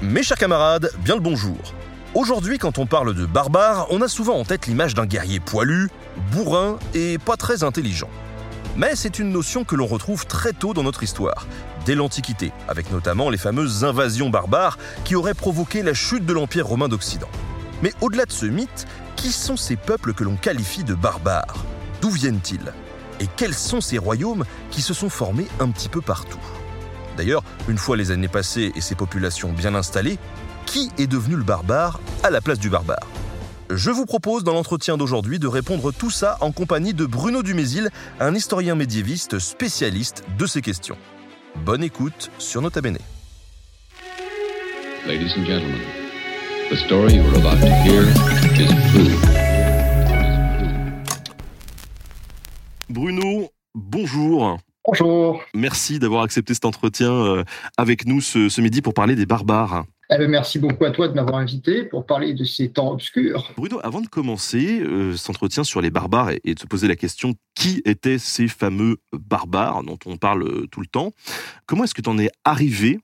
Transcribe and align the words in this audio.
Mes 0.00 0.22
chers 0.22 0.36
camarades, 0.38 0.92
bien 1.00 1.16
le 1.16 1.20
bonjour. 1.20 1.56
Aujourd'hui, 2.14 2.58
quand 2.58 2.78
on 2.78 2.86
parle 2.86 3.14
de 3.14 3.26
barbare, 3.26 3.88
on 3.90 4.00
a 4.00 4.06
souvent 4.06 4.38
en 4.38 4.44
tête 4.44 4.68
l'image 4.68 4.94
d'un 4.94 5.06
guerrier 5.06 5.40
poilu, 5.40 5.90
bourrin 6.30 6.78
et 6.94 7.18
pas 7.18 7.36
très 7.36 7.64
intelligent. 7.64 8.08
Mais 8.76 8.94
c'est 8.94 9.18
une 9.18 9.32
notion 9.32 9.64
que 9.64 9.74
l'on 9.74 9.88
retrouve 9.88 10.24
très 10.24 10.52
tôt 10.52 10.72
dans 10.72 10.84
notre 10.84 11.02
histoire, 11.02 11.48
dès 11.84 11.96
l'Antiquité, 11.96 12.52
avec 12.68 12.92
notamment 12.92 13.28
les 13.28 13.38
fameuses 13.38 13.84
invasions 13.84 14.30
barbares 14.30 14.78
qui 15.04 15.16
auraient 15.16 15.34
provoqué 15.34 15.82
la 15.82 15.94
chute 15.94 16.24
de 16.24 16.32
l'Empire 16.32 16.68
romain 16.68 16.86
d'Occident. 16.86 17.28
Mais 17.82 17.92
au-delà 18.00 18.24
de 18.24 18.32
ce 18.32 18.46
mythe, 18.46 18.86
qui 19.16 19.32
sont 19.32 19.56
ces 19.56 19.74
peuples 19.74 20.14
que 20.14 20.22
l'on 20.22 20.36
qualifie 20.36 20.84
de 20.84 20.94
barbares? 20.94 21.64
D'où 22.00 22.10
viennent-ils? 22.10 22.72
Et 23.18 23.26
quels 23.36 23.54
sont 23.54 23.80
ces 23.80 23.98
royaumes 23.98 24.44
qui 24.70 24.80
se 24.80 24.94
sont 24.94 25.10
formés 25.10 25.48
un 25.58 25.70
petit 25.70 25.88
peu 25.88 26.00
partout? 26.00 26.38
D'ailleurs, 27.18 27.42
une 27.68 27.78
fois 27.78 27.96
les 27.96 28.12
années 28.12 28.28
passées 28.28 28.70
et 28.76 28.80
ces 28.80 28.94
populations 28.94 29.52
bien 29.52 29.74
installées, 29.74 30.18
qui 30.66 30.92
est 30.98 31.08
devenu 31.08 31.34
le 31.34 31.42
barbare 31.42 31.98
à 32.22 32.30
la 32.30 32.40
place 32.40 32.60
du 32.60 32.70
barbare? 32.70 33.08
Je 33.70 33.90
vous 33.90 34.06
propose 34.06 34.44
dans 34.44 34.52
l'entretien 34.54 34.96
d'aujourd'hui 34.96 35.40
de 35.40 35.48
répondre 35.48 35.90
tout 35.92 36.10
ça 36.10 36.38
en 36.40 36.52
compagnie 36.52 36.94
de 36.94 37.06
Bruno 37.06 37.42
Dumézil, 37.42 37.90
un 38.20 38.36
historien 38.36 38.76
médiéviste 38.76 39.40
spécialiste 39.40 40.22
de 40.38 40.46
ces 40.46 40.62
questions. 40.62 40.96
Bonne 41.64 41.82
écoute 41.82 42.30
sur 42.38 42.62
Nota 42.62 42.80
Bene. 42.80 42.98
Ladies 45.04 45.32
and 45.36 45.44
gentlemen, 45.44 45.80
the 46.70 46.76
story 46.76 47.14
you 47.14 47.22
are 47.22 47.36
about 47.36 47.60
to 47.60 47.66
hear 47.82 48.04
is 48.60 48.70
true. 48.92 49.18
Bruno, 52.88 53.50
bonjour. 53.74 54.58
Bonjour. 54.90 55.42
Merci 55.52 55.98
d'avoir 55.98 56.22
accepté 56.22 56.54
cet 56.54 56.64
entretien 56.64 57.12
euh, 57.12 57.44
avec 57.76 58.06
nous 58.06 58.22
ce, 58.22 58.48
ce 58.48 58.62
midi 58.62 58.80
pour 58.80 58.94
parler 58.94 59.16
des 59.16 59.26
barbares. 59.26 59.84
Eh 60.10 60.16
bien, 60.16 60.28
merci 60.28 60.58
beaucoup 60.58 60.86
à 60.86 60.90
toi 60.90 61.08
de 61.08 61.12
m'avoir 61.12 61.36
invité 61.36 61.84
pour 61.84 62.06
parler 62.06 62.32
de 62.32 62.42
ces 62.44 62.70
temps 62.70 62.92
obscurs. 62.92 63.52
Bruno, 63.58 63.80
avant 63.82 64.00
de 64.00 64.06
commencer 64.06 64.80
euh, 64.80 65.14
cet 65.14 65.28
entretien 65.28 65.62
sur 65.62 65.82
les 65.82 65.90
barbares 65.90 66.30
et, 66.30 66.40
et 66.44 66.54
de 66.54 66.58
se 66.58 66.66
poser 66.66 66.88
la 66.88 66.96
question 66.96 67.34
qui 67.54 67.82
étaient 67.84 68.16
ces 68.16 68.48
fameux 68.48 68.96
barbares 69.12 69.84
dont 69.84 69.98
on 70.06 70.16
parle 70.16 70.44
euh, 70.44 70.66
tout 70.70 70.80
le 70.80 70.86
temps, 70.86 71.12
comment 71.66 71.84
est-ce 71.84 71.92
que 71.92 72.00
tu 72.00 72.08
en 72.08 72.18
es 72.18 72.30
arrivé 72.46 72.98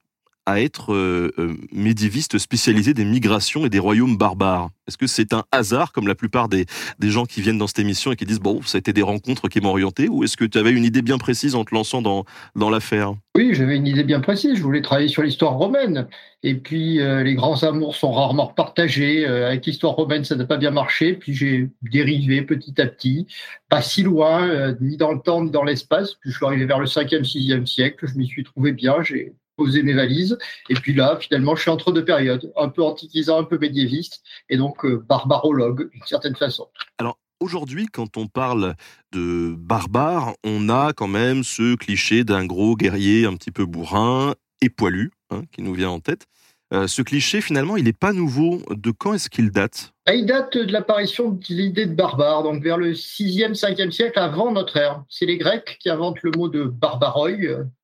à 0.47 0.61
être 0.61 0.93
euh, 0.93 1.33
euh, 1.39 1.57
médiéviste 1.73 2.39
spécialisé 2.39 2.95
des 2.95 3.05
migrations 3.05 3.65
et 3.65 3.71
des 3.71 3.79
royaumes 3.79 4.17
barbares 4.17 4.71
Est-ce 4.87 4.99
que 4.99 5.07
c'est 5.07 5.33
un 5.33 5.45
hasard, 5.53 5.93
comme 5.93 6.07
la 6.07 6.15
plupart 6.15 6.49
des, 6.49 6.67
des 6.99 7.11
gens 7.11 7.25
qui 7.25 7.41
viennent 7.41 7.59
dans 7.59 7.67
cette 7.67 7.79
émission 7.79 8.13
et 8.13 8.17
qui 8.17 8.27
disent 8.27 8.41
bon, 8.41 8.61
ça 8.63 8.77
a 8.77 8.81
été 8.81 8.93
des 8.93 9.03
rencontres 9.03 9.49
qui 9.49 9.61
m'ont 9.61 9.71
orienté, 9.71 10.09
ou 10.09 10.25
est-ce 10.25 10.37
que 10.37 10.45
tu 10.45 10.59
avais 10.59 10.73
une 10.73 10.85
idée 10.85 11.03
bien 11.03 11.19
précise 11.19 11.55
en 11.55 11.65
te 11.65 11.75
lançant 11.75 12.03
dans, 12.03 12.25
dans 12.57 12.69
l'affaire? 12.69 13.15
Oui, 13.37 13.53
j'avais 13.53 13.77
une 13.77 13.87
idée 13.87 14.05
bien 14.05 14.21
précise. 14.21 14.57
Je 14.57 14.63
voulais 14.63 14.83
travailler 14.83 15.09
sur 15.09 15.23
l'histoire 15.23 15.55
romaine. 15.55 16.07
Et 16.45 16.55
puis, 16.55 17.01
euh, 17.01 17.25
les 17.25 17.35
grands 17.35 17.65
amours 17.65 17.97
sont 17.97 18.13
rarement 18.13 18.47
partagés. 18.47 19.27
Euh, 19.27 19.49
avec 19.49 19.67
l'histoire 19.67 19.95
romaine, 19.95 20.25
ça 20.25 20.37
n'a 20.37 20.45
pas 20.45 20.57
bien 20.57 20.71
marché. 20.71 21.15
Puis, 21.15 21.35
j'ai 21.35 21.71
dérivé 21.83 22.43
petit 22.43 22.81
à 22.81 22.87
petit, 22.87 23.27
pas 23.69 23.83
si 23.83 24.05
loin, 24.05 24.75
ni 24.81 24.97
dans 24.97 25.11
le 25.11 25.21
temps, 25.21 25.43
ni 25.43 25.51
dans 25.51 25.65
l'espace. 25.65 26.15
Puis, 26.15 26.31
je 26.31 26.37
suis 26.37 26.47
arrivé 26.47 26.65
vers 26.67 26.79
le 26.79 26.87
5e, 26.87 27.25
6e 27.25 27.67
siècle. 27.67 28.07
Je 28.07 28.15
m'y 28.17 28.27
suis 28.29 28.45
trouvé 28.45 28.71
bien. 28.71 29.03
J'ai 29.03 29.33
posé 29.57 29.83
mes 29.83 29.95
valises. 29.95 30.39
Et 30.69 30.75
puis 30.75 30.95
là, 30.95 31.19
finalement, 31.21 31.55
je 31.57 31.63
suis 31.63 31.71
entre 31.71 31.93
deux 31.93 32.05
périodes, 32.05 32.53
un 32.57 32.69
peu 32.69 32.83
antiquisant, 32.83 33.39
un 33.39 33.45
peu 33.45 33.59
médiéviste, 33.59 34.23
et 34.49 34.57
donc 34.57 34.85
euh, 34.85 35.05
barbarologue, 35.09 35.91
d'une 35.91 36.07
certaine 36.07 36.37
façon. 36.37 36.69
Alors, 36.99 37.19
Aujourd'hui, 37.41 37.87
quand 37.87 38.17
on 38.17 38.27
parle 38.27 38.75
de 39.13 39.55
barbare, 39.59 40.33
on 40.45 40.71
a 40.71 40.93
quand 40.95 41.09
même 41.09 41.43
ce 41.43 41.75
cliché 41.75 42.25
d'un 42.25 42.47
gros 42.47 42.75
guerrier 42.75 43.27
un 43.27 43.35
petit 43.35 43.51
peu 43.51 43.67
bourrin 43.67 44.35
et 44.63 44.71
poilu, 44.71 45.11
hein, 45.31 45.43
qui 45.53 45.61
nous 45.61 45.75
vient 45.75 45.91
en 45.91 46.01
tête. 46.01 46.27
Euh, 46.75 46.89
ce 46.89 47.03
cliché, 47.03 47.41
finalement, 47.41 47.77
il 47.77 47.85
n'est 47.85 47.93
pas 47.93 48.13
nouveau. 48.13 48.61
De 48.71 48.91
quand 48.91 49.15
est-ce 49.15 49.31
qu'il 49.31 49.53
date? 49.53 49.93
Ah, 50.07 50.15
Il 50.15 50.27
date 50.27 50.57
de 50.57 50.73
l'apparition 50.73 51.31
de 51.31 51.45
l'idée 51.49 51.87
de 51.87 51.95
barbare, 51.95 52.43
donc 52.43 52.65
vers 52.65 52.77
le 52.77 52.95
6e, 52.95 53.55
5e 53.55 53.93
siècle 53.93 54.19
avant 54.19 54.51
notre 54.51 54.77
ère. 54.77 55.05
C'est 55.09 55.27
les 55.27 55.39
Grecs 55.39 55.79
qui 55.79 55.89
inventent 55.89 56.23
le 56.23 56.33
mot 56.33 56.49
de 56.49 56.65
barbaroi. 56.65 57.31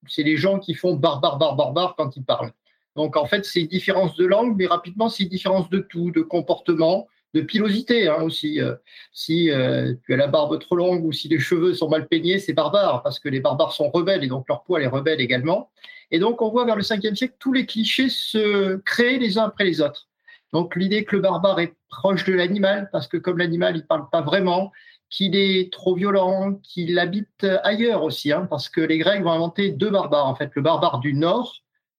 C'est 0.08 0.24
les 0.24 0.36
gens 0.36 0.58
qui 0.58 0.74
font 0.74 0.94
barbare, 0.94 1.38
barbare, 1.38 1.72
barbare 1.72 1.94
quand 1.96 2.16
ils 2.16 2.24
parlent. 2.24 2.52
Donc 2.96 3.16
en 3.16 3.26
fait, 3.26 3.44
c'est 3.44 3.60
une 3.60 3.68
différence 3.68 4.16
de 4.16 4.26
langue, 4.26 4.56
mais 4.56 4.66
rapidement, 4.66 5.08
c'est 5.08 5.22
une 5.22 5.28
différence 5.28 5.70
de 5.70 5.78
tout, 5.78 6.10
de 6.10 6.22
comportement, 6.22 7.06
de 7.34 7.42
pilosité 7.42 8.08
hein, 8.08 8.22
aussi. 8.22 8.60
Euh, 8.60 8.74
si 9.12 9.50
euh, 9.50 9.94
tu 10.04 10.14
as 10.14 10.16
la 10.16 10.26
barbe 10.26 10.58
trop 10.58 10.74
longue 10.74 11.04
ou 11.04 11.12
si 11.12 11.28
les 11.28 11.38
cheveux 11.38 11.74
sont 11.74 11.88
mal 11.88 12.08
peignés, 12.08 12.40
c'est 12.40 12.54
barbare, 12.54 13.02
parce 13.04 13.20
que 13.20 13.28
les 13.28 13.38
barbares 13.38 13.72
sont 13.72 13.88
rebelles 13.90 14.24
et 14.24 14.28
donc 14.28 14.48
leur 14.48 14.64
poil 14.64 14.82
est 14.82 14.88
rebelle 14.88 15.20
également. 15.20 15.70
Et 16.10 16.18
donc 16.18 16.42
on 16.42 16.50
voit 16.50 16.64
vers 16.64 16.76
le 16.76 16.82
5e 16.82 17.14
siècle 17.14 17.34
tous 17.38 17.52
les 17.52 17.66
clichés 17.66 18.08
se 18.08 18.76
créer 18.78 19.18
les 19.18 19.38
uns 19.38 19.44
après 19.44 19.64
les 19.64 19.80
autres. 19.80 20.08
Donc 20.52 20.74
l'idée 20.76 21.04
que 21.04 21.16
le 21.16 21.22
barbare 21.22 21.60
est 21.60 21.74
proche 21.88 22.24
de 22.24 22.32
l'animal, 22.32 22.88
parce 22.92 23.06
que 23.06 23.16
comme 23.16 23.38
l'animal, 23.38 23.76
il 23.76 23.86
parle 23.86 24.08
pas 24.10 24.22
vraiment, 24.22 24.72
qu'il 25.10 25.34
est 25.36 25.72
trop 25.72 25.94
violent, 25.94 26.54
qu'il 26.62 26.98
habite 26.98 27.44
ailleurs 27.64 28.04
aussi, 28.04 28.32
hein, 28.32 28.46
parce 28.48 28.68
que 28.68 28.80
les 28.80 28.98
Grecs 28.98 29.22
vont 29.22 29.32
inventer 29.32 29.70
deux 29.70 29.90
barbares, 29.90 30.26
en 30.26 30.36
fait, 30.36 30.50
le 30.54 30.62
barbare 30.62 31.00
du 31.00 31.14
nord, 31.14 31.56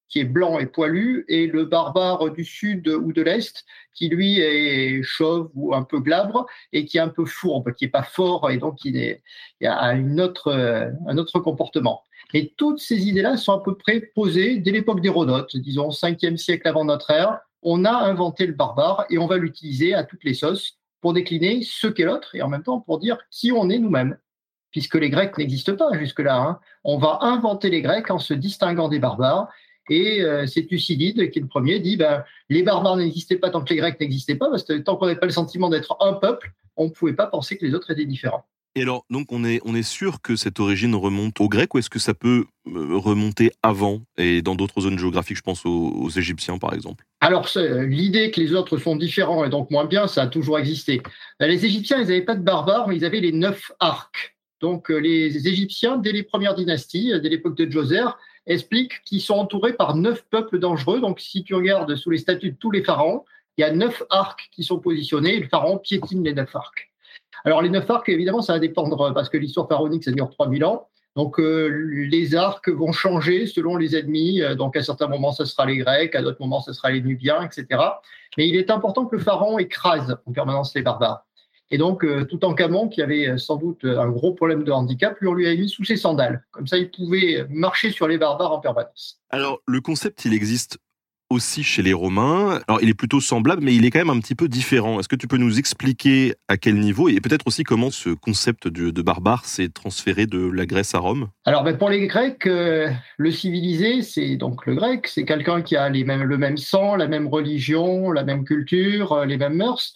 qui 0.08 0.20
est 0.20 0.26
blanc 0.26 0.60
et 0.60 0.66
poilu, 0.66 1.26
et 1.28 1.48
le 1.48 1.66
barbare 1.66 2.32
du 2.32 2.44
sud 2.44 2.88
ou 2.88 3.14
de 3.14 3.22
l'est, 3.22 3.66
qui 3.94 4.10
lui 4.10 4.40
est 4.40 5.04
chauve 5.04 5.50
ou 5.56 5.74
un 5.74 5.84
peu 5.84 6.00
glabre, 6.00 6.46
et 6.74 6.86
qui 6.86 6.98
est 6.98 7.02
un 7.02 7.10
peu 7.10 7.26
fourbe, 7.26 7.74
qui 7.74 7.86
est 7.86 7.90
pas 7.90 8.04
fort, 8.04 8.50
et 8.50 8.58
donc 8.58 8.84
il, 8.84 9.20
a 9.66 9.86
un 9.86 10.18
autre 10.18 11.40
comportement. 11.40 12.04
Et 12.34 12.54
toutes 12.56 12.80
ces 12.80 13.08
idées-là 13.08 13.38
sont 13.38 13.54
à 13.54 13.62
peu 13.62 13.76
près 13.76 14.00
posées 14.00 14.58
dès 14.58 14.72
l'époque 14.72 15.02
d'Hérodote, 15.02 15.56
disons 15.58 15.90
5e 15.90 16.38
siècle 16.38 16.68
avant 16.68 16.86
notre 16.86 17.12
ère. 17.12 17.40
On 17.62 17.86
a 17.86 17.92
inventé 17.92 18.48
le 18.48 18.54
barbare 18.54 19.06
et 19.10 19.18
on 19.18 19.28
va 19.28 19.38
l'utiliser 19.38 19.94
à 19.94 20.04
toutes 20.04 20.24
les 20.24 20.34
sauces 20.34 20.78
pour 21.02 21.14
décliner 21.14 21.62
ce 21.64 21.88
qu'est 21.88 22.06
l'autre 22.06 22.36
et 22.36 22.42
en 22.42 22.48
même 22.48 22.64
temps 22.64 22.80
pour 22.80 23.00
dire 23.00 23.18
qui 23.30 23.52
on 23.52 23.70
est 23.70 23.80
nous-mêmes, 23.80 24.18
puisque 24.72 24.96
les 24.96 25.10
Grecs 25.10 25.38
n'existent 25.38 25.76
pas 25.76 25.98
jusque-là. 25.98 26.38
hein. 26.38 26.60
On 26.84 26.98
va 26.98 27.20
inventer 27.22 27.70
les 27.70 27.82
Grecs 27.82 28.10
en 28.10 28.20
se 28.20 28.34
distinguant 28.34 28.88
des 28.88 29.00
barbares. 29.00 29.50
Et 29.90 30.22
euh, 30.22 30.46
c'est 30.46 30.66
Thucydide 30.68 31.32
qui 31.32 31.40
est 31.40 31.42
le 31.42 31.48
premier, 31.48 31.80
dit 31.80 31.98
ben, 31.98 32.24
les 32.50 32.64
barbares 32.64 32.98
n'existaient 32.98 33.38
pas 33.38 33.50
tant 33.50 33.62
que 33.62 33.74
les 33.74 33.78
Grecs 33.78 34.00
n'existaient 34.00 34.36
pas, 34.36 34.50
parce 34.50 34.64
que 34.64 34.74
tant 34.74 34.96
qu'on 34.96 35.08
n'avait 35.08 35.20
pas 35.20 35.26
le 35.26 35.32
sentiment 35.32 35.70
d'être 35.70 35.98
un 36.00 36.14
peuple, 36.14 36.54
on 36.78 36.86
ne 36.86 36.90
pouvait 36.92 37.14
pas 37.14 37.28
penser 37.28 37.58
que 37.58 37.66
les 37.66 37.74
autres 37.74 37.92
étaient 37.92 38.06
différents. 38.06 38.46
Et 38.76 38.84
alors, 38.84 39.06
donc, 39.10 39.32
on 39.32 39.44
est, 39.44 39.84
sûr 39.84 40.22
que 40.22 40.36
cette 40.36 40.60
origine 40.60 40.96
remonte 40.96 41.42
aux 41.42 41.50
Grecs 41.50 41.74
ou 41.74 41.80
est-ce 41.80 41.90
que 41.90 42.00
ça 42.00 42.14
peut 42.14 42.46
euh, 42.68 42.96
remonter 42.96 43.52
avant 43.64 44.02
et 44.18 44.42
dans 44.42 44.56
d'autres 44.56 44.82
zones 44.82 44.98
géographiques, 44.98 45.38
je 45.38 45.42
pense 45.42 45.66
aux, 45.66 46.10
Égyptiens 46.10 46.58
par 46.58 46.74
exemple? 46.74 47.04
Alors, 47.20 47.50
c'est- 47.50 47.86
l'idée 47.86 48.32
que 48.32 48.40
les 48.40 48.54
autres 48.54 48.78
sont 48.78 48.96
différents 48.96 49.44
et 49.44 49.50
donc 49.50 49.72
moins 49.72 49.86
bien, 49.86 50.08
ça 50.08 50.24
a 50.24 50.28
toujours 50.28 50.60
existé. 50.60 51.02
Euh, 51.42 51.48
Les 51.48 51.66
Égyptiens, 51.66 51.98
ils 51.98 52.08
n'avaient 52.08 52.22
pas 52.22 52.36
de 52.36 52.44
barbares, 52.44 52.88
mais 52.88 52.96
ils 52.96 53.06
avaient 53.06 53.20
les 53.20 53.34
neuf 53.34 53.72
arcs. 53.80 54.38
Donc, 54.62 54.92
euh, 54.92 54.98
les 54.98 55.48
Égyptiens, 55.48 55.98
dès 55.98 56.12
les 56.12 56.24
premières 56.24 56.56
dynasties, 56.56 57.12
euh, 57.12 57.20
dès 57.20 57.30
l'époque 57.30 57.58
de 57.58 57.70
Djoser, 57.70 58.06
expliquent 58.46 59.02
qu'ils 59.04 59.22
sont 59.22 59.34
entourés 59.34 59.74
par 59.74 59.96
neuf 59.96 60.24
peuples 60.30 60.60
dangereux. 60.60 61.02
Donc, 61.02 61.20
si 61.20 61.44
tu 61.44 61.56
regardes 61.56 61.96
sous 61.96 62.12
les 62.12 62.20
statuts 62.20 62.52
de 62.52 62.58
tous 62.58 62.72
les 62.72 62.84
pharaons, 62.84 63.26
il 63.58 63.62
y 63.62 63.64
a 63.64 63.74
neuf 63.74 64.04
arcs 64.10 64.50
qui 64.52 64.64
sont 64.64 64.80
positionnés 64.80 65.36
et 65.36 65.40
le 65.40 65.50
pharaon 65.50 65.78
piétine 65.78 66.24
les 66.24 66.34
neuf 66.34 66.56
arcs. 66.56 66.91
Alors, 67.46 67.62
les 67.62 67.70
neuf 67.70 67.90
arcs, 67.90 68.10
évidemment, 68.10 68.42
ça 68.42 68.54
va 68.54 68.60
dépendre 68.60 69.14
parce 69.14 69.30
que 69.30 69.38
l'histoire 69.38 69.68
pharaonique, 69.68 70.04
ça 70.04 70.12
dure 70.12 70.30
3000 70.30 70.64
ans. 70.66 70.88
Donc, 71.16 71.40
euh, 71.40 71.68
les 72.10 72.36
arcs 72.36 72.70
vont 72.70 72.94
changer 72.94 73.46
selon 73.46 73.76
les 73.76 73.98
ennemis. 73.98 74.42
Euh, 74.42 74.56
Donc, 74.56 74.78
à 74.78 74.84
certains 74.84 75.08
moments, 75.08 75.34
ce 75.34 75.44
sera 75.44 75.66
les 75.66 75.78
Grecs, 75.78 76.16
à 76.16 76.22
d'autres 76.22 76.40
moments, 76.40 76.62
ce 76.62 76.72
sera 76.72 76.92
les 76.92 77.02
Nubiens, 77.02 77.42
etc. 77.44 77.82
Mais 78.38 78.48
il 78.48 78.56
est 78.56 78.70
important 78.70 79.06
que 79.06 79.18
le 79.18 79.22
pharaon 79.22 79.60
écrase 79.60 80.18
en 80.26 80.32
permanence 80.32 80.74
les 80.74 80.82
barbares. 80.82 81.26
Et 81.70 81.78
donc, 81.78 82.04
euh, 82.04 82.26
tout 82.26 82.44
en 82.46 82.54
Camon, 82.54 82.90
qui 82.90 83.02
avait 83.02 83.30
euh, 83.30 83.38
sans 83.38 83.56
doute 83.56 83.84
un 83.86 84.10
gros 84.10 84.34
problème 84.34 84.64
de 84.64 84.72
handicap, 84.72 85.18
lui, 85.20 85.28
on 85.28 85.34
lui 85.34 85.48
a 85.48 85.56
mis 85.56 85.70
sous 85.70 85.84
ses 85.84 85.98
sandales. 85.98 86.46
Comme 86.52 86.68
ça, 86.68 86.78
il 86.78 86.92
pouvait 86.92 87.46
marcher 87.50 87.92
sur 87.92 88.08
les 88.08 88.18
barbares 88.18 88.52
en 88.54 88.60
permanence. 88.60 89.22
Alors, 89.30 89.60
le 89.68 89.82
concept, 89.82 90.26
il 90.26 90.34
existe 90.34 90.78
aussi 91.32 91.64
chez 91.64 91.82
les 91.82 91.94
Romains. 91.94 92.60
Alors, 92.68 92.82
il 92.82 92.90
est 92.90 92.94
plutôt 92.94 93.22
semblable, 93.22 93.64
mais 93.64 93.74
il 93.74 93.86
est 93.86 93.90
quand 93.90 94.00
même 94.00 94.10
un 94.10 94.20
petit 94.20 94.36
peu 94.36 94.48
différent. 94.48 95.00
Est-ce 95.00 95.08
que 95.08 95.16
tu 95.16 95.28
peux 95.28 95.38
nous 95.38 95.58
expliquer 95.58 96.36
à 96.48 96.58
quel 96.58 96.80
niveau 96.80 97.10
et 97.10 97.20
peut-être 97.22 97.48
aussi 97.48 97.64
comment 97.64 97.90
ce 97.90 98.10
concept 98.10 98.68
de, 98.68 99.02
barbare 99.02 99.46
s'est 99.46 99.70
transféré 99.70 100.28
de 100.28 100.40
la 100.40 100.66
Grèce 100.66 100.94
à 100.94 101.00
Rome? 101.00 101.30
Alors, 101.46 101.64
ben, 101.64 101.78
pour 101.78 101.90
les 101.90 102.06
Grecs, 102.08 102.46
euh, 102.46 102.90
le 103.18 103.32
civilisé, 103.32 104.02
c'est 104.02 104.36
donc 104.36 104.66
le 104.66 104.76
grec, 104.76 105.08
c'est 105.08 105.26
quelqu'un 105.26 105.62
qui 105.62 105.76
a 105.76 105.90
le 105.90 106.38
même 106.38 106.58
sang, 106.58 106.96
la 106.96 107.08
même 107.08 107.28
religion, 107.28 108.12
la 108.12 108.24
même 108.24 108.44
culture, 108.44 109.14
euh, 109.14 109.26
les 109.26 109.38
mêmes 109.38 109.56
mœurs. 109.56 109.94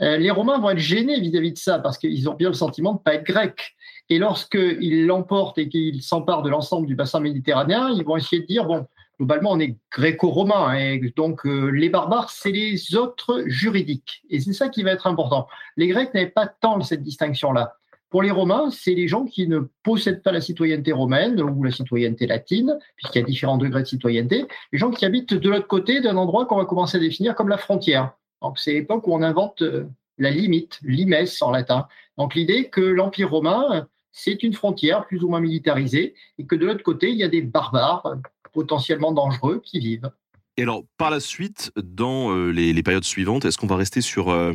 Euh, 0.00 0.16
les 0.16 0.30
Romains 0.30 0.58
vont 0.58 0.70
être 0.70 0.78
gênés 0.78 1.20
vis-à-vis 1.20 1.52
de 1.52 1.58
ça 1.58 1.78
parce 1.78 1.98
qu'ils 1.98 2.28
ont 2.28 2.34
bien 2.34 2.48
le 2.48 2.54
sentiment 2.54 2.92
de 2.92 2.98
ne 2.98 3.02
pas 3.02 3.14
être 3.14 3.26
grecs. 3.26 3.76
Et 4.08 4.18
lorsqu'ils 4.18 5.06
l'emportent 5.06 5.58
et 5.58 5.68
qu'ils 5.68 6.02
s'emparent 6.02 6.42
de 6.42 6.50
l'ensemble 6.50 6.86
du 6.86 6.94
bassin 6.94 7.20
méditerranéen, 7.20 7.90
ils 7.90 8.04
vont 8.04 8.16
essayer 8.16 8.42
de 8.42 8.46
dire, 8.46 8.64
bon, 8.64 8.86
globalement, 9.18 9.52
on 9.52 9.60
est 9.60 9.76
gréco-romain. 9.92 10.74
et 10.74 10.96
hein, 10.96 11.10
donc, 11.16 11.46
euh, 11.46 11.68
les 11.68 11.88
barbares, 11.88 12.30
c'est 12.30 12.50
les 12.50 12.96
autres 12.96 13.44
juridiques. 13.46 14.22
Et 14.30 14.40
c'est 14.40 14.52
ça 14.52 14.68
qui 14.68 14.82
va 14.82 14.92
être 14.92 15.06
important. 15.06 15.48
Les 15.76 15.88
Grecs 15.88 16.12
n'avaient 16.14 16.26
pas 16.26 16.46
tant 16.46 16.80
cette 16.80 17.02
distinction-là. 17.02 17.74
Pour 18.10 18.22
les 18.22 18.30
Romains, 18.30 18.70
c'est 18.70 18.94
les 18.94 19.08
gens 19.08 19.24
qui 19.24 19.48
ne 19.48 19.60
possèdent 19.82 20.22
pas 20.22 20.32
la 20.32 20.40
citoyenneté 20.40 20.92
romaine 20.92 21.40
ou 21.40 21.64
la 21.64 21.72
citoyenneté 21.72 22.26
latine, 22.26 22.78
puisqu'il 22.94 23.18
y 23.18 23.22
a 23.22 23.26
différents 23.26 23.58
degrés 23.58 23.82
de 23.82 23.86
citoyenneté, 23.88 24.46
les 24.72 24.78
gens 24.78 24.90
qui 24.90 25.04
habitent 25.04 25.34
de 25.34 25.50
l'autre 25.50 25.66
côté 25.66 26.00
d'un 26.00 26.16
endroit 26.16 26.46
qu'on 26.46 26.56
va 26.56 26.66
commencer 26.66 26.98
à 26.98 27.00
définir 27.00 27.34
comme 27.34 27.48
la 27.48 27.58
frontière. 27.58 28.12
Donc, 28.42 28.58
c'est 28.60 28.72
l'époque 28.72 29.06
où 29.08 29.12
on 29.12 29.22
invente 29.22 29.62
euh, 29.62 29.88
la 30.18 30.30
limite, 30.30 30.78
limes 30.82 31.16
en 31.40 31.50
latin. 31.50 31.88
Donc, 32.16 32.34
l'idée 32.34 32.68
que 32.68 32.80
l'Empire 32.80 33.30
romain, 33.30 33.88
c'est 34.12 34.42
une 34.42 34.54
frontière 34.54 35.06
plus 35.06 35.22
ou 35.24 35.28
moins 35.28 35.40
militarisée, 35.40 36.14
et 36.38 36.46
que 36.46 36.54
de 36.54 36.64
l'autre 36.64 36.82
côté, 36.82 37.10
il 37.10 37.16
y 37.16 37.24
a 37.24 37.28
des 37.28 37.42
barbares 37.42 38.16
potentiellement 38.56 39.12
dangereux 39.12 39.60
qui 39.62 39.78
vivent. 39.80 40.10
Et 40.56 40.62
alors, 40.62 40.84
par 40.96 41.10
la 41.10 41.20
suite, 41.20 41.70
dans 41.76 42.34
euh, 42.34 42.50
les, 42.50 42.82
périodes 42.82 43.04
suivantes, 43.04 43.44
est-ce 43.44 43.58
qu'on 43.58 43.66
va 43.66 43.76
rester 43.76 44.00
sur 44.00 44.30
euh, 44.30 44.54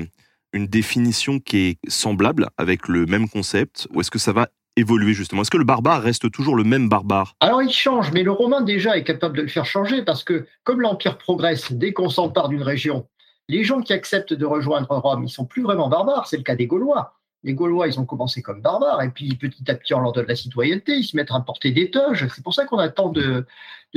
une 0.53 0.65
définition 0.65 1.39
qui 1.39 1.57
est 1.57 1.77
semblable 1.87 2.47
avec 2.57 2.87
le 2.87 3.05
même 3.05 3.29
concept 3.29 3.87
ou 3.91 4.01
est-ce 4.01 4.09
que 4.09 4.17
ça 4.17 4.33
va 4.33 4.49
évoluer 4.75 5.13
justement? 5.13 5.43
Est-ce 5.43 5.51
que 5.51 5.57
le 5.57 5.65
barbare 5.65 6.01
reste 6.01 6.31
toujours 6.31 6.55
le 6.55 6.63
même 6.63 6.89
barbare? 6.89 7.35
Alors 7.41 7.61
il 7.61 7.71
change, 7.71 8.11
mais 8.11 8.23
le 8.23 8.31
romain 8.31 8.61
déjà 8.61 8.97
est 8.97 9.03
capable 9.03 9.37
de 9.37 9.43
le 9.43 9.47
faire 9.47 9.65
changer 9.65 10.01
parce 10.01 10.23
que 10.23 10.47
comme 10.63 10.81
l'Empire 10.81 11.19
progresse, 11.19 11.71
dès 11.71 11.93
qu'on 11.93 12.09
s'empare 12.09 12.49
d'une 12.49 12.63
région, 12.63 13.07
les 13.47 13.63
gens 13.63 13.81
qui 13.81 13.93
acceptent 13.93 14.33
de 14.33 14.45
rejoindre 14.45 14.97
Rome, 14.97 15.25
ils 15.25 15.29
sont 15.29 15.45
plus 15.45 15.61
vraiment 15.61 15.89
barbares, 15.89 16.25
c'est 16.25 16.37
le 16.37 16.43
cas 16.43 16.55
des 16.55 16.65
Gaulois 16.65 17.20
les 17.43 17.53
Gaulois, 17.53 17.87
ils 17.87 17.99
ont 17.99 18.05
commencé 18.05 18.41
comme 18.41 18.61
barbares, 18.61 19.01
et 19.01 19.09
puis 19.09 19.35
petit 19.35 19.69
à 19.69 19.75
petit, 19.75 19.93
on 19.93 19.99
leur 19.99 20.11
donne 20.11 20.27
la 20.27 20.35
citoyenneté, 20.35 20.97
ils 20.97 21.03
se 21.03 21.15
mettent 21.15 21.31
à 21.31 21.39
porter 21.39 21.71
des 21.71 21.89
toges. 21.89 22.27
C'est 22.33 22.43
pour 22.43 22.53
ça 22.53 22.65
qu'on 22.65 22.77
a 22.77 22.89
tant 22.89 23.09
de, 23.09 23.45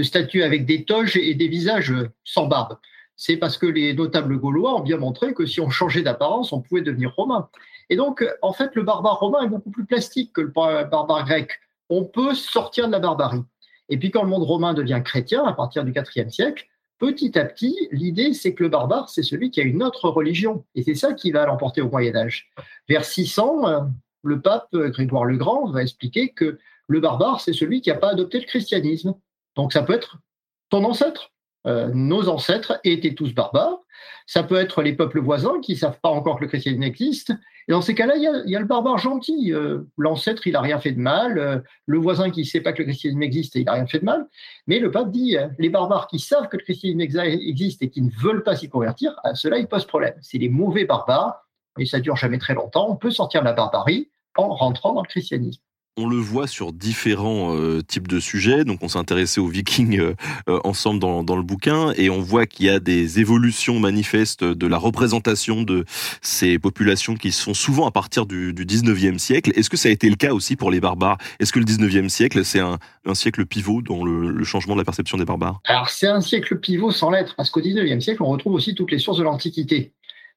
statues 0.02 0.42
avec 0.42 0.64
des 0.64 0.84
toges 0.84 1.16
et 1.16 1.34
des 1.34 1.48
visages 1.48 1.94
sans 2.24 2.46
barbe. 2.46 2.78
C'est 3.16 3.36
parce 3.36 3.58
que 3.58 3.66
les 3.66 3.94
notables 3.94 4.38
gaulois 4.38 4.74
ont 4.74 4.80
bien 4.80 4.96
montré 4.96 5.34
que 5.34 5.46
si 5.46 5.60
on 5.60 5.70
changeait 5.70 6.02
d'apparence, 6.02 6.52
on 6.52 6.60
pouvait 6.60 6.82
devenir 6.82 7.14
romain. 7.14 7.48
Et 7.90 7.96
donc, 7.96 8.24
en 8.42 8.52
fait, 8.52 8.74
le 8.74 8.82
barbare 8.82 9.20
romain 9.20 9.44
est 9.44 9.48
beaucoup 9.48 9.70
plus 9.70 9.84
plastique 9.84 10.32
que 10.32 10.40
le 10.40 10.48
barbare 10.48 11.24
grec. 11.24 11.50
On 11.90 12.04
peut 12.04 12.34
sortir 12.34 12.86
de 12.86 12.92
la 12.92 12.98
barbarie. 12.98 13.44
Et 13.88 13.98
puis, 13.98 14.10
quand 14.10 14.22
le 14.22 14.28
monde 14.28 14.42
romain 14.42 14.72
devient 14.72 15.02
chrétien, 15.04 15.44
à 15.44 15.52
partir 15.52 15.84
du 15.84 15.92
IVe 15.92 16.30
siècle, 16.30 16.66
petit 16.98 17.38
à 17.38 17.44
petit, 17.44 17.76
l'idée, 17.90 18.32
c'est 18.32 18.54
que 18.54 18.62
le 18.62 18.68
barbare, 18.68 19.08
c'est 19.08 19.22
celui 19.22 19.50
qui 19.50 19.60
a 19.60 19.64
une 19.64 19.82
autre 19.82 20.08
religion. 20.08 20.64
Et 20.74 20.82
c'est 20.82 20.94
ça 20.94 21.14
qui 21.14 21.30
va 21.30 21.46
l'emporter 21.46 21.80
au 21.80 21.90
Moyen 21.90 22.14
Âge. 22.16 22.50
Vers 22.88 23.04
600, 23.04 23.68
euh, 23.68 23.80
le 24.22 24.40
pape 24.40 24.68
euh, 24.74 24.90
Grégoire 24.90 25.24
le 25.24 25.36
Grand 25.36 25.70
va 25.70 25.82
expliquer 25.82 26.30
que 26.30 26.58
le 26.86 27.00
barbare, 27.00 27.40
c'est 27.40 27.52
celui 27.52 27.80
qui 27.80 27.90
n'a 27.90 27.96
pas 27.96 28.10
adopté 28.10 28.38
le 28.38 28.46
christianisme. 28.46 29.14
Donc 29.56 29.72
ça 29.72 29.82
peut 29.82 29.94
être 29.94 30.18
ton 30.70 30.84
ancêtre. 30.84 31.30
Euh, 31.66 31.90
nos 31.94 32.28
ancêtres 32.28 32.78
étaient 32.84 33.14
tous 33.14 33.34
barbares. 33.34 33.80
Ça 34.26 34.42
peut 34.42 34.56
être 34.56 34.82
les 34.82 34.92
peuples 34.92 35.20
voisins 35.20 35.60
qui 35.62 35.72
ne 35.72 35.78
savent 35.78 36.00
pas 36.00 36.10
encore 36.10 36.36
que 36.36 36.42
le 36.42 36.48
christianisme 36.48 36.82
existe. 36.82 37.32
Et 37.68 37.72
dans 37.72 37.80
ces 37.80 37.94
cas-là, 37.94 38.16
il 38.16 38.50
y, 38.50 38.56
a 38.56 38.60
le 38.60 38.66
barbare 38.66 38.98
gentil. 38.98 39.52
Euh, 39.52 39.80
l'ancêtre, 39.96 40.46
il 40.46 40.52
n'a 40.52 40.60
rien 40.60 40.78
fait 40.78 40.92
de 40.92 41.00
mal. 41.00 41.38
Euh, 41.38 41.58
le 41.86 41.98
voisin 41.98 42.30
qui 42.30 42.40
ne 42.40 42.46
sait 42.46 42.60
pas 42.60 42.72
que 42.72 42.78
le 42.78 42.84
christianisme 42.84 43.22
existe, 43.22 43.54
il 43.54 43.64
n'a 43.64 43.72
rien 43.72 43.86
fait 43.86 44.00
de 44.00 44.04
mal. 44.04 44.26
Mais 44.66 44.78
le 44.78 44.90
pape 44.90 45.10
dit, 45.10 45.36
les 45.58 45.70
barbares 45.70 46.06
qui 46.06 46.18
savent 46.18 46.48
que 46.48 46.56
le 46.56 46.62
christianisme 46.62 47.00
existe 47.00 47.82
et 47.82 47.90
qui 47.90 48.02
ne 48.02 48.10
veulent 48.10 48.42
pas 48.42 48.56
s'y 48.56 48.68
convertir, 48.68 49.14
à 49.24 49.34
cela, 49.34 49.58
il 49.58 49.66
pose 49.66 49.86
problème. 49.86 50.14
C'est 50.20 50.38
les 50.38 50.48
mauvais 50.48 50.84
barbares, 50.84 51.46
et 51.78 51.86
ça 51.86 52.00
dure 52.00 52.16
jamais 52.16 52.38
très 52.38 52.54
longtemps. 52.54 52.86
On 52.88 52.96
peut 52.96 53.10
sortir 53.10 53.40
de 53.40 53.46
la 53.46 53.52
barbarie 53.52 54.10
en 54.36 54.48
rentrant 54.54 54.92
dans 54.92 55.02
le 55.02 55.08
christianisme 55.08 55.62
on 55.96 56.08
le 56.08 56.16
voit 56.16 56.46
sur 56.46 56.72
différents 56.72 57.56
euh, 57.56 57.80
types 57.80 58.08
de 58.08 58.18
sujets. 58.18 58.64
Donc, 58.64 58.82
on 58.82 58.88
s'est 58.88 58.98
intéressé 58.98 59.40
aux 59.40 59.46
Vikings 59.46 60.00
euh, 60.00 60.14
euh, 60.48 60.58
ensemble 60.64 60.98
dans, 61.00 61.36
le 61.36 61.42
bouquin, 61.42 61.92
et 61.96 62.10
on 62.10 62.20
voit 62.20 62.46
qu'il 62.46 62.66
y 62.66 62.70
a 62.70 62.80
des 62.80 63.20
évolutions 63.20 63.78
manifestes 63.78 64.44
de 64.44 64.66
la 64.66 64.78
représentation 64.78 65.62
de 65.62 65.84
ces 66.20 66.58
populations 66.58 67.14
qui 67.14 67.32
sont 67.32 67.54
souvent 67.54 67.86
à 67.86 67.90
partir 67.90 68.26
du, 68.26 68.52
du 68.52 68.64
19e 68.64 69.18
siècle. 69.18 69.52
Est-ce 69.54 69.70
que 69.70 69.76
ça 69.76 69.88
a 69.88 69.92
été 69.92 70.08
le 70.08 70.16
cas 70.16 70.32
aussi 70.32 70.56
pour 70.56 70.70
les 70.70 70.80
barbares? 70.80 71.18
Est-ce 71.38 71.52
que 71.52 71.58
le 71.58 71.64
19e 71.64 72.08
siècle, 72.08 72.44
c'est 72.44 72.60
un, 72.60 72.78
siècle 73.14 73.46
pivot 73.46 73.82
dans 73.82 74.04
le, 74.04 74.30
le, 74.30 74.44
changement 74.44 74.74
de 74.74 74.80
la 74.80 74.84
perception 74.84 75.18
des 75.18 75.24
barbares? 75.24 75.60
Alors, 75.64 75.88
c'est 75.88 76.08
un 76.08 76.20
siècle 76.20 76.58
pivot 76.58 76.90
sans 76.90 77.10
l'être, 77.10 77.34
parce 77.36 77.50
qu'au 77.50 77.60
19e 77.60 78.00
siècle, 78.00 78.22
on 78.22 78.28
retrouve 78.28 78.54
aussi 78.54 78.74
toutes 78.74 78.90
les 78.90 78.98
sources 78.98 79.18
de 79.18 79.24
l'Antiquité. 79.24 79.93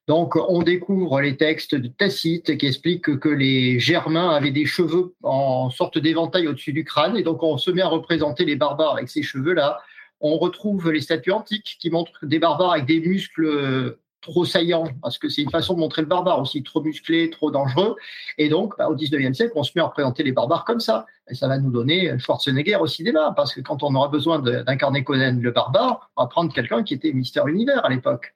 Donc, 0.07 0.38
on 0.38 0.63
découvre 0.63 1.19
les 1.19 1.36
textes 1.36 1.75
de 1.75 1.89
Tacite 1.89 2.57
qui 2.57 2.65
expliquent 2.65 3.19
que 3.19 3.27
les 3.27 3.77
Germains 3.77 4.30
avaient 4.30 4.51
des 4.51 4.65
cheveux 4.65 5.13
en 5.21 5.69
sorte 5.69 5.98
d'éventail 5.98 6.48
au-dessus 6.48 6.71
du 6.71 6.86
crâne, 6.86 7.18
et 7.18 7.24
donc 7.24 7.44
on 7.44 7.57
se 7.57 7.71
met 7.71 7.81
à 7.81 7.89
représenter 7.89 8.45
les 8.45 8.56
barbares 8.56 8.94
avec 8.94 9.09
ces 9.09 9.21
cheveux-là. 9.21 9.81
On 10.21 10.38
retrouve 10.38 10.92
les 10.92 11.01
statues 11.01 11.31
antiques 11.31 11.77
qui 11.80 11.89
montrent 11.89 12.25
des 12.25 12.39
barbares 12.39 12.71
avec 12.71 12.86
des 12.86 13.01
muscles 13.01 13.98
trop 14.22 14.46
saillant, 14.46 14.86
parce 15.02 15.18
que 15.18 15.30
c'est 15.30 15.42
une 15.42 15.50
façon 15.50 15.74
de 15.74 15.80
montrer 15.80 16.02
le 16.02 16.08
barbare 16.08 16.40
aussi, 16.40 16.64
trop 16.64 16.81
musclé, 16.81 17.30
trop 17.30 17.52
dangereux. 17.52 17.96
Et 18.38 18.50
donc, 18.50 18.74
bah, 18.78 18.90
au 18.90 18.96
19e 18.96 19.34
siècle, 19.34 19.54
on 19.56 19.64
se 19.64 19.72
met 19.75 19.81
à 19.81 19.86
représenter 19.86 20.24
les 20.24 20.31
barbares 20.31 20.66
comme 20.66 20.80
ça. 20.80 21.06
Et 21.30 21.36
ça 21.36 21.48
va 21.48 21.58
nous 21.58 21.72
donner 21.72 22.18
Schwarzenegger 22.19 22.78
au 22.78 22.88
cinéma, 22.88 23.34
parce 23.36 23.54
que 23.54 23.62
quand 23.62 23.84
on 23.84 23.94
aura 23.96 24.08
besoin 24.08 24.40
d'incarner 24.40 25.04
Conan 25.04 25.38
le 25.40 25.52
barbare, 25.52 26.10
on 26.16 26.24
va 26.24 26.28
prendre 26.28 26.54
quelqu'un 26.54 26.84
qui 26.84 26.94
était 26.94 27.14
Mister 27.14 27.42
Univers 27.48 27.86
à 27.86 27.90
l'époque. 27.90 28.34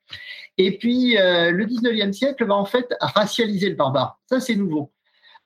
Et 0.58 0.78
puis, 0.78 1.18
euh, 1.18 1.52
le 1.52 1.66
19e 1.66 2.14
siècle 2.14 2.46
va 2.46 2.56
en 2.56 2.66
fait 2.66 2.94
racialiser 3.00 3.70
le 3.70 3.76
barbare. 3.76 4.20
Ça, 4.28 4.40
c'est 4.40 4.56
nouveau. 4.56 4.92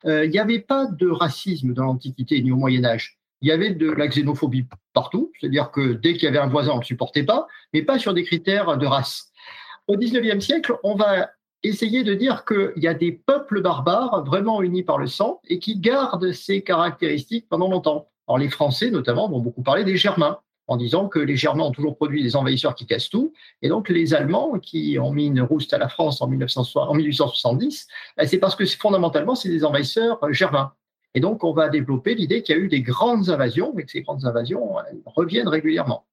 Euh, 0.05 0.25
il 0.25 0.31
n'y 0.31 0.39
avait 0.39 0.59
pas 0.59 0.85
de 0.85 1.07
racisme 1.07 1.73
dans 1.73 1.85
l'Antiquité 1.85 2.41
ni 2.41 2.51
au 2.51 2.57
Moyen 2.57 2.85
Âge. 2.85 3.17
Il 3.41 3.49
y 3.49 3.51
avait 3.51 3.71
de 3.71 3.89
la 3.89 4.07
xénophobie 4.07 4.65
partout, 4.93 5.31
c'est-à-dire 5.39 5.71
que 5.71 5.93
dès 5.93 6.13
qu'il 6.13 6.23
y 6.23 6.27
avait 6.27 6.39
un 6.39 6.47
voisin, 6.47 6.71
on 6.73 6.79
ne 6.79 6.83
supportait 6.83 7.23
pas, 7.23 7.47
mais 7.73 7.83
pas 7.83 7.99
sur 7.99 8.13
des 8.13 8.23
critères 8.23 8.77
de 8.77 8.85
race 8.85 9.31
au 9.87 9.97
XIXe 9.97 10.43
siècle, 10.43 10.73
on 10.83 10.95
va 10.95 11.29
essayer 11.63 12.03
de 12.03 12.13
dire 12.13 12.45
qu'il 12.45 12.83
y 12.83 12.87
a 12.87 12.93
des 12.93 13.11
peuples 13.11 13.61
barbares 13.61 14.23
vraiment 14.23 14.61
unis 14.61 14.83
par 14.83 14.97
le 14.97 15.07
sang 15.07 15.41
et 15.47 15.59
qui 15.59 15.77
gardent 15.79 16.31
ces 16.31 16.61
caractéristiques 16.61 17.47
pendant 17.49 17.69
longtemps. 17.69 18.09
Alors 18.27 18.37
les 18.37 18.49
Français, 18.49 18.91
notamment, 18.91 19.29
vont 19.29 19.39
beaucoup 19.39 19.61
parler 19.63 19.83
des 19.83 19.97
Germains, 19.97 20.39
en 20.67 20.77
disant 20.77 21.07
que 21.07 21.19
les 21.19 21.35
Germains 21.35 21.65
ont 21.65 21.71
toujours 21.71 21.95
produit 21.95 22.23
des 22.23 22.35
envahisseurs 22.35 22.73
qui 22.73 22.87
cassent 22.87 23.09
tout, 23.09 23.33
et 23.61 23.69
donc 23.69 23.89
les 23.89 24.13
Allemands, 24.15 24.57
qui 24.59 24.97
ont 24.99 25.11
mis 25.11 25.27
une 25.27 25.41
rouste 25.41 25.73
à 25.73 25.77
la 25.77 25.89
France 25.89 26.21
en, 26.21 26.27
1870, 26.27 27.87
ben, 28.17 28.27
c'est 28.27 28.39
parce 28.39 28.55
que 28.55 28.65
fondamentalement, 28.65 29.35
c'est 29.35 29.49
des 29.49 29.63
envahisseurs 29.63 30.23
euh, 30.23 30.33
germains. 30.33 30.73
Et 31.13 31.19
donc, 31.19 31.43
on 31.43 31.53
va 31.53 31.69
développer 31.69 32.15
l'idée 32.15 32.41
qu'il 32.41 32.55
y 32.55 32.59
a 32.59 32.61
eu 32.61 32.67
des 32.67 32.81
grandes 32.81 33.29
invasions, 33.29 33.77
et 33.77 33.85
que 33.85 33.91
ces 33.91 34.01
grandes 34.01 34.25
invasions 34.25 34.75
reviennent 35.05 35.47
régulièrement. 35.47 36.05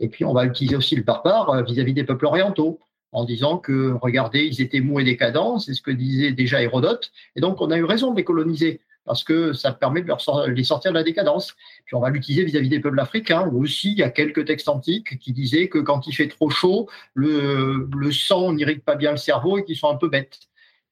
Et 0.00 0.08
puis, 0.08 0.24
on 0.24 0.32
va 0.32 0.46
utiliser 0.46 0.76
aussi 0.76 0.96
le 0.96 1.02
barbare 1.02 1.50
euh, 1.50 1.62
vis 1.62 1.78
à 1.78 1.84
-vis 1.84 1.92
des 1.92 2.04
peuples 2.04 2.26
orientaux 2.26 2.80
en 3.14 3.24
disant 3.24 3.58
que, 3.58 3.94
regardez, 4.02 4.44
ils 4.44 4.60
étaient 4.60 4.80
mous 4.80 5.00
et 5.00 5.04
décadents, 5.04 5.58
c'est 5.58 5.72
ce 5.72 5.80
que 5.80 5.92
disait 5.92 6.32
déjà 6.32 6.60
Hérodote, 6.60 7.12
et 7.36 7.40
donc 7.40 7.60
on 7.60 7.70
a 7.70 7.78
eu 7.78 7.84
raison 7.84 8.10
de 8.10 8.16
les 8.16 8.24
coloniser, 8.24 8.80
parce 9.04 9.22
que 9.22 9.52
ça 9.52 9.72
permet 9.72 10.02
de 10.02 10.50
les 10.50 10.64
sortir 10.64 10.90
de 10.90 10.96
la 10.96 11.04
décadence. 11.04 11.54
Puis 11.84 11.94
on 11.94 12.00
va 12.00 12.10
l'utiliser 12.10 12.44
vis-à-vis 12.44 12.68
des 12.68 12.80
peuples 12.80 12.98
africains, 12.98 13.46
où 13.46 13.62
aussi 13.62 13.92
il 13.92 13.98
y 13.98 14.02
a 14.02 14.10
quelques 14.10 14.46
textes 14.46 14.68
antiques 14.68 15.18
qui 15.18 15.32
disaient 15.32 15.68
que 15.68 15.78
quand 15.78 16.06
il 16.06 16.12
fait 16.12 16.28
trop 16.28 16.50
chaud, 16.50 16.88
le, 17.14 17.88
sang 18.10 18.52
n'irrite 18.52 18.84
pas 18.84 18.96
bien 18.96 19.12
le 19.12 19.16
cerveau 19.16 19.58
et 19.58 19.64
qu'ils 19.64 19.76
sont 19.76 19.88
un 19.88 19.96
peu 19.96 20.08
bêtes. 20.08 20.40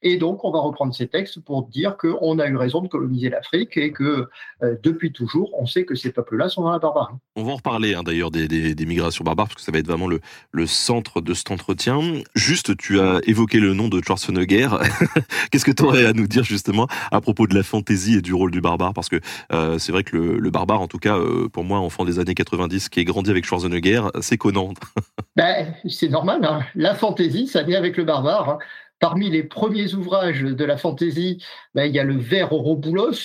Et 0.03 0.17
donc, 0.17 0.43
on 0.43 0.51
va 0.51 0.59
reprendre 0.59 0.93
ces 0.93 1.07
textes 1.07 1.39
pour 1.39 1.67
dire 1.67 1.95
qu'on 1.97 2.37
a 2.37 2.47
eu 2.47 2.57
raison 2.57 2.81
de 2.81 2.89
coloniser 2.89 3.29
l'Afrique 3.29 3.77
et 3.77 3.91
que 3.91 4.27
euh, 4.61 4.75
depuis 4.83 5.13
toujours, 5.13 5.51
on 5.57 5.65
sait 5.65 5.85
que 5.85 5.95
ces 5.95 6.11
peuples-là 6.11 6.49
sont 6.49 6.61
dans 6.61 6.71
la 6.71 6.79
barbarie. 6.79 7.15
On 7.37 7.43
va 7.43 7.53
en 7.53 7.55
reparler 7.55 7.95
hein, 7.95 8.03
d'ailleurs 8.03 8.29
des, 8.29 8.75
migrations 8.85 9.23
barbares, 9.23 9.47
parce 9.47 9.55
que 9.55 9.61
ça 9.61 9.71
va 9.71 9.79
être 9.79 9.87
vraiment 9.87 10.07
le, 10.07 10.19
le 10.51 10.67
centre 10.67 11.21
de 11.21 11.33
cet 11.33 11.51
entretien. 11.51 12.01
Juste, 12.35 12.75
tu 12.75 12.99
as 12.99 13.21
évoqué 13.25 13.59
le 13.59 13.73
nom 13.73 13.87
de 13.87 14.01
Schwarzenegger. 14.01 14.67
Qu'est-ce 15.51 15.65
que 15.65 15.71
tu 15.71 15.83
aurais 15.83 16.05
à 16.05 16.13
nous 16.13 16.27
dire 16.27 16.43
justement 16.43 16.87
à 17.11 17.21
propos 17.21 17.47
de 17.47 17.55
la 17.55 17.63
fantaisie 17.63 18.15
et 18.15 18.21
du 18.21 18.33
rôle 18.33 18.51
du 18.51 18.59
barbare? 18.59 18.93
Parce 18.93 19.07
que 19.07 19.21
euh, 19.53 19.79
c'est 19.79 19.93
vrai 19.93 20.03
que 20.03 20.17
le, 20.17 20.49
barbare, 20.51 20.81
en 20.81 20.87
tout 20.87 20.99
cas, 20.99 21.17
euh, 21.17 21.47
pour 21.47 21.63
moi, 21.63 21.79
enfant 21.79 22.03
des 22.03 22.19
années 22.19 22.35
90, 22.35 22.89
qui 22.89 22.99
est 22.99 23.05
grandi 23.05 23.31
avec 23.31 23.45
Schwarzenegger, 23.45 24.01
c'est 24.21 24.37
Conan. 24.37 24.73
Ben, 25.35 25.73
c'est 25.89 26.09
normal. 26.09 26.45
Hein. 26.45 26.61
La 26.75 26.93
fantaisie, 26.93 27.47
ça 27.47 27.63
vient 27.63 27.79
avec 27.79 27.97
le 27.97 28.03
barbare. 28.03 28.49
Hein. 28.51 28.59
Parmi 28.99 29.29
les 29.29 29.43
premiers 29.43 29.93
ouvrages 29.95 30.41
de 30.41 30.65
la 30.65 30.77
fantaisie, 30.77 31.43
ben, 31.73 31.85
il 31.85 31.93
y 31.93 31.99
a 31.99 32.03
le 32.03 32.15
Vers 32.15 32.51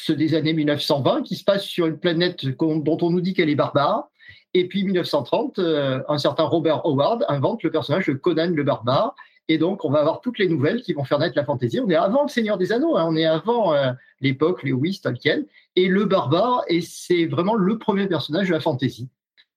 des 0.09 0.35
années 0.35 0.53
1920 0.53 1.23
qui 1.23 1.37
se 1.37 1.45
passe 1.45 1.65
sur 1.65 1.87
une 1.87 1.99
planète 1.99 2.45
dont 2.47 2.99
on 3.01 3.11
nous 3.11 3.21
dit 3.21 3.33
qu'elle 3.35 3.49
est 3.49 3.55
barbare. 3.55 4.09
Et 4.55 4.67
puis 4.67 4.83
1930, 4.83 5.59
euh, 5.59 6.03
un 6.09 6.19
certain 6.19 6.45
Robert 6.45 6.85
Howard 6.85 7.25
invente 7.29 7.63
le 7.63 7.71
personnage 7.71 8.07
de 8.07 8.15
Conan 8.15 8.51
le 8.51 8.65
barbare. 8.65 9.15
Et 9.49 9.57
donc, 9.57 9.85
on 9.85 9.91
va 9.91 10.01
avoir 10.01 10.21
toutes 10.21 10.39
les 10.39 10.49
nouvelles 10.49 10.83
qui 10.83 10.93
vont 10.93 11.05
faire 11.05 11.19
naître 11.19 11.37
la 11.37 11.45
fantaisie. 11.45 11.81
On 11.81 11.89
est 11.89 11.95
avant 11.95 12.25
le 12.25 12.29
Seigneur 12.29 12.59
des 12.59 12.73
Anneaux, 12.73 12.97
hein. 12.97 13.07
on 13.09 13.17
est 13.17 13.25
avant 13.25 13.73
euh, 13.73 13.93
l'époque 14.21 14.63
Lewis, 14.63 15.01
Tolkien. 15.03 15.43
Et 15.77 15.89
le 15.89 16.05
barbare, 16.05 16.65
et 16.69 16.81
c'est 16.81 17.27
vraiment 17.27 17.55
le 17.55 17.79
premier 17.79 18.07
personnage 18.07 18.49
de 18.49 18.53
la 18.53 18.61
fantaisie. 18.61 19.09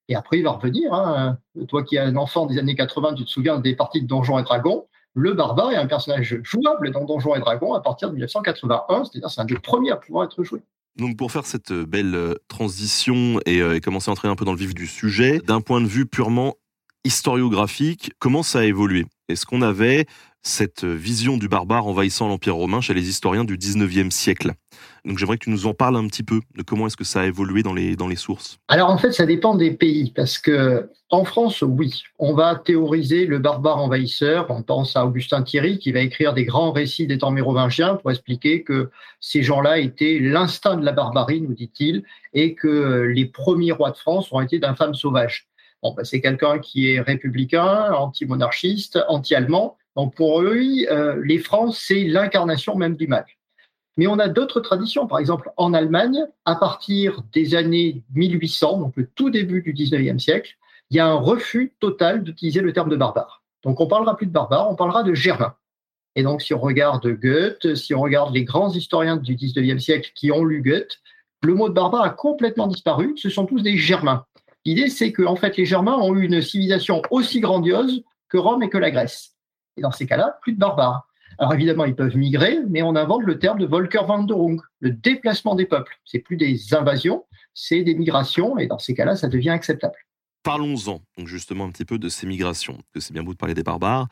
Et 0.07 0.15
après, 0.15 0.39
il 0.39 0.43
va 0.43 0.51
revenir. 0.51 0.93
Hein. 0.93 1.37
Toi 1.67 1.83
qui 1.83 1.95
es 1.95 1.99
un 1.99 2.15
enfant 2.15 2.45
des 2.45 2.57
années 2.57 2.75
80, 2.75 3.15
tu 3.15 3.25
te 3.25 3.29
souviens 3.29 3.59
des 3.59 3.75
parties 3.75 4.01
de 4.01 4.07
Donjons 4.07 4.39
et 4.39 4.43
Dragons. 4.43 4.87
Le 5.13 5.33
barbare 5.33 5.71
est 5.71 5.77
un 5.77 5.87
personnage 5.87 6.39
jouable 6.43 6.91
dans 6.91 7.03
Donjons 7.03 7.35
et 7.35 7.39
Dragons 7.39 7.73
à 7.73 7.81
partir 7.81 8.09
de 8.09 8.13
1981, 8.13 9.05
c'est-à-dire 9.05 9.29
c'est 9.29 9.41
un 9.41 9.45
des 9.45 9.55
premiers 9.55 9.91
à 9.91 9.97
pouvoir 9.97 10.25
être 10.25 10.43
joué. 10.43 10.61
Donc 10.97 11.17
pour 11.17 11.31
faire 11.31 11.45
cette 11.45 11.73
belle 11.73 12.15
euh, 12.15 12.35
transition 12.47 13.39
euh, 13.47 13.73
et, 13.75 13.81
commencer 13.81 14.09
à 14.09 14.13
entrer 14.13 14.27
un 14.27 14.35
peu 14.35 14.45
dans 14.45 14.53
le 14.53 14.57
vif 14.57 14.73
du 14.73 14.87
sujet, 14.87 15.39
d'un 15.39 15.61
point 15.61 15.81
de 15.81 15.87
vue 15.87 16.05
purement 16.05 16.55
historiographique, 17.03 18.11
comment 18.19 18.43
ça 18.43 18.59
a 18.59 18.63
évolué? 18.63 19.05
Est-ce 19.27 19.45
qu'on 19.45 19.61
avait 19.61 20.05
cette 20.43 20.83
vision 20.83 21.37
du 21.37 21.47
barbare 21.47 21.87
envahissant 21.87 22.27
l'Empire 22.27 22.55
romain 22.55 22.81
chez 22.81 22.93
les 22.93 23.09
historiens 23.09 23.43
du 23.43 23.57
19e 23.57 24.09
siècle. 24.09 24.53
Donc 25.05 25.17
j'aimerais 25.17 25.37
que 25.37 25.45
tu 25.45 25.49
nous 25.49 25.67
en 25.67 25.73
parles 25.73 25.97
un 25.97 26.07
petit 26.07 26.23
peu 26.23 26.41
de 26.55 26.63
comment 26.63 26.87
est-ce 26.87 26.97
que 26.97 27.03
ça 27.03 27.21
a 27.21 27.25
évolué 27.25 27.63
dans 27.63 27.73
les, 27.73 27.95
dans 27.95 28.07
les 28.07 28.15
sources. 28.15 28.59
Alors 28.67 28.89
en 28.89 28.97
fait, 28.97 29.11
ça 29.11 29.25
dépend 29.25 29.55
des 29.55 29.71
pays, 29.71 30.11
parce 30.15 30.37
que 30.37 30.89
en 31.09 31.25
France, 31.25 31.61
oui, 31.61 32.03
on 32.19 32.33
va 32.33 32.55
théoriser 32.55 33.25
le 33.25 33.37
barbare 33.37 33.79
envahisseur. 33.79 34.45
On 34.49 34.63
pense 34.63 34.95
à 34.95 35.05
Augustin 35.05 35.43
Thierry 35.43 35.77
qui 35.77 35.91
va 35.91 35.99
écrire 35.99 36.33
des 36.33 36.45
grands 36.45 36.71
récits 36.71 37.05
des 37.05 37.17
temps 37.17 37.31
mérovingiens 37.31 37.95
pour 37.95 38.11
expliquer 38.11 38.63
que 38.63 38.89
ces 39.19 39.43
gens-là 39.43 39.79
étaient 39.79 40.19
l'instinct 40.21 40.77
de 40.77 40.85
la 40.85 40.93
barbarie, 40.93 41.41
nous 41.41 41.53
dit-il, 41.53 42.03
et 42.33 42.55
que 42.55 43.09
les 43.13 43.25
premiers 43.25 43.73
rois 43.73 43.91
de 43.91 43.97
France 43.97 44.31
ont 44.31 44.39
été 44.39 44.57
d'infâmes 44.57 44.95
sauvages. 44.95 45.49
Bon, 45.83 45.93
ben, 45.93 46.05
c'est 46.05 46.21
quelqu'un 46.21 46.59
qui 46.59 46.91
est 46.91 47.01
républicain, 47.01 47.91
anti-monarchiste, 47.91 48.99
anti-allemand, 49.09 49.77
donc 49.95 50.15
pour 50.15 50.41
eux, 50.41 50.57
les 51.23 51.39
Francs, 51.39 51.73
c'est 51.75 52.03
l'incarnation 52.03 52.75
même 52.75 52.95
du 52.95 53.07
mal. 53.07 53.25
Mais 53.97 54.07
on 54.07 54.19
a 54.19 54.29
d'autres 54.29 54.61
traditions. 54.61 55.05
Par 55.05 55.19
exemple, 55.19 55.51
en 55.57 55.73
Allemagne, 55.73 56.25
à 56.45 56.55
partir 56.55 57.23
des 57.33 57.55
années 57.55 58.03
1800, 58.15 58.79
donc 58.79 58.93
le 58.95 59.05
tout 59.05 59.29
début 59.29 59.61
du 59.61 59.73
19e 59.73 60.17
siècle, 60.17 60.55
il 60.89 60.97
y 60.97 60.99
a 60.99 61.07
un 61.07 61.15
refus 61.15 61.73
total 61.79 62.23
d'utiliser 62.23 62.61
le 62.61 62.71
terme 62.73 62.89
de 62.89 62.95
barbare. 62.95 63.43
Donc 63.63 63.79
on 63.79 63.87
parlera 63.87 64.15
plus 64.15 64.27
de 64.27 64.31
barbare, 64.31 64.71
on 64.71 64.75
parlera 64.75 65.03
de 65.03 65.13
germain. 65.13 65.55
Et 66.15 66.23
donc 66.23 66.41
si 66.41 66.53
on 66.53 66.59
regarde 66.59 67.05
Goethe, 67.07 67.75
si 67.75 67.93
on 67.93 68.01
regarde 68.01 68.33
les 68.33 68.43
grands 68.43 68.71
historiens 68.71 69.17
du 69.17 69.35
19e 69.35 69.79
siècle 69.79 70.11
qui 70.15 70.31
ont 70.31 70.43
lu 70.43 70.61
Goethe, 70.61 70.99
le 71.43 71.53
mot 71.53 71.69
de 71.69 71.73
barbare 71.73 72.03
a 72.03 72.09
complètement 72.11 72.67
disparu. 72.67 73.13
Ce 73.17 73.29
sont 73.29 73.45
tous 73.45 73.61
des 73.61 73.77
germains. 73.77 74.25
L'idée, 74.65 74.89
c'est 74.89 75.11
que 75.11 75.23
en 75.23 75.35
fait, 75.35 75.57
les 75.57 75.65
Germains 75.65 75.97
ont 75.97 76.15
eu 76.15 76.25
une 76.25 76.41
civilisation 76.41 77.01
aussi 77.09 77.39
grandiose 77.39 78.03
que 78.29 78.37
Rome 78.37 78.61
et 78.63 78.69
que 78.69 78.77
la 78.77 78.91
Grèce. 78.91 79.30
Et 79.77 79.81
dans 79.81 79.91
ces 79.91 80.05
cas-là, 80.05 80.37
plus 80.41 80.53
de 80.53 80.59
barbares. 80.59 81.07
Alors 81.37 81.53
évidemment, 81.53 81.85
ils 81.85 81.95
peuvent 81.95 82.17
migrer, 82.17 82.59
mais 82.69 82.81
on 82.81 82.95
invente 82.95 83.23
le 83.23 83.39
terme 83.39 83.57
de 83.57 83.65
Volkerwanderung, 83.65 84.61
le 84.79 84.91
déplacement 84.91 85.55
des 85.55 85.65
peuples. 85.65 85.97
C'est 86.05 86.19
plus 86.19 86.37
des 86.37 86.73
invasions, 86.73 87.25
c'est 87.53 87.83
des 87.83 87.95
migrations, 87.95 88.57
et 88.57 88.67
dans 88.67 88.79
ces 88.79 88.93
cas-là, 88.93 89.15
ça 89.15 89.27
devient 89.27 89.49
acceptable. 89.49 89.95
Parlons-en 90.43 91.01
donc 91.17 91.27
justement 91.27 91.65
un 91.65 91.71
petit 91.71 91.85
peu 91.85 91.99
de 91.99 92.09
ces 92.09 92.27
migrations, 92.27 92.79
que 92.93 92.99
c'est 92.99 93.13
bien 93.13 93.23
beau 93.23 93.31
de 93.31 93.37
parler 93.37 93.53
des 93.53 93.63
barbares, 93.63 94.07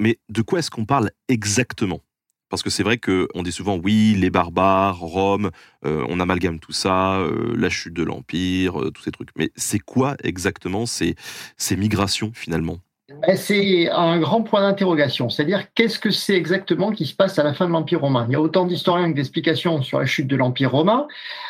mais 0.00 0.18
de 0.28 0.42
quoi 0.42 0.58
est-ce 0.58 0.70
qu'on 0.70 0.86
parle 0.86 1.10
exactement? 1.28 2.00
Parce 2.48 2.62
que 2.62 2.70
c'est 2.70 2.82
vrai 2.82 2.98
qu'on 2.98 3.42
dit 3.42 3.52
souvent 3.52 3.76
oui, 3.76 4.14
les 4.18 4.30
barbares, 4.30 4.98
Rome, 4.98 5.50
euh, 5.84 6.04
on 6.08 6.20
amalgame 6.20 6.60
tout 6.60 6.72
ça, 6.72 7.16
euh, 7.16 7.54
la 7.56 7.68
chute 7.68 7.94
de 7.94 8.02
l'Empire, 8.02 8.80
euh, 8.80 8.90
tous 8.90 9.02
ces 9.02 9.10
trucs. 9.10 9.30
Mais 9.36 9.50
c'est 9.56 9.78
quoi 9.78 10.16
exactement 10.22 10.86
ces 10.86 11.16
migrations 11.76 12.30
finalement? 12.34 12.78
C'est 13.34 13.90
un 13.90 14.18
grand 14.18 14.42
point 14.42 14.62
d'interrogation. 14.62 15.28
C'est-à-dire, 15.28 15.72
qu'est-ce 15.74 15.98
que 15.98 16.10
c'est 16.10 16.34
exactement 16.34 16.90
qui 16.90 17.04
se 17.04 17.14
passe 17.14 17.38
à 17.38 17.42
la 17.42 17.52
fin 17.52 17.66
de 17.66 17.72
l'Empire 17.72 18.00
romain? 18.00 18.24
Il 18.28 18.32
y 18.32 18.36
a 18.36 18.40
autant 18.40 18.64
d'historiens 18.64 19.10
que 19.10 19.16
d'explications 19.16 19.82
sur 19.82 19.98
la 19.98 20.06
chute 20.06 20.26
de 20.26 20.36
l'Empire 20.36 20.70
romain. 20.70 21.06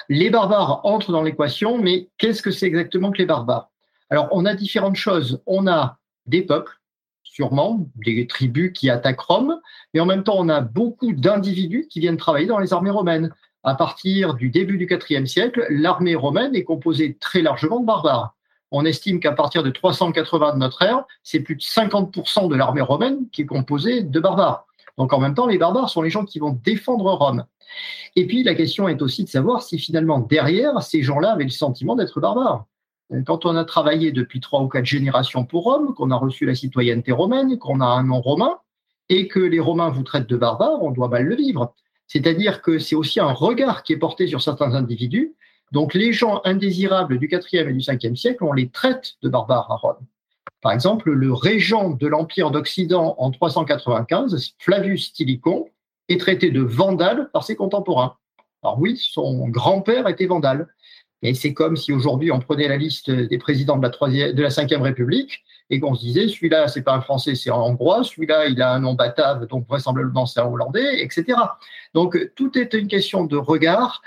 Les 0.08 0.30
barbares 0.30 0.84
entrent 0.84 1.12
dans 1.12 1.23
l'équation, 1.23 1.78
mais 1.78 2.08
qu'est-ce 2.18 2.42
que 2.42 2.50
c'est 2.50 2.66
exactement 2.66 3.12
que 3.12 3.18
les 3.18 3.26
barbares? 3.26 3.70
Alors, 4.11 4.28
on 4.32 4.44
a 4.46 4.54
différentes 4.54 4.96
choses. 4.96 5.42
On 5.46 5.66
a 5.66 5.99
des 6.26 6.42
peuples, 6.42 6.80
sûrement, 7.23 7.87
des 8.04 8.26
tribus 8.26 8.73
qui 8.73 8.90
attaquent 8.90 9.20
Rome, 9.20 9.61
mais 9.92 10.00
en 10.00 10.06
même 10.06 10.25
temps, 10.25 10.37
on 10.37 10.49
a 10.49 10.61
beaucoup 10.61 11.12
d'individus 11.12 11.87
qui 11.88 12.00
viennent 12.00 12.16
travailler 12.16 12.46
dans 12.46 12.58
les 12.58 12.73
armées 12.73 12.90
romaines. 12.90 13.32
À 13.62 13.75
partir 13.75 14.34
du 14.34 14.50
début 14.50 14.76
du 14.76 14.87
IVe 14.87 15.26
siècle, 15.26 15.66
l'armée 15.70 16.16
romaine 16.16 16.54
est 16.54 16.64
composée 16.64 17.16
très 17.18 17.42
largement 17.42 17.80
de 17.80 17.87
barbares 17.87 18.34
on 18.75 18.85
estime 18.85 19.21
qu'à 19.21 19.33
partir 19.33 19.62
de 19.62 19.71
380 19.71 20.54
de 20.54 20.59
notre 20.59 20.83
ère, 20.83 21.04
c'est 21.23 21.40
plus 21.40 21.54
de 21.54 21.62
50% 21.62 22.49
de 22.49 22.57
l'armée 22.57 22.81
romaine 22.81 23.28
qui 23.31 23.43
est 23.43 23.47
composée 23.47 24.02
de 24.02 24.21
barbares. 24.21 24.66
Donc 24.99 25.12
en 25.12 25.21
même 25.21 25.35
temps, 25.35 25.47
les 25.47 25.59
barbares 25.59 25.90
sont 25.90 26.02
les 26.02 26.11
gens 26.11 26.25
qui 26.25 26.38
vont 26.38 26.59
défendre 26.64 27.12
Rome. 27.12 27.45
Et 28.16 28.26
puis 28.26 28.43
la 28.43 28.54
question 28.54 28.88
est 28.88 29.00
aussi 29.00 29.25
de 29.25 29.28
savoir 29.28 29.62
si 29.62 29.78
finalement 29.78 30.19
derrière, 30.21 30.83
ces 30.83 31.02
gens-là 31.02 31.33
avaient 31.33 31.45
le 31.45 31.50
sentiment 31.50 31.97
d'être 31.97 32.21
barbares. 32.21 32.66
Quand 33.26 33.45
on 33.47 33.54
a 33.54 33.64
travaillé 33.64 34.12
depuis 34.12 34.40
trois 34.40 34.62
ou 34.62 34.69
quatre 34.69 34.87
générations 34.87 35.45
pour 35.45 35.64
Rome, 35.64 35.95
qu'on 35.95 36.11
a 36.11 36.16
reçu 36.16 36.47
la 36.47 36.54
citoyenneté 36.54 37.12
romaine, 37.12 37.59
qu'on 37.59 37.81
a 37.81 37.87
un 37.87 38.02
nom 38.02 38.21
romain, 38.21 38.59
et 39.09 39.28
que 39.28 39.40
les 39.40 39.61
Romains 39.61 39.90
vous 39.90 40.02
traitent 40.02 40.28
de 40.28 40.37
barbares, 40.37 40.83
on 40.83 40.90
doit 40.90 41.09
mal 41.09 41.25
le 41.25 41.37
vivre. 41.37 41.75
C'est-à-dire 42.07 42.62
que 42.62 42.78
c'est 42.78 42.97
aussi 42.97 43.21
un 43.21 43.33
regard 43.33 43.83
qui 43.83 43.93
est 43.93 43.99
porté 43.99 44.26
sur 44.26 44.43
certains 44.43 44.75
individus 44.75 45.35
donc 45.73 45.94
les 45.94 46.12
gens 46.12 46.40
indésirables 46.44 47.18
du 47.18 47.26
IVe 47.26 47.68
et 47.68 47.73
du 47.73 47.78
Ve 47.78 48.16
siècle, 48.16 48.44
on 48.44 48.52
les 48.52 48.68
traite 48.68 49.14
de 49.23 49.28
barbares 49.28 49.71
à 49.71 49.76
Rome. 49.76 50.06
Par 50.61 50.73
exemple, 50.73 51.11
le 51.11 51.33
régent 51.33 51.90
de 51.90 52.06
l'Empire 52.06 52.50
d'Occident 52.50 53.14
en 53.18 53.30
395, 53.30 54.54
Flavius 54.59 55.09
Stilicon, 55.09 55.68
est 56.09 56.21
traité 56.21 56.50
de 56.50 56.61
vandale 56.62 57.30
par 57.33 57.44
ses 57.44 57.56
contemporains. 57.56 58.16
Alors 58.62 58.78
oui, 58.78 58.97
son 58.97 59.49
grand-père 59.49 60.09
était 60.09 60.26
vandale. 60.26 60.68
Mais 61.23 61.33
c'est 61.33 61.54
comme 61.54 61.76
si 61.76 61.92
aujourd'hui 61.92 62.30
on 62.30 62.38
prenait 62.38 62.68
la 62.68 62.76
liste 62.76 63.11
des 63.11 63.38
présidents 63.38 63.78
de 63.78 63.83
la, 63.83 63.90
troisième, 63.90 64.33
de 64.33 64.42
la 64.42 64.49
Ve 64.49 64.83
République 64.83 65.42
et 65.71 65.80
qu'on 65.80 65.94
se 65.94 66.00
disait 66.02 66.28
celui-là, 66.28 66.68
c'est 66.68 66.83
pas 66.83 66.94
un 66.94 67.00
Français, 67.00 67.35
c'est 67.35 67.49
un 67.49 67.54
Hongrois, 67.54 68.04
celui-là, 68.04 68.47
il 68.47 68.61
a 68.61 68.75
un 68.75 68.80
nom 68.80 68.92
batave, 68.92 69.47
donc 69.47 69.66
vraisemblablement 69.66 70.26
c'est 70.26 70.40
un 70.40 70.44
Hollandais, 70.44 71.02
etc. 71.02 71.38
Donc 71.94 72.18
tout 72.37 72.59
est 72.59 72.75
une 72.75 72.88
question 72.88 73.25
de 73.25 73.38
regard 73.38 74.02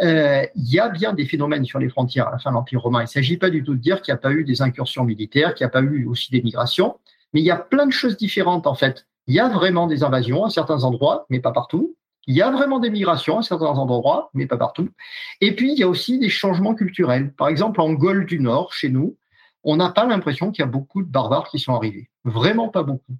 il 0.00 0.50
y 0.56 0.78
a 0.78 0.88
bien 0.88 1.12
des 1.12 1.26
phénomènes 1.26 1.64
sur 1.64 1.78
les 1.78 1.88
frontières 1.88 2.28
à 2.28 2.32
la 2.32 2.38
fin 2.38 2.50
de 2.50 2.54
l'Empire 2.54 2.80
romain. 2.80 3.00
Il 3.00 3.04
ne 3.04 3.08
s'agit 3.08 3.36
pas 3.36 3.50
du 3.50 3.62
tout 3.62 3.74
de 3.74 3.80
dire 3.80 4.02
qu'il 4.02 4.12
n'y 4.12 4.16
a 4.16 4.20
pas 4.20 4.32
eu 4.32 4.44
des 4.44 4.62
incursions 4.62 5.04
militaires, 5.04 5.54
qu'il 5.54 5.64
n'y 5.64 5.68
a 5.68 5.70
pas 5.70 5.82
eu 5.82 6.06
aussi 6.06 6.30
des 6.30 6.42
migrations, 6.42 6.96
mais 7.32 7.40
il 7.40 7.44
y 7.44 7.50
a 7.50 7.56
plein 7.56 7.86
de 7.86 7.92
choses 7.92 8.16
différentes 8.16 8.66
en 8.66 8.74
fait. 8.74 9.06
Il 9.26 9.34
y 9.34 9.40
a 9.40 9.48
vraiment 9.48 9.86
des 9.86 10.02
invasions 10.02 10.44
à 10.44 10.50
certains 10.50 10.84
endroits, 10.84 11.26
mais 11.30 11.40
pas 11.40 11.52
partout. 11.52 11.96
Il 12.26 12.34
y 12.34 12.42
a 12.42 12.50
vraiment 12.50 12.78
des 12.78 12.90
migrations 12.90 13.38
à 13.38 13.42
certains 13.42 13.66
endroits, 13.66 14.30
mais 14.34 14.46
pas 14.46 14.56
partout. 14.56 14.88
Et 15.40 15.54
puis, 15.54 15.72
il 15.72 15.78
y 15.78 15.82
a 15.82 15.88
aussi 15.88 16.18
des 16.18 16.28
changements 16.28 16.74
culturels. 16.74 17.32
Par 17.34 17.48
exemple, 17.48 17.80
en 17.80 17.92
Gaule 17.92 18.24
du 18.24 18.40
Nord, 18.40 18.72
chez 18.72 18.88
nous, 18.88 19.16
on 19.62 19.76
n'a 19.76 19.90
pas 19.90 20.06
l'impression 20.06 20.50
qu'il 20.50 20.62
y 20.62 20.68
a 20.68 20.70
beaucoup 20.70 21.02
de 21.02 21.08
barbares 21.08 21.48
qui 21.48 21.58
sont 21.58 21.74
arrivés. 21.74 22.08
Vraiment 22.24 22.68
pas 22.68 22.82
beaucoup. 22.82 23.16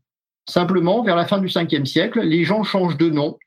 Simplement, 0.49 1.03
vers 1.03 1.17
la 1.17 1.27
fin 1.27 1.39
du 1.39 1.49
5e 1.49 1.87
siècle, 1.87 2.21
les 2.21 2.45
gens 2.45 2.65
changent 2.65 2.99
de 2.99 3.09
nom 3.09 3.39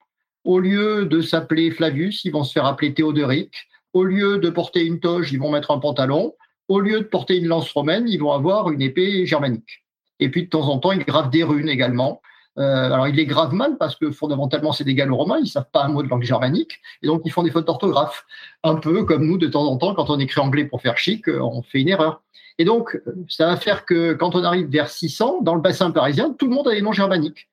au 0.48 0.60
lieu 0.60 1.06
de 1.06 1.20
s'appeler 1.20 1.72
Flavius, 1.72 2.24
ils 2.24 2.32
vont 2.32 2.46
se 2.46 2.54
faire 2.54 2.66
appeler 2.66 2.94
Théodoric. 2.94 3.52
Au 3.92 4.06
lieu 4.06 4.40
de 4.40 4.50
porter 4.50 4.86
une 4.86 5.02
toge, 5.02 5.34
ils 5.34 5.40
vont 5.40 5.52
mettre 5.52 5.72
un 5.72 5.80
pantalon. 5.80 6.36
Au 6.70 6.80
lieu 6.80 7.02
de 7.02 7.06
porter 7.06 7.36
une 7.36 7.48
lance 7.48 7.70
romaine, 7.74 8.06
ils 8.08 8.18
vont 8.18 8.32
avoir 8.32 8.72
une 8.72 8.82
épée 8.82 9.26
germanique. 9.26 9.84
Et 10.22 10.32
puis 10.32 10.46
de 10.46 10.50
temps 10.50 10.70
en 10.70 10.80
temps, 10.80 10.94
ils 10.94 11.04
gravent 11.04 11.30
des 11.30 11.44
runes 11.44 11.68
également. 11.68 12.22
Euh, 12.60 12.86
alors, 12.86 13.10
ils 13.10 13.16
les 13.16 13.26
gravent 13.26 13.54
mal 13.54 13.78
parce 13.78 13.98
que 13.98 14.10
fondamentalement, 14.10 14.72
c'est 14.72 14.86
des 14.86 14.96
gallo-romains, 14.96 15.40
ils 15.40 15.44
ne 15.44 15.48
savent 15.48 15.70
pas 15.70 15.84
un 15.84 15.90
mot 15.90 16.02
de 16.02 16.08
langue 16.08 16.24
germanique, 16.24 16.80
et 17.04 17.08
donc 17.08 17.24
ils 17.26 17.32
font 17.32 17.44
des 17.44 17.52
fautes 17.52 17.68
d'orthographe. 17.68 18.26
Un 18.64 18.76
peu 18.76 19.04
comme 19.04 19.28
nous, 19.28 19.38
de 19.38 19.48
temps 19.48 19.66
en 19.66 19.76
temps, 19.76 19.94
quand 19.96 20.10
on 20.10 20.18
écrit 20.18 20.40
anglais 20.40 20.64
pour 20.64 20.82
faire 20.82 20.98
chic, 20.98 21.28
euh, 21.28 21.42
on 21.42 21.62
fait 21.62 21.82
une 21.82 21.90
erreur. 21.90 22.24
Et 22.58 22.64
donc, 22.64 22.98
ça 23.28 23.48
va 23.48 23.58
faire 23.58 23.86
que 23.86 24.14
quand 24.14 24.34
on 24.34 24.44
arrive 24.46 24.70
vers 24.70 24.90
600, 24.90 25.42
dans 25.42 25.56
le 25.56 25.62
bassin 25.62 25.92
parisien, 25.92 26.34
tout 26.40 26.48
le 26.48 26.56
monde 26.56 26.70
a 26.70 26.72
des 26.72 26.82
noms 26.82 26.94
germaniques 26.94 27.50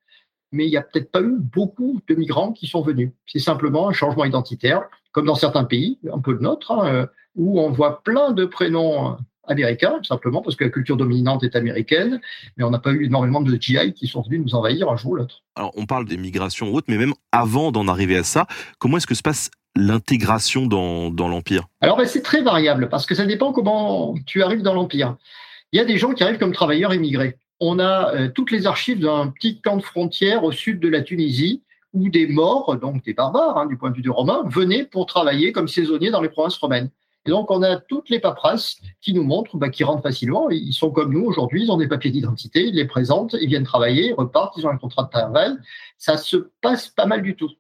mais 0.55 0.67
il 0.67 0.71
n'y 0.71 0.77
a 0.77 0.83
peut-être 0.83 1.11
pas 1.11 1.21
eu 1.21 1.37
beaucoup 1.39 2.01
de 2.09 2.15
migrants 2.15 2.53
qui 2.53 2.67
sont 2.67 2.81
venus. 2.81 3.11
C'est 3.27 3.41
simplement 3.41 3.89
un 3.89 3.93
changement 3.93 4.25
identitaire, 4.25 4.83
comme 5.13 5.27
dans 5.27 5.35
certains 5.35 5.65
pays, 5.65 5.99
un 6.11 6.21
peu 6.21 6.33
le 6.33 6.39
nôtre, 6.39 6.71
hein, 6.71 6.87
euh, 6.87 7.07
où 7.35 7.61
on 7.61 7.71
voit 7.71 8.03
plein 8.03 8.31
de 8.31 8.45
prénoms 8.45 9.09
euh, 9.09 9.15
américains, 9.49 9.99
simplement 10.05 10.43
parce 10.43 10.57
que 10.57 10.65
la 10.65 10.71
culture 10.71 10.97
dominante 10.97 11.43
est 11.43 11.57
américaine, 11.57 12.21
mais 12.57 12.65
on 12.65 12.71
n'a 12.71 12.79
pas 12.79 12.93
eu 12.93 13.05
énormément 13.05 13.41
de 13.41 13.61
GI 13.61 13.93
qui 13.95 14.07
sont 14.07 14.23
venus 14.23 14.41
nous 14.43 14.55
envahir 14.55 14.89
un 14.89 14.97
jour 14.97 15.13
ou 15.13 15.17
l'autre. 15.17 15.43
Alors, 15.57 15.73
on 15.77 15.87
parle 15.87 16.07
des 16.07 16.17
migrations 16.17 16.73
hautes, 16.73 16.87
mais 16.89 16.99
même 16.99 17.15
avant 17.33 17.73
d'en 17.73 17.89
arriver 17.89 18.17
à 18.17 18.25
ça, 18.25 18.47
comment 18.79 18.97
est-ce 18.97 19.07
que 19.07 19.15
se 19.15 19.23
passe 19.23 19.51
l'intégration 19.77 20.67
dans, 20.67 21.29
l'Empire? 21.29 21.67
Alors, 21.81 21.97
ben, 21.97 22.07
c'est 22.07 22.23
très 22.23 22.43
variable, 22.43 22.89
parce 22.89 23.07
que 23.07 23.17
ça 23.17 23.27
dépend 23.27 23.53
comment 23.53 24.15
tu 24.25 24.43
arrives 24.43 24.63
dans 24.63 24.75
l'Empire. 24.75 25.17
Il 25.73 25.79
y 25.79 25.81
a 25.81 25.85
des 25.85 25.99
gens 25.99 26.13
qui 26.13 26.23
arrivent 26.23 26.39
comme 26.39 26.53
travailleurs 26.53 26.95
immigrés 26.95 27.37
on 27.61 27.79
a 27.79 28.15
euh, 28.15 28.29
toutes 28.29 28.51
les 28.51 28.67
archives 28.67 29.01
d'un 29.01 29.29
petit 29.29 29.61
camp 29.61 29.77
de 29.77 29.83
frontière 29.83 30.45
au 30.45 30.53
sud 30.53 30.81
de 30.81 30.89
la 30.89 31.03
Tunisie 31.03 31.63
où 31.93 32.09
des 32.09 32.27
morts, 32.27 32.77
donc 32.77 33.05
des 33.05 33.15
barbares 33.15 33.57
hein, 33.57 33.67
du 33.67 33.77
point 33.77 33.91
de 33.91 33.97
vue 33.97 34.03
des 34.03 34.09
Romains, 34.09 34.43
venaient 34.47 34.85
pour 34.85 35.07
travailler 35.07 35.53
comme 35.53 35.69
saisonniers 35.69 36.11
dans 36.11 36.21
les 36.21 36.29
provinces 36.29 36.59
romaines. 36.59 36.91
Et 37.27 37.31
donc 37.31 37.51
on 37.51 37.63
a 37.63 37.77
toutes 37.77 38.11
les 38.11 38.19
paperasses 38.19 38.77
qui 39.01 39.15
nous 39.15 39.23
montrent 39.23 39.57
bah, 39.57 39.71
qu'ils 39.71 39.87
rentrent 39.87 40.03
facilement. 40.03 40.51
Ils 40.51 40.75
sont 40.75 40.91
comme 40.91 41.13
nous 41.13 41.25
aujourd'hui, 41.25 41.63
ils 41.65 41.71
ont 41.71 41.77
des 41.77 41.89
papiers 41.89 42.11
d'identité, 42.11 42.67
ils 42.67 42.75
les 42.75 42.85
présentent, 42.85 43.37
ils 43.41 43.49
viennent 43.49 43.65
travailler, 43.65 44.09
ils 44.09 44.15
repartent, 44.15 44.55
ils 44.59 44.67
ont 44.67 44.71
un 44.71 44.77
contrat 44.77 45.05
de 45.05 45.11
travail. 45.11 45.53
Ça 45.97 46.17
se 46.17 46.37
passe 46.61 46.89
pas 46.89 47.07
mal 47.07 47.23
du 47.23 47.37
tout. 47.37 47.51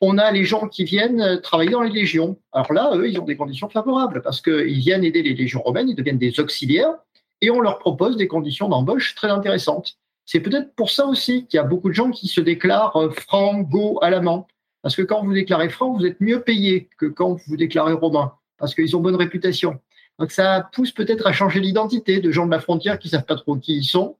On 0.00 0.18
a 0.18 0.30
les 0.30 0.44
gens 0.44 0.68
qui 0.68 0.84
viennent 0.84 1.40
travailler 1.42 1.70
dans 1.70 1.82
les 1.82 1.90
légions. 1.90 2.36
Alors 2.52 2.72
là, 2.72 2.92
eux, 2.94 3.08
ils 3.08 3.18
ont 3.18 3.24
des 3.24 3.36
conditions 3.36 3.68
favorables 3.68 4.20
parce 4.22 4.40
qu'ils 4.40 4.78
viennent 4.78 5.04
aider 5.04 5.22
les 5.22 5.34
légions 5.34 5.62
romaines, 5.62 5.88
ils 5.88 5.96
deviennent 5.96 6.18
des 6.18 6.38
auxiliaires 6.38 6.94
et 7.42 7.50
on 7.50 7.60
leur 7.60 7.78
propose 7.78 8.16
des 8.16 8.28
conditions 8.28 8.68
d'embauche 8.68 9.14
très 9.14 9.28
intéressantes. 9.28 9.98
C'est 10.24 10.40
peut-être 10.40 10.74
pour 10.74 10.90
ça 10.90 11.04
aussi 11.06 11.46
qu'il 11.46 11.58
y 11.58 11.60
a 11.60 11.64
beaucoup 11.64 11.88
de 11.88 11.94
gens 11.94 12.10
qui 12.10 12.28
se 12.28 12.40
déclarent 12.40 12.96
euh, 12.96 13.10
francs, 13.10 13.68
go, 13.68 13.98
alamans. 14.00 14.46
Parce 14.80 14.96
que 14.96 15.02
quand 15.02 15.22
vous 15.22 15.34
déclarez 15.34 15.68
franc, 15.68 15.92
vous 15.92 16.06
êtes 16.06 16.20
mieux 16.20 16.40
payé 16.40 16.88
que 16.96 17.06
quand 17.06 17.36
vous 17.46 17.56
déclarez 17.56 17.92
romain, 17.92 18.32
parce 18.58 18.74
qu'ils 18.74 18.96
ont 18.96 19.00
bonne 19.00 19.16
réputation. 19.16 19.80
Donc 20.18 20.30
ça 20.30 20.68
pousse 20.72 20.92
peut-être 20.92 21.26
à 21.26 21.32
changer 21.32 21.60
l'identité 21.60 22.20
de 22.20 22.30
gens 22.30 22.46
de 22.46 22.50
la 22.50 22.60
frontière 22.60 22.98
qui 22.98 23.08
savent 23.08 23.24
pas 23.24 23.36
trop 23.36 23.56
qui 23.56 23.76
ils 23.76 23.84
sont. 23.84 24.16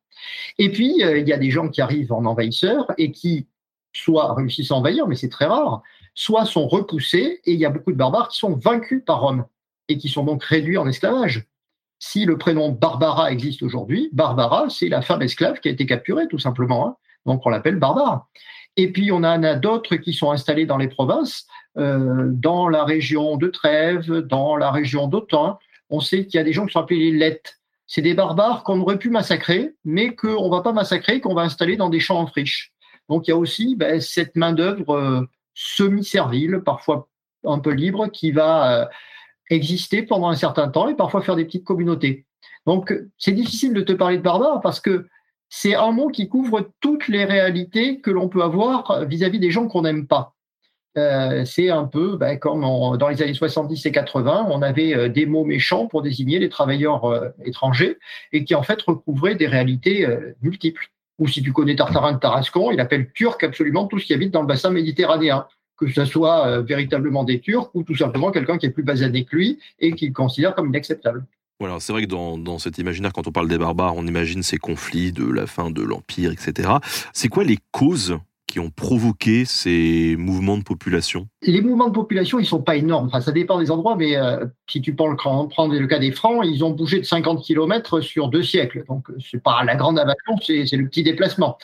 Et 0.58 0.70
puis, 0.70 1.02
euh, 1.02 1.18
il 1.18 1.28
y 1.28 1.32
a 1.32 1.38
des 1.38 1.50
gens 1.50 1.68
qui 1.68 1.80
arrivent 1.80 2.12
en 2.12 2.24
envahisseurs 2.24 2.92
et 2.98 3.12
qui 3.12 3.46
soit 3.92 4.34
réussissent 4.34 4.70
à 4.70 4.74
envahir, 4.74 5.06
mais 5.06 5.16
c'est 5.16 5.28
très 5.28 5.46
rare, 5.46 5.82
soit 6.14 6.44
sont 6.44 6.66
repoussés, 6.66 7.40
et 7.44 7.52
il 7.52 7.58
y 7.58 7.66
a 7.66 7.70
beaucoup 7.70 7.92
de 7.92 7.96
barbares 7.96 8.28
qui 8.28 8.38
sont 8.38 8.56
vaincus 8.56 9.02
par 9.04 9.20
Rome 9.20 9.44
et 9.88 9.98
qui 9.98 10.08
sont 10.08 10.24
donc 10.24 10.42
réduits 10.44 10.78
en 10.78 10.86
esclavage 10.86 11.46
si 12.04 12.24
le 12.24 12.36
prénom 12.36 12.70
Barbara 12.70 13.30
existe 13.30 13.62
aujourd'hui, 13.62 14.10
Barbara, 14.12 14.68
c'est 14.68 14.88
la 14.88 15.02
femme 15.02 15.22
esclave 15.22 15.60
qui 15.60 15.68
a 15.68 15.70
été 15.70 15.86
capturée, 15.86 16.26
tout 16.26 16.40
simplement. 16.40 16.88
Hein. 16.88 16.96
Donc 17.26 17.46
on 17.46 17.48
l'appelle 17.48 17.76
Barbara. 17.76 18.28
Et 18.76 18.90
puis 18.90 19.12
on 19.12 19.18
en 19.18 19.44
a 19.44 19.54
d'autres 19.54 19.94
qui 19.94 20.12
sont 20.12 20.32
installés 20.32 20.66
dans 20.66 20.78
les 20.78 20.88
provinces, 20.88 21.46
euh, 21.78 22.24
dans 22.26 22.68
la 22.68 22.82
région 22.82 23.36
de 23.36 23.46
Trèves, 23.46 24.10
dans 24.10 24.56
la 24.56 24.72
région 24.72 25.06
d'Autun. 25.06 25.58
On 25.90 26.00
sait 26.00 26.26
qu'il 26.26 26.38
y 26.38 26.40
a 26.40 26.44
des 26.44 26.52
gens 26.52 26.66
qui 26.66 26.72
sont 26.72 26.80
appelés 26.80 27.12
les 27.12 27.16
Lettes. 27.16 27.60
C'est 27.86 28.02
des 28.02 28.14
barbares 28.14 28.64
qu'on 28.64 28.80
aurait 28.80 28.98
pu 28.98 29.08
massacrer, 29.08 29.76
mais 29.84 30.16
qu'on 30.16 30.46
ne 30.46 30.50
va 30.50 30.60
pas 30.60 30.72
massacrer, 30.72 31.20
qu'on 31.20 31.34
va 31.34 31.42
installer 31.42 31.76
dans 31.76 31.88
des 31.88 32.00
champs 32.00 32.18
en 32.18 32.26
friche. 32.26 32.72
Donc 33.08 33.28
il 33.28 33.30
y 33.30 33.32
a 33.32 33.36
aussi 33.36 33.76
ben, 33.76 34.00
cette 34.00 34.34
main-d'œuvre 34.34 34.96
euh, 34.96 35.20
semi-servile, 35.54 36.62
parfois 36.64 37.06
un 37.44 37.60
peu 37.60 37.70
libre, 37.70 38.08
qui 38.08 38.32
va 38.32 38.80
euh, 38.80 38.86
exister 39.54 40.02
pendant 40.02 40.28
un 40.28 40.36
certain 40.36 40.68
temps 40.68 40.88
et 40.88 40.94
parfois 40.94 41.22
faire 41.22 41.36
des 41.36 41.44
petites 41.44 41.64
communautés. 41.64 42.26
Donc, 42.66 42.94
c'est 43.18 43.32
difficile 43.32 43.74
de 43.74 43.82
te 43.82 43.92
parler 43.92 44.18
de 44.18 44.22
barbare 44.22 44.60
parce 44.60 44.80
que 44.80 45.06
c'est 45.48 45.74
un 45.74 45.92
mot 45.92 46.08
qui 46.08 46.28
couvre 46.28 46.70
toutes 46.80 47.08
les 47.08 47.24
réalités 47.24 48.00
que 48.00 48.10
l'on 48.10 48.28
peut 48.28 48.42
avoir 48.42 49.04
vis-à-vis 49.04 49.38
des 49.38 49.50
gens 49.50 49.68
qu'on 49.68 49.82
n'aime 49.82 50.06
pas. 50.06 50.34
Euh, 50.98 51.46
c'est 51.46 51.70
un 51.70 51.84
peu 51.84 52.16
ben, 52.18 52.38
comme 52.38 52.60
dans 52.60 53.08
les 53.08 53.22
années 53.22 53.34
70 53.34 53.86
et 53.86 53.92
80, 53.92 54.48
on 54.50 54.60
avait 54.60 54.94
euh, 54.94 55.08
des 55.08 55.24
mots 55.24 55.44
méchants 55.44 55.86
pour 55.86 56.02
désigner 56.02 56.38
les 56.38 56.50
travailleurs 56.50 57.06
euh, 57.06 57.30
étrangers 57.44 57.98
et 58.32 58.44
qui 58.44 58.54
en 58.54 58.62
fait 58.62 58.80
recouvraient 58.82 59.34
des 59.34 59.46
réalités 59.46 60.06
multiples. 60.42 60.90
Ou 61.18 61.28
si 61.28 61.42
tu 61.42 61.52
connais 61.52 61.76
Tartarin 61.76 62.12
de 62.12 62.18
Tarascon, 62.18 62.70
il 62.70 62.80
appelle 62.80 63.10
turc 63.12 63.42
absolument 63.44 63.86
tout 63.86 63.98
ce 63.98 64.06
qui 64.06 64.14
habite 64.14 64.32
dans 64.32 64.40
le 64.40 64.46
bassin 64.46 64.70
méditerranéen 64.70 65.46
que 65.86 65.92
ce 65.92 66.04
soit 66.04 66.46
euh, 66.46 66.62
véritablement 66.62 67.24
des 67.24 67.40
Turcs 67.40 67.70
ou 67.74 67.82
tout 67.82 67.96
simplement 67.96 68.30
quelqu'un 68.30 68.58
qui 68.58 68.66
est 68.66 68.70
plus 68.70 68.82
basané 68.82 69.24
que 69.24 69.36
lui 69.36 69.58
et 69.80 69.92
qu'il 69.92 70.12
considère 70.12 70.54
comme 70.54 70.68
inacceptable. 70.68 71.24
Voilà, 71.60 71.78
c'est 71.80 71.92
vrai 71.92 72.02
que 72.02 72.08
dans, 72.08 72.38
dans, 72.38 72.58
cet 72.58 72.78
imaginaire, 72.78 73.12
quand 73.12 73.26
on 73.28 73.32
parle 73.32 73.48
des 73.48 73.58
barbares, 73.58 73.94
on 73.96 74.06
imagine 74.06 74.42
ces 74.42 74.56
conflits 74.56 75.12
de 75.12 75.24
la 75.24 75.46
fin 75.46 75.70
de 75.70 75.82
l'Empire, 75.82 76.32
etc. 76.32 76.70
C'est 77.12 77.28
quoi 77.28 77.44
les 77.44 77.58
causes 77.70 78.18
qui 78.48 78.58
ont 78.60 78.70
provoqué 78.70 79.44
ces 79.44 80.16
mouvements 80.18 80.58
de 80.58 80.62
population? 80.62 81.28
Les 81.42 81.62
mouvements 81.62 81.88
de 81.88 81.94
population, 81.94 82.38
ils 82.38 82.46
sont 82.46 82.62
pas 82.62 82.76
énormes. 82.76 83.06
Enfin, 83.06 83.20
ça 83.20 83.32
dépend 83.32 83.58
des 83.58 83.70
endroits, 83.70 83.96
mais 83.96 84.16
euh, 84.16 84.44
si 84.68 84.82
tu 84.82 84.94
prends 84.94 85.08
le, 85.08 85.78
le 85.78 85.86
cas 85.86 85.98
des 85.98 86.12
Francs, 86.12 86.44
ils 86.44 86.64
ont 86.64 86.70
bougé 86.70 86.98
de 86.98 87.04
50 87.04 87.42
km 87.44 88.00
sur 88.00 88.28
deux 88.28 88.42
siècles. 88.42 88.84
Donc, 88.88 89.06
c'est 89.20 89.42
pas 89.42 89.62
la 89.64 89.76
grande 89.76 89.98
invasion, 89.98 90.36
c'est 90.44 90.76
le 90.76 90.86
petit 90.86 91.02
déplacement. 91.02 91.58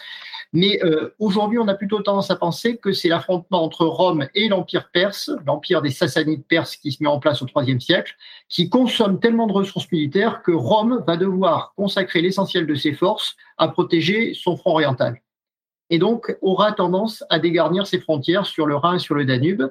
Mais 0.52 0.82
euh, 0.82 1.14
aujourd'hui, 1.18 1.58
on 1.58 1.68
a 1.68 1.74
plutôt 1.74 2.00
tendance 2.00 2.30
à 2.30 2.36
penser 2.36 2.78
que 2.78 2.92
c'est 2.92 3.08
l'affrontement 3.08 3.62
entre 3.62 3.84
Rome 3.84 4.28
et 4.34 4.48
l'Empire 4.48 4.90
perse, 4.90 5.30
l'Empire 5.46 5.82
des 5.82 5.90
Sassanides 5.90 6.44
perses 6.46 6.76
qui 6.76 6.92
se 6.92 7.02
met 7.02 7.08
en 7.08 7.18
place 7.18 7.42
au 7.42 7.46
IIIe 7.46 7.80
siècle, 7.80 8.14
qui 8.48 8.70
consomme 8.70 9.20
tellement 9.20 9.46
de 9.46 9.52
ressources 9.52 9.90
militaires 9.92 10.42
que 10.42 10.52
Rome 10.52 11.04
va 11.06 11.18
devoir 11.18 11.74
consacrer 11.76 12.22
l'essentiel 12.22 12.66
de 12.66 12.74
ses 12.74 12.94
forces 12.94 13.36
à 13.58 13.68
protéger 13.68 14.32
son 14.32 14.56
front 14.56 14.72
oriental. 14.72 15.20
Et 15.90 15.98
donc 15.98 16.36
aura 16.40 16.72
tendance 16.72 17.24
à 17.28 17.38
dégarnir 17.38 17.86
ses 17.86 18.00
frontières 18.00 18.46
sur 18.46 18.66
le 18.66 18.76
Rhin 18.76 18.96
et 18.96 18.98
sur 18.98 19.14
le 19.14 19.26
Danube, 19.26 19.64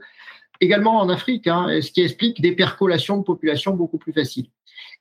également 0.62 1.00
en 1.00 1.10
Afrique, 1.10 1.48
hein, 1.48 1.68
ce 1.82 1.92
qui 1.92 2.02
explique 2.02 2.42
des 2.42 2.56
percolations 2.56 3.18
de 3.18 3.24
population 3.24 3.74
beaucoup 3.74 3.98
plus 3.98 4.14
faciles. 4.14 4.50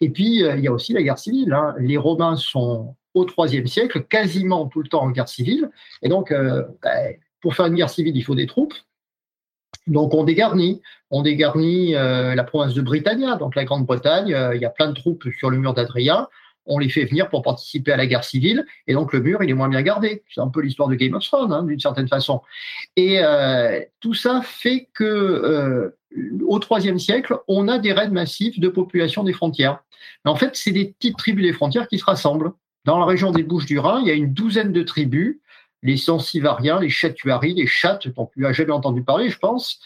Et 0.01 0.11
puis, 0.11 0.43
euh, 0.43 0.57
il 0.57 0.65
y 0.65 0.69
a 0.69 0.73
aussi 0.73 0.93
la 0.93 1.03
guerre 1.03 1.19
civile. 1.19 1.53
Hein. 1.53 1.75
Les 1.79 1.97
Romains 1.97 2.37
sont 2.37 2.97
au 3.15 3.27
IIIe 3.27 3.69
siècle, 3.69 4.05
quasiment 4.05 4.67
tout 4.67 4.83
le 4.83 4.89
temps 4.89 5.03
en 5.03 5.11
guerre 5.11 5.29
civile. 5.29 5.71
Et 6.03 6.09
donc, 6.09 6.33
euh, 6.33 6.65
ben, 6.83 7.17
pour 7.41 7.55
faire 7.55 7.67
une 7.67 7.75
guerre 7.75 7.91
civile, 7.91 8.17
il 8.17 8.23
faut 8.23 8.35
des 8.35 8.47
troupes. 8.47 8.75
Donc, 9.87 10.15
on 10.15 10.25
dégarnit. 10.25 10.83
On 11.11 11.23
dégarnit 11.23 11.95
euh, 11.95 12.35
la 12.35 12.45
province 12.45 12.75
de 12.75 12.83
Britannia, 12.83 13.37
donc 13.37 13.55
la 13.55 13.65
Grande-Bretagne. 13.65 14.37
Il 14.55 14.61
y 14.61 14.65
a 14.65 14.71
plein 14.71 14.89
de 14.89 14.95
troupes 14.95 15.29
sur 15.39 15.51
le 15.51 15.59
mur 15.59 15.75
d'Adrien. 15.75 16.29
On 16.67 16.79
les 16.79 16.89
fait 16.89 17.05
venir 17.05 17.29
pour 17.29 17.43
participer 17.43 17.93
à 17.93 17.97
la 17.97 18.07
guerre 18.07 18.25
civile. 18.25 18.67
Et 18.87 18.95
donc, 18.95 19.13
le 19.13 19.21
mur, 19.21 19.43
il 19.43 19.51
est 19.51 19.55
moins 19.55 19.69
bien 19.69 19.83
gardé. 19.83 20.25
C'est 20.35 20.41
un 20.41 20.49
peu 20.49 20.61
l'histoire 20.61 20.89
de 20.89 20.95
Game 20.95 21.15
of 21.15 21.25
Thrones, 21.25 21.53
hein, 21.53 21.63
d'une 21.63 21.81
certaine 21.81 22.09
façon. 22.09 22.43
Et 22.97 23.21
tout 24.01 24.15
ça 24.15 24.41
fait 24.43 24.89
que 24.95 25.95
au 26.47 26.61
IIIe 26.61 26.99
siècle, 26.99 27.37
on 27.47 27.69
a 27.69 27.79
des 27.79 27.93
raids 27.93 28.09
massifs 28.09 28.59
de 28.59 28.69
population 28.69 29.23
des 29.23 29.33
frontières. 29.33 29.81
En 30.25 30.37
fait, 30.37 30.57
c'est 30.57 30.73
des 30.73 30.87
petites 30.87 31.17
tribus 31.17 31.45
des 31.45 31.53
frontières 31.53 31.89
qui 31.89 31.99
se 31.99 32.05
rassemblent. 32.05 32.53
Dans 32.85 32.99
la 32.99 33.05
région 33.05 33.33
des 33.33 33.43
Bouches-du-Rhin, 33.43 34.01
il 34.03 34.09
y 34.09 34.11
a 34.11 34.15
une 34.15 34.33
douzaine 34.33 34.73
de 34.73 34.83
tribus, 34.83 35.41
les 35.83 35.97
Sansivariens, 35.97 36.81
les 36.81 36.89
Chatuaris, 36.89 37.55
les 37.55 37.67
Chattes, 37.67 38.09
dont 38.09 38.31
tu 38.33 38.41
n'as 38.41 38.53
jamais 38.53 38.73
entendu 38.73 39.03
parler, 39.03 39.29
je 39.29 39.39
pense. 39.39 39.81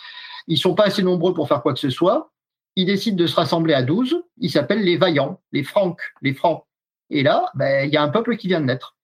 Ils 0.46 0.58
sont 0.58 0.74
pas 0.74 0.84
assez 0.84 1.02
nombreux 1.02 1.34
pour 1.34 1.48
faire 1.48 1.62
quoi 1.62 1.72
que 1.72 1.78
ce 1.78 1.90
soit. 1.90 2.30
Ils 2.76 2.86
décident 2.86 3.16
de 3.16 3.26
se 3.26 3.34
rassembler 3.34 3.74
à 3.74 3.82
12. 3.82 4.22
Ils 4.38 4.50
s'appellent 4.50 4.84
les 4.84 4.96
Vaillants, 4.96 5.40
les 5.52 5.64
Francs, 5.64 5.98
les 6.22 6.34
Francs. 6.34 6.64
Et 7.10 7.22
là, 7.22 7.50
ben, 7.54 7.86
il 7.86 7.92
y 7.92 7.96
a 7.96 8.02
un 8.02 8.08
peuple 8.08 8.36
qui 8.36 8.48
vient 8.48 8.60
de 8.60 8.66
naître. 8.66 8.96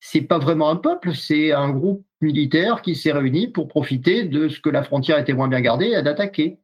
C'est 0.00 0.22
pas 0.22 0.38
vraiment 0.38 0.68
un 0.68 0.76
peuple, 0.76 1.14
c'est 1.14 1.52
un 1.52 1.70
groupe 1.70 2.04
militaire 2.20 2.82
qui 2.82 2.94
s'est 2.94 3.12
réuni 3.12 3.48
pour 3.48 3.68
profiter 3.68 4.24
de 4.24 4.48
ce 4.48 4.60
que 4.60 4.68
la 4.68 4.82
frontière 4.82 5.18
était 5.18 5.32
moins 5.32 5.48
bien 5.48 5.60
gardée 5.60 5.92
et 5.96 6.02
d'attaquer. 6.02 6.58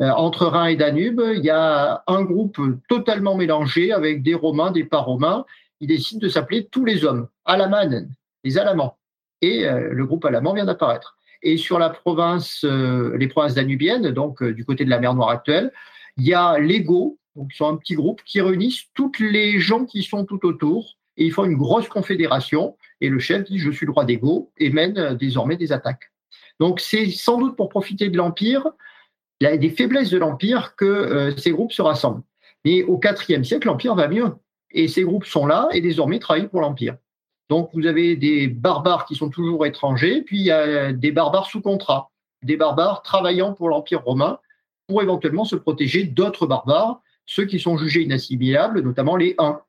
Euh, 0.00 0.10
entre 0.10 0.46
Rhin 0.46 0.66
et 0.66 0.76
Danube, 0.76 1.22
il 1.34 1.44
y 1.44 1.50
a 1.50 2.02
un 2.06 2.22
groupe 2.22 2.60
totalement 2.88 3.36
mélangé 3.36 3.92
avec 3.92 4.22
des 4.22 4.34
Romains, 4.34 4.72
des 4.72 4.84
pas-Romains, 4.84 5.44
il 5.80 5.88
décide 5.88 6.20
de 6.20 6.28
s'appeler 6.28 6.66
Tous 6.66 6.84
les 6.84 7.04
hommes, 7.04 7.28
Alamanen, 7.44 8.10
les 8.44 8.58
Alamans. 8.58 8.98
Et 9.40 9.66
euh, 9.66 9.90
le 9.92 10.04
groupe 10.04 10.24
Alaman 10.24 10.54
vient 10.54 10.66
d'apparaître. 10.66 11.16
Et 11.42 11.56
sur 11.56 11.78
la 11.78 11.88
province, 11.88 12.64
euh, 12.64 13.16
les 13.16 13.28
provinces 13.28 13.54
danubiennes, 13.54 14.10
donc 14.10 14.42
du 14.42 14.64
côté 14.64 14.84
de 14.84 14.90
la 14.90 14.98
mer 14.98 15.14
Noire 15.14 15.30
actuelle, 15.30 15.72
il 16.16 16.26
y 16.26 16.34
a 16.34 16.58
les 16.58 16.82
Go, 16.82 17.18
donc 17.36 17.52
sont 17.52 17.68
un 17.68 17.76
petit 17.76 17.94
groupe 17.94 18.22
qui 18.24 18.40
réunissent 18.40 18.86
toutes 18.94 19.18
les 19.18 19.60
gens 19.60 19.84
qui 19.84 20.02
sont 20.02 20.24
tout 20.24 20.44
autour 20.46 20.96
et 21.16 21.26
ils 21.26 21.32
font 21.32 21.44
une 21.44 21.56
grosse 21.56 21.88
confédération. 21.88 22.76
Et 23.00 23.08
le 23.08 23.18
chef 23.18 23.44
dit 23.44 23.58
Je 23.58 23.70
suis 23.70 23.86
le 23.86 23.92
roi 23.92 24.04
des 24.04 24.20
et 24.58 24.70
mène 24.70 25.14
désormais 25.14 25.56
des 25.56 25.72
attaques. 25.72 26.10
Donc 26.58 26.80
c'est 26.80 27.10
sans 27.10 27.38
doute 27.38 27.56
pour 27.56 27.68
profiter 27.68 28.08
de 28.08 28.16
l'Empire, 28.16 28.66
des 29.40 29.70
faiblesses 29.70 30.10
de 30.10 30.18
l'Empire, 30.18 30.74
que 30.76 31.34
ces 31.36 31.50
groupes 31.52 31.72
se 31.72 31.82
rassemblent. 31.82 32.22
Mais 32.64 32.82
au 32.82 33.00
IVe 33.02 33.44
siècle, 33.44 33.66
l'Empire 33.66 33.94
va 33.94 34.08
mieux. 34.08 34.34
Et 34.72 34.86
ces 34.86 35.02
groupes 35.02 35.24
sont 35.24 35.46
là 35.46 35.68
et 35.72 35.80
désormais 35.80 36.18
travaillent 36.18 36.48
pour 36.48 36.60
l'Empire. 36.60 36.96
Donc 37.48 37.70
vous 37.72 37.86
avez 37.86 38.14
des 38.14 38.46
barbares 38.46 39.06
qui 39.06 39.16
sont 39.16 39.30
toujours 39.30 39.66
étrangers, 39.66 40.22
puis 40.22 40.38
il 40.38 40.44
y 40.44 40.52
a 40.52 40.92
des 40.92 41.10
barbares 41.10 41.46
sous 41.46 41.60
contrat, 41.60 42.10
des 42.42 42.56
barbares 42.56 43.02
travaillant 43.02 43.54
pour 43.54 43.68
l'Empire 43.68 44.04
romain 44.04 44.38
pour 44.86 45.02
éventuellement 45.02 45.44
se 45.44 45.56
protéger 45.56 46.04
d'autres 46.04 46.46
barbares, 46.46 47.00
ceux 47.26 47.44
qui 47.44 47.58
sont 47.58 47.76
jugés 47.76 48.02
inassimilables, 48.02 48.80
notamment 48.80 49.16
les 49.16 49.34
Huns. 49.38 49.60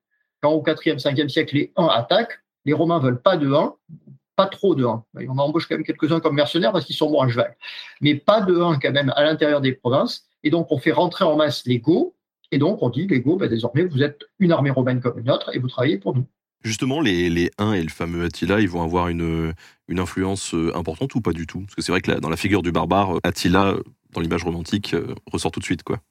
Quand 0.42 0.52
au 0.52 0.64
4e, 0.64 1.00
5e 1.00 1.30
siècle, 1.30 1.56
les 1.56 1.72
Huns 1.76 1.90
attaquent, 1.90 2.40
les 2.66 2.74
Romains 2.74 3.00
veulent 3.00 3.22
pas 3.22 3.38
de 3.38 3.52
Huns, 3.52 3.76
pas 4.36 4.48
trop 4.48 4.76
de 4.76 4.86
Huns. 4.86 5.04
On 5.16 5.38
embauche 5.38 5.68
quand 5.68 5.76
même 5.76 5.84
quelques-uns 5.84 6.20
comme 6.20 6.36
mercenaires 6.36 6.72
parce 6.72 6.86
qu'ils 6.86 6.96
sont 6.96 7.10
bons 7.10 7.22
à 7.22 7.30
cheval, 7.30 7.56
mais 8.02 8.16
pas 8.16 8.42
de 8.42 8.56
Huns 8.56 8.80
quand 8.82 8.92
même 8.92 9.14
à 9.16 9.24
l'intérieur 9.24 9.62
des 9.62 9.74
provinces. 9.74 10.26
Et 10.44 10.50
donc 10.50 10.72
on 10.72 10.80
fait 10.80 10.92
rentrer 10.92 11.26
en 11.26 11.36
masse 11.36 11.66
les 11.66 11.80
Goths, 11.80 12.14
et 12.52 12.58
donc, 12.58 12.82
on 12.82 12.90
dit, 12.90 13.08
les 13.08 13.22
Go, 13.22 13.38
bah, 13.38 13.48
désormais, 13.48 13.86
vous 13.86 14.04
êtes 14.04 14.26
une 14.40 14.52
armée 14.52 14.72
romaine 14.72 15.00
comme 15.00 15.18
une 15.18 15.32
autre 15.32 15.56
et 15.56 15.60
vous 15.60 15.70
travaillez 15.70 15.98
pour 15.98 16.16
nous. 16.16 16.26
Justement, 16.64 17.02
les, 17.02 17.30
les 17.30 17.50
Huns 17.58 17.74
et 17.74 17.82
le 17.82 17.90
fameux 17.90 18.26
Attila, 18.26 18.60
ils 18.60 18.70
vont 18.70 18.84
avoir 18.84 19.08
une, 19.08 19.54
influence 19.90 20.54
euh, 20.54 20.76
importante 20.76 21.16
ou 21.16 21.22
pas 21.22 21.32
du 21.32 21.48
tout? 21.48 21.62
Parce 21.62 21.76
que 21.76 21.82
c'est 21.82 21.92
vrai 21.92 22.02
que 22.02 22.12
dans 22.20 22.30
la 22.30 22.38
figure 22.38 22.62
du 22.62 22.72
barbare, 22.72 23.20
Attila, 23.24 23.76
dans 24.14 24.22
l'image 24.22 24.44
romantique, 24.44 24.94
euh, 24.94 25.16
ressort 25.32 25.52
tout 25.52 25.60
de 25.60 25.66
suite. 25.66 25.84
quoi. 25.84 26.02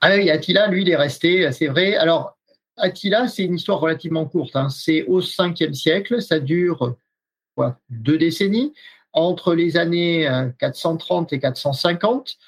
Ah 0.00 0.08
Attila, 0.08 0.68
lui, 0.68 0.82
il 0.82 0.88
est 0.88 0.96
resté, 0.96 1.50
c'est 1.52 1.66
vrai. 1.66 1.94
Alors, 1.96 2.38
Attila, 2.76 3.28
c'est 3.28 3.44
une 3.44 3.56
histoire 3.56 3.80
relativement 3.80 4.24
courte. 4.26 4.56
Hein. 4.56 4.68
C'est 4.70 5.04
au 5.04 5.20
5e 5.20 5.74
siècle, 5.74 6.22
ça 6.22 6.40
dure 6.40 6.96
quoi, 7.54 7.78
deux 7.90 8.18
décennies. 8.18 8.72
Entre 9.12 9.54
les 9.54 9.76
années 9.76 10.28
430 10.58 11.32
euh, 11.32 11.36
et 11.36 11.40
450, 11.40 12.38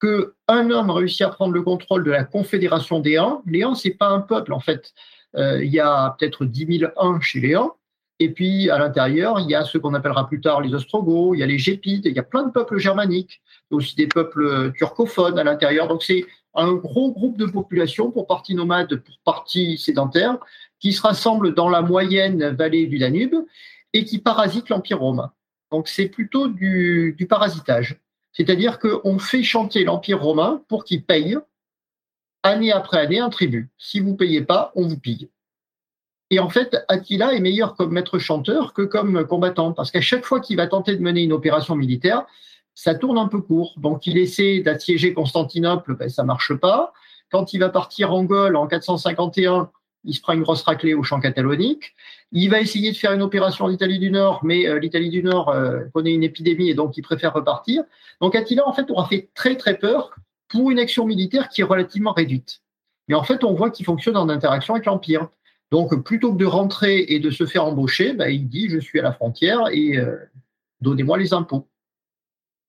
qu'un 0.00 0.70
homme 0.70 0.90
réussit 0.90 1.22
à 1.22 1.30
prendre 1.30 1.54
le 1.54 1.62
contrôle 1.62 2.04
de 2.04 2.10
la 2.10 2.24
confédération 2.24 3.00
des 3.00 3.16
Huns. 3.16 3.42
Les 3.46 3.62
Huns, 3.62 3.74
c'est 3.74 3.90
pas 3.90 4.08
un 4.08 4.20
peuple, 4.20 4.52
en 4.52 4.60
fait. 4.60 4.92
Euh, 5.36 5.64
il 5.64 5.70
y 5.70 5.80
a 5.80 6.14
peut-être 6.18 6.44
10 6.44 6.78
000 6.78 6.92
Huns 6.96 7.20
chez 7.20 7.40
les 7.40 7.54
Huns. 7.54 7.72
Et 8.22 8.28
puis, 8.28 8.68
à 8.68 8.78
l'intérieur, 8.78 9.40
il 9.40 9.48
y 9.48 9.54
a 9.54 9.64
ce 9.64 9.78
qu'on 9.78 9.94
appellera 9.94 10.28
plus 10.28 10.42
tard 10.42 10.60
les 10.60 10.74
Ostrogoths, 10.74 11.34
il 11.34 11.40
y 11.40 11.42
a 11.42 11.46
les 11.46 11.58
Gépides, 11.58 12.04
il 12.04 12.12
y 12.12 12.18
a 12.18 12.22
plein 12.22 12.42
de 12.42 12.52
peuples 12.52 12.78
germaniques, 12.78 13.40
aussi 13.70 13.96
des 13.96 14.06
peuples 14.06 14.72
turcophones 14.76 15.38
à 15.38 15.44
l'intérieur. 15.44 15.88
Donc, 15.88 16.02
c'est 16.02 16.26
un 16.54 16.74
gros 16.74 17.12
groupe 17.12 17.38
de 17.38 17.46
population, 17.46 18.10
pour 18.10 18.26
partie 18.26 18.54
nomade, 18.54 18.96
pour 18.96 19.14
partie 19.24 19.78
sédentaire, 19.78 20.36
qui 20.80 20.92
se 20.92 21.00
rassemblent 21.00 21.54
dans 21.54 21.70
la 21.70 21.80
moyenne 21.80 22.50
vallée 22.50 22.86
du 22.86 22.98
Danube 22.98 23.34
et 23.94 24.04
qui 24.04 24.18
parasitent 24.18 24.68
l'Empire 24.68 25.00
romain. 25.00 25.32
Donc, 25.72 25.88
c'est 25.88 26.08
plutôt 26.08 26.48
du, 26.48 27.14
du 27.16 27.26
parasitage. 27.26 27.98
C'est-à-dire 28.32 28.78
qu'on 28.78 29.18
fait 29.18 29.42
chanter 29.42 29.82
l'Empire 29.82 30.20
romain 30.20 30.62
pour 30.68 30.84
qu'il 30.84 31.02
paye 31.04 31.38
année 32.42 32.70
après 32.70 32.98
année 32.98 33.18
un 33.18 33.30
tribut. 33.30 33.70
Si 33.78 33.98
vous 33.98 34.10
ne 34.10 34.16
payez 34.16 34.42
pas, 34.42 34.72
on 34.74 34.86
vous 34.86 34.98
pille. 34.98 35.30
Et 36.30 36.38
en 36.38 36.48
fait, 36.48 36.76
Attila 36.88 37.34
est 37.34 37.40
meilleur 37.40 37.74
comme 37.74 37.92
maître 37.92 38.18
chanteur 38.18 38.72
que 38.72 38.82
comme 38.82 39.26
combattant, 39.26 39.72
parce 39.72 39.90
qu'à 39.90 40.00
chaque 40.00 40.24
fois 40.24 40.40
qu'il 40.40 40.56
va 40.56 40.68
tenter 40.68 40.96
de 40.96 41.02
mener 41.02 41.22
une 41.22 41.32
opération 41.32 41.74
militaire, 41.74 42.24
ça 42.74 42.94
tourne 42.94 43.18
un 43.18 43.26
peu 43.26 43.40
court. 43.40 43.74
Donc 43.76 44.06
il 44.06 44.16
essaie 44.16 44.60
d'assiéger 44.60 45.12
Constantinople, 45.12 45.96
ben, 45.96 46.08
ça 46.08 46.22
marche 46.22 46.54
pas. 46.54 46.92
Quand 47.30 47.52
il 47.52 47.58
va 47.58 47.68
partir 47.68 48.12
en 48.12 48.24
Gaule 48.24 48.56
en 48.56 48.66
451, 48.66 49.70
il 50.04 50.14
se 50.14 50.20
prend 50.20 50.32
une 50.32 50.42
grosse 50.42 50.62
raclée 50.62 50.94
au 50.94 51.02
champ 51.02 51.20
catalonique. 51.20 51.94
Il 52.32 52.48
va 52.48 52.60
essayer 52.60 52.92
de 52.92 52.96
faire 52.96 53.12
une 53.12 53.22
opération 53.22 53.66
en 53.66 53.70
Italie 53.70 53.98
du 53.98 54.10
Nord, 54.10 54.40
mais 54.44 54.66
euh, 54.66 54.78
l'Italie 54.78 55.10
du 55.10 55.22
Nord 55.22 55.50
euh, 55.50 55.80
connaît 55.92 56.14
une 56.14 56.22
épidémie 56.22 56.70
et 56.70 56.74
donc 56.74 56.96
il 56.96 57.02
préfère 57.02 57.34
repartir. 57.34 57.82
Donc 58.20 58.34
Attila, 58.34 58.66
en 58.66 58.72
fait, 58.72 58.90
aura 58.90 59.06
fait 59.06 59.28
très 59.34 59.56
très 59.56 59.76
peur 59.76 60.14
pour 60.48 60.70
une 60.70 60.78
action 60.78 61.06
militaire 61.06 61.48
qui 61.48 61.60
est 61.60 61.64
relativement 61.64 62.12
réduite. 62.12 62.62
Mais 63.08 63.14
en 63.14 63.24
fait, 63.24 63.44
on 63.44 63.54
voit 63.54 63.70
qu'il 63.70 63.84
fonctionne 63.84 64.16
en 64.16 64.28
interaction 64.28 64.74
avec 64.74 64.86
l'Empire. 64.86 65.28
Donc, 65.70 66.02
plutôt 66.02 66.32
que 66.32 66.38
de 66.38 66.46
rentrer 66.46 67.04
et 67.08 67.20
de 67.20 67.30
se 67.30 67.46
faire 67.46 67.64
embaucher, 67.64 68.12
ben, 68.12 68.28
il 68.28 68.48
dit 68.48 68.68
je 68.68 68.78
suis 68.78 68.98
à 68.98 69.02
la 69.02 69.12
frontière 69.12 69.68
et 69.70 69.96
euh, 69.98 70.16
donnez-moi 70.80 71.16
les 71.18 71.32
impôts. 71.32 71.68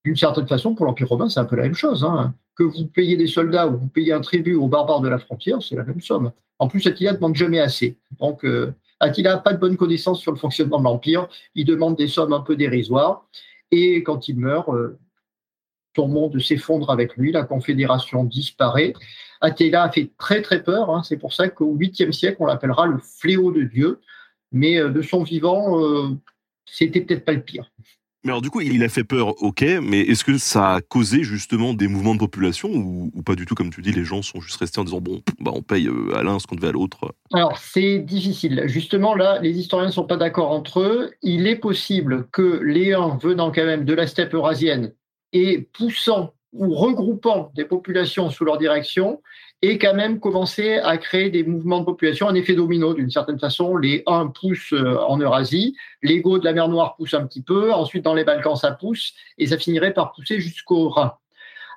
D'une 0.06 0.16
certaine 0.16 0.48
façon, 0.48 0.76
pour 0.76 0.86
l'Empire 0.86 1.10
romain, 1.10 1.30
c'est 1.30 1.40
un 1.40 1.46
peu 1.46 1.56
la 1.56 1.64
même 1.64 1.76
chose. 1.76 2.04
Hein. 2.04 2.34
Que 2.56 2.64
vous 2.64 2.86
payez 2.86 3.18
des 3.18 3.28
soldats 3.28 3.68
ou 3.68 3.78
vous 3.78 3.88
payez 3.88 4.14
un 4.14 4.22
tribut 4.22 4.56
aux 4.56 4.68
barbares 4.68 5.02
de 5.02 5.10
la 5.10 5.18
frontière, 5.18 5.62
c'est 5.62 5.76
la 5.76 5.84
même 5.84 6.02
somme. 6.02 6.32
En 6.60 6.68
plus, 6.68 6.86
Attila 6.86 7.12
ne 7.12 7.18
demande 7.18 7.36
jamais 7.36 7.60
assez. 7.60 7.98
Donc, 8.20 8.46
euh, 8.46 8.74
Attila 9.00 9.32
n'a 9.32 9.38
pas 9.40 9.54
de 9.54 9.58
bonne 9.58 9.78
connaissance 9.78 10.20
sur 10.20 10.32
le 10.32 10.38
fonctionnement 10.38 10.80
de 10.80 10.84
l'Empire. 10.84 11.28
Il 11.56 11.66
demande 11.66 11.96
des 11.96 12.08
sommes 12.08 12.34
un 12.34 12.42
peu 12.42 12.56
dérisoires. 12.56 13.26
Et 13.72 14.04
quand 14.04 14.28
il 14.28 14.38
meurt, 14.38 14.70
euh, 14.70 15.00
son 15.96 16.08
monde 16.08 16.40
s'effondre 16.40 16.92
avec 16.92 17.18
lui, 17.18 17.32
la 17.32 17.44
confédération 17.44 18.24
disparaît. 18.24 18.94
Attila 19.42 19.84
a 19.84 19.92
fait 19.92 20.12
très 20.18 20.42
très 20.42 20.64
peur. 20.64 20.90
Hein. 20.90 21.04
C'est 21.04 21.18
pour 21.18 21.34
ça 21.34 21.50
qu'au 21.50 21.76
8e 21.76 22.12
siècle, 22.12 22.38
on 22.40 22.46
l'appellera 22.46 22.86
le 22.86 23.00
fléau 23.00 23.52
de 23.52 23.64
Dieu. 23.64 24.00
Mais 24.52 24.78
euh, 24.78 24.90
de 24.90 25.02
son 25.02 25.24
vivant, 25.24 25.80
euh, 25.80 26.10
c'était 26.66 27.02
peut-être 27.02 27.26
pas 27.26 27.34
le 27.34 27.42
pire. 27.42 27.72
Mais 28.24 28.30
alors 28.30 28.42
du 28.42 28.52
coup, 28.52 28.62
il 28.62 28.84
a 28.84 28.90
fait 28.90 29.04
peur, 29.04 29.34
ok, 29.42 29.66
mais 29.82 30.02
est-ce 30.02 30.24
que 30.24 30.38
ça 30.38 30.76
a 30.76 30.82
causé 30.82 31.24
justement 31.24 31.74
des 31.74 31.88
mouvements 31.88 32.14
de 32.14 32.20
population 32.20 32.70
ou, 32.70 33.10
pas 33.26 33.34
du 33.34 33.48
tout, 33.48 33.56
comme 33.56 33.72
tu 33.72 33.82
dis, 33.82 33.92
les 33.92 34.04
gens 34.04 34.22
sont 34.22 34.40
juste 34.42 34.58
restés 34.58 34.80
en 34.80 34.84
disant, 34.84 35.02
bon, 35.02 35.24
bah, 35.40 35.52
on 35.56 35.64
paye 35.64 35.88
euh, 35.88 36.16
à 36.16 36.22
l'un 36.22 36.38
ce 36.38 36.46
qu'on 36.46 36.56
devait 36.56 36.68
à 36.68 36.72
l'autre 36.72 37.16
Alors 37.34 37.58
c'est 37.58 37.98
difficile. 37.98 38.64
Justement, 38.68 39.16
là, 39.16 39.40
les 39.42 39.58
historiens 39.58 39.88
ne 39.88 39.92
sont 39.94 40.06
pas 40.06 40.18
d'accord 40.18 40.52
entre 40.52 40.82
eux. 40.82 41.12
Il 41.24 41.48
est 41.48 41.56
possible 41.56 42.28
que 42.32 42.62
les 42.64 42.94
uns 42.94 43.18
venant 43.20 43.52
quand 43.52 43.66
même 43.66 43.86
de 43.86 43.94
la 43.94 44.06
steppe 44.06 44.36
eurasienne 44.36 44.94
et 45.34 45.68
poussant 45.74 46.36
ou 46.54 46.74
regroupant 46.74 47.52
des 47.56 47.66
populations 47.66 48.30
sous 48.30 48.44
leur 48.44 48.58
direction 48.58 49.22
et 49.62 49.78
quand 49.78 49.94
même 49.94 50.20
commencer 50.20 50.78
à 50.78 50.98
créer 50.98 51.30
des 51.30 51.44
mouvements 51.44 51.80
de 51.80 51.86
population, 51.86 52.28
un 52.28 52.34
effet 52.34 52.56
domino 52.56 52.94
d'une 52.94 53.12
certaine 53.12 53.40
façon. 53.40 53.78
Les 53.78 54.04
uns 54.08 54.28
poussent 54.28 54.74
euh, 54.74 54.98
en 55.08 55.18
Eurasie, 55.20 55.76
les 56.02 56.22
Goths 56.22 56.42
de 56.42 56.46
la 56.46 56.54
mer 56.54 56.68
Noire 56.68 56.96
poussent 56.96 57.14
un 57.14 57.26
petit 57.28 57.44
peu, 57.44 57.72
ensuite 57.72 58.04
dans 58.04 58.16
les 58.16 58.24
Balkans 58.24 58.56
ça 58.56 58.72
pousse, 58.72 59.14
et 59.38 59.48
ça 59.48 59.58
finirait 59.58 59.94
par 59.94 60.14
pousser 60.14 60.40
jusqu'au 60.40 60.90
Rhin. 60.90 61.14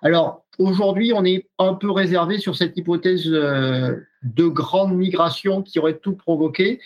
Alors 0.02 0.44
aujourd'hui, 0.58 1.12
on 1.14 1.24
est 1.24 1.46
un 1.58 1.74
peu 1.74 1.90
réservé 1.90 2.38
sur 2.38 2.56
cette 2.56 2.76
hypothèse 2.76 3.26
euh, 3.26 3.96
de 4.22 4.46
grande 4.46 4.94
migration 4.94 5.62
qui 5.62 5.78
aurait 5.78 5.98
tout 5.98 6.16
provoqué, 6.16 6.80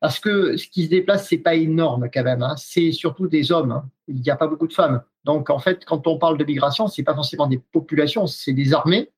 parce 0.00 0.18
que 0.18 0.56
ce 0.56 0.66
qui 0.68 0.84
se 0.84 0.90
déplace, 0.90 1.28
c'est 1.28 1.38
pas 1.38 1.56
énorme 1.56 2.08
quand 2.12 2.22
même. 2.22 2.42
Hein. 2.42 2.54
C'est 2.56 2.92
surtout 2.92 3.26
des 3.26 3.52
hommes. 3.52 3.72
Hein. 3.72 3.84
Il 4.06 4.20
n'y 4.20 4.30
a 4.30 4.36
pas 4.36 4.46
beaucoup 4.46 4.68
de 4.68 4.72
femmes. 4.72 5.02
Donc, 5.24 5.50
en 5.50 5.58
fait, 5.58 5.84
quand 5.84 6.06
on 6.06 6.18
parle 6.18 6.38
de 6.38 6.44
migration, 6.44 6.86
ce 6.86 7.00
n'est 7.00 7.04
pas 7.04 7.14
forcément 7.14 7.46
des 7.46 7.58
populations, 7.58 8.26
c'est 8.26 8.52
des 8.52 8.72
armées, 8.72 9.10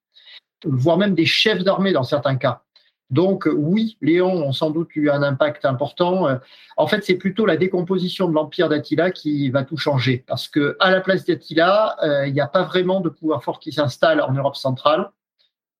voire 0.64 0.96
même 0.96 1.14
des 1.14 1.26
chefs 1.26 1.62
d'armée 1.62 1.92
dans 1.92 2.02
certains 2.02 2.36
cas. 2.36 2.62
Donc, 3.10 3.48
oui, 3.52 3.98
Léon 4.00 4.32
ont 4.46 4.52
sans 4.52 4.70
doute 4.70 4.94
eu 4.94 5.10
un 5.10 5.22
impact 5.22 5.64
important. 5.64 6.28
En 6.76 6.86
fait, 6.86 7.04
c'est 7.04 7.16
plutôt 7.16 7.44
la 7.44 7.56
décomposition 7.56 8.28
de 8.28 8.34
l'empire 8.34 8.68
d'Attila 8.68 9.10
qui 9.10 9.50
va 9.50 9.64
tout 9.64 9.76
changer, 9.76 10.24
parce 10.28 10.48
que 10.48 10.76
à 10.78 10.92
la 10.92 11.00
place 11.00 11.24
d'Attila, 11.24 11.96
euh, 12.04 12.28
il 12.28 12.32
n'y 12.32 12.40
a 12.40 12.46
pas 12.46 12.62
vraiment 12.62 13.00
de 13.00 13.08
pouvoir 13.08 13.42
fort 13.42 13.58
qui 13.58 13.72
s'installe 13.72 14.20
en 14.20 14.32
Europe 14.32 14.56
centrale. 14.56 15.10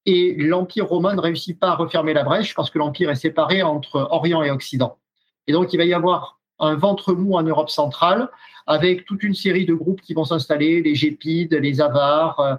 Et 0.07 0.35
l'empire 0.35 0.89
romain 0.89 1.15
ne 1.15 1.21
réussit 1.21 1.59
pas 1.59 1.69
à 1.69 1.75
refermer 1.77 2.15
la 2.15 2.25
brèche 2.25 2.55
parce 2.55 2.71
que 2.71 2.79
l'empire 2.79 3.11
est 3.11 3.17
séparé 3.17 3.63
entre 3.63 4.09
Orient 4.11 4.43
et 4.43 4.51
Occident. 4.51 4.99
Et 5.47 5.53
donc, 5.53 5.73
il 5.73 5.77
va 5.77 5.85
y 5.85 5.95
avoir 5.95 6.40
un 6.61 6.77
ventre 6.77 7.15
mou 7.15 7.35
en 7.37 7.43
Europe 7.43 7.71
centrale, 7.71 8.29
avec 8.67 9.05
toute 9.05 9.23
une 9.23 9.35
série 9.35 9.67
de 9.67 9.75
groupes 9.75 10.01
qui 10.01 10.15
vont 10.15 10.25
s'installer, 10.25 10.83
les 10.83 10.95
Gépides, 10.95 11.55
les 11.55 11.81
Avars, 11.81 12.39
euh, 12.41 12.55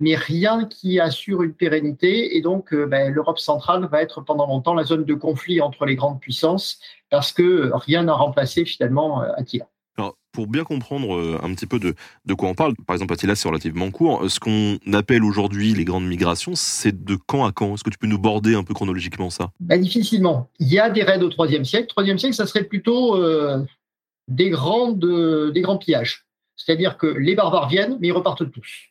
mais 0.00 0.14
rien 0.14 0.66
qui 0.66 1.00
assure 1.00 1.42
une 1.42 1.54
pérennité. 1.54 2.36
Et 2.36 2.42
donc, 2.42 2.74
euh, 2.74 2.86
ben, 2.86 3.12
l'Europe 3.12 3.38
centrale 3.38 3.86
va 3.90 4.02
être 4.02 4.20
pendant 4.20 4.46
longtemps 4.46 4.74
la 4.74 4.84
zone 4.84 5.04
de 5.04 5.14
conflit 5.14 5.60
entre 5.60 5.86
les 5.86 5.94
grandes 5.94 6.20
puissances, 6.20 6.80
parce 7.10 7.32
que 7.32 7.70
rien 7.74 8.02
n'a 8.02 8.14
remplacé 8.14 8.64
finalement 8.64 9.22
euh, 9.22 9.30
Attila. 9.36 9.66
Pour 10.34 10.46
bien 10.46 10.64
comprendre 10.64 11.40
un 11.42 11.54
petit 11.54 11.66
peu 11.66 11.78
de, 11.78 11.94
quoi 12.34 12.48
on 12.50 12.54
parle, 12.54 12.74
par 12.86 12.94
exemple, 12.94 13.14
Attila, 13.14 13.34
c'est 13.34 13.48
relativement 13.48 13.90
court. 13.90 14.28
Ce 14.28 14.38
qu'on 14.40 14.78
appelle 14.92 15.24
aujourd'hui 15.24 15.72
les 15.72 15.84
grandes 15.84 16.06
migrations, 16.06 16.52
c'est 16.54 17.04
de 17.04 17.16
quand 17.26 17.46
à 17.46 17.52
quand? 17.52 17.74
Est-ce 17.74 17.84
que 17.84 17.90
tu 17.90 17.98
peux 17.98 18.06
nous 18.06 18.18
border 18.18 18.54
un 18.54 18.64
peu 18.64 18.74
chronologiquement 18.74 19.30
ça? 19.30 19.52
Ben, 19.60 19.80
Difficilement. 19.80 20.50
Il 20.58 20.68
y 20.68 20.78
a 20.78 20.90
des 20.90 21.04
raids 21.04 21.22
au 21.22 21.46
IIIe 21.46 21.64
siècle. 21.64 21.94
IIIe 21.96 22.18
siècle, 22.18 22.34
ça 22.34 22.46
serait 22.46 22.64
plutôt 22.64 23.16
des, 24.28 24.50
grandes, 24.50 25.52
des 25.52 25.60
grands 25.60 25.78
pillages. 25.78 26.26
C'est-à-dire 26.56 26.96
que 26.96 27.06
les 27.06 27.34
barbares 27.34 27.68
viennent, 27.68 27.96
mais 28.00 28.08
ils 28.08 28.12
repartent 28.12 28.50
tous. 28.50 28.90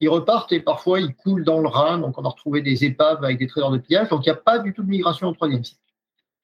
Ils 0.00 0.08
repartent 0.08 0.52
et 0.52 0.60
parfois 0.60 1.00
ils 1.00 1.14
coulent 1.14 1.44
dans 1.44 1.60
le 1.60 1.68
Rhin, 1.68 1.98
donc 1.98 2.18
on 2.18 2.24
a 2.24 2.28
retrouvé 2.28 2.60
des 2.60 2.84
épaves 2.84 3.22
avec 3.22 3.38
des 3.38 3.46
trésors 3.46 3.70
de 3.70 3.78
pillage, 3.78 4.08
donc 4.08 4.26
il 4.26 4.28
n'y 4.28 4.32
a 4.32 4.36
pas 4.36 4.58
du 4.58 4.72
tout 4.74 4.82
de 4.82 4.88
migration 4.88 5.28
au 5.28 5.46
IIIe 5.46 5.64
siècle. 5.64 5.81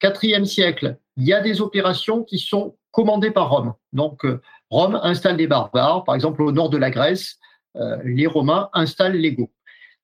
IVe 0.03 0.45
siècle, 0.45 0.99
il 1.17 1.25
y 1.25 1.33
a 1.33 1.41
des 1.41 1.61
opérations 1.61 2.23
qui 2.23 2.39
sont 2.39 2.77
commandées 2.91 3.31
par 3.31 3.51
Rome. 3.51 3.75
Donc 3.93 4.25
euh, 4.25 4.41
Rome 4.71 4.99
installe 5.03 5.37
des 5.37 5.47
barbares, 5.47 6.05
par 6.05 6.15
exemple 6.15 6.43
au 6.43 6.53
nord 6.53 6.71
de 6.71 6.79
la 6.79 6.91
Grèce, 6.91 7.39
euh, 7.77 7.99
les 8.05 8.27
Romains 8.27 8.71
installent 8.73 9.17
les 9.17 9.33
Goths. 9.33 9.51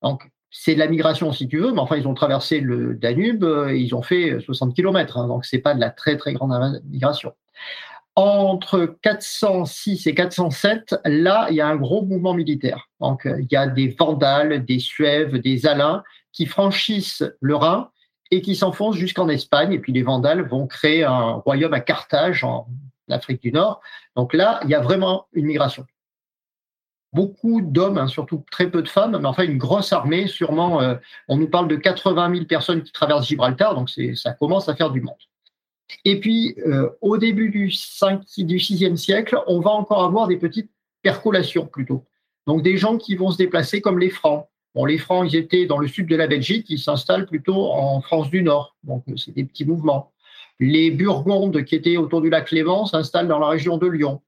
Donc 0.03 0.29
c'est 0.51 0.75
de 0.75 0.79
la 0.79 0.89
migration 0.89 1.33
si 1.33 1.49
tu 1.49 1.59
veux, 1.59 1.73
mais 1.73 1.81
enfin 1.81 1.97
ils 1.97 2.07
ont 2.07 2.15
traversé 2.15 2.61
le 2.61 2.95
Danube, 2.95 3.45
euh, 3.45 3.75
ils 3.75 3.95
ont 3.95 4.03
fait 4.03 4.41
60 4.41 4.75
km, 4.75 5.19
hein, 5.19 5.29
donc 5.29 5.45
c'est 5.45 5.59
pas 5.59 5.75
de 5.75 5.81
la 5.81 5.91
très 5.91 6.17
très 6.17 6.33
grande 6.33 6.83
migration. 6.85 7.33
Entre 8.17 8.97
406 9.03 10.07
et 10.07 10.15
407, 10.15 10.95
là, 11.05 11.49
il 11.51 11.57
y 11.57 11.61
a 11.61 11.67
un 11.67 11.75
gros 11.75 12.03
mouvement 12.03 12.33
militaire. 12.33 12.89
Donc, 13.01 13.23
il 13.25 13.49
y 13.51 13.57
a 13.57 13.67
des 13.67 13.89
Vandales, 13.89 14.65
des 14.65 14.79
Suèves, 14.79 15.39
des 15.39 15.67
Alains 15.67 16.05
qui 16.31 16.47
franchissent 16.47 17.25
le 17.41 17.57
Rhin 17.57 17.91
et 18.31 18.43
qui 18.43 18.57
s'enfoncent 18.57 18.97
jusqu'en 18.97 19.29
Espagne. 19.29 19.73
Et 19.73 19.79
puis, 19.79 19.93
les 19.93 20.03
Vandales 20.03 20.47
vont 20.47 20.67
créer 20.67 21.05
un 21.05 21.33
royaume 21.35 21.75
à 21.75 21.81
Carthage, 21.81 22.45
en 22.45 22.67
Afrique 23.11 23.43
du 23.43 23.53
Nord. 23.53 23.81
Donc 24.17 24.35
là, 24.35 24.61
il 24.65 24.71
y 24.71 24.75
a 24.75 24.81
vraiment 24.81 25.27
une 25.33 25.47
migration. 25.47 25.87
Beaucoup 27.13 27.61
d'hommes, 27.61 27.99
hein, 27.99 28.09
surtout 28.09 28.45
très 28.51 28.71
peu 28.71 28.83
de 28.83 28.89
femmes, 28.89 29.17
mais 29.21 29.29
enfin 29.29 29.45
une 29.45 29.59
grosse 29.59 29.93
armée, 29.93 30.27
sûrement, 30.27 30.81
euh, 30.81 30.97
on 31.29 31.37
nous 31.37 31.49
parle 31.49 31.69
de 31.69 31.77
80 31.77 32.35
000 32.35 32.47
personnes 32.47 32.83
qui 32.83 32.91
traversent 32.91 33.29
Gibraltar, 33.29 33.77
donc 33.77 33.89
ça 33.89 34.33
commence 34.33 34.69
à 34.69 34.75
faire 34.75 34.91
du 34.91 35.01
monde. 35.01 35.15
Et 36.05 36.19
puis, 36.19 36.57
euh, 36.67 36.91
au 37.01 37.17
début 37.17 37.51
du, 37.51 37.71
5, 37.71 38.23
du 38.39 38.57
6e 38.57 38.97
siècle, 38.97 39.39
on 39.47 39.61
va 39.61 39.71
encore 39.71 40.03
avoir 40.03 40.27
des 40.27 40.37
petites 40.37 40.71
percolations 41.03 41.67
plutôt. 41.67 42.05
Donc, 42.47 42.63
des 42.63 42.77
gens 42.77 42.99
qui 42.99 43.15
vont 43.15 43.31
se 43.31 43.39
déplacer 43.39 43.81
comme 43.81 43.99
les 43.99 44.11
Francs. 44.11 44.49
Les 44.75 44.99
Francs, 44.99 45.27
ils 45.31 45.37
étaient 45.37 45.67
dans 45.67 45.79
le 45.79 45.87
sud 45.87 46.09
de 46.09 46.17
la 46.17 46.27
Belgique, 46.27 46.67
ils 46.69 46.81
s'installent 46.81 47.27
plutôt 47.27 47.73
en 47.73 48.01
France 48.01 48.29
du 48.31 48.43
Nord. 48.43 48.77
Donc, 48.83 49.05
c'est 49.17 49.33
des 49.33 49.45
petits 49.45 49.65
mouvements. 49.65 50.13
Les 50.59 50.91
Burgondes, 50.91 51.65
qui 51.65 51.77
étaient 51.77 51.97
autour 51.97 52.21
du 52.21 52.31
lac 52.31 52.51
Léman, 52.51 52.87
s'installent 52.87 53.29
dans 53.29 53.39
la 53.39 53.49
région 53.49 53.79
de 53.79 53.87
Lyon. 53.87 54.21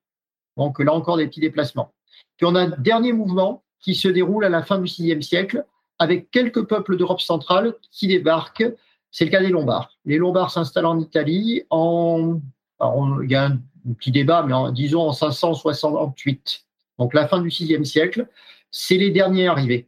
Donc, 0.55 0.79
là 0.79 0.93
encore, 0.93 1.17
des 1.17 1.27
petits 1.27 1.41
déplacements. 1.41 1.93
Puis, 2.37 2.45
on 2.45 2.55
a 2.55 2.61
un 2.61 2.69
dernier 2.77 3.11
mouvement 3.11 3.63
qui 3.81 3.93
se 3.93 4.07
déroule 4.07 4.45
à 4.45 4.49
la 4.49 4.63
fin 4.63 4.79
du 4.79 4.87
6e 4.87 5.21
siècle, 5.21 5.65
avec 5.99 6.31
quelques 6.31 6.65
peuples 6.65 6.95
d'Europe 6.95 7.21
centrale 7.21 7.75
qui 7.91 8.07
débarquent 8.07 8.71
c'est 9.11 9.25
le 9.25 9.31
cas 9.31 9.41
des 9.41 9.49
Lombards. 9.49 9.97
Les 10.05 10.17
Lombards 10.17 10.51
s'installent 10.51 10.85
en 10.85 10.99
Italie 10.99 11.63
en. 11.69 12.39
il 13.23 13.31
y 13.31 13.35
a 13.35 13.45
un 13.45 13.59
petit 13.97 14.11
débat, 14.11 14.43
mais 14.43 14.53
disons 14.73 15.01
en 15.01 15.13
568. 15.13 16.65
Donc 16.99 17.13
la 17.13 17.27
fin 17.27 17.41
du 17.41 17.49
VIe 17.49 17.85
siècle. 17.85 18.27
c'est 18.71 18.97
les 18.97 19.11
derniers 19.11 19.47
arrivés. 19.47 19.87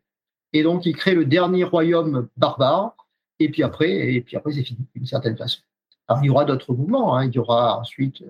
Et 0.54 0.64
donc, 0.64 0.86
ils 0.86 0.96
créent 0.96 1.16
le 1.16 1.26
dernier 1.26 1.64
royaume 1.64 2.28
barbare. 2.38 2.96
Et 3.40 3.50
puis 3.50 3.64
après, 3.64 4.14
et 4.14 4.22
puis 4.22 4.36
après, 4.36 4.52
c'est 4.52 4.64
fini 4.64 4.86
d'une 4.96 5.06
certaine 5.06 5.38
façon. 5.38 5.62
Alors, 6.08 6.24
il 6.24 6.28
y 6.28 6.30
aura 6.30 6.46
d'autres 6.46 6.74
mouvements. 6.74 7.16
Hein. 7.16 7.26
Il 7.26 7.36
y 7.36 7.40
aura 7.40 7.80
ensuite 7.80 8.24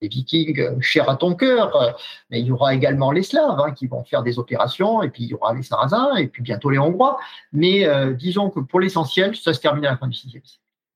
les 0.00 0.08
Vikings 0.08 0.60
euh, 0.60 0.80
chers 0.80 1.08
à 1.08 1.16
ton 1.16 1.34
cœur, 1.34 1.76
euh, 1.76 1.92
mais 2.30 2.40
il 2.40 2.46
y 2.46 2.52
aura 2.52 2.74
également 2.74 3.12
les 3.12 3.22
Slaves 3.22 3.60
hein, 3.60 3.72
qui 3.72 3.86
vont 3.86 4.04
faire 4.04 4.22
des 4.22 4.38
opérations, 4.38 5.02
et 5.02 5.10
puis 5.10 5.24
il 5.24 5.30
y 5.30 5.34
aura 5.34 5.54
les 5.54 5.62
Sarrasins, 5.62 6.16
et 6.16 6.28
puis 6.28 6.42
bientôt 6.42 6.70
les 6.70 6.78
Hongrois. 6.78 7.18
Mais 7.52 7.84
euh, 7.86 8.12
disons 8.14 8.50
que 8.50 8.60
pour 8.60 8.80
l'essentiel, 8.80 9.36
ça 9.36 9.52
se 9.52 9.60
termine 9.60 9.84
à 9.86 9.90
la 9.90 9.96
fin 9.96 10.08
du 10.08 10.18
VIe 10.18 10.30
siècle. 10.30 10.50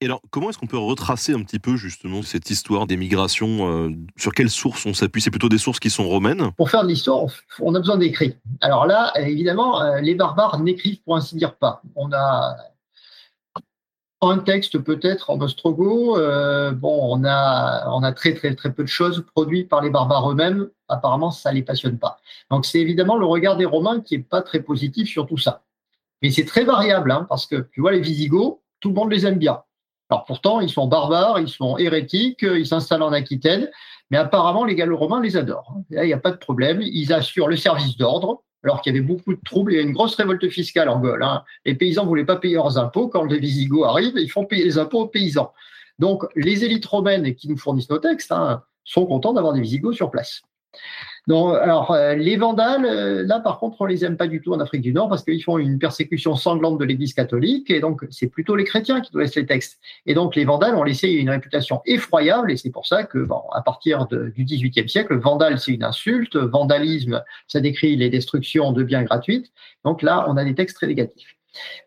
Alors, 0.05 0.21
comment 0.29 0.49
est-ce 0.49 0.57
qu'on 0.57 0.67
peut 0.67 0.77
retracer 0.77 1.33
un 1.33 1.43
petit 1.43 1.59
peu 1.59 1.75
justement 1.75 2.21
cette 2.21 2.49
histoire 2.49 2.87
des 2.87 2.95
migrations 2.95 3.91
Sur 4.15 4.33
quelles 4.33 4.49
sources 4.49 4.85
on 4.85 4.93
s'appuie? 4.93 5.21
C'est 5.21 5.31
plutôt 5.31 5.49
des 5.49 5.57
sources 5.57 5.79
qui 5.79 5.89
sont 5.89 6.07
romaines? 6.07 6.51
Pour 6.57 6.69
faire 6.69 6.83
de 6.83 6.89
l'histoire, 6.89 7.25
on 7.59 7.73
a 7.75 7.79
besoin 7.79 7.97
d'écrits. 7.97 8.35
Alors 8.61 8.85
là, 8.85 9.11
évidemment, 9.17 9.81
les 10.01 10.15
barbares 10.15 10.59
n'écrivent 10.59 11.01
pour 11.03 11.15
ainsi 11.15 11.35
dire 11.35 11.55
pas. 11.55 11.81
On 11.95 12.11
a 12.13 12.55
un 14.21 14.39
texte 14.39 14.79
peut-être 14.79 15.29
en 15.29 15.39
ostrogo. 15.41 16.17
Euh, 16.17 16.71
bon, 16.71 16.99
on 17.01 17.23
a, 17.25 17.89
on 17.89 18.03
a 18.03 18.11
très, 18.11 18.33
très, 18.33 18.55
très 18.55 18.73
peu 18.73 18.83
de 18.83 18.89
choses 18.89 19.25
produites 19.33 19.69
par 19.69 19.81
les 19.81 19.89
barbares 19.89 20.31
eux-mêmes. 20.31 20.69
Apparemment, 20.87 21.31
ça 21.31 21.51
ne 21.51 21.55
les 21.55 21.63
passionne 21.63 21.97
pas. 21.97 22.19
Donc, 22.49 22.65
c'est 22.65 22.79
évidemment 22.79 23.17
le 23.17 23.25
regard 23.25 23.57
des 23.57 23.65
Romains 23.65 24.01
qui 24.01 24.17
n'est 24.17 24.23
pas 24.23 24.41
très 24.41 24.61
positif 24.61 25.09
sur 25.09 25.27
tout 25.27 25.37
ça. 25.37 25.63
Mais 26.21 26.31
c'est 26.31 26.45
très 26.45 26.63
variable, 26.63 27.11
hein, 27.11 27.25
parce 27.27 27.45
que 27.45 27.67
tu 27.73 27.81
vois, 27.81 27.91
les 27.91 28.01
Visigoths, 28.01 28.59
tout 28.79 28.89
le 28.89 28.95
monde 28.95 29.11
les 29.11 29.25
aime 29.25 29.37
bien. 29.37 29.61
Alors 30.09 30.25
pourtant, 30.25 30.61
ils 30.61 30.69
sont 30.69 30.87
barbares, 30.87 31.39
ils 31.39 31.47
sont 31.47 31.77
hérétiques, 31.77 32.43
ils 32.43 32.67
s'installent 32.67 33.01
en 33.01 33.11
Aquitaine, 33.11 33.69
mais 34.11 34.17
apparemment, 34.17 34.65
les 34.65 34.75
Gallo-Romains 34.75 35.21
les 35.21 35.35
adorent. 35.35 35.75
Là, 35.89 36.03
il 36.03 36.07
n'y 36.07 36.13
a 36.13 36.19
pas 36.19 36.31
de 36.31 36.37
problème. 36.37 36.81
Ils 36.81 37.11
assurent 37.11 37.47
le 37.47 37.57
service 37.57 37.97
d'ordre, 37.97 38.43
alors 38.63 38.81
qu'il 38.81 38.93
y 38.93 38.97
avait 38.97 39.05
beaucoup 39.05 39.33
de 39.33 39.41
troubles. 39.43 39.73
Il 39.73 39.75
y 39.77 39.79
a 39.79 39.81
une 39.81 39.93
grosse 39.93 40.15
révolte 40.15 40.47
fiscale 40.49 40.89
en 40.89 40.99
Gaule. 40.99 41.23
Hein. 41.23 41.43
Les 41.65 41.73
paysans 41.73 42.03
ne 42.03 42.07
voulaient 42.07 42.25
pas 42.25 42.35
payer 42.35 42.55
leurs 42.55 42.77
impôts. 42.77 43.07
Quand 43.07 43.23
les 43.23 43.39
Visigoths 43.39 43.85
arrivent, 43.85 44.17
ils 44.17 44.29
font 44.29 44.45
payer 44.45 44.63
les 44.63 44.77
impôts 44.77 45.01
aux 45.01 45.07
paysans. 45.07 45.51
Donc, 45.97 46.23
les 46.35 46.63
élites 46.63 46.85
romaines 46.85 47.33
qui 47.35 47.47
nous 47.47 47.57
fournissent 47.57 47.89
nos 47.89 47.99
textes 47.99 48.31
hein, 48.31 48.61
sont 48.83 49.05
contents 49.05 49.33
d'avoir 49.33 49.53
des 49.53 49.61
Visigoths 49.61 49.95
sur 49.95 50.11
place. 50.11 50.41
Donc, 51.27 51.55
alors, 51.55 51.91
euh, 51.91 52.13
les 52.13 52.37
Vandales, 52.37 52.85
euh, 52.85 53.23
là, 53.25 53.39
par 53.39 53.57
contre, 53.59 53.77
on 53.79 53.85
les 53.85 54.05
aime 54.05 54.15
pas 54.15 54.27
du 54.27 54.41
tout 54.41 54.53
en 54.53 54.59
Afrique 54.59 54.81
du 54.81 54.93
Nord 54.93 55.09
parce 55.09 55.23
qu'ils 55.23 55.43
font 55.43 55.57
une 55.57 55.79
persécution 55.79 56.35
sanglante 56.35 56.77
de 56.77 56.85
l'Église 56.85 57.13
catholique 57.13 57.71
et 57.71 57.79
donc 57.79 58.05
c'est 58.11 58.27
plutôt 58.27 58.55
les 58.55 58.63
chrétiens 58.63 59.01
qui 59.01 59.11
laissent 59.17 59.35
les 59.35 59.47
textes. 59.47 59.79
Et 60.05 60.13
donc, 60.13 60.35
les 60.35 60.45
Vandales 60.45 60.75
ont 60.75 60.83
laissé 60.83 61.09
une 61.09 61.31
réputation 61.31 61.81
effroyable 61.85 62.51
et 62.51 62.57
c'est 62.57 62.69
pour 62.69 62.85
ça 62.85 63.03
que, 63.03 63.17
bon, 63.17 63.41
à 63.53 63.61
partir 63.61 64.07
du 64.07 64.43
XVIIIe 64.43 64.87
siècle, 64.87 65.15
Vandale, 65.15 65.59
c'est 65.59 65.73
une 65.73 65.83
insulte. 65.83 66.35
Vandalisme, 66.35 67.23
ça 67.47 67.59
décrit 67.59 67.95
les 67.95 68.09
destructions 68.09 68.71
de 68.71 68.83
biens 68.83 69.03
gratuites. 69.03 69.51
Donc 69.83 70.03
là, 70.03 70.25
on 70.27 70.37
a 70.37 70.43
des 70.43 70.53
textes 70.53 70.77
très 70.77 70.87
négatifs. 70.87 71.35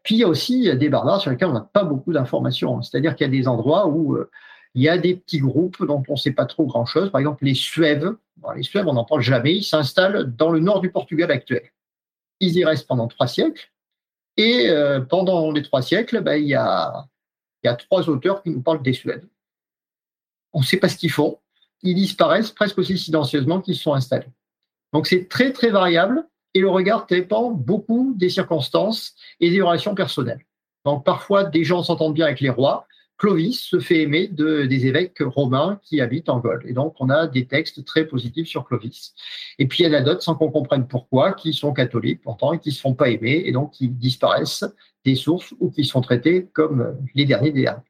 Puis 0.03 0.16
il 0.16 0.18
y 0.18 0.24
a 0.24 0.29
aussi 0.29 0.74
des 0.77 0.88
barbares 0.88 1.20
sur 1.20 1.31
lesquels 1.31 1.48
on 1.48 1.53
n'a 1.53 1.68
pas 1.72 1.85
beaucoup 1.85 2.12
d'informations. 2.12 2.83
C'est-à-dire 2.83 3.14
qu'il 3.14 3.27
y 3.27 3.31
a 3.31 3.33
des 3.33 3.48
endroits 3.48 3.87
où 3.87 4.14
euh, 4.14 4.31
il 4.79 4.83
y 4.83 4.88
a 4.88 4.97
des 4.97 5.17
petits 5.17 5.41
groupes 5.41 5.85
dont 5.85 6.05
on 6.09 6.12
ne 6.12 6.17
sait 6.17 6.31
pas 6.31 6.47
trop 6.47 6.64
grand-chose. 6.64 7.11
Par 7.11 7.19
exemple, 7.19 7.45
les 7.45 7.55
Suèves. 7.55 8.14
les 8.55 8.62
Suèves, 8.62 8.87
on 8.87 8.93
n'en 8.93 9.05
parle 9.05 9.23
jamais. 9.23 9.57
Ils 9.57 9.64
s'installent 9.64 10.37
dans 10.37 10.51
le 10.51 10.61
nord 10.61 10.81
du 10.81 10.93
Portugal 10.93 11.33
actuel. 11.33 11.73
Ils 12.38 12.57
y 12.57 12.64
restent 12.64 12.87
pendant 12.87 13.09
trois 13.09 13.27
siècles. 13.27 13.73
Et 14.37 14.69
euh, 14.69 15.01
pendant 15.01 15.51
les 15.51 15.62
trois 15.62 15.83
siècles, 15.83 16.21
ben, 16.21 16.37
il, 16.37 16.47
y 16.47 16.55
a, 16.55 17.09
il 17.64 17.67
y 17.67 17.71
a 17.71 17.75
trois 17.75 18.09
auteurs 18.09 18.41
qui 18.41 18.51
nous 18.51 18.62
parlent 18.62 18.81
des 18.81 18.93
Suèves. 18.93 19.27
On 20.53 20.61
ne 20.61 20.64
sait 20.64 20.77
pas 20.77 20.88
ce 20.88 20.97
qu'ils 20.97 21.11
font. 21.11 21.41
Ils 21.83 21.97
disparaissent 21.97 22.53
presque 22.53 22.79
aussi 22.79 22.97
silencieusement 22.99 23.61
qu'ils 23.61 23.75
sont 23.75 23.95
installés. 23.95 24.31
Donc 24.93 25.09
c'est 25.09 25.29
très 25.29 25.53
très 25.53 25.71
variable 25.71 26.25
et 26.55 26.61
le 26.61 26.69
regard 26.69 27.07
dépend 27.07 27.51
beaucoup 27.51 28.14
des 28.17 28.31
circonstances 28.31 29.17
et 29.41 29.51
des 29.51 29.61
relations 29.61 29.97
personnelles. 29.97 30.47
Donc 30.85 31.05
parfois 31.05 31.43
des 31.43 31.64
gens 31.64 31.83
s'entendent 31.83 32.14
bien 32.14 32.27
avec 32.27 32.38
les 32.38 32.49
rois, 32.49 32.87
Clovis 33.19 33.61
se 33.61 33.81
fait 33.81 34.03
aimer 34.03 34.29
de, 34.29 34.65
des 34.65 34.87
évêques 34.87 35.21
romains 35.21 35.81
qui 35.83 36.01
habitent 36.01 36.29
en 36.29 36.39
Gaule. 36.39 36.65
Et 36.67 36.73
donc, 36.73 36.95
on 37.01 37.11
a 37.11 37.27
des 37.27 37.47
textes 37.47 37.85
très 37.85 38.07
positifs 38.07 38.47
sur 38.47 38.65
Clovis. 38.65 39.13
Et 39.59 39.67
puis, 39.67 39.83
il 39.83 39.87
y 39.87 39.91
en 39.91 39.99
a 39.99 40.01
d'autres, 40.01 40.23
sans 40.23 40.37
qu'on 40.37 40.51
comprenne 40.51 40.87
pourquoi, 40.87 41.33
qui 41.33 41.53
sont 41.53 41.73
catholiques 41.73 42.23
pourtant 42.23 42.53
et 42.53 42.61
qui 42.61 42.69
ne 42.69 42.75
se 42.75 42.81
font 42.81 42.95
pas 42.95 43.11
aimer 43.11 43.43
et 43.45 43.53
donc 43.53 43.73
qui 43.73 43.89
disparaissent 43.89 44.65
des 45.05 45.17
sources 45.17 45.53
ou 45.59 45.71
qui 45.71 45.85
sont 45.85 46.01
traités 46.01 46.49
comme 46.53 46.97
les 47.15 47.25
derniers 47.25 47.51
des 47.51 47.63
derniers. 47.63 47.83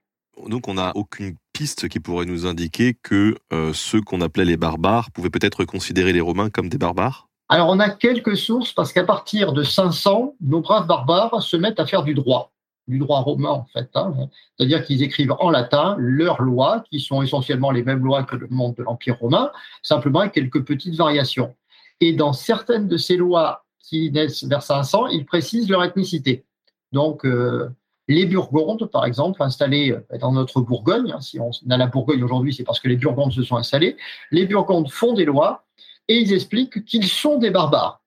Donc, 0.46 0.66
on 0.66 0.74
n'a 0.74 0.92
aucune 0.94 1.36
piste 1.52 1.88
qui 1.88 2.00
pourrait 2.00 2.26
nous 2.26 2.46
indiquer 2.46 2.94
que 2.94 3.36
euh, 3.52 3.72
ceux 3.74 4.00
qu'on 4.00 4.20
appelait 4.22 4.44
les 4.44 4.56
barbares 4.56 5.10
pouvaient 5.10 5.30
peut-être 5.30 5.64
considérer 5.64 6.12
les 6.12 6.20
Romains 6.20 6.48
comme 6.48 6.68
des 6.68 6.78
barbares? 6.78 7.28
Alors, 7.50 7.68
on 7.68 7.80
a 7.80 7.90
quelques 7.90 8.36
sources 8.36 8.72
parce 8.72 8.92
qu'à 8.92 9.04
partir 9.04 9.52
de 9.52 9.62
500, 9.62 10.36
nos 10.40 10.60
braves 10.60 10.86
barbares 10.86 11.42
se 11.42 11.56
mettent 11.56 11.80
à 11.80 11.86
faire 11.86 12.02
du 12.02 12.14
droit 12.14 12.52
du 12.88 12.98
droit 12.98 13.20
romain, 13.20 13.50
en 13.50 13.66
fait. 13.72 13.88
Hein. 13.94 14.14
C'est-à-dire 14.56 14.84
qu'ils 14.84 15.02
écrivent 15.02 15.34
en 15.38 15.50
latin 15.50 15.94
leurs 15.98 16.42
lois, 16.42 16.82
qui 16.90 17.00
sont 17.00 17.22
essentiellement 17.22 17.70
les 17.70 17.82
mêmes 17.82 18.04
lois 18.04 18.24
que 18.24 18.36
le 18.36 18.48
monde 18.48 18.74
de 18.76 18.82
l'Empire 18.82 19.18
romain, 19.18 19.52
simplement 19.82 20.20
avec 20.20 20.32
quelques 20.32 20.64
petites 20.64 20.96
variations. 20.96 21.54
Et 22.00 22.12
dans 22.12 22.32
certaines 22.32 22.88
de 22.88 22.96
ces 22.96 23.16
lois 23.16 23.64
qui 23.80 24.10
naissent 24.10 24.44
vers 24.44 24.62
500, 24.62 25.08
ils 25.08 25.26
précisent 25.26 25.68
leur 25.68 25.84
ethnicité. 25.84 26.44
Donc, 26.92 27.24
euh, 27.24 27.68
les 28.08 28.24
Burgondes, 28.24 28.86
par 28.86 29.04
exemple, 29.04 29.42
installés 29.42 29.92
euh, 29.92 30.18
dans 30.18 30.32
notre 30.32 30.60
Bourgogne, 30.60 31.12
hein, 31.12 31.20
si 31.20 31.38
on 31.38 31.50
a 31.70 31.76
la 31.76 31.86
Bourgogne 31.86 32.22
aujourd'hui, 32.24 32.54
c'est 32.54 32.64
parce 32.64 32.80
que 32.80 32.88
les 32.88 32.96
Burgondes 32.96 33.32
se 33.32 33.42
sont 33.42 33.56
installés, 33.56 33.96
les 34.30 34.46
Burgondes 34.46 34.90
font 34.90 35.12
des 35.12 35.26
lois 35.26 35.64
et 36.08 36.18
ils 36.18 36.32
expliquent 36.32 36.84
qu'ils 36.86 37.06
sont 37.06 37.38
des 37.38 37.50
barbares. 37.50 37.97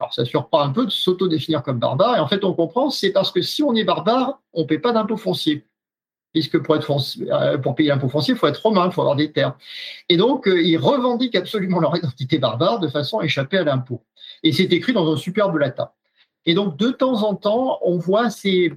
Alors 0.00 0.14
ça 0.14 0.24
surprend 0.24 0.60
un 0.60 0.70
peu 0.70 0.86
de 0.86 0.90
s'auto-définir 0.90 1.62
comme 1.62 1.78
barbare. 1.78 2.16
Et 2.16 2.20
en 2.20 2.26
fait, 2.26 2.42
on 2.42 2.54
comprend, 2.54 2.88
c'est 2.90 3.10
parce 3.10 3.30
que 3.30 3.42
si 3.42 3.62
on 3.62 3.74
est 3.74 3.84
barbare, 3.84 4.40
on 4.54 4.62
ne 4.62 4.66
paie 4.66 4.78
pas 4.78 4.92
d'impôt 4.92 5.18
foncier. 5.18 5.66
Puisque 6.32 6.54
euh, 6.54 7.58
pour 7.58 7.74
payer 7.74 7.88
l'impôt 7.88 8.08
foncier, 8.08 8.34
il 8.34 8.36
faut 8.38 8.46
être 8.46 8.62
romain, 8.62 8.86
il 8.86 8.92
faut 8.92 9.00
avoir 9.02 9.16
des 9.16 9.32
terres. 9.32 9.56
Et 10.08 10.16
donc, 10.16 10.46
euh, 10.48 10.62
ils 10.62 10.78
revendiquent 10.78 11.34
absolument 11.34 11.80
leur 11.80 11.96
identité 11.96 12.38
barbare 12.38 12.78
de 12.78 12.88
façon 12.88 13.18
à 13.18 13.24
échapper 13.24 13.58
à 13.58 13.64
l'impôt. 13.64 14.02
Et 14.42 14.52
c'est 14.52 14.72
écrit 14.72 14.92
dans 14.92 15.12
un 15.12 15.16
superbe 15.16 15.56
latin. 15.56 15.90
Et 16.46 16.54
donc, 16.54 16.76
de 16.78 16.90
temps 16.90 17.24
en 17.24 17.34
temps, 17.34 17.78
on 17.82 17.98
voit 17.98 18.30
ces, 18.30 18.72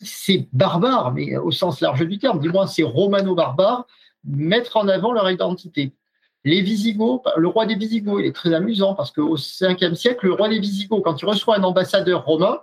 ces 0.00 0.48
barbares, 0.52 1.12
mais 1.12 1.36
au 1.36 1.52
sens 1.52 1.80
large 1.80 2.06
du 2.06 2.18
terme, 2.18 2.40
du 2.40 2.50
moins 2.50 2.66
ces 2.66 2.82
romano-barbares, 2.82 3.86
mettre 4.24 4.76
en 4.76 4.88
avant 4.88 5.12
leur 5.12 5.30
identité. 5.30 5.94
Les 6.44 6.60
Visigoths, 6.60 7.26
le 7.36 7.48
roi 7.48 7.66
des 7.66 7.76
Visigoths, 7.76 8.20
il 8.20 8.26
est 8.26 8.34
très 8.34 8.52
amusant 8.52 8.94
parce 8.94 9.12
qu'au 9.12 9.36
5e 9.36 9.94
siècle, 9.94 10.26
le 10.26 10.34
roi 10.34 10.48
des 10.48 10.58
Visigoths, 10.58 11.02
quand 11.02 11.20
il 11.20 11.26
reçoit 11.26 11.56
un 11.56 11.62
ambassadeur 11.62 12.24
romain, 12.24 12.60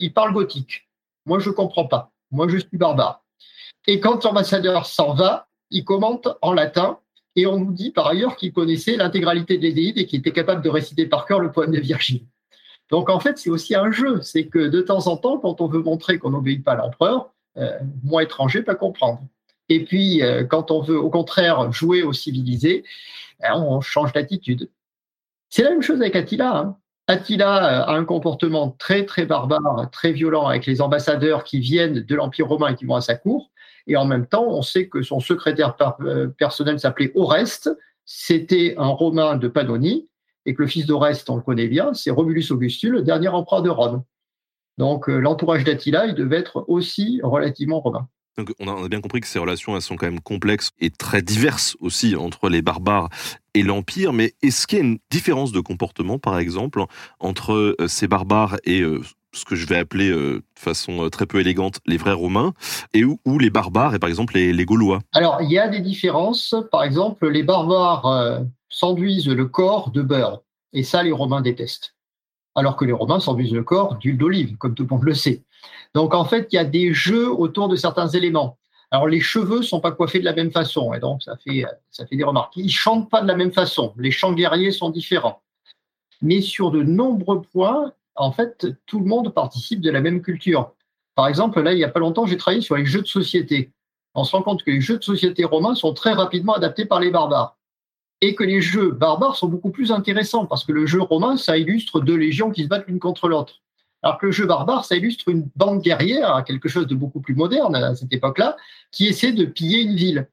il 0.00 0.12
parle 0.12 0.32
gothique. 0.32 0.88
Moi, 1.26 1.38
je 1.38 1.50
ne 1.50 1.54
comprends 1.54 1.86
pas. 1.86 2.10
Moi, 2.32 2.48
je 2.48 2.58
suis 2.58 2.76
barbare. 2.76 3.22
Et 3.86 4.00
quand 4.00 4.24
l'ambassadeur 4.24 4.86
s'en 4.86 5.14
va, 5.14 5.48
il 5.70 5.84
commente 5.84 6.28
en 6.42 6.52
latin 6.52 6.98
et 7.36 7.46
on 7.46 7.58
nous 7.58 7.72
dit 7.72 7.90
par 7.90 8.08
ailleurs 8.08 8.36
qu'il 8.36 8.52
connaissait 8.52 8.96
l'intégralité 8.96 9.56
des 9.56 9.68
l'Énéide 9.68 9.98
et 9.98 10.06
qu'il 10.06 10.20
était 10.20 10.32
capable 10.32 10.62
de 10.62 10.68
réciter 10.68 11.06
par 11.06 11.26
cœur 11.26 11.40
le 11.40 11.52
poème 11.52 11.70
de 11.70 11.78
Virgile. 11.78 12.24
Donc 12.90 13.08
en 13.08 13.20
fait, 13.20 13.38
c'est 13.38 13.50
aussi 13.50 13.74
un 13.74 13.90
jeu. 13.92 14.20
C'est 14.22 14.46
que 14.46 14.58
de 14.58 14.80
temps 14.80 15.06
en 15.06 15.16
temps, 15.16 15.38
quand 15.38 15.60
on 15.60 15.68
veut 15.68 15.82
montrer 15.82 16.18
qu'on 16.18 16.30
n'obéit 16.30 16.64
pas 16.64 16.72
à 16.72 16.76
l'empereur, 16.76 17.30
euh, 17.56 17.78
moi 18.02 18.22
étranger 18.22 18.62
peut 18.62 18.74
comprendre. 18.74 19.20
Et 19.70 19.84
puis, 19.84 20.22
euh, 20.22 20.44
quand 20.44 20.72
on 20.72 20.82
veut 20.82 20.98
au 20.98 21.10
contraire 21.10 21.72
jouer 21.72 22.02
au 22.02 22.12
civilisé, 22.12 22.84
ben, 23.40 23.54
on 23.54 23.80
change 23.80 24.12
d'attitude. 24.12 24.68
C'est 25.48 25.62
la 25.62 25.70
même 25.70 25.80
chose 25.80 26.00
avec 26.00 26.16
Attila. 26.16 26.56
Hein. 26.56 26.76
Attila 27.06 27.56
euh, 27.56 27.84
a 27.84 27.92
un 27.92 28.04
comportement 28.04 28.70
très, 28.78 29.06
très 29.06 29.26
barbare, 29.26 29.88
très 29.92 30.12
violent 30.12 30.48
avec 30.48 30.66
les 30.66 30.82
ambassadeurs 30.82 31.44
qui 31.44 31.60
viennent 31.60 32.00
de 32.00 32.14
l'Empire 32.16 32.48
romain 32.48 32.72
et 32.72 32.74
qui 32.74 32.84
vont 32.84 32.96
à 32.96 33.00
sa 33.00 33.14
cour. 33.14 33.52
Et 33.86 33.96
en 33.96 34.04
même 34.04 34.26
temps, 34.26 34.46
on 34.48 34.62
sait 34.62 34.88
que 34.88 35.02
son 35.02 35.20
secrétaire 35.20 35.76
euh, 36.00 36.26
personnel 36.26 36.80
s'appelait 36.80 37.12
Oreste. 37.14 37.70
C'était 38.04 38.74
un 38.76 38.88
Romain 38.88 39.36
de 39.36 39.46
Pannonie. 39.46 40.08
Et 40.46 40.54
que 40.54 40.62
le 40.62 40.68
fils 40.68 40.86
d'Oreste, 40.86 41.30
on 41.30 41.36
le 41.36 41.42
connaît 41.42 41.68
bien, 41.68 41.92
c'est 41.92 42.10
Romulus 42.10 42.50
Augustus, 42.50 42.90
le 42.90 43.02
dernier 43.02 43.28
empereur 43.28 43.62
de 43.62 43.68
Rome. 43.68 44.02
Donc, 44.78 45.06
l'entourage 45.06 45.64
d'Attila, 45.64 46.06
il 46.06 46.14
devait 46.14 46.38
être 46.38 46.64
aussi 46.66 47.20
relativement 47.22 47.80
romain. 47.80 48.08
On 48.58 48.84
a, 48.84 48.88
bien 48.88 49.00
compris 49.00 49.20
que 49.20 49.26
ces 49.26 49.38
relations 49.38 49.76
elles 49.76 49.82
sont 49.82 49.96
quand 49.96 50.06
même 50.06 50.20
complexes 50.20 50.70
et 50.80 50.90
très 50.90 51.22
diverses 51.22 51.76
aussi 51.80 52.16
entre 52.16 52.48
les 52.48 52.62
barbares 52.62 53.08
et 53.54 53.62
l'Empire, 53.62 54.12
mais 54.12 54.34
est-ce 54.42 54.66
qu'il 54.66 54.78
y 54.78 54.80
a 54.80 54.84
une 54.84 54.98
différence 55.10 55.52
de 55.52 55.60
comportement, 55.60 56.18
par 56.18 56.38
exemple, 56.38 56.84
entre 57.18 57.52
euh, 57.52 57.88
ces 57.88 58.06
barbares 58.06 58.56
et 58.64 58.80
euh, 58.80 59.02
ce 59.32 59.44
que 59.44 59.56
je 59.56 59.66
vais 59.66 59.76
appeler 59.76 60.10
euh, 60.10 60.36
de 60.36 60.60
façon 60.60 61.08
très 61.10 61.26
peu 61.26 61.40
élégante 61.40 61.80
les 61.86 61.96
vrais 61.96 62.12
Romains, 62.12 62.52
et 62.94 63.04
où, 63.04 63.18
les 63.38 63.50
barbares 63.50 63.94
et 63.94 63.98
par 63.98 64.08
exemple 64.08 64.34
les, 64.34 64.64
Gaulois? 64.64 65.00
Alors 65.12 65.40
il 65.42 65.50
y 65.50 65.58
a 65.58 65.68
des 65.68 65.80
différences. 65.80 66.54
Par 66.70 66.84
exemple, 66.84 67.28
les 67.28 67.42
barbares 67.42 68.42
s'enduisent 68.68 69.28
le 69.28 69.46
corps 69.46 69.90
de 69.90 70.02
beurre, 70.02 70.42
et 70.72 70.82
ça 70.82 71.02
les 71.02 71.12
Romains 71.12 71.40
détestent 71.40 71.94
alors 72.54 72.76
que 72.76 72.84
les 72.84 72.92
Romains 72.92 73.20
s'enduisent 73.20 73.52
le 73.52 73.62
corps 73.62 73.96
d'huile 73.96 74.18
d'olive, 74.18 74.56
comme 74.56 74.74
tout 74.74 74.82
le 74.84 74.88
monde 74.88 75.04
le 75.04 75.14
sait. 75.14 75.42
Donc 75.94 76.14
en 76.14 76.24
fait, 76.24 76.48
il 76.52 76.56
y 76.56 76.58
a 76.58 76.64
des 76.64 76.92
jeux 76.94 77.30
autour 77.30 77.68
de 77.68 77.76
certains 77.76 78.08
éléments. 78.08 78.58
Alors 78.90 79.06
les 79.06 79.20
cheveux 79.20 79.62
sont 79.62 79.80
pas 79.80 79.92
coiffés 79.92 80.18
de 80.18 80.24
la 80.24 80.32
même 80.32 80.50
façon, 80.50 80.92
et 80.94 81.00
donc 81.00 81.22
ça 81.22 81.36
fait 81.36 81.64
ça 81.90 82.06
fait 82.06 82.16
des 82.16 82.24
remarques. 82.24 82.56
Ils 82.56 82.70
chantent 82.70 83.08
pas 83.10 83.22
de 83.22 83.28
la 83.28 83.36
même 83.36 83.52
façon. 83.52 83.94
Les 83.96 84.10
chants 84.10 84.32
guerriers 84.32 84.72
sont 84.72 84.90
différents. 84.90 85.42
mais 86.22 86.40
sur 86.42 86.70
de 86.70 86.82
nombreux 86.82 87.42
points, 87.42 87.92
en 88.16 88.32
fait, 88.32 88.66
tout 88.86 89.00
le 89.00 89.06
monde 89.06 89.32
participe 89.32 89.80
de 89.80 89.90
la 89.90 90.00
même 90.00 90.22
culture. 90.22 90.72
Par 91.14 91.28
exemple, 91.28 91.60
là, 91.62 91.72
il 91.72 91.76
n'y 91.76 91.84
a 91.84 91.88
pas 91.88 92.00
longtemps, 92.00 92.26
j'ai 92.26 92.36
travaillé 92.36 92.62
sur 92.62 92.76
les 92.76 92.84
jeux 92.84 93.02
de 93.02 93.06
société. 93.06 93.72
On 94.14 94.24
se 94.24 94.32
rend 94.34 94.42
compte 94.42 94.62
que 94.62 94.70
les 94.70 94.80
jeux 94.80 94.98
de 94.98 95.04
société 95.04 95.44
romains 95.44 95.74
sont 95.74 95.94
très 95.94 96.12
rapidement 96.12 96.54
adaptés 96.54 96.84
par 96.84 97.00
les 97.00 97.10
barbares. 97.10 97.56
Et 98.20 98.34
que 98.34 98.44
les 98.44 98.60
jeux 98.60 98.90
barbares 98.90 99.36
sont 99.36 99.48
beaucoup 99.48 99.70
plus 99.70 99.92
intéressants 99.92 100.46
parce 100.46 100.64
que 100.64 100.72
le 100.72 100.84
jeu 100.84 101.00
romain, 101.00 101.36
ça 101.36 101.56
illustre 101.56 102.00
deux 102.00 102.16
légions 102.16 102.50
qui 102.50 102.64
se 102.64 102.68
battent 102.68 102.86
l'une 102.86 102.98
contre 102.98 103.28
l'autre. 103.28 103.62
Alors 104.02 104.18
que 104.18 104.26
le 104.26 104.32
jeu 104.32 104.46
barbare, 104.46 104.84
ça 104.84 104.96
illustre 104.96 105.28
une 105.28 105.48
bande 105.56 105.82
guerrière, 105.82 106.42
quelque 106.46 106.68
chose 106.68 106.86
de 106.86 106.94
beaucoup 106.94 107.20
plus 107.20 107.34
moderne 107.34 107.76
à 107.76 107.94
cette 107.94 108.12
époque-là, 108.12 108.56
qui 108.90 109.06
essaie 109.06 109.32
de 109.32 109.44
piller 109.44 109.82
une 109.82 109.94
ville. 109.94 110.28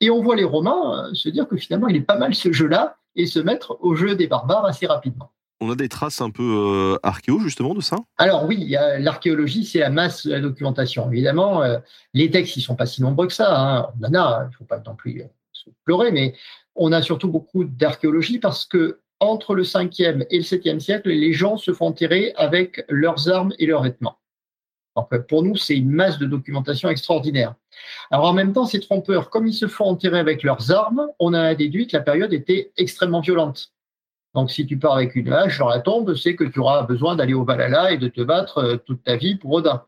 Et 0.00 0.10
on 0.10 0.22
voit 0.22 0.36
les 0.36 0.44
Romains 0.44 1.08
euh, 1.08 1.14
se 1.14 1.28
dire 1.28 1.46
que 1.46 1.56
finalement, 1.56 1.88
il 1.88 1.96
est 1.96 2.00
pas 2.00 2.16
mal 2.16 2.34
ce 2.34 2.52
jeu-là 2.52 2.96
et 3.16 3.26
se 3.26 3.38
mettre 3.38 3.76
au 3.80 3.94
jeu 3.94 4.14
des 4.14 4.26
barbares 4.26 4.64
assez 4.64 4.86
rapidement. 4.86 5.30
On 5.60 5.70
a 5.70 5.74
des 5.74 5.90
traces 5.90 6.22
un 6.22 6.30
peu 6.30 6.42
euh, 6.42 6.98
archéo 7.02 7.38
justement 7.40 7.74
de 7.74 7.82
ça? 7.82 7.98
Alors 8.16 8.46
oui, 8.46 8.74
l'archéologie, 8.98 9.66
c'est 9.66 9.80
la 9.80 9.90
masse 9.90 10.26
de 10.26 10.32
la 10.32 10.40
documentation. 10.40 11.12
Évidemment, 11.12 11.62
euh, 11.62 11.78
les 12.14 12.30
textes, 12.30 12.56
ils 12.56 12.62
sont 12.62 12.76
pas 12.76 12.86
si 12.86 13.02
nombreux 13.02 13.26
que 13.26 13.34
ça. 13.34 13.60
Hein. 13.60 13.88
On 14.00 14.06
en 14.06 14.14
a, 14.14 14.44
il 14.44 14.46
ne 14.46 14.52
faut 14.54 14.64
pas 14.64 14.80
non 14.86 14.94
plus 14.94 15.22
se 15.52 15.68
pleurer, 15.84 16.12
mais 16.12 16.34
on 16.74 16.92
a 16.92 17.02
surtout 17.02 17.28
beaucoup 17.28 17.64
d'archéologie 17.64 18.38
parce 18.38 18.64
que 18.64 19.00
entre 19.20 19.54
le 19.54 19.62
5e 19.62 20.26
et 20.30 20.38
le 20.38 20.42
7e 20.42 20.80
siècle, 20.80 21.10
les 21.10 21.32
gens 21.32 21.56
se 21.56 21.72
font 21.72 21.86
enterrer 21.86 22.32
avec 22.36 22.84
leurs 22.88 23.28
armes 23.28 23.52
et 23.58 23.66
leurs 23.66 23.82
vêtements. 23.82 24.16
Donc, 24.96 25.26
pour 25.28 25.42
nous, 25.42 25.56
c'est 25.56 25.76
une 25.76 25.90
masse 25.90 26.18
de 26.18 26.26
documentation 26.26 26.88
extraordinaire. 26.88 27.54
Alors 28.10 28.26
en 28.26 28.32
même 28.32 28.52
temps, 28.52 28.66
ces 28.66 28.80
trompeurs, 28.80 29.30
comme 29.30 29.46
ils 29.46 29.54
se 29.54 29.68
font 29.68 29.84
enterrer 29.84 30.18
avec 30.18 30.42
leurs 30.42 30.72
armes, 30.72 31.06
on 31.18 31.32
a 31.32 31.54
déduit 31.54 31.86
que 31.86 31.96
la 31.96 32.02
période 32.02 32.32
était 32.32 32.72
extrêmement 32.76 33.20
violente. 33.20 33.72
Donc 34.34 34.50
si 34.50 34.66
tu 34.66 34.78
pars 34.78 34.94
avec 34.94 35.14
une 35.16 35.32
hache 35.32 35.58
dans 35.58 35.68
la 35.68 35.80
tombe, 35.80 36.14
c'est 36.14 36.36
que 36.36 36.44
tu 36.44 36.58
auras 36.60 36.82
besoin 36.82 37.16
d'aller 37.16 37.34
au 37.34 37.44
Valhalla 37.44 37.92
et 37.92 37.98
de 37.98 38.08
te 38.08 38.20
battre 38.20 38.58
euh, 38.58 38.76
toute 38.76 39.02
ta 39.02 39.16
vie 39.16 39.36
pour 39.36 39.52
Odin. 39.52 39.84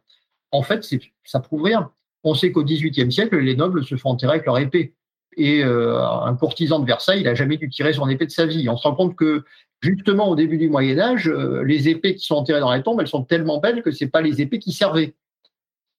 En 0.50 0.62
fait, 0.62 0.86
ça 1.24 1.40
prouve 1.40 1.62
rien. 1.62 1.90
On 2.24 2.34
sait 2.34 2.52
qu'au 2.52 2.64
XVIIIe 2.64 3.10
siècle, 3.10 3.38
les 3.38 3.56
nobles 3.56 3.84
se 3.84 3.96
font 3.96 4.10
enterrer 4.10 4.34
avec 4.34 4.46
leur 4.46 4.58
épée. 4.58 4.94
Et 5.36 5.64
euh, 5.64 5.98
un 6.06 6.34
courtisan 6.34 6.78
de 6.78 6.86
Versailles, 6.86 7.20
il 7.20 7.24
n'a 7.24 7.34
jamais 7.34 7.56
dû 7.56 7.68
tirer 7.68 7.92
son 7.92 8.08
épée 8.08 8.26
de 8.26 8.30
sa 8.30 8.46
vie. 8.46 8.68
On 8.68 8.76
se 8.76 8.86
rend 8.86 8.94
compte 8.94 9.16
que 9.16 9.44
justement 9.80 10.28
au 10.28 10.36
début 10.36 10.58
du 10.58 10.68
Moyen 10.68 10.98
Âge, 10.98 11.28
euh, 11.28 11.62
les 11.64 11.88
épées 11.88 12.14
qui 12.14 12.24
sont 12.24 12.36
enterrées 12.36 12.60
dans 12.60 12.72
les 12.72 12.82
tombes, 12.82 13.00
elles 13.00 13.08
sont 13.08 13.24
tellement 13.24 13.58
belles 13.58 13.82
que 13.82 13.90
c'est 13.90 14.08
pas 14.08 14.20
les 14.20 14.40
épées 14.40 14.58
qui 14.58 14.72
servaient. 14.72 15.14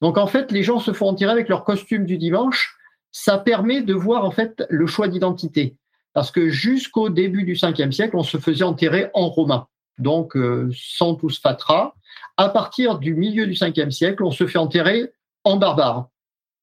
Donc 0.01 0.17
en 0.17 0.27
fait, 0.27 0.51
les 0.51 0.63
gens 0.63 0.79
se 0.79 0.93
font 0.93 1.07
enterrer 1.07 1.31
avec 1.31 1.49
leur 1.49 1.63
costume 1.63 2.05
du 2.05 2.17
dimanche. 2.17 2.77
Ça 3.11 3.37
permet 3.37 3.81
de 3.81 3.93
voir 3.93 4.25
en 4.25 4.31
fait 4.31 4.63
le 4.69 4.87
choix 4.87 5.07
d'identité, 5.07 5.77
parce 6.13 6.31
que 6.31 6.49
jusqu'au 6.49 7.09
début 7.09 7.43
du 7.43 7.53
5e 7.53 7.91
siècle, 7.91 8.15
on 8.15 8.23
se 8.23 8.37
faisait 8.37 8.63
enterrer 8.63 9.09
en 9.13 9.29
romain, 9.29 9.67
donc 9.99 10.35
euh, 10.35 10.71
sans 10.75 11.15
tous 11.15 11.39
fatras. 11.39 11.93
À 12.37 12.49
partir 12.49 12.97
du 12.97 13.13
milieu 13.13 13.45
du 13.45 13.53
5e 13.53 13.91
siècle, 13.91 14.23
on 14.23 14.31
se 14.31 14.47
fait 14.47 14.57
enterrer 14.57 15.11
en 15.43 15.57
barbare 15.57 16.09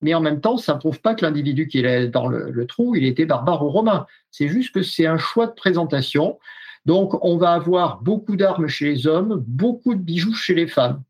mais 0.03 0.15
en 0.15 0.21
même 0.21 0.41
temps, 0.41 0.57
ça 0.57 0.75
ne 0.75 0.79
prouve 0.79 1.01
pas 1.01 1.15
que 1.15 1.25
l'individu 1.25 1.69
qui 1.69 1.79
est 1.79 2.09
dans 2.09 2.29
le, 2.29 2.67
trou, 2.67 2.95
il 2.95 3.05
était 3.05 3.27
barbare 3.27 3.65
ou 3.65 3.69
romain. 3.69 4.07
C'est 4.31 4.49
juste 4.49 4.75
que 4.75 4.83
c'est 4.83 5.07
un 5.07 5.19
choix 5.19 5.47
de 5.47 5.53
présentation. 5.53 6.39
Donc, 6.87 7.23
on 7.25 7.37
va 7.37 7.53
avoir 7.53 8.01
beaucoup 8.01 8.37
d'armes 8.37 8.67
chez 8.67 8.87
les 8.87 9.07
hommes, 9.07 9.45
beaucoup 9.47 9.95
de 9.95 10.01
bijoux 10.01 10.35
chez 10.35 10.55
les 10.55 10.67
femmes. 10.67 11.03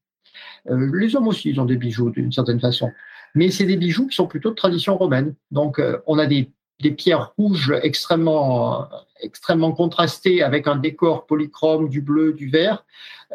Euh, 0.68 0.90
les 0.94 1.14
hommes 1.14 1.28
aussi, 1.28 1.50
ils 1.50 1.60
ont 1.60 1.64
des 1.64 1.76
bijoux 1.76 2.10
d'une 2.10 2.32
certaine 2.32 2.60
façon. 2.60 2.90
Mais 3.34 3.50
c'est 3.50 3.66
des 3.66 3.76
bijoux 3.76 4.08
qui 4.08 4.16
sont 4.16 4.26
plutôt 4.26 4.50
de 4.50 4.56
tradition 4.56 4.96
romaine. 4.96 5.34
Donc, 5.52 5.78
euh, 5.78 5.98
on 6.06 6.18
a 6.18 6.26
des 6.26 6.50
des 6.80 6.90
pierres 6.90 7.32
rouges 7.36 7.74
extrêmement, 7.82 8.88
extrêmement 9.20 9.72
contrastées 9.72 10.42
avec 10.42 10.66
un 10.66 10.76
décor 10.76 11.26
polychrome, 11.26 11.88
du 11.88 12.00
bleu, 12.00 12.32
du 12.32 12.48
vert. 12.48 12.84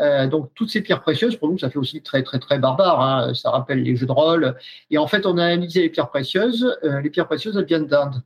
Euh, 0.01 0.27
donc 0.27 0.51
toutes 0.55 0.69
ces 0.69 0.81
pierres 0.81 1.01
précieuses, 1.01 1.37
pour 1.37 1.49
nous, 1.49 1.57
ça 1.57 1.69
fait 1.69 1.79
aussi 1.79 2.01
très 2.01 2.23
très 2.23 2.39
très 2.39 2.59
barbare. 2.59 3.01
Hein. 3.01 3.33
Ça 3.33 3.51
rappelle 3.51 3.83
les 3.83 3.95
jeux 3.95 4.07
de 4.07 4.11
rôle. 4.11 4.55
Et 4.89 4.97
en 4.97 5.07
fait, 5.07 5.25
on 5.25 5.37
a 5.37 5.45
analysé 5.45 5.81
les 5.81 5.89
pierres 5.89 6.09
précieuses. 6.09 6.77
Euh, 6.83 7.01
les 7.01 7.09
pierres 7.09 7.27
précieuses, 7.27 7.55
elles 7.57 7.65
viennent 7.65 7.87
d'Inde. 7.87 8.21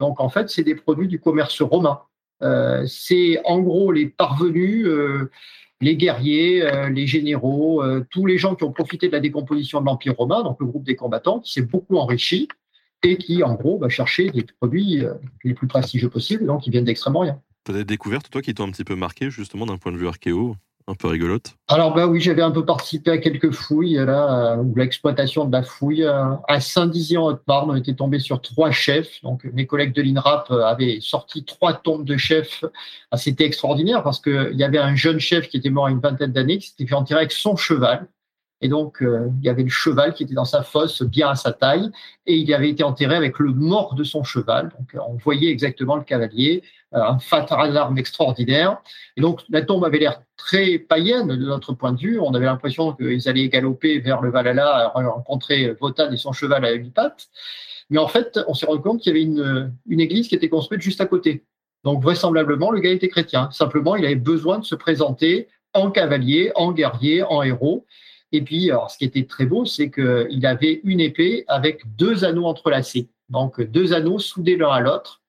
Donc 0.00 0.20
en 0.20 0.28
fait, 0.28 0.50
c'est 0.50 0.64
des 0.64 0.74
produits 0.74 1.08
du 1.08 1.20
commerce 1.20 1.60
romain. 1.62 2.00
Euh, 2.42 2.84
c'est 2.86 3.40
en 3.44 3.60
gros 3.60 3.92
les 3.92 4.06
parvenus, 4.06 4.88
les 5.80 5.96
guerriers, 5.96 6.88
les 6.90 7.06
généraux, 7.06 7.82
tous 8.10 8.26
les 8.26 8.38
gens 8.38 8.54
qui 8.54 8.64
ont 8.64 8.72
profité 8.72 9.06
de 9.06 9.12
la 9.12 9.20
décomposition 9.20 9.80
de 9.80 9.86
l'Empire 9.86 10.16
romain, 10.16 10.42
donc 10.42 10.58
le 10.58 10.66
groupe 10.66 10.84
des 10.84 10.96
combattants, 10.96 11.40
qui 11.40 11.52
s'est 11.52 11.62
beaucoup 11.62 11.96
enrichi 11.96 12.48
et 13.04 13.16
qui, 13.16 13.42
en 13.42 13.54
gros, 13.54 13.78
va 13.78 13.88
chercher 13.88 14.30
des 14.30 14.44
produits 14.60 15.04
euh, 15.04 15.14
les 15.44 15.54
plus 15.54 15.68
prestigieux 15.68 16.10
possibles, 16.10 16.46
donc 16.46 16.62
qui 16.62 16.70
viennent 16.70 16.84
d'Extrême-Orient. 16.84 17.40
Tu 17.64 17.72
as 17.72 17.74
des 17.76 17.84
découvertes, 17.84 18.30
toi, 18.30 18.42
qui 18.42 18.54
t'ont 18.54 18.64
un 18.64 18.70
petit 18.70 18.84
peu 18.84 18.96
marqué, 18.96 19.30
justement, 19.30 19.66
d'un 19.66 19.78
point 19.78 19.92
de 19.92 19.96
vue 19.96 20.08
archéo 20.08 20.56
un 20.86 20.94
peu 20.94 21.08
rigolote? 21.08 21.56
Alors 21.68 21.94
bah 21.94 22.06
oui, 22.06 22.20
j'avais 22.20 22.42
un 22.42 22.50
peu 22.50 22.64
participé 22.64 23.10
à 23.10 23.18
quelques 23.18 23.52
fouilles 23.52 23.94
là, 23.94 24.56
où 24.56 24.74
l'exploitation 24.76 25.46
de 25.46 25.52
la 25.52 25.62
fouille 25.62 26.04
euh, 26.04 26.34
à 26.48 26.60
Saint-Dizier 26.60 27.16
en 27.16 27.26
Haute-Marne, 27.26 27.70
on 27.70 27.74
était 27.74 27.94
tombé 27.94 28.18
sur 28.18 28.42
trois 28.42 28.70
chefs. 28.70 29.22
Donc 29.22 29.44
mes 29.44 29.66
collègues 29.66 29.94
de 29.94 30.02
l'INRAP 30.02 30.50
euh, 30.50 30.64
avaient 30.64 30.98
sorti 31.00 31.44
trois 31.44 31.72
tombes 31.72 32.04
de 32.04 32.16
chefs. 32.16 32.64
Ah, 33.10 33.16
c'était 33.16 33.44
extraordinaire 33.44 34.02
parce 34.02 34.20
qu'il 34.20 34.56
y 34.56 34.64
avait 34.64 34.78
un 34.78 34.94
jeune 34.94 35.20
chef 35.20 35.48
qui 35.48 35.56
était 35.56 35.70
mort 35.70 35.86
à 35.86 35.90
une 35.90 36.00
vingtaine 36.00 36.32
d'années 36.32 36.58
qui 36.58 36.68
s'était 36.68 36.86
fait 36.86 36.94
enterrer 36.94 37.20
avec 37.20 37.32
son 37.32 37.56
cheval. 37.56 38.06
Et 38.64 38.68
donc, 38.68 39.02
euh, 39.02 39.28
il 39.40 39.44
y 39.44 39.50
avait 39.50 39.62
le 39.62 39.68
cheval 39.68 40.14
qui 40.14 40.22
était 40.22 40.32
dans 40.32 40.46
sa 40.46 40.62
fosse, 40.62 41.02
bien 41.02 41.28
à 41.28 41.34
sa 41.34 41.52
taille, 41.52 41.90
et 42.24 42.34
il 42.34 42.52
avait 42.54 42.70
été 42.70 42.82
enterré 42.82 43.14
avec 43.14 43.38
le 43.38 43.52
mort 43.52 43.94
de 43.94 44.04
son 44.04 44.24
cheval. 44.24 44.70
Donc, 44.78 44.94
euh, 44.94 45.00
on 45.06 45.16
voyait 45.16 45.50
exactement 45.50 45.96
le 45.96 46.02
cavalier, 46.02 46.62
euh, 46.94 47.02
un 47.02 47.18
fatal 47.18 47.76
arme 47.76 47.98
extraordinaire. 47.98 48.78
Et 49.18 49.20
donc, 49.20 49.42
la 49.50 49.60
tombe 49.60 49.84
avait 49.84 49.98
l'air 49.98 50.22
très 50.38 50.78
païenne 50.78 51.28
de 51.28 51.44
notre 51.44 51.74
point 51.74 51.92
de 51.92 51.98
vue. 51.98 52.18
On 52.18 52.32
avait 52.32 52.46
l'impression 52.46 52.94
qu'ils 52.94 53.28
allaient 53.28 53.50
galoper 53.50 53.98
vers 53.98 54.22
le 54.22 54.30
Valhalla, 54.30 54.92
rencontrer 54.94 55.76
Wotan 55.78 56.10
et 56.10 56.16
son 56.16 56.32
cheval 56.32 56.64
à 56.64 56.72
huit 56.72 56.94
pattes. 56.94 57.28
Mais 57.90 57.98
en 57.98 58.08
fait, 58.08 58.40
on 58.48 58.54
s'est 58.54 58.64
rendu 58.64 58.80
compte 58.80 59.02
qu'il 59.02 59.14
y 59.14 59.14
avait 59.14 59.24
une, 59.24 59.74
une 59.86 60.00
église 60.00 60.26
qui 60.28 60.36
était 60.36 60.48
construite 60.48 60.80
juste 60.80 61.02
à 61.02 61.06
côté. 61.06 61.44
Donc, 61.84 62.02
vraisemblablement, 62.02 62.70
le 62.70 62.80
gars 62.80 62.92
était 62.92 63.08
chrétien. 63.08 63.50
Simplement, 63.50 63.94
il 63.94 64.06
avait 64.06 64.14
besoin 64.14 64.58
de 64.58 64.64
se 64.64 64.74
présenter 64.74 65.48
en 65.74 65.90
cavalier, 65.90 66.50
en 66.54 66.72
guerrier, 66.72 67.22
en 67.24 67.42
héros. 67.42 67.84
Et 68.34 68.42
puis, 68.42 68.68
alors, 68.68 68.90
ce 68.90 68.98
qui 68.98 69.04
était 69.04 69.26
très 69.26 69.46
beau, 69.46 69.64
c'est 69.64 69.92
qu'il 69.92 70.44
avait 70.44 70.80
une 70.82 70.98
épée 70.98 71.44
avec 71.46 71.82
deux 71.94 72.24
anneaux 72.24 72.46
entrelacés. 72.46 73.08
Donc, 73.28 73.60
deux 73.60 73.92
anneaux 73.92 74.18
soudés 74.18 74.56
l'un 74.56 74.70
à 74.70 74.80
l'autre. 74.80 75.22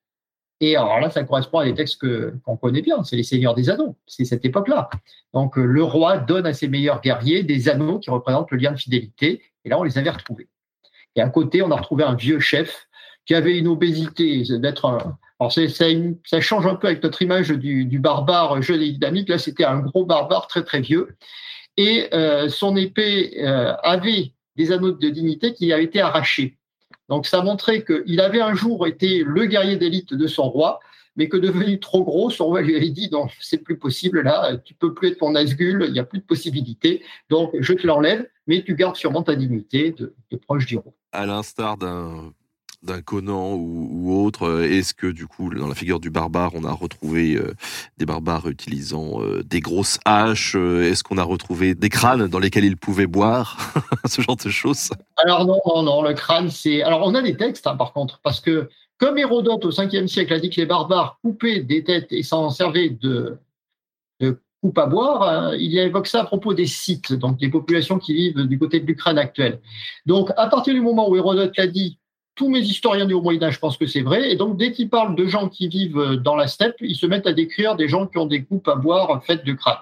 Et 0.60 0.74
alors 0.74 0.98
là, 0.98 1.08
ça 1.08 1.22
correspond 1.22 1.60
à 1.60 1.66
des 1.66 1.74
textes 1.74 2.00
qu'on 2.44 2.56
connaît 2.56 2.82
bien, 2.82 3.04
c'est 3.04 3.14
les 3.14 3.22
seigneurs 3.22 3.54
des 3.54 3.70
anneaux, 3.70 3.94
c'est 4.06 4.24
cette 4.24 4.44
époque-là. 4.44 4.90
Donc, 5.34 5.54
le 5.54 5.84
roi 5.84 6.18
donne 6.18 6.46
à 6.46 6.52
ses 6.52 6.66
meilleurs 6.66 7.00
guerriers 7.00 7.44
des 7.44 7.68
anneaux 7.68 8.00
qui 8.00 8.10
représentent 8.10 8.50
le 8.50 8.56
lien 8.56 8.72
de 8.72 8.76
fidélité. 8.76 9.40
Et 9.64 9.68
là, 9.68 9.78
on 9.78 9.84
les 9.84 9.98
avait 9.98 10.10
retrouvés. 10.10 10.48
Et 11.14 11.20
à 11.20 11.28
côté, 11.28 11.62
on 11.62 11.70
a 11.70 11.76
retrouvé 11.76 12.02
un 12.02 12.16
vieux 12.16 12.40
chef 12.40 12.88
qui 13.24 13.36
avait 13.36 13.56
une 13.56 13.68
obésité, 13.68 14.42
d'être 14.58 15.16
alors 15.38 15.52
ça, 15.52 16.40
change 16.40 16.66
un 16.66 16.74
peu 16.74 16.88
avec 16.88 17.04
notre 17.04 17.22
image 17.22 17.50
du 17.50 17.98
barbare 18.00 18.60
jeune 18.62 18.82
et 18.82 18.90
dynamique. 18.90 19.28
Là, 19.28 19.38
c'était 19.38 19.64
un 19.64 19.78
gros 19.78 20.04
barbare 20.04 20.48
très 20.48 20.64
très 20.64 20.80
vieux 20.80 21.16
et 21.76 22.08
euh, 22.12 22.48
son 22.48 22.76
épée 22.76 23.34
euh, 23.42 23.74
avait 23.82 24.32
des 24.56 24.72
anneaux 24.72 24.92
de 24.92 25.08
dignité 25.08 25.52
qui 25.52 25.72
avaient 25.72 25.84
été 25.84 26.00
arrachés. 26.00 26.56
Donc 27.08 27.26
ça 27.26 27.42
montrait 27.42 27.84
qu'il 27.84 28.20
avait 28.20 28.40
un 28.40 28.54
jour 28.54 28.86
été 28.86 29.22
le 29.24 29.46
guerrier 29.46 29.76
d'élite 29.76 30.14
de 30.14 30.26
son 30.26 30.48
roi, 30.48 30.80
mais 31.14 31.28
que 31.28 31.36
devenu 31.36 31.78
trop 31.78 32.02
gros, 32.04 32.30
son 32.30 32.46
roi 32.46 32.62
lui 32.62 32.76
avait 32.76 32.90
dit 32.90 33.08
non, 33.12 33.28
c'est 33.40 33.58
plus 33.62 33.78
possible 33.78 34.22
là, 34.22 34.56
tu 34.64 34.74
peux 34.74 34.92
plus 34.92 35.08
être 35.08 35.20
mon 35.20 35.34
Asgul, 35.34 35.84
il 35.86 35.92
n'y 35.92 35.98
a 35.98 36.04
plus 36.04 36.18
de 36.18 36.24
possibilité, 36.24 37.02
donc 37.30 37.54
je 37.58 37.72
te 37.74 37.86
l'enlève, 37.86 38.26
mais 38.46 38.62
tu 38.62 38.74
gardes 38.74 38.96
sûrement 38.96 39.22
ta 39.22 39.34
dignité 39.34 39.92
de, 39.92 40.14
de 40.30 40.36
proche 40.36 40.66
du 40.66 40.78
roi. 40.78 40.92
À 41.12 41.26
l'instar 41.26 41.76
d'un 41.76 42.32
d'un 42.86 43.02
Conan 43.02 43.54
ou, 43.54 44.24
autre 44.24 44.44
euh, 44.44 44.62
Est-ce 44.62 44.94
que 44.94 45.06
du 45.06 45.26
coup, 45.26 45.52
dans 45.52 45.66
la 45.66 45.74
figure 45.74 46.00
du 46.00 46.10
barbare, 46.10 46.52
on 46.54 46.64
a 46.64 46.72
retrouvé 46.72 47.34
euh, 47.34 47.54
des 47.98 48.06
barbares 48.06 48.48
utilisant 48.48 49.20
euh, 49.20 49.42
des 49.42 49.60
grosses 49.60 49.98
haches 50.04 50.54
Est-ce 50.54 51.02
qu'on 51.04 51.18
a 51.18 51.22
retrouvé 51.22 51.74
des 51.74 51.88
crânes 51.88 52.28
dans 52.28 52.38
lesquels 52.38 52.64
ils 52.64 52.76
pouvaient 52.76 53.06
boire 53.06 53.58
Ce 54.06 54.22
genre 54.22 54.36
de 54.36 54.48
choses? 54.48 54.90
Alors 55.16 55.44
non, 55.44 55.60
non, 55.66 55.82
non, 55.82 56.02
le 56.02 56.14
crâne, 56.14 56.48
c'est... 56.48 56.82
Alors 56.82 57.02
on 57.04 57.14
a 57.14 57.22
des 57.22 57.36
textes, 57.36 57.66
hein, 57.66 57.76
par 57.76 57.92
contre, 57.92 58.20
parce 58.22 58.40
que 58.40 58.70
comme 58.98 59.18
Hérodote 59.18 59.64
au 59.64 59.70
5e 59.70 60.06
siècle 60.06 60.32
a 60.32 60.40
dit 60.40 60.48
que 60.48 60.60
les 60.60 60.66
barbares 60.66 61.18
coupaient 61.22 61.60
des 61.60 61.84
têtes 61.84 62.12
et 62.12 62.22
s'en 62.22 62.48
servaient 62.48 62.90
de, 62.90 63.38
de 64.20 64.40
coupe 64.62 64.78
à 64.78 64.86
boire, 64.86 65.22
hein, 65.22 65.56
il 65.58 65.76
évoque 65.78 66.06
ça 66.06 66.22
à 66.22 66.24
propos 66.24 66.54
des 66.54 66.66
sites, 66.66 67.12
donc 67.12 67.38
des 67.38 67.50
populations 67.50 67.98
qui 67.98 68.14
vivent 68.14 68.46
du 68.46 68.58
côté 68.58 68.80
de 68.80 68.86
l'Ukraine 68.86 69.18
actuelle. 69.18 69.60
Donc 70.06 70.30
à 70.36 70.46
partir 70.46 70.72
du 70.72 70.80
moment 70.80 71.10
où 71.10 71.16
Hérodote 71.16 71.56
l'a 71.56 71.66
dit, 71.66 71.98
tous 72.36 72.48
mes 72.48 72.60
historiens 72.60 73.06
du 73.06 73.14
Haut 73.14 73.22
Moyen 73.22 73.42
Âge 73.42 73.58
pensent 73.58 73.76
que 73.76 73.86
c'est 73.86 74.02
vrai. 74.02 74.30
Et 74.30 74.36
donc, 74.36 74.56
dès 74.56 74.70
qu'ils 74.70 74.88
parlent 74.88 75.16
de 75.16 75.26
gens 75.26 75.48
qui 75.48 75.68
vivent 75.68 76.20
dans 76.22 76.36
la 76.36 76.46
steppe, 76.46 76.76
ils 76.80 76.94
se 76.94 77.06
mettent 77.06 77.26
à 77.26 77.32
décrire 77.32 77.74
des 77.74 77.88
gens 77.88 78.06
qui 78.06 78.18
ont 78.18 78.26
des 78.26 78.44
coupes 78.44 78.68
à 78.68 78.76
boire 78.76 79.24
faites 79.24 79.44
de 79.44 79.52
crâne. 79.54 79.78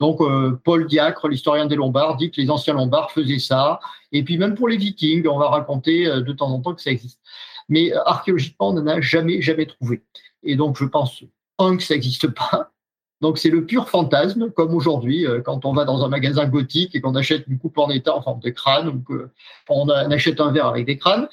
Donc, 0.00 0.20
euh, 0.20 0.60
Paul 0.62 0.86
Diacre, 0.86 1.28
l'historien 1.28 1.66
des 1.66 1.76
Lombards, 1.76 2.16
dit 2.16 2.30
que 2.30 2.40
les 2.40 2.50
anciens 2.50 2.74
Lombards 2.74 3.10
faisaient 3.12 3.38
ça. 3.38 3.80
Et 4.12 4.22
puis, 4.22 4.36
même 4.38 4.54
pour 4.54 4.68
les 4.68 4.76
Vikings, 4.76 5.26
on 5.26 5.38
va 5.38 5.48
raconter 5.48 6.06
euh, 6.06 6.20
de 6.20 6.32
temps 6.32 6.50
en 6.50 6.60
temps 6.60 6.74
que 6.74 6.82
ça 6.82 6.90
existe. 6.90 7.20
Mais 7.68 7.92
euh, 7.92 8.02
archéologiquement, 8.04 8.68
on 8.68 8.72
n'en 8.74 8.86
a 8.86 9.00
jamais, 9.00 9.40
jamais 9.40 9.66
trouvé. 9.66 10.02
Et 10.42 10.56
donc, 10.56 10.76
je 10.78 10.84
pense, 10.84 11.24
un, 11.58 11.76
que 11.76 11.82
ça 11.82 11.94
n'existe 11.94 12.28
pas. 12.28 12.70
Donc 13.22 13.38
c'est 13.38 13.48
le 13.48 13.64
pur 13.64 13.88
fantasme, 13.88 14.50
comme 14.50 14.74
aujourd'hui, 14.74 15.26
euh, 15.26 15.40
quand 15.40 15.64
on 15.64 15.72
va 15.72 15.84
dans 15.84 16.04
un 16.04 16.08
magasin 16.08 16.46
gothique 16.46 16.94
et 16.94 17.00
qu'on 17.00 17.14
achète 17.14 17.46
une 17.48 17.58
coupe 17.58 17.78
en 17.78 17.88
état 17.88 18.14
en 18.14 18.22
forme 18.22 18.40
de 18.40 18.50
crâne, 18.50 18.88
ou 18.88 19.02
qu'on 19.66 19.88
achète 19.88 20.40
un 20.40 20.52
verre 20.52 20.66
avec 20.66 20.86
des 20.86 20.98
crânes, 20.98 21.28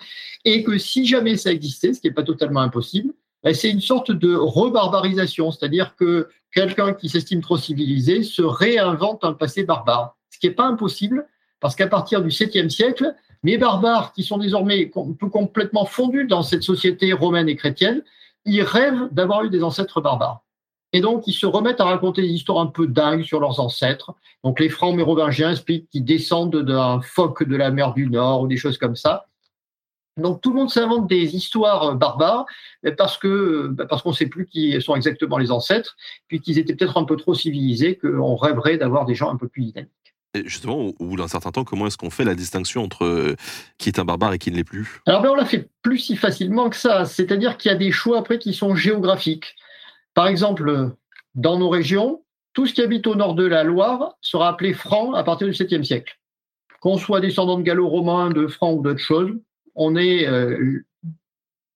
et 0.46 0.64
que 0.64 0.78
si 0.78 1.06
jamais 1.06 1.36
ça 1.36 1.52
existait, 1.52 1.94
ce 1.94 2.02
qui 2.02 2.08
n'est 2.08 2.14
pas 2.14 2.24
totalement 2.24 2.62
impossible, 2.62 3.14
ben, 3.44 3.54
c'est 3.54 3.70
une 3.70 3.82
sorte 3.82 4.12
de 4.12 4.34
rebarbarisation, 4.34 5.52
c'est-à-dire 5.52 5.96
que 5.98 6.30
quelqu'un 6.54 6.94
qui 6.94 7.10
s'estime 7.10 7.42
trop 7.42 7.58
civilisé 7.58 8.24
se 8.24 8.42
réinvente 8.42 9.26
un 9.26 9.34
passé 9.34 9.64
barbare, 9.64 10.16
ce 10.30 10.40
qui 10.40 10.48
n'est 10.48 10.54
pas 10.54 10.66
impossible, 10.66 11.28
parce 11.60 11.76
qu'à 11.76 11.88
partir 11.88 12.22
du 12.22 12.30
7e 12.30 12.70
siècle, 12.70 13.14
les 13.44 13.58
barbares 13.58 14.14
qui 14.14 14.24
sont 14.24 14.38
désormais 14.38 14.90
complètement 14.90 15.86
fondus 15.86 16.26
dans 16.26 16.44
cette 16.44 16.64
société 16.64 17.12
romaine 17.12 17.50
et 17.50 17.56
chrétienne, 17.58 18.04
ils 18.46 18.62
rêvent 18.62 19.10
d'avoir 19.12 19.44
eu 19.44 19.50
des 19.50 19.64
ancêtres 19.64 20.00
barbares. 20.00 20.43
Et 20.94 21.02
donc, 21.02 21.28
ils 21.28 21.34
se 21.34 21.48
remettent 21.48 21.82
à 21.82 21.86
raconter 21.86 22.22
des 22.22 22.30
histoires 22.30 22.60
un 22.60 22.68
peu 22.68 22.86
dingues 22.88 23.24
sur 23.24 23.40
leurs 23.40 23.60
ancêtres. 23.60 24.14
Donc, 24.44 24.60
les 24.60 24.70
francs 24.70 24.96
mérovingiens 24.96 25.52
expliquent 25.52 25.90
qu'ils 25.90 26.06
descendent 26.06 26.62
d'un 26.62 27.02
phoque 27.02 27.44
de 27.44 27.56
la 27.56 27.72
mer 27.72 27.94
du 27.94 28.08
Nord 28.08 28.44
ou 28.44 28.48
des 28.48 28.58
choses 28.58 28.78
comme 28.78 28.96
ça. 28.96 29.28
Donc, 30.18 30.42
tout 30.42 30.52
le 30.52 30.58
monde 30.58 30.70
s'invente 30.70 31.08
des 31.08 31.36
histoires 31.36 31.96
barbares 31.96 32.46
parce 32.98 33.18
que 33.18 33.70
bah, 33.70 33.88
parce 33.88 34.04
qu'on 34.04 34.12
ne 34.12 34.16
sait 34.16 34.28
plus 34.28 34.46
qui 34.46 34.80
sont 34.80 34.96
exactement 34.96 35.40
les 35.40 35.50
ancêtres, 35.50 35.98
puis 36.28 36.40
qu'ils 36.40 36.60
étaient 36.60 36.76
peut-être 36.76 36.98
un 36.98 37.06
peu 37.06 37.16
trop 37.16 37.34
civilisés, 37.34 37.98
qu'on 37.98 38.36
rêverait 38.36 38.78
d'avoir 38.78 39.06
des 39.06 39.16
gens 39.16 39.32
un 39.32 39.38
peu 39.38 39.48
plus 39.48 39.64
dynamiques. 39.64 39.90
Et 40.36 40.44
justement, 40.46 40.94
au 41.00 41.06
bout 41.06 41.16
d'un 41.16 41.28
certain 41.28 41.52
temps, 41.52 41.64
comment 41.64 41.88
est-ce 41.88 41.98
qu'on 41.98 42.10
fait 42.10 42.24
la 42.24 42.36
distinction 42.36 42.84
entre 42.84 43.06
euh, 43.06 43.36
qui 43.78 43.90
est 43.90 44.00
un 44.00 44.06
barbare 44.06 44.34
et 44.34 44.40
qui 44.40 44.52
ne 44.52 44.56
l'est 44.56 44.64
plus? 44.64 45.02
Alors, 45.06 45.22
ben, 45.22 45.30
on 45.30 45.36
la 45.36 45.46
fait 45.46 45.70
plus 45.82 46.00
si 46.00 46.16
facilement 46.16 46.70
que 46.70 46.76
ça. 46.76 47.06
C'est-à-dire 47.06 47.58
qu'il 47.58 47.72
y 47.72 47.74
a 47.74 47.78
des 47.78 47.92
choix 47.92 48.20
après 48.20 48.40
qui 48.40 48.54
sont 48.54 48.76
géographiques. 48.76 49.56
Par 50.14 50.28
exemple, 50.28 50.92
dans 51.36 51.58
nos 51.58 51.70
régions, 51.70 52.24
tout 52.54 52.68
ce 52.68 52.74
qui 52.74 52.82
habite 52.82 53.08
au 53.08 53.16
nord 53.16 53.36
de 53.36 53.46
la 53.46 53.64
Loire 53.64 54.16
sera 54.22 54.50
appelé 54.50 54.74
franc 54.74 55.14
à 55.14 55.24
partir 55.24 55.48
du 55.48 55.54
7e 55.54 55.84
siècle. 55.84 56.20
Qu'on 56.82 56.98
soit 56.98 57.20
descendant 57.20 57.58
de 57.58 57.64
gallo-romains, 57.64 58.30
de 58.30 58.48
francs 58.48 58.80
ou 58.80 58.82
d'autres 58.82 59.00
choses, 59.00 59.32
on 59.76 59.96
est 59.96 60.28
euh, 60.28 60.84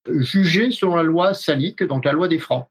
jugé 0.07 0.71
selon 0.71 0.95
la 0.95 1.03
loi 1.03 1.33
salique, 1.33 1.83
donc 1.83 2.05
la 2.05 2.11
loi 2.11 2.27
des 2.27 2.39
francs. 2.39 2.67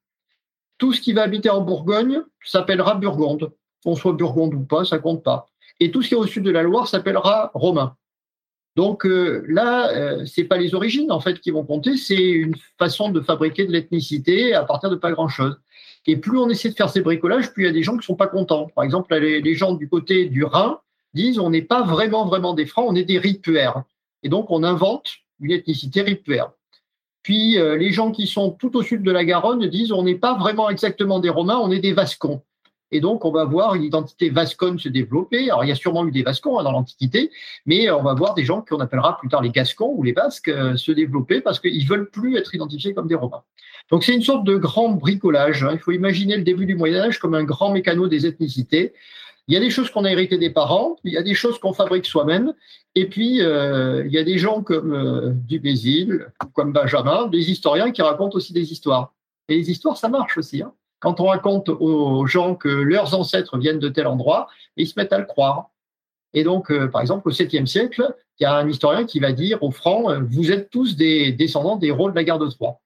Tout 0.79 0.93
ce 0.93 1.01
qui 1.01 1.13
va 1.13 1.23
habiter 1.23 1.51
en 1.51 1.63
Bourgogne 1.63 2.21
s'appellera 2.45 2.95
Burgonde. 2.95 3.53
Qu'on 3.83 3.97
soit 3.97 4.13
Burgonde 4.13 4.55
ou 4.55 4.65
pas, 4.65 4.85
ça 4.85 4.99
compte 4.99 5.25
pas. 5.25 5.47
Et 5.81 5.91
tout 5.91 6.03
ce 6.03 6.09
qui 6.09 6.15
est 6.15 6.19
au 6.19 6.27
sud 6.27 6.45
de 6.45 6.51
la 6.51 6.63
Loire 6.63 6.87
s'appellera 6.87 7.51
romain. 7.55 7.97
Donc 8.77 9.07
euh, 9.07 9.43
là, 9.49 9.91
euh, 9.91 10.27
c'est 10.27 10.45
pas 10.45 10.59
les 10.59 10.75
origines 10.75 11.11
en 11.11 11.19
fait 11.19 11.41
qui 11.41 11.51
vont 11.51 11.65
compter, 11.65 11.97
c'est 11.97 12.15
une 12.15 12.55
façon 12.79 13.09
de 13.11 13.23
fabriquer 13.23 13.65
de 13.65 13.73
l'ethnicité 13.73 14.55
à 14.55 14.65
partir 14.65 14.91
de 14.91 14.97
pas 14.97 15.13
grand 15.13 15.29
chose. 15.29 15.59
Et 16.07 16.17
plus 16.17 16.39
on 16.39 16.49
essaie 16.51 16.69
de 16.69 16.75
faire 16.75 16.91
ces 16.91 17.01
bricolages, 17.01 17.53
plus 17.53 17.65
il 17.65 17.67
y 17.67 17.71
a 17.71 17.73
des 17.73 17.83
gens 17.83 17.97
qui 17.97 18.07
sont 18.07 18.15
pas 18.15 18.27
contents. 18.27 18.71
Par 18.75 18.85
exemple, 18.85 19.17
les, 19.17 19.55
gens 19.55 19.73
du 19.73 19.89
côté 19.89 20.27
du 20.27 20.45
Rhin 20.45 20.79
disent 21.15 21.39
on 21.39 21.49
n'est 21.49 21.63
pas 21.63 21.83
vraiment 21.83 22.27
vraiment 22.27 22.53
des 22.53 22.67
Francs, 22.67 22.87
on 22.87 22.95
est 22.95 23.05
des 23.05 23.19
Ripuaires. 23.19 23.83
Et 24.23 24.29
donc 24.29 24.51
on 24.51 24.63
invente 24.63 25.15
une 25.41 25.53
ethnicité 25.53 26.03
Ripuaire. 26.03 26.51
Puis 27.23 27.59
euh, 27.59 27.77
les 27.77 27.93
gens 27.93 28.13
qui 28.13 28.27
sont 28.27 28.51
tout 28.51 28.77
au 28.77 28.83
sud 28.83 29.03
de 29.03 29.11
la 29.11 29.25
Garonne 29.25 29.67
disent 29.69 29.91
on 29.91 30.03
n'est 30.03 30.17
pas 30.17 30.37
vraiment 30.37 30.69
exactement 30.69 31.19
des 31.19 31.31
Romains, 31.31 31.59
on 31.59 31.71
est 31.71 31.81
des 31.81 31.95
Vascons. 31.95 32.43
Et 32.93 33.01
donc, 33.01 33.25
on 33.25 33.33
va 33.33 33.45
voir 33.45 33.75
une 33.75 33.83
identité 33.83 34.31
vasconne 34.31 34.79
se 34.79 34.89
développer. 34.89 35.51
Alors, 35.51 35.65
il 35.65 35.69
y 35.69 35.73
a 35.73 35.77
sûrement 35.77 36.07
eu 36.07 36.13
des 36.13 36.23
Vascons 36.23 36.59
hein, 36.59 36.63
dans 36.63 36.73
l'Antiquité, 36.73 37.31
mais 37.67 37.91
on 37.91 38.03
va 38.03 38.15
voir 38.15 38.35
des 38.35 38.45
gens 38.45 38.63
qu'on 38.63 38.79
appellera 38.79 39.19
plus 39.19 39.29
tard 39.29 39.43
les 39.43 39.51
Gascons 39.51 39.93
ou 39.97 40.03
les 40.03 40.13
Basques 40.13 40.49
euh, 40.49 40.77
se 40.77 40.93
développer 40.93 41.41
parce 41.41 41.59
qu'ils 41.59 41.87
veulent 41.87 42.09
plus 42.11 42.37
être 42.37 42.55
identifiés 42.55 42.95
comme 42.95 43.09
des 43.09 43.17
Romains. 43.17 43.43
Donc, 43.91 44.05
c'est 44.05 44.15
une 44.15 44.23
sorte 44.23 44.45
de 44.45 44.57
grand 44.57 44.91
bricolage. 44.91 45.65
Hein. 45.65 45.71
Il 45.73 45.79
faut 45.79 45.93
imaginer 45.93 46.37
le 46.37 46.45
début 46.45 46.67
du 46.67 46.77
Moyen 46.77 47.01
Âge 47.03 47.19
comme 47.19 47.35
un 47.35 47.45
grand 47.45 47.73
mécano 47.73 48.07
des 48.07 48.27
ethnicités. 48.27 48.95
Il 49.49 49.55
y 49.55 49.57
a 49.57 49.61
des 49.61 49.71
choses 49.71 49.91
qu'on 49.91 50.05
a 50.05 50.11
héritées 50.11 50.39
des 50.39 50.51
parents, 50.51 50.97
il 51.05 51.13
y 51.13 51.17
a 51.17 51.23
des 51.23 51.35
choses 51.35 51.61
qu'on 51.61 51.73
fabrique 51.73 52.05
soi-même, 52.05 52.53
et 52.97 53.07
puis 53.07 53.43
euh, 53.43 54.05
il 54.05 54.13
y 54.13 54.19
a 54.19 54.25
des 54.25 54.39
gens 54.39 54.61
comme 54.61 54.93
euh, 54.93 55.31
Dubézil, 55.33 56.33
comme 56.53 56.73
Benjamin, 56.73 57.29
des 57.29 57.49
historiens 57.49 57.93
qui 57.93 58.03
racontent 58.03 58.37
aussi 58.37 58.53
des 58.53 58.73
histoires. 58.73 59.15
Et 59.49 59.57
les 59.57 59.71
histoires, 59.71 59.97
ça 59.97 60.09
marche 60.09 60.37
aussi. 60.37 60.63
Hein 60.63 60.73
quand 61.01 61.21
on 61.21 61.27
raconte 61.27 61.69
aux 61.69 62.27
gens 62.27 62.55
que 62.55 62.69
leurs 62.69 63.15
ancêtres 63.15 63.59
viennent 63.59 63.79
de 63.79 63.89
tel 63.89 64.07
endroit, 64.07 64.49
ils 64.77 64.89
se 64.89 64.95
mettent 64.97 65.13
à 65.13 65.19
le 65.19 65.25
croire. 65.25 65.71
Et 66.35 66.45
donc, 66.45 66.71
euh, 66.71 66.89
par 66.89 67.01
exemple, 67.01 67.29
au 67.29 67.33
7e 67.33 67.67
siècle, 67.67 68.15
il 68.39 68.43
y 68.45 68.47
a 68.47 68.55
un 68.55 68.69
historien 68.69 69.05
qui 69.05 69.21
va 69.21 69.33
dire 69.33 69.63
aux 69.63 69.71
Francs, 69.71 70.11
euh, 70.11 70.21
vous 70.29 70.51
êtes 70.53 70.71
tous 70.71 70.97
des 70.97 71.33
descendants 71.33 71.77
des 71.77 71.89
héros 71.89 72.11
de 72.11 72.17
la 72.17 72.25
guerre 72.25 72.39
de 72.39 72.49
Troie. 72.49 72.81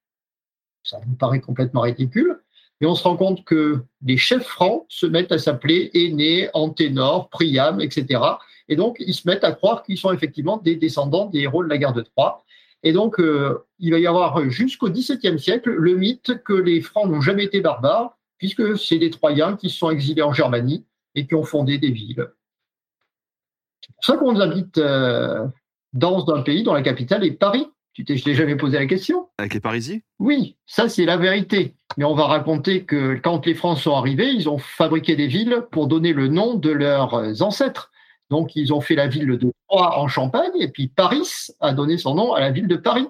Ça 0.83 0.99
nous 1.07 1.15
paraît 1.15 1.41
complètement 1.41 1.83
ridicule, 1.83 2.41
mais 2.81 2.87
on 2.87 2.95
se 2.95 3.03
rend 3.03 3.17
compte 3.17 3.45
que 3.45 3.85
les 4.05 4.17
chefs 4.17 4.47
francs 4.47 4.87
se 4.89 5.07
mettent 5.07 5.33
à 5.33 5.39
s'appeler 5.39 5.91
Aîné, 5.95 6.49
Anténor, 6.55 7.29
Priam, 7.29 7.81
etc. 7.81 8.21
Et 8.69 8.77
donc, 8.77 8.97
ils 9.01 9.15
se 9.15 9.29
mettent 9.29 9.45
à 9.45 9.53
croire 9.53 9.83
qu'ils 9.83 9.99
sont 9.99 10.13
effectivement 10.13 10.57
des 10.57 10.77
descendants 10.77 11.27
des 11.27 11.41
héros 11.41 11.65
de 11.65 11.69
la 11.69 11.77
guerre 11.77 11.93
de 11.93 12.03
Troie. 12.03 12.45
Et 12.83 12.93
donc, 12.93 13.20
euh, 13.20 13.59
il 13.78 13.93
va 13.93 13.99
y 13.99 14.07
avoir 14.07 14.49
jusqu'au 14.49 14.89
XVIIe 14.89 15.39
siècle 15.39 15.70
le 15.70 15.97
mythe 15.97 16.43
que 16.43 16.55
les 16.55 16.81
Francs 16.81 17.09
n'ont 17.09 17.20
jamais 17.20 17.45
été 17.45 17.61
barbares, 17.61 18.18
puisque 18.39 18.78
c'est 18.78 18.99
des 18.99 19.11
Troyens 19.11 19.57
qui 19.57 19.68
se 19.68 19.76
sont 19.76 19.91
exilés 19.91 20.22
en 20.22 20.33
Germanie 20.33 20.87
et 21.14 21.26
qui 21.26 21.35
ont 21.35 21.45
fondé 21.45 21.78
des 21.78 21.91
villes. 21.91 22.26
C'est 23.83 23.95
pour 23.95 24.05
ça 24.05 24.16
qu'on 24.16 24.41
habite 24.41 24.78
euh, 24.78 25.47
dans 25.93 26.28
un 26.31 26.43
pays 26.43 26.62
dont 26.62 26.74
la 26.74 26.83
capitale 26.83 27.24
est 27.24 27.33
Paris. 27.33 27.66
Tu 27.93 28.05
t'es 28.05 28.16
jamais 28.16 28.57
posé 28.57 28.78
la 28.78 28.87
question 28.87 29.28
Avec 29.37 29.53
les 29.53 29.61
Parisiens? 29.61 29.99
Oui, 30.20 30.57
ça 30.64 30.89
c'est 30.89 31.05
la 31.05 31.16
vérité. 31.16 31.74
Mais 31.97 32.05
on 32.05 32.14
va 32.14 32.26
raconter 32.26 32.85
que 32.85 33.16
quand 33.16 33.45
les 33.45 33.55
Francs 33.55 33.78
sont 33.78 33.95
arrivés, 33.95 34.31
ils 34.31 34.49
ont 34.49 34.59
fabriqué 34.59 35.16
des 35.16 35.26
villes 35.26 35.64
pour 35.72 35.89
donner 35.89 36.12
le 36.12 36.28
nom 36.28 36.55
de 36.55 36.70
leurs 36.70 37.43
ancêtres. 37.43 37.91
Donc, 38.31 38.55
ils 38.55 38.72
ont 38.72 38.81
fait 38.81 38.95
la 38.95 39.09
ville 39.09 39.26
de 39.26 39.53
Troyes 39.68 39.99
en 39.99 40.09
Champagne, 40.09 40.53
et 40.59 40.68
puis 40.68 40.89
Paris 40.89 41.28
a 41.61 41.72
donné 41.72 41.99
son 41.99 42.14
nom 42.14 42.33
à 42.33 42.41
la 42.41 42.51
ville 42.51 42.68
de 42.68 42.76
Paris. 42.76 43.07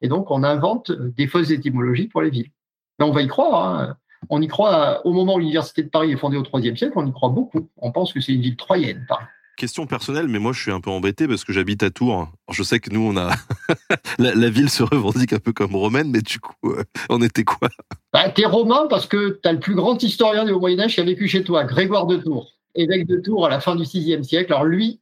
Et 0.00 0.08
donc, 0.08 0.30
on 0.30 0.44
invente 0.44 0.92
des 0.92 1.26
fausses 1.26 1.50
étymologies 1.50 2.06
pour 2.06 2.22
les 2.22 2.30
villes. 2.30 2.50
Mais 2.98 3.04
on 3.04 3.12
va 3.12 3.22
y 3.22 3.26
croire. 3.26 3.80
Hein. 3.80 3.96
On 4.28 4.40
y 4.40 4.48
croit 4.48 5.04
au 5.06 5.12
moment 5.12 5.34
où 5.34 5.38
l'université 5.38 5.82
de 5.82 5.88
Paris 5.88 6.12
est 6.12 6.16
fondée 6.16 6.36
au 6.36 6.44
IIIe 6.58 6.76
siècle, 6.76 6.92
on 6.96 7.06
y 7.06 7.12
croit 7.12 7.30
beaucoup. 7.30 7.68
On 7.78 7.90
pense 7.90 8.12
que 8.12 8.20
c'est 8.20 8.32
une 8.32 8.42
ville 8.42 8.56
troyenne, 8.56 9.04
Paris. 9.08 9.24
Question 9.56 9.86
personnelle, 9.86 10.28
mais 10.28 10.38
moi 10.38 10.52
je 10.52 10.62
suis 10.62 10.72
un 10.72 10.80
peu 10.80 10.88
embêté 10.90 11.28
parce 11.28 11.44
que 11.44 11.52
j'habite 11.52 11.82
à 11.82 11.90
Tours. 11.90 12.32
je 12.50 12.62
sais 12.62 12.80
que 12.80 12.88
nous, 12.90 13.00
on 13.00 13.16
a 13.18 13.30
la, 14.18 14.48
ville 14.48 14.70
se 14.70 14.82
revendique 14.82 15.34
un 15.34 15.38
peu 15.38 15.52
comme 15.52 15.76
romaine, 15.76 16.10
mais 16.10 16.22
du 16.22 16.40
coup, 16.40 16.54
euh, 16.64 16.82
on 17.10 17.20
était 17.20 17.44
quoi? 17.44 17.68
Bah, 18.12 18.30
T'es 18.30 18.46
romain 18.46 18.86
parce 18.88 19.06
que 19.06 19.38
tu 19.42 19.48
as 19.48 19.52
le 19.52 19.60
plus 19.60 19.74
grand 19.74 20.02
historien 20.02 20.46
du 20.46 20.52
Moyen 20.52 20.80
Âge 20.80 20.94
qui 20.94 21.00
a 21.00 21.04
vécu 21.04 21.28
chez 21.28 21.44
toi, 21.44 21.64
Grégoire 21.64 22.06
de 22.06 22.16
Tours 22.16 22.59
évêque 22.74 23.06
de 23.06 23.16
Tours 23.18 23.46
à 23.46 23.48
la 23.48 23.60
fin 23.60 23.76
du 23.76 23.84
VIe 23.84 24.24
siècle. 24.24 24.52
Alors 24.52 24.64
lui, 24.64 25.00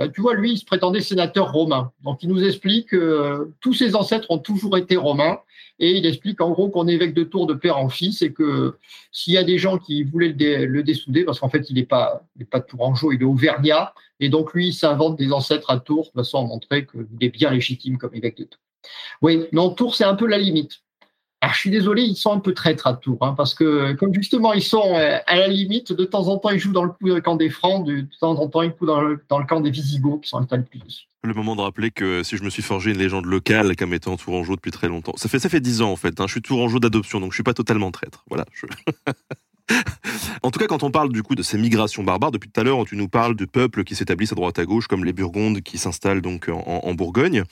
euh, 0.00 0.08
tu 0.08 0.20
vois, 0.20 0.34
lui, 0.34 0.52
il 0.52 0.58
se 0.58 0.64
prétendait 0.64 1.00
sénateur 1.00 1.52
romain. 1.52 1.92
Donc 2.02 2.22
il 2.22 2.28
nous 2.28 2.42
explique 2.44 2.90
que 2.90 2.96
euh, 2.96 3.54
tous 3.60 3.74
ses 3.74 3.94
ancêtres 3.94 4.30
ont 4.30 4.38
toujours 4.38 4.76
été 4.76 4.96
romains. 4.96 5.38
Et 5.78 5.92
il 5.92 6.06
explique 6.06 6.40
en 6.40 6.50
gros 6.50 6.68
qu'on 6.68 6.86
est 6.86 6.94
évêque 6.94 7.14
de 7.14 7.24
Tours 7.24 7.46
de 7.46 7.54
père 7.54 7.78
en 7.78 7.88
fils 7.88 8.22
et 8.22 8.32
que 8.32 8.78
s'il 9.10 9.34
y 9.34 9.38
a 9.38 9.44
des 9.44 9.58
gens 9.58 9.78
qui 9.78 10.04
voulaient 10.04 10.32
le, 10.32 10.82
dessouder, 10.82 11.24
parce 11.24 11.40
qu'en 11.40 11.48
fait 11.48 11.68
il 11.68 11.74
n'est 11.74 11.84
pas, 11.84 12.24
pas 12.50 12.60
tourangeau, 12.60 13.10
il 13.10 13.20
est 13.22 13.24
auvergnat, 13.24 13.92
et 14.20 14.28
donc 14.28 14.54
lui 14.54 14.68
il 14.68 14.72
s'invente 14.72 15.18
des 15.18 15.32
ancêtres 15.32 15.70
à 15.70 15.80
Tours 15.80 16.10
de 16.14 16.20
façon 16.20 16.38
à 16.38 16.46
montrer 16.46 16.86
qu'il 16.86 17.06
est 17.20 17.28
bien 17.28 17.50
légitime 17.50 17.98
comme 17.98 18.14
évêque 18.14 18.36
de 18.36 18.44
Tours. 18.44 18.60
Oui, 19.20 19.46
non, 19.50 19.70
Tours 19.70 19.96
c'est 19.96 20.04
un 20.04 20.14
peu 20.14 20.26
la 20.26 20.38
limite. 20.38 20.80
Alors, 21.44 21.52
je 21.52 21.60
suis 21.60 21.70
désolé, 21.70 22.00
ils 22.00 22.16
sont 22.16 22.32
un 22.32 22.38
peu 22.38 22.54
traîtres 22.54 22.86
à 22.86 22.94
Tours, 22.94 23.18
hein, 23.20 23.34
parce 23.36 23.52
que 23.52 23.92
comme 23.92 24.14
justement 24.14 24.54
ils 24.54 24.62
sont 24.62 24.94
euh, 24.94 25.18
à 25.26 25.36
la 25.36 25.46
limite, 25.46 25.92
de 25.92 26.04
temps 26.06 26.28
en 26.28 26.38
temps 26.38 26.48
ils 26.48 26.58
jouent 26.58 26.72
dans 26.72 26.84
le 26.84 27.20
camp 27.20 27.36
des 27.36 27.50
Francs, 27.50 27.86
de, 27.86 28.06
temps 28.18 28.38
en 28.40 28.48
temps 28.48 28.62
ils 28.62 28.72
jouent 28.80 28.86
dans 28.86 29.02
le, 29.02 29.20
camp 29.46 29.60
des 29.60 29.70
Visigoths 29.70 30.22
qui 30.22 30.30
sont 30.30 30.38
installés 30.38 30.62
plus 30.62 30.78
dessus. 30.78 31.04
Le 31.22 31.34
moment 31.34 31.54
de 31.54 31.60
rappeler 31.60 31.90
que 31.90 32.22
si 32.22 32.38
je 32.38 32.44
me 32.44 32.48
suis 32.48 32.62
forgé 32.62 32.92
une 32.92 32.96
légende 32.96 33.26
locale 33.26 33.76
comme 33.76 33.92
étant 33.92 34.16
Tourangeau 34.16 34.56
depuis 34.56 34.70
très 34.70 34.88
longtemps, 34.88 35.12
ça 35.16 35.28
fait 35.28 35.38
ça 35.38 35.50
fait 35.50 35.60
dix 35.60 35.82
ans 35.82 35.92
en 35.92 35.96
fait. 35.96 36.18
Hein, 36.18 36.24
je 36.28 36.32
suis 36.32 36.40
Tourangeau 36.40 36.78
d'adoption, 36.78 37.20
donc 37.20 37.32
je 37.32 37.36
suis 37.36 37.42
pas 37.42 37.52
totalement 37.52 37.90
traître. 37.90 38.24
Voilà. 38.30 38.46
en 40.42 40.50
tout 40.50 40.58
cas, 40.58 40.66
quand 40.66 40.82
on 40.82 40.90
parle 40.90 41.12
du 41.12 41.22
coup 41.22 41.34
de 41.34 41.42
ces 41.42 41.58
migrations 41.58 42.04
barbares, 42.04 42.30
depuis 42.30 42.48
tout 42.50 42.58
à 42.58 42.64
l'heure, 42.64 42.82
tu 42.86 42.96
nous 42.96 43.08
parles 43.08 43.36
de 43.36 43.44
peuples 43.44 43.84
qui 43.84 43.94
s'établissent 43.94 44.32
à 44.32 44.34
droite 44.34 44.58
à 44.58 44.64
gauche, 44.64 44.86
comme 44.86 45.04
les 45.04 45.12
Burgondes 45.12 45.60
qui 45.60 45.76
s'installent 45.76 46.22
donc 46.22 46.48
en 46.48 46.94
Bourgogne. 46.94 47.44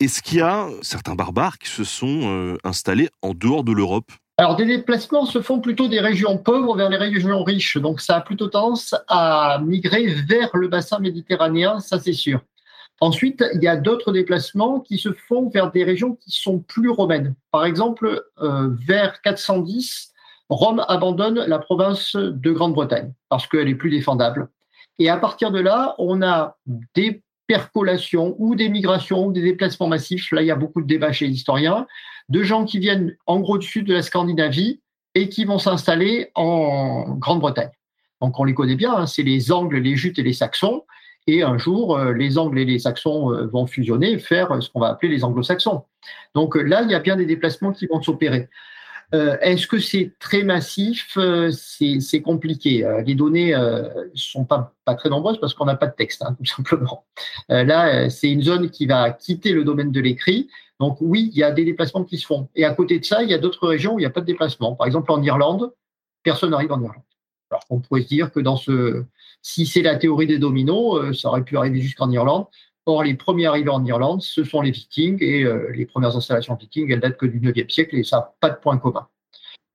Est-ce 0.00 0.22
qu'il 0.22 0.38
y 0.38 0.40
a 0.40 0.66
certains 0.80 1.14
barbares 1.14 1.58
qui 1.58 1.68
se 1.68 1.84
sont 1.84 2.20
euh, 2.22 2.56
installés 2.64 3.10
en 3.20 3.34
dehors 3.34 3.64
de 3.64 3.72
l'Europe? 3.72 4.10
Alors, 4.38 4.56
des 4.56 4.64
déplacements 4.64 5.26
se 5.26 5.42
font 5.42 5.60
plutôt 5.60 5.88
des 5.88 6.00
régions 6.00 6.38
pauvres 6.38 6.74
vers 6.74 6.88
les 6.88 6.96
régions 6.96 7.44
riches. 7.44 7.76
Donc, 7.76 8.00
ça 8.00 8.16
a 8.16 8.20
plutôt 8.22 8.48
tendance 8.48 8.94
à 9.08 9.60
migrer 9.62 10.06
vers 10.26 10.48
le 10.56 10.68
bassin 10.68 11.00
méditerranéen, 11.00 11.80
ça 11.80 11.98
c'est 11.98 12.14
sûr. 12.14 12.40
Ensuite, 13.02 13.44
il 13.54 13.62
y 13.62 13.68
a 13.68 13.76
d'autres 13.76 14.10
déplacements 14.10 14.80
qui 14.80 14.96
se 14.96 15.12
font 15.12 15.50
vers 15.50 15.70
des 15.70 15.84
régions 15.84 16.14
qui 16.14 16.30
sont 16.30 16.60
plus 16.60 16.88
romaines. 16.88 17.34
Par 17.50 17.66
exemple, 17.66 18.24
euh, 18.40 18.70
vers 18.86 19.20
410, 19.20 20.14
Rome 20.48 20.82
abandonne 20.88 21.44
la 21.46 21.58
province 21.58 22.16
de 22.16 22.52
Grande-Bretagne 22.52 23.12
parce 23.28 23.46
qu'elle 23.46 23.68
est 23.68 23.74
plus 23.74 23.90
défendable. 23.90 24.48
Et 24.98 25.10
à 25.10 25.18
partir 25.18 25.50
de 25.50 25.60
là, 25.60 25.94
on 25.98 26.22
a 26.22 26.56
des 26.94 27.22
ou 28.38 28.54
des 28.54 28.68
migrations 28.68 29.26
ou 29.26 29.32
des 29.32 29.42
déplacements 29.42 29.88
massifs. 29.88 30.30
Là, 30.32 30.42
il 30.42 30.46
y 30.46 30.50
a 30.50 30.56
beaucoup 30.56 30.80
de 30.80 30.86
débats 30.86 31.12
chez 31.12 31.26
les 31.26 31.34
historiens, 31.34 31.86
de 32.28 32.42
gens 32.42 32.64
qui 32.64 32.78
viennent 32.78 33.16
en 33.26 33.40
gros 33.40 33.58
du 33.58 33.66
sud 33.66 33.86
de 33.86 33.94
la 33.94 34.02
Scandinavie 34.02 34.80
et 35.14 35.28
qui 35.28 35.44
vont 35.44 35.58
s'installer 35.58 36.30
en 36.34 37.16
Grande-Bretagne. 37.16 37.70
Donc 38.20 38.38
on 38.38 38.44
les 38.44 38.54
connaît 38.54 38.76
bien, 38.76 38.94
hein, 38.94 39.06
c'est 39.06 39.22
les 39.22 39.50
Angles, 39.50 39.78
les 39.78 39.96
Jutes 39.96 40.18
et 40.18 40.22
les 40.22 40.32
Saxons. 40.32 40.84
Et 41.26 41.42
un 41.42 41.58
jour, 41.58 41.96
euh, 41.96 42.12
les 42.12 42.38
Angles 42.38 42.58
et 42.58 42.64
les 42.64 42.78
Saxons 42.78 43.32
euh, 43.32 43.46
vont 43.46 43.66
fusionner 43.66 44.12
et 44.12 44.18
faire 44.18 44.62
ce 44.62 44.70
qu'on 44.70 44.80
va 44.80 44.88
appeler 44.88 45.12
les 45.12 45.24
Anglo-Saxons. 45.24 45.84
Donc 46.34 46.54
là, 46.56 46.82
il 46.82 46.90
y 46.90 46.94
a 46.94 47.00
bien 47.00 47.16
des 47.16 47.26
déplacements 47.26 47.72
qui 47.72 47.86
vont 47.86 48.02
s'opérer. 48.02 48.48
Euh, 49.14 49.36
est-ce 49.40 49.66
que 49.66 49.78
c'est 49.78 50.12
très 50.18 50.42
massif? 50.42 51.18
C'est 51.50 52.22
compliqué. 52.22 53.02
les 53.04 53.14
données 53.14 53.54
sont 54.14 54.44
pas, 54.44 54.74
pas 54.84 54.94
très 54.94 55.08
nombreuses 55.08 55.40
parce 55.40 55.54
qu'on 55.54 55.64
n'a 55.64 55.76
pas 55.76 55.86
de 55.86 55.94
texte, 55.94 56.22
hein, 56.22 56.34
tout 56.38 56.44
simplement. 56.44 57.04
là, 57.48 58.08
c'est 58.10 58.30
une 58.30 58.42
zone 58.42 58.70
qui 58.70 58.86
va 58.86 59.10
quitter 59.10 59.52
le 59.52 59.64
domaine 59.64 59.92
de 59.92 60.00
l'écrit. 60.00 60.48
Donc 60.78 60.96
oui, 61.00 61.30
il 61.32 61.38
y 61.38 61.44
a 61.44 61.50
des 61.50 61.64
déplacements 61.64 62.04
qui 62.04 62.16
se 62.16 62.26
font. 62.26 62.48
Et 62.54 62.64
à 62.64 62.72
côté 62.72 62.98
de 62.98 63.04
ça, 63.04 63.22
il 63.22 63.28
y 63.30 63.34
a 63.34 63.38
d'autres 63.38 63.68
régions 63.68 63.94
où 63.94 63.98
il 63.98 64.02
n'y 64.02 64.06
a 64.06 64.10
pas 64.10 64.22
de 64.22 64.26
déplacement. 64.26 64.74
Par 64.74 64.86
exemple, 64.86 65.12
en 65.12 65.22
Irlande, 65.22 65.72
personne 66.22 66.50
n'arrive 66.50 66.72
en 66.72 66.80
Irlande. 66.80 67.02
Alors 67.50 67.64
on 67.68 67.80
pourrait 67.80 68.02
se 68.02 68.08
dire 68.08 68.30
que 68.30 68.40
dans 68.40 68.56
ce, 68.56 69.04
si 69.42 69.66
c'est 69.66 69.82
la 69.82 69.96
théorie 69.96 70.26
des 70.26 70.38
dominos, 70.38 70.98
euh, 70.98 71.12
ça 71.12 71.28
aurait 71.28 71.42
pu 71.42 71.56
arriver 71.56 71.80
jusqu'en 71.80 72.10
Irlande. 72.10 72.46
Or, 72.90 73.04
les 73.04 73.14
premiers 73.14 73.46
arrivés 73.46 73.70
en 73.70 73.84
Irlande, 73.84 74.20
ce 74.20 74.42
sont 74.42 74.62
les 74.62 74.72
Vikings 74.72 75.22
et 75.22 75.44
euh, 75.44 75.70
les 75.72 75.86
premières 75.86 76.16
installations 76.16 76.56
vikings, 76.56 76.90
elles 76.90 76.98
datent 76.98 77.16
que 77.16 77.26
du 77.26 77.40
9e 77.40 77.70
siècle 77.70 77.96
et 77.96 78.02
ça 78.02 78.16
n'a 78.16 78.34
pas 78.40 78.50
de 78.50 78.56
point 78.56 78.78
commun. 78.78 79.06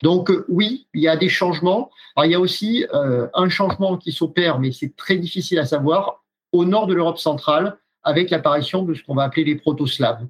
Donc 0.03 0.29
euh, 0.29 0.45
oui, 0.49 0.87
il 0.93 1.01
y 1.01 1.07
a 1.07 1.15
des 1.15 1.29
changements. 1.29 1.91
Alors, 2.15 2.25
il 2.25 2.31
y 2.31 2.35
a 2.35 2.39
aussi 2.39 2.85
un 2.91 3.49
changement 3.49 3.97
qui 3.97 4.11
s'opère, 4.11 4.59
mais 4.59 4.71
c'est 4.71 4.95
très 4.95 5.17
difficile 5.17 5.59
à 5.59 5.65
savoir, 5.65 6.23
au 6.51 6.65
nord 6.65 6.87
de 6.87 6.93
l'Europe 6.93 7.17
centrale, 7.17 7.77
avec 8.03 8.29
l'apparition 8.29 8.83
de 8.83 8.93
ce 8.93 9.03
qu'on 9.03 9.15
va 9.15 9.23
appeler 9.23 9.45
les 9.45 9.55
proto-slaves. 9.55 10.25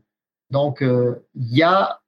Donc 0.51 0.81
il 0.81 1.57
y 1.57 1.63
a 1.63 2.01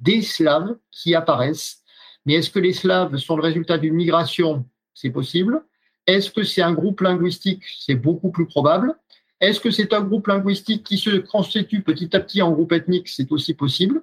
des 0.00 0.22
Slaves 0.22 0.76
qui 0.90 1.14
apparaissent, 1.14 1.82
mais 2.24 2.34
est-ce 2.34 2.50
que 2.50 2.58
les 2.58 2.72
Slaves 2.72 3.16
sont 3.16 3.36
le 3.36 3.42
résultat 3.42 3.78
d'une 3.78 3.94
migration? 3.94 4.64
C'est 4.94 5.10
possible. 5.10 5.62
Est-ce 6.06 6.30
que 6.30 6.42
c'est 6.42 6.62
un 6.62 6.72
groupe 6.72 7.02
linguistique? 7.02 7.62
C'est 7.80 7.94
beaucoup 7.94 8.30
plus 8.30 8.46
probable. 8.46 8.94
Est-ce 9.40 9.60
que 9.60 9.70
c'est 9.70 9.92
un 9.92 10.00
groupe 10.00 10.26
linguistique 10.26 10.84
qui 10.84 10.98
se 10.98 11.10
constitue 11.18 11.82
petit 11.82 12.14
à 12.16 12.20
petit 12.20 12.42
en 12.42 12.50
groupe 12.50 12.72
ethnique? 12.72 13.08
C'est 13.08 13.30
aussi 13.30 13.54
possible. 13.54 14.02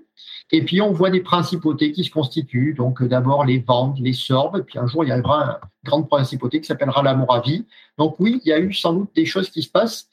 Et 0.51 0.63
puis 0.63 0.79
on 0.79 0.91
voit 0.91 1.09
des 1.09 1.21
principautés 1.21 1.91
qui 1.91 2.03
se 2.03 2.11
constituent. 2.11 2.73
Donc 2.73 3.03
d'abord 3.03 3.45
les 3.45 3.59
Vandes, 3.59 3.97
les 3.99 4.13
Sorbes, 4.13 4.57
et 4.57 4.63
puis 4.63 4.79
un 4.79 4.87
jour 4.87 5.03
il 5.03 5.09
y 5.09 5.19
aura 5.19 5.59
une 5.83 5.89
grande 5.89 6.07
principauté 6.07 6.61
qui 6.61 6.67
s'appellera 6.67 7.03
la 7.03 7.15
Moravie. 7.15 7.65
Donc 7.97 8.19
oui, 8.19 8.41
il 8.45 8.49
y 8.49 8.53
a 8.53 8.59
eu 8.59 8.73
sans 8.73 8.93
doute 8.93 9.09
des 9.15 9.25
choses 9.25 9.49
qui 9.49 9.61
se 9.61 9.69
passent. 9.69 10.07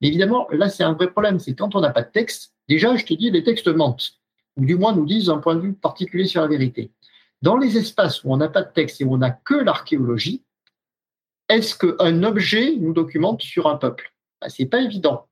Mais 0.00 0.08
évidemment, 0.08 0.46
là 0.52 0.68
c'est 0.68 0.84
un 0.84 0.92
vrai 0.92 1.10
problème, 1.10 1.38
c'est 1.38 1.54
quand 1.54 1.74
on 1.74 1.80
n'a 1.80 1.90
pas 1.90 2.02
de 2.02 2.10
texte. 2.10 2.52
Déjà, 2.68 2.94
je 2.96 3.04
te 3.04 3.14
dis, 3.14 3.30
les 3.30 3.42
textes 3.42 3.66
mentent, 3.68 4.12
ou 4.58 4.64
du 4.66 4.76
moins 4.76 4.94
nous 4.94 5.06
disent 5.06 5.30
un 5.30 5.38
point 5.38 5.56
de 5.56 5.60
vue 5.60 5.72
particulier 5.72 6.26
sur 6.26 6.42
la 6.42 6.48
vérité. 6.48 6.92
Dans 7.40 7.56
les 7.56 7.78
espaces 7.78 8.22
où 8.22 8.32
on 8.32 8.36
n'a 8.36 8.48
pas 8.48 8.62
de 8.62 8.72
texte 8.72 9.00
et 9.00 9.04
où 9.04 9.14
on 9.14 9.18
n'a 9.18 9.30
que 9.30 9.54
l'archéologie, 9.54 10.44
est-ce 11.48 11.74
qu'un 11.74 12.22
objet 12.24 12.76
nous 12.76 12.92
documente 12.92 13.40
sur 13.40 13.68
un 13.68 13.76
peuple? 13.76 14.12
Ben, 14.40 14.48
C'est 14.48 14.66
pas 14.66 14.80
évident. 14.80 15.26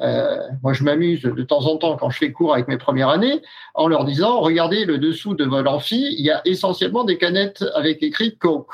Euh, 0.00 0.38
moi, 0.62 0.72
je 0.72 0.84
m'amuse 0.84 1.22
de 1.22 1.42
temps 1.42 1.66
en 1.66 1.76
temps 1.76 1.96
quand 1.96 2.10
je 2.10 2.18
fais 2.18 2.32
cours 2.32 2.54
avec 2.54 2.66
mes 2.66 2.78
premières 2.78 3.10
années 3.10 3.42
en 3.74 3.88
leur 3.88 4.04
disant 4.04 4.40
regardez 4.40 4.84
le 4.84 4.98
dessous 4.98 5.34
de 5.34 5.44
votre 5.44 5.70
amphi, 5.70 6.14
il 6.18 6.24
y 6.24 6.30
a 6.30 6.40
essentiellement 6.46 7.04
des 7.04 7.18
canettes 7.18 7.64
avec 7.74 8.02
écrit 8.02 8.36
Coke. 8.38 8.72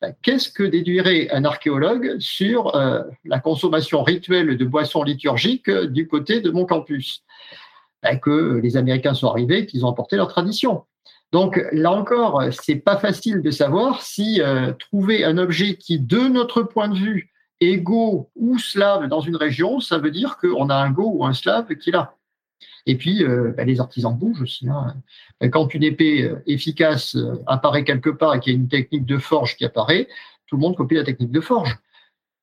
Ben, 0.00 0.14
qu'est-ce 0.22 0.50
que 0.50 0.62
déduirait 0.62 1.30
un 1.30 1.44
archéologue 1.44 2.16
sur 2.20 2.76
euh, 2.76 3.02
la 3.24 3.40
consommation 3.40 4.02
rituelle 4.02 4.56
de 4.56 4.64
boissons 4.64 5.02
liturgiques 5.02 5.70
du 5.70 6.06
côté 6.06 6.40
de 6.40 6.50
mon 6.50 6.64
campus? 6.64 7.24
Ben, 8.02 8.20
Que 8.20 8.60
les 8.62 8.76
Américains 8.76 9.14
sont 9.14 9.28
arrivés, 9.28 9.66
qu'ils 9.66 9.84
ont 9.84 9.88
emporté 9.88 10.16
leur 10.16 10.28
tradition. 10.28 10.84
Donc 11.32 11.60
là 11.72 11.90
encore, 11.90 12.42
c'est 12.52 12.76
pas 12.76 12.98
facile 12.98 13.42
de 13.42 13.50
savoir 13.50 14.02
si 14.02 14.40
euh, 14.40 14.72
trouver 14.72 15.24
un 15.24 15.38
objet 15.38 15.76
qui, 15.76 15.98
de 15.98 16.28
notre 16.28 16.62
point 16.62 16.88
de 16.88 16.96
vue, 16.96 17.32
go 17.60 18.30
ou 18.36 18.58
slave 18.58 19.08
dans 19.08 19.20
une 19.20 19.36
région, 19.36 19.80
ça 19.80 19.98
veut 19.98 20.10
dire 20.10 20.36
qu'on 20.38 20.68
a 20.68 20.74
un 20.74 20.90
go 20.90 21.10
ou 21.14 21.24
un 21.24 21.32
slave 21.32 21.74
qui 21.76 21.90
est 21.90 21.92
là. 21.92 22.16
Et 22.86 22.96
puis, 22.96 23.24
euh, 23.24 23.52
ben, 23.56 23.66
les 23.66 23.80
artisans 23.80 24.16
bougent 24.16 24.42
aussi. 24.42 24.68
Hein. 24.68 24.94
Quand 25.50 25.74
une 25.74 25.82
épée 25.82 26.22
euh, 26.22 26.42
efficace 26.46 27.16
apparaît 27.46 27.84
quelque 27.84 28.10
part 28.10 28.34
et 28.34 28.40
qu'il 28.40 28.52
y 28.52 28.56
a 28.56 28.58
une 28.58 28.68
technique 28.68 29.06
de 29.06 29.18
forge 29.18 29.56
qui 29.56 29.64
apparaît, 29.64 30.08
tout 30.46 30.56
le 30.56 30.60
monde 30.60 30.76
copie 30.76 30.94
la 30.94 31.04
technique 31.04 31.32
de 31.32 31.40
forge. 31.40 31.76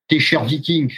Tes 0.08 0.20
chers 0.20 0.44
vikings, 0.44 0.94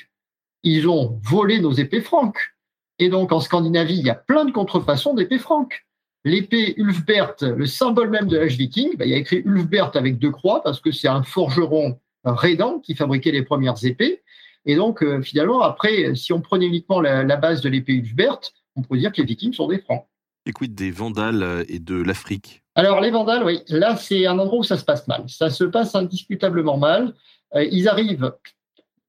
ils 0.64 0.88
ont 0.88 1.20
volé 1.24 1.60
nos 1.60 1.72
épées 1.72 2.02
franques. 2.02 2.56
Et 2.98 3.10
donc, 3.10 3.32
en 3.32 3.40
Scandinavie, 3.40 3.98
il 4.00 4.06
y 4.06 4.10
a 4.10 4.16
plein 4.16 4.46
de 4.46 4.52
contrefaçons 4.52 5.14
d'épées 5.14 5.38
franques 5.38 5.86
l'épée 6.26 6.74
Ulfbert, 6.78 7.36
le 7.42 7.66
symbole 7.66 8.10
même 8.10 8.28
de 8.28 8.38
l'âge 8.38 8.58
viking, 8.58 8.98
bah, 8.98 9.06
il 9.06 9.12
y 9.12 9.14
a 9.14 9.18
écrit 9.18 9.44
Ulfbert 9.46 9.92
avec 9.94 10.18
deux 10.18 10.32
croix 10.32 10.62
parce 10.64 10.82
que 10.82 10.92
c'est 10.92 11.08
un 11.08 11.24
forgeron 11.24 12.00
rédant 12.26 12.80
qui 12.80 12.96
fabriquait 12.96 13.32
les 13.32 13.44
premières 13.44 13.84
épées. 13.84 14.22
Et 14.66 14.76
donc, 14.76 15.04
euh, 15.04 15.22
finalement, 15.22 15.62
après, 15.62 16.16
si 16.16 16.34
on 16.34 16.42
prenait 16.42 16.66
uniquement 16.66 17.00
la, 17.00 17.36
base 17.36 17.62
de 17.62 17.70
l'épée 17.70 17.94
Ulfbert, 17.94 18.40
on 18.76 18.82
pourrait 18.82 19.00
dire 19.00 19.12
que 19.12 19.22
les 19.22 19.28
vikings 19.28 19.54
sont 19.54 19.68
des 19.68 19.80
francs. 19.80 20.06
Et 20.48 20.52
quid 20.52 20.76
des 20.76 20.92
Vandales 20.92 21.44
euh, 21.44 21.64
et 21.68 21.80
de 21.80 21.96
l'Afrique? 21.96 22.64
Alors, 22.76 23.00
les 23.00 23.12
Vandales, 23.12 23.44
oui, 23.44 23.62
là, 23.70 23.96
c'est 23.96 24.26
un 24.26 24.38
endroit 24.38 24.60
où 24.60 24.64
ça 24.64 24.78
se 24.78 24.86
passe 24.86 25.08
mal. 25.08 25.24
Ça 25.28 25.50
se 25.50 25.64
passe 25.64 25.96
indiscutablement 25.96 26.78
mal. 26.78 27.14
Euh, 27.56 27.66
ils 27.72 27.88
arrivent 27.88 28.34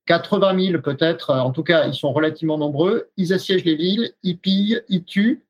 80 0.07 0.71
000 0.71 0.83
peut-être, 0.83 1.31
en 1.35 1.51
tout 1.51 1.65
cas, 1.65 1.87
ils 1.87 1.95
sont 1.95 2.13
relativement 2.13 2.59
nombreux. 2.59 3.09
Ils 3.17 3.33
assiègent 3.33 3.65
les 3.65 3.75
villes, 3.75 4.13
ils 4.23 4.39
pillent, 4.39 4.81
ils 4.89 5.05
tuent 5.05 5.43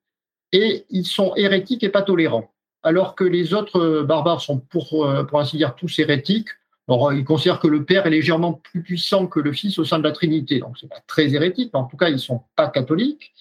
et 0.52 0.86
ils 0.88 1.04
sont 1.04 1.34
hérétiques 1.36 1.82
et 1.82 1.90
pas 1.90 2.02
tolérants. 2.02 2.50
Alors 2.82 3.16
que 3.16 3.24
les 3.24 3.52
autres 3.52 4.02
barbares 4.02 4.40
sont, 4.40 4.58
pour, 4.58 5.06
pour 5.28 5.40
ainsi 5.40 5.58
dire, 5.58 5.74
tous 5.74 5.98
hérétiques. 5.98 6.48
Alors, 6.88 7.12
ils 7.12 7.24
considèrent 7.24 7.58
que 7.58 7.66
le 7.66 7.84
Père 7.84 8.06
est 8.06 8.10
légèrement 8.10 8.52
plus 8.52 8.82
puissant 8.82 9.26
que 9.26 9.40
le 9.40 9.52
Fils 9.52 9.78
au 9.78 9.84
sein 9.84 9.98
de 9.98 10.04
la 10.04 10.12
Trinité. 10.12 10.60
Donc, 10.60 10.76
c'est 10.80 10.88
pas 10.88 11.02
très 11.06 11.34
hérétique, 11.34 11.70
mais 11.74 11.80
en 11.80 11.84
tout 11.84 11.96
cas, 11.96 12.08
ils 12.08 12.18
sont 12.18 12.42
pas 12.54 12.68
catholiques. 12.68 13.32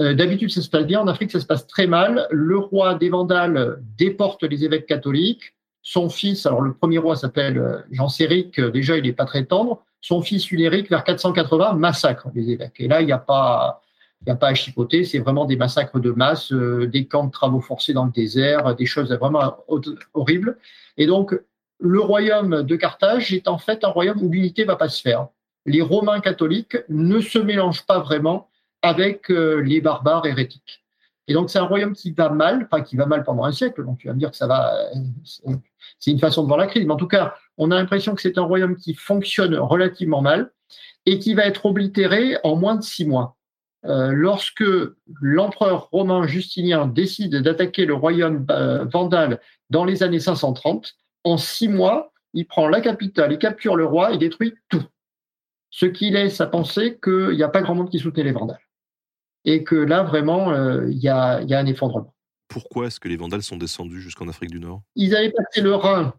Euh, 0.00 0.14
d'habitude, 0.14 0.50
ça 0.50 0.62
se 0.62 0.70
passe 0.70 0.86
bien. 0.86 1.00
En 1.00 1.06
Afrique, 1.06 1.30
ça 1.30 1.40
se 1.40 1.46
passe 1.46 1.66
très 1.66 1.86
mal. 1.86 2.26
Le 2.30 2.58
roi 2.58 2.94
des 2.94 3.08
Vandales 3.08 3.80
déporte 3.96 4.42
les 4.42 4.64
évêques 4.64 4.86
catholiques. 4.86 5.54
Son 5.82 6.08
fils, 6.08 6.46
alors 6.46 6.60
le 6.60 6.74
premier 6.74 6.98
roi 6.98 7.16
s'appelle 7.16 7.58
euh, 7.58 7.78
Jean 7.90 8.08
Séric, 8.08 8.60
déjà, 8.60 8.96
il 8.96 9.04
n'est 9.04 9.12
pas 9.12 9.24
très 9.26 9.44
tendre. 9.44 9.84
Son 10.00 10.20
fils 10.22 10.50
Uléric, 10.50 10.90
vers 10.90 11.04
480, 11.04 11.74
massacre 11.74 12.28
les 12.34 12.50
évêques. 12.50 12.74
Et 12.78 12.88
là, 12.88 13.00
il 13.00 13.06
n'y 13.06 13.12
a 13.12 13.18
pas, 13.18 13.82
il 14.20 14.26
n'y 14.26 14.32
a 14.32 14.36
pas 14.36 14.48
à 14.48 14.54
chipoter, 14.54 15.04
c'est 15.04 15.18
vraiment 15.18 15.44
des 15.44 15.56
massacres 15.56 16.00
de 16.00 16.10
masse, 16.10 16.52
euh, 16.52 16.86
des 16.86 17.06
camps 17.06 17.26
de 17.26 17.30
travaux 17.30 17.60
forcés 17.60 17.92
dans 17.92 18.04
le 18.04 18.12
désert, 18.12 18.74
des 18.74 18.86
choses 18.86 19.12
vraiment 19.12 19.56
horribles. 20.14 20.58
Et 20.96 21.06
donc, 21.06 21.36
le 21.82 22.00
royaume 22.00 22.62
de 22.62 22.76
Carthage 22.76 23.32
est 23.32 23.48
en 23.48 23.58
fait 23.58 23.84
un 23.84 23.88
royaume 23.88 24.22
où 24.22 24.30
l'unité 24.30 24.62
ne 24.62 24.68
va 24.68 24.76
pas 24.76 24.88
se 24.88 25.02
faire. 25.02 25.28
Les 25.66 25.82
Romains 25.82 26.20
catholiques 26.20 26.76
ne 26.88 27.20
se 27.20 27.38
mélangent 27.38 27.84
pas 27.86 27.98
vraiment 27.98 28.48
avec 28.82 29.30
euh, 29.30 29.60
les 29.60 29.80
barbares 29.80 30.26
hérétiques. 30.26 30.82
Et 31.28 31.34
donc, 31.34 31.50
c'est 31.50 31.58
un 31.58 31.64
royaume 31.64 31.92
qui 31.92 32.10
va 32.12 32.30
mal, 32.30 32.68
enfin 32.70 32.82
qui 32.82 32.96
va 32.96 33.06
mal 33.06 33.22
pendant 33.24 33.44
un 33.44 33.52
siècle. 33.52 33.84
Donc, 33.84 33.98
tu 33.98 34.08
vas 34.08 34.14
me 34.14 34.18
dire 34.18 34.30
que 34.30 34.36
ça 34.36 34.46
va. 34.46 34.74
C'est 35.98 36.10
une 36.10 36.18
façon 36.18 36.42
de 36.42 36.48
voir 36.48 36.58
la 36.58 36.66
crise. 36.66 36.84
Mais 36.84 36.92
en 36.92 36.96
tout 36.96 37.06
cas, 37.06 37.34
on 37.58 37.70
a 37.70 37.76
l'impression 37.76 38.14
que 38.14 38.22
c'est 38.22 38.38
un 38.38 38.42
royaume 38.42 38.76
qui 38.76 38.94
fonctionne 38.94 39.54
relativement 39.56 40.20
mal 40.20 40.50
et 41.06 41.18
qui 41.18 41.34
va 41.34 41.46
être 41.46 41.66
oblitéré 41.66 42.36
en 42.42 42.56
moins 42.56 42.76
de 42.76 42.82
six 42.82 43.04
mois. 43.04 43.36
Euh, 43.84 44.12
lorsque 44.12 44.64
l'empereur 45.20 45.88
romain 45.90 46.26
Justinien 46.26 46.86
décide 46.86 47.36
d'attaquer 47.36 47.84
le 47.84 47.94
royaume 47.94 48.46
euh, 48.50 48.84
vandale 48.84 49.40
dans 49.70 49.84
les 49.84 50.04
années 50.04 50.20
530, 50.20 50.94
en 51.24 51.36
six 51.36 51.68
mois, 51.68 52.12
il 52.34 52.46
prend 52.46 52.68
la 52.68 52.80
capitale, 52.80 53.32
il 53.32 53.38
capture 53.38 53.76
le 53.76 53.84
roi 53.84 54.12
et 54.12 54.18
détruit 54.18 54.54
tout. 54.68 54.84
Ce 55.70 55.86
qui 55.86 56.10
laisse 56.10 56.40
à 56.40 56.46
penser 56.46 56.98
qu'il 57.02 57.36
n'y 57.36 57.42
a 57.42 57.48
pas 57.48 57.62
grand 57.62 57.74
monde 57.74 57.90
qui 57.90 57.98
soutenait 57.98 58.24
les 58.24 58.32
Vandales. 58.32 58.60
Et 59.44 59.64
que 59.64 59.74
là, 59.74 60.02
vraiment, 60.02 60.50
euh, 60.52 60.86
il 60.88 60.98
y, 60.98 61.08
a, 61.08 61.38
un 61.38 61.66
effondrement. 61.66 62.14
Pourquoi 62.48 62.86
est-ce 62.86 63.00
que 63.00 63.08
les 63.08 63.16
Vandales 63.16 63.42
sont 63.42 63.56
descendus 63.56 64.00
jusqu'en 64.00 64.28
Afrique 64.28 64.50
du 64.50 64.60
Nord? 64.60 64.82
Ils 64.94 65.16
avaient 65.16 65.32
passé 65.32 65.60
le 65.62 65.74
Rhin 65.74 66.14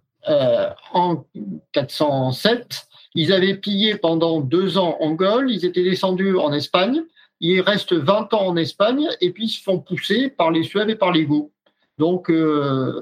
en 0.94 1.26
407. 1.74 2.88
Ils 3.14 3.32
avaient 3.32 3.56
pillé 3.56 3.96
pendant 3.96 4.40
deux 4.42 4.78
ans 4.78 4.98
Angola. 5.00 5.46
Ils 5.48 5.66
étaient 5.66 5.84
descendus 5.84 6.36
en 6.38 6.52
Espagne 6.52 7.04
ils 7.44 7.60
restent 7.60 7.94
20 7.94 8.34
ans 8.34 8.48
en 8.48 8.56
Espagne 8.56 9.10
et 9.20 9.32
puis 9.32 9.46
ils 9.46 9.50
se 9.50 9.62
font 9.62 9.78
pousser 9.80 10.30
par 10.30 10.50
les 10.50 10.64
Suèves 10.64 10.90
et 10.90 10.96
par 10.96 11.12
les 11.12 11.26
Goths. 11.26 11.52
Donc, 11.98 12.30
euh, 12.30 13.02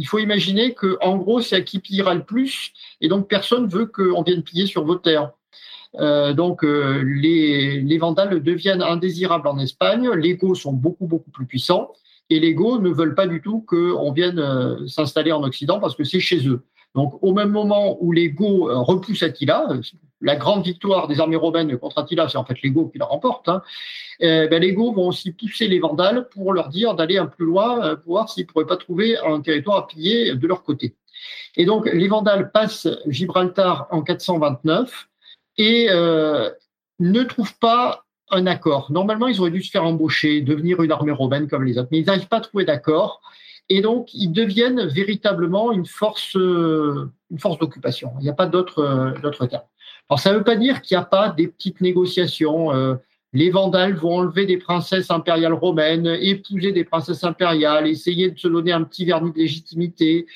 il 0.00 0.06
faut 0.06 0.18
imaginer 0.18 0.72
que, 0.72 0.96
en 1.02 1.18
gros, 1.18 1.42
c'est 1.42 1.56
à 1.56 1.60
qui 1.60 1.78
pillera 1.78 2.14
le 2.14 2.24
plus, 2.24 2.72
et 3.02 3.08
donc 3.08 3.28
personne 3.28 3.68
veut 3.68 3.84
qu'on 3.84 4.22
vienne 4.22 4.42
piller 4.42 4.66
sur 4.66 4.84
vos 4.84 4.94
terres. 4.94 5.30
Euh, 5.96 6.32
donc, 6.32 6.64
euh, 6.64 7.02
les, 7.04 7.82
les, 7.82 7.98
Vandales 7.98 8.42
deviennent 8.42 8.80
indésirables 8.80 9.46
en 9.46 9.58
Espagne, 9.58 10.08
les 10.12 10.36
Goths 10.36 10.62
sont 10.62 10.72
beaucoup, 10.72 11.06
beaucoup 11.06 11.30
plus 11.30 11.44
puissants, 11.44 11.92
et 12.30 12.40
les 12.40 12.54
Goths 12.54 12.80
ne 12.80 12.88
veulent 12.88 13.14
pas 13.14 13.26
du 13.26 13.42
tout 13.42 13.60
qu'on 13.68 14.10
vienne 14.12 14.42
s'installer 14.88 15.32
en 15.32 15.42
Occident 15.42 15.80
parce 15.80 15.94
que 15.94 16.04
c'est 16.04 16.20
chez 16.20 16.48
eux. 16.48 16.62
Donc, 16.94 17.22
au 17.22 17.34
même 17.34 17.50
moment 17.50 17.98
où 18.00 18.12
les 18.12 18.30
Goths 18.30 18.70
repoussent 18.70 19.22
Attila, 19.22 19.68
la 20.20 20.36
grande 20.36 20.64
victoire 20.64 21.08
des 21.08 21.20
armées 21.20 21.36
romaines 21.36 21.76
contre 21.78 21.98
Attila, 21.98 22.28
c'est 22.28 22.38
en 22.38 22.44
fait 22.44 22.60
les 22.62 22.70
Goths 22.70 22.92
qui 22.92 22.98
la 22.98 23.06
remportent, 23.06 23.48
hein, 23.48 23.62
euh, 24.22 24.48
ben, 24.48 24.60
les 24.60 24.72
Goths 24.72 24.94
vont 24.94 25.08
aussi 25.08 25.32
pousser 25.32 25.66
les 25.68 25.78
Vandales 25.78 26.28
pour 26.28 26.52
leur 26.52 26.68
dire 26.68 26.94
d'aller 26.94 27.18
un 27.18 27.26
peu 27.26 27.36
plus 27.36 27.46
loin, 27.46 27.84
euh, 27.84 27.96
pour 27.96 28.12
voir 28.12 28.28
s'ils 28.28 28.44
ne 28.44 28.48
pourraient 28.48 28.66
pas 28.66 28.76
trouver 28.76 29.16
un 29.18 29.40
territoire 29.40 29.78
à 29.78 29.86
piller 29.86 30.34
de 30.34 30.46
leur 30.46 30.62
côté. 30.62 30.94
Et 31.56 31.64
donc, 31.64 31.86
les 31.86 32.08
Vandales 32.08 32.50
passent 32.52 32.88
Gibraltar 33.06 33.86
en 33.90 34.02
429 34.02 35.08
et 35.58 35.88
euh, 35.90 36.50
ne 36.98 37.22
trouvent 37.22 37.58
pas 37.58 38.04
un 38.30 38.46
accord. 38.46 38.92
Normalement, 38.92 39.26
ils 39.26 39.40
auraient 39.40 39.50
dû 39.50 39.62
se 39.62 39.70
faire 39.70 39.84
embaucher, 39.84 40.40
devenir 40.42 40.82
une 40.82 40.92
armée 40.92 41.12
romaine 41.12 41.48
comme 41.48 41.64
les 41.64 41.78
autres, 41.78 41.88
mais 41.90 41.98
ils 41.98 42.06
n'arrivent 42.06 42.28
pas 42.28 42.38
à 42.38 42.40
trouver 42.40 42.64
d'accord. 42.64 43.20
Et 43.68 43.80
donc, 43.80 44.12
ils 44.14 44.32
deviennent 44.32 44.86
véritablement 44.86 45.72
une 45.72 45.86
force, 45.86 46.34
une 46.34 47.38
force 47.38 47.58
d'occupation. 47.58 48.12
Il 48.18 48.24
n'y 48.24 48.28
a 48.28 48.34
pas 48.34 48.46
d'autre, 48.46 49.14
d'autre 49.22 49.46
terme. 49.46 49.62
Alors, 50.10 50.18
ça 50.18 50.32
ne 50.32 50.38
veut 50.38 50.44
pas 50.44 50.56
dire 50.56 50.82
qu'il 50.82 50.96
n'y 50.96 51.02
a 51.02 51.06
pas 51.06 51.30
des 51.30 51.46
petites 51.46 51.80
négociations. 51.80 52.74
Euh, 52.74 52.96
les 53.32 53.50
Vandales 53.50 53.94
vont 53.94 54.18
enlever 54.18 54.44
des 54.44 54.56
princesses 54.56 55.08
impériales 55.08 55.52
romaines, 55.52 56.06
épouser 56.06 56.72
des 56.72 56.82
princesses 56.82 57.22
impériales, 57.22 57.86
essayer 57.86 58.32
de 58.32 58.38
se 58.38 58.48
donner 58.48 58.72
un 58.72 58.82
petit 58.82 59.04
vernis 59.04 59.30
de 59.30 59.38
légitimité. 59.38 60.26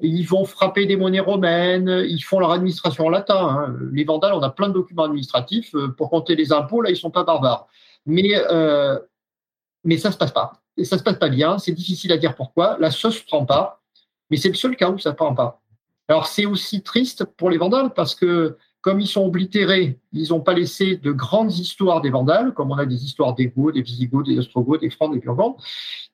Ils 0.00 0.24
vont 0.24 0.44
frapper 0.44 0.86
des 0.86 0.96
monnaies 0.96 1.20
romaines, 1.20 2.04
ils 2.08 2.20
font 2.20 2.40
leur 2.40 2.50
administration 2.50 3.06
en 3.06 3.10
latin. 3.10 3.36
Hein. 3.36 3.76
Les 3.92 4.02
Vandales, 4.02 4.34
on 4.34 4.42
a 4.42 4.50
plein 4.50 4.68
de 4.68 4.74
documents 4.74 5.04
administratifs. 5.04 5.72
Euh, 5.76 5.86
pour 5.86 6.10
compter 6.10 6.34
les 6.34 6.52
impôts, 6.52 6.82
là, 6.82 6.90
ils 6.90 6.96
sont 6.96 7.12
pas 7.12 7.22
barbares. 7.22 7.68
Mais, 8.06 8.32
euh, 8.50 8.98
mais 9.84 9.98
ça 9.98 10.10
se 10.10 10.16
passe 10.16 10.32
pas. 10.32 10.54
Et 10.76 10.84
ça 10.84 10.98
se 10.98 11.04
passe 11.04 11.18
pas 11.18 11.28
bien. 11.28 11.58
C'est 11.58 11.70
difficile 11.70 12.10
à 12.10 12.16
dire 12.16 12.34
pourquoi. 12.34 12.76
La 12.80 12.90
sauce 12.90 13.20
ne 13.22 13.26
prend 13.28 13.44
pas. 13.44 13.80
Mais 14.30 14.36
c'est 14.36 14.48
le 14.48 14.56
seul 14.56 14.74
cas 14.74 14.90
où 14.90 14.98
ça 14.98 15.10
ne 15.10 15.14
prend 15.14 15.32
pas. 15.32 15.60
Alors, 16.08 16.26
c'est 16.26 16.46
aussi 16.46 16.82
triste 16.82 17.24
pour 17.24 17.50
les 17.50 17.58
Vandales 17.58 17.92
parce 17.94 18.16
que 18.16 18.56
comme 18.82 19.00
ils 19.00 19.06
sont 19.06 19.24
oblitérés, 19.24 20.00
ils 20.12 20.30
n'ont 20.30 20.40
pas 20.40 20.54
laissé 20.54 20.96
de 20.96 21.12
grandes 21.12 21.56
histoires 21.56 22.00
des 22.00 22.10
Vandales, 22.10 22.52
comme 22.52 22.72
on 22.72 22.76
a 22.76 22.84
des 22.84 23.04
histoires 23.04 23.34
des 23.34 23.46
Goths, 23.46 23.74
des 23.74 23.82
Visigoths, 23.82 24.26
des 24.26 24.38
Ostrogoths, 24.38 24.80
des 24.80 24.90
Francs, 24.90 25.14
des 25.14 25.20
Burgondes. 25.20 25.54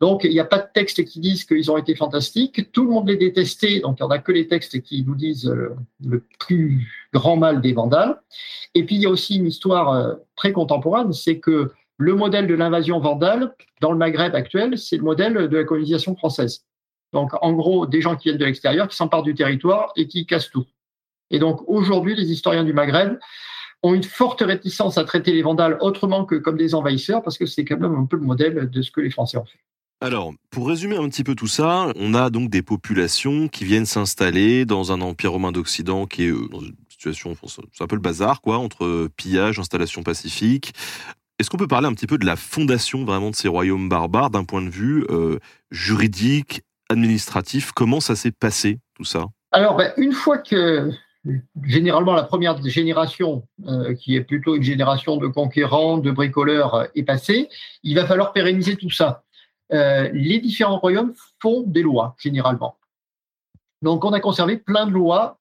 Donc, 0.01 0.25
il 0.25 0.31
n'y 0.31 0.39
a 0.39 0.45
pas 0.45 0.59
de 0.59 0.69
textes 0.73 1.03
qui 1.07 1.19
disent 1.19 1.45
qu'ils 1.45 1.71
ont 1.71 1.79
été 1.79 1.95
fantastiques. 1.95 2.71
Tout 2.71 2.85
le 2.85 2.91
monde 2.91 3.09
les 3.09 3.16
détestait, 3.16 3.81
donc 3.81 3.99
il 3.99 4.03
n'y 4.03 4.07
en 4.07 4.11
a 4.11 4.19
que 4.19 4.33
les 4.33 4.47
textes 4.47 4.83
qui 4.83 5.03
nous 5.03 5.14
disent 5.14 5.49
euh, 5.49 5.75
le 6.05 6.23
plus 6.39 6.87
grand 7.14 7.39
mal 7.39 7.62
des 7.62 7.73
Vandales. 7.73 8.21
Et 8.75 8.85
puis, 8.85 8.97
il 8.97 9.03
y 9.03 9.07
a 9.07 9.11
aussi 9.11 9.37
une 9.37 9.47
histoire 9.47 9.93
euh, 9.95 10.14
très 10.37 10.53
contemporaine, 10.53 11.14
c'est 11.14 11.39
que 11.39 11.73
le 11.97 12.14
modèle 12.14 12.47
de 12.47 12.55
l'invasion 12.55 13.01
vandale 13.01 13.55
dans 13.81 13.93
le 13.93 13.99
Maghreb 13.99 14.35
actuel, 14.35 14.79
c'est 14.79 14.99
le 14.99 15.03
modèle 15.03 15.49
de 15.49 15.57
la 15.57 15.64
colonisation 15.64 16.14
française. 16.14 16.64
Donc, 17.14 17.31
en 17.41 17.53
gros, 17.55 17.87
des 17.87 18.03
gens 18.03 18.14
qui 18.14 18.29
viennent 18.29 18.39
de 18.39 18.45
l'extérieur, 18.45 18.89
qui 18.89 18.97
s'emparent 18.97 19.23
du 19.23 19.35
territoire 19.35 19.91
et 19.97 20.07
qui 20.07 20.27
cassent 20.27 20.51
tout. 20.51 20.66
Et 21.31 21.39
donc 21.39 21.62
aujourd'hui, 21.66 22.14
les 22.14 22.31
historiens 22.31 22.64
du 22.64 22.72
Maghreb 22.72 23.18
ont 23.83 23.95
une 23.95 24.05
forte 24.05 24.41
réticence 24.41 24.99
à 24.99 25.05
traiter 25.05 25.33
les 25.33 25.43
Vandales 25.43 25.79
autrement 25.81 26.24
que 26.24 26.35
comme 26.35 26.57
des 26.57 26.74
envahisseurs, 26.74 27.22
parce 27.22 27.39
que 27.39 27.47
c'est 27.47 27.64
quand 27.64 27.79
même 27.79 27.95
un 27.95 28.07
peu 28.07 28.16
le 28.16 28.22
modèle 28.22 28.70
de 28.70 28.83
ce 28.83 28.91
que 28.91 29.01
les 29.01 29.11
Français 29.11 29.39
ont 29.39 29.45
fait. 29.45 29.61
Alors, 30.01 30.33
pour 30.51 30.68
résumer 30.68 30.97
un 30.97 31.09
petit 31.09 31.24
peu 31.24 31.35
tout 31.35 31.49
ça, 31.49 31.93
on 31.97 32.14
a 32.14 32.31
donc 32.31 32.51
des 32.51 32.62
populations 32.62 33.49
qui 33.49 33.64
viennent 33.64 33.87
s'installer 33.87 34.64
dans 34.64 34.93
un 34.93 35.01
empire 35.01 35.33
romain 35.33 35.51
d'Occident 35.51 36.07
qui 36.07 36.24
est 36.24 36.31
euh, 36.31 36.49
dans 36.53 36.61
une 36.61 36.76
situation, 36.89 37.37
c'est 37.72 37.83
un 37.83 37.87
peu 37.87 37.97
le 37.97 38.03
bazar, 38.03 38.41
quoi, 38.41 38.59
entre 38.59 39.09
pillage, 39.16 39.59
installation 39.59 40.03
pacifique. 40.03 40.72
Est-ce 41.39 41.51
qu'on 41.51 41.57
peut 41.57 41.68
parler 41.68 41.87
un 41.87 41.95
petit 41.95 42.07
peu 42.07 42.18
de 42.18 42.26
la 42.26 42.37
fondation 42.37 43.05
vraiment 43.05 43.31
de 43.31 43.37
ces 43.37 43.49
royaumes 43.49 43.89
barbares 43.89 44.31
d'un 44.31 44.45
point 44.45 44.62
de 44.62 44.70
vue 44.70 45.05
euh, 45.11 45.39
juridique, 45.70 46.62
administratif? 46.89 47.70
Comment 47.72 48.01
ça 48.01 48.16
s'est 48.16 48.33
passé, 48.33 48.79
tout 48.95 49.05
ça? 49.05 49.26
Alors, 49.53 49.76
ben, 49.76 49.93
une 49.97 50.12
fois 50.12 50.39
que 50.39 50.91
généralement 51.64 52.14
la 52.14 52.22
première 52.22 52.62
génération, 52.64 53.47
euh, 53.66 53.95
qui 53.95 54.16
est 54.16 54.22
plutôt 54.22 54.57
une 54.57 54.62
génération 54.62 55.16
de 55.16 55.26
conquérants, 55.26 55.99
de 55.99 56.11
bricoleurs, 56.11 56.89
est 56.95 57.03
passée. 57.03 57.49
Il 57.83 57.95
va 57.95 58.07
falloir 58.07 58.33
pérenniser 58.33 58.76
tout 58.76 58.91
ça. 58.91 59.24
Euh, 59.72 60.09
les 60.12 60.41
différents 60.41 60.79
royaumes 60.79 61.14
font 61.41 61.62
des 61.62 61.83
lois, 61.83 62.14
généralement. 62.18 62.79
Donc 63.83 64.05
on 64.05 64.12
a 64.12 64.20
conservé 64.20 64.57
plein 64.57 64.87
de 64.87 64.93
lois 64.93 65.39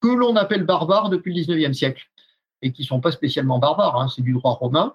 que 0.00 0.08
l'on 0.08 0.36
appelle 0.36 0.64
barbares 0.64 1.10
depuis 1.10 1.34
le 1.34 1.42
19e 1.42 1.72
siècle, 1.72 2.04
et 2.62 2.72
qui 2.72 2.82
ne 2.82 2.86
sont 2.86 3.00
pas 3.00 3.12
spécialement 3.12 3.58
barbares, 3.58 4.00
hein. 4.00 4.08
c'est 4.08 4.22
du 4.22 4.32
droit 4.32 4.52
romain, 4.52 4.94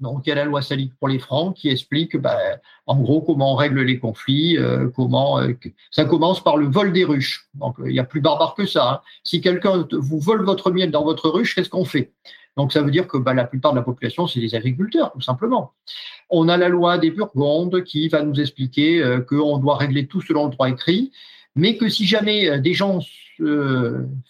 donc, 0.00 0.26
il 0.26 0.30
y 0.30 0.32
a 0.32 0.36
la 0.36 0.44
loi 0.44 0.62
salique 0.62 0.94
pour 0.98 1.08
les 1.08 1.18
Francs 1.18 1.56
qui 1.56 1.68
explique, 1.68 2.16
bah, 2.16 2.38
en 2.86 3.00
gros, 3.00 3.20
comment 3.20 3.52
on 3.52 3.56
règle 3.56 3.82
les 3.82 3.98
conflits, 3.98 4.56
euh, 4.58 4.88
comment. 4.94 5.40
Euh, 5.40 5.54
ça 5.90 6.04
commence 6.04 6.42
par 6.42 6.56
le 6.56 6.66
vol 6.66 6.92
des 6.92 7.04
ruches. 7.04 7.48
Donc, 7.54 7.76
il 7.84 7.92
y 7.92 8.00
a 8.00 8.04
plus 8.04 8.20
barbare 8.20 8.54
que 8.54 8.66
ça. 8.66 8.90
Hein. 8.90 9.00
Si 9.24 9.40
quelqu'un 9.40 9.86
vous 9.92 10.20
vole 10.20 10.44
votre 10.44 10.70
miel 10.70 10.90
dans 10.90 11.04
votre 11.04 11.28
ruche, 11.28 11.54
qu'est-ce 11.54 11.68
qu'on 11.68 11.84
fait? 11.84 12.12
Donc, 12.56 12.72
ça 12.72 12.82
veut 12.82 12.90
dire 12.90 13.08
que 13.08 13.16
bah, 13.16 13.34
la 13.34 13.44
plupart 13.44 13.72
de 13.72 13.78
la 13.78 13.82
population, 13.82 14.26
c'est 14.26 14.40
des 14.40 14.54
agriculteurs, 14.54 15.12
tout 15.12 15.20
simplement. 15.20 15.72
On 16.30 16.48
a 16.48 16.56
la 16.56 16.68
loi 16.68 16.98
des 16.98 17.10
Burgondes 17.10 17.82
qui 17.84 18.08
va 18.08 18.22
nous 18.22 18.40
expliquer 18.40 19.02
euh, 19.02 19.20
qu'on 19.20 19.58
doit 19.58 19.76
régler 19.76 20.06
tout 20.06 20.20
selon 20.20 20.46
le 20.46 20.50
droit 20.50 20.68
écrit, 20.68 21.12
mais 21.56 21.76
que 21.76 21.88
si 21.88 22.06
jamais 22.06 22.58
des 22.60 22.72
gens 22.72 23.00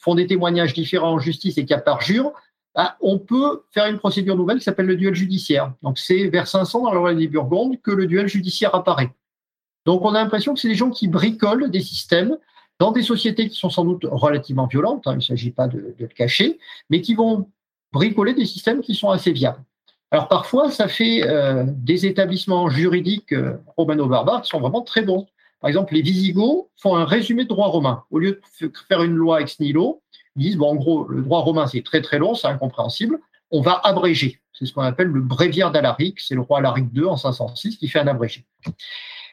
font 0.00 0.14
des 0.14 0.26
témoignages 0.26 0.72
différents 0.72 1.12
en 1.12 1.18
justice 1.18 1.58
et 1.58 1.62
qu'il 1.62 1.70
y 1.70 1.74
a 1.74 1.78
parjure, 1.78 2.32
bah, 2.74 2.96
on 3.00 3.18
peut 3.18 3.62
faire 3.70 3.86
une 3.86 3.98
procédure 3.98 4.36
nouvelle 4.36 4.58
qui 4.58 4.64
s'appelle 4.64 4.86
le 4.86 4.96
duel 4.96 5.14
judiciaire. 5.14 5.72
Donc 5.82 5.98
c'est 5.98 6.28
vers 6.28 6.46
500 6.46 6.82
dans 6.82 6.92
la 6.92 6.98
loi 6.98 7.14
des 7.14 7.28
Burgondes 7.28 7.80
que 7.82 7.90
le 7.90 8.06
duel 8.06 8.28
judiciaire 8.28 8.74
apparaît. 8.74 9.10
Donc 9.84 10.02
on 10.02 10.14
a 10.14 10.22
l'impression 10.22 10.54
que 10.54 10.60
c'est 10.60 10.68
des 10.68 10.74
gens 10.74 10.90
qui 10.90 11.08
bricolent 11.08 11.70
des 11.70 11.80
systèmes 11.80 12.36
dans 12.78 12.90
des 12.90 13.02
sociétés 13.02 13.48
qui 13.48 13.56
sont 13.56 13.70
sans 13.70 13.84
doute 13.84 14.06
relativement 14.10 14.66
violentes, 14.66 15.06
hein, 15.06 15.12
il 15.12 15.18
ne 15.18 15.22
s'agit 15.22 15.52
pas 15.52 15.68
de, 15.68 15.94
le 15.96 16.06
cacher, 16.08 16.58
mais 16.90 17.00
qui 17.00 17.14
vont 17.14 17.48
bricoler 17.92 18.34
des 18.34 18.46
systèmes 18.46 18.80
qui 18.80 18.94
sont 18.94 19.10
assez 19.10 19.30
viables. 19.30 19.62
Alors 20.10 20.26
parfois, 20.26 20.70
ça 20.70 20.88
fait 20.88 21.22
euh, 21.22 21.64
des 21.68 22.06
établissements 22.06 22.68
juridiques 22.70 23.32
euh, 23.32 23.58
romano-barbares 23.76 24.42
qui 24.42 24.50
sont 24.50 24.60
vraiment 24.60 24.82
très 24.82 25.02
bons. 25.02 25.26
Par 25.60 25.68
exemple, 25.68 25.94
les 25.94 26.02
Visigoths 26.02 26.68
font 26.76 26.96
un 26.96 27.04
résumé 27.04 27.44
de 27.44 27.48
droit 27.48 27.68
romain. 27.68 28.02
Au 28.10 28.18
lieu 28.18 28.40
de 28.60 28.72
faire 28.88 29.04
une 29.04 29.14
loi 29.14 29.40
ex 29.40 29.60
nihilo, 29.60 30.02
ils 30.36 30.42
disent, 30.42 30.56
bon, 30.56 30.70
en 30.70 30.74
gros, 30.74 31.06
le 31.08 31.22
droit 31.22 31.40
romain, 31.40 31.66
c'est 31.66 31.82
très 31.82 32.00
très 32.00 32.18
long, 32.18 32.34
c'est 32.34 32.46
incompréhensible, 32.46 33.18
on 33.50 33.60
va 33.60 33.80
abréger. 33.84 34.40
C'est 34.52 34.66
ce 34.66 34.72
qu'on 34.72 34.82
appelle 34.82 35.08
le 35.08 35.20
bréviaire 35.20 35.70
d'Alaric, 35.70 36.20
c'est 36.20 36.34
le 36.34 36.40
roi 36.40 36.58
Alaric 36.58 36.86
II 36.94 37.04
en 37.04 37.16
506 37.16 37.76
qui 37.76 37.88
fait 37.88 38.00
un 38.00 38.06
abrégé. 38.06 38.44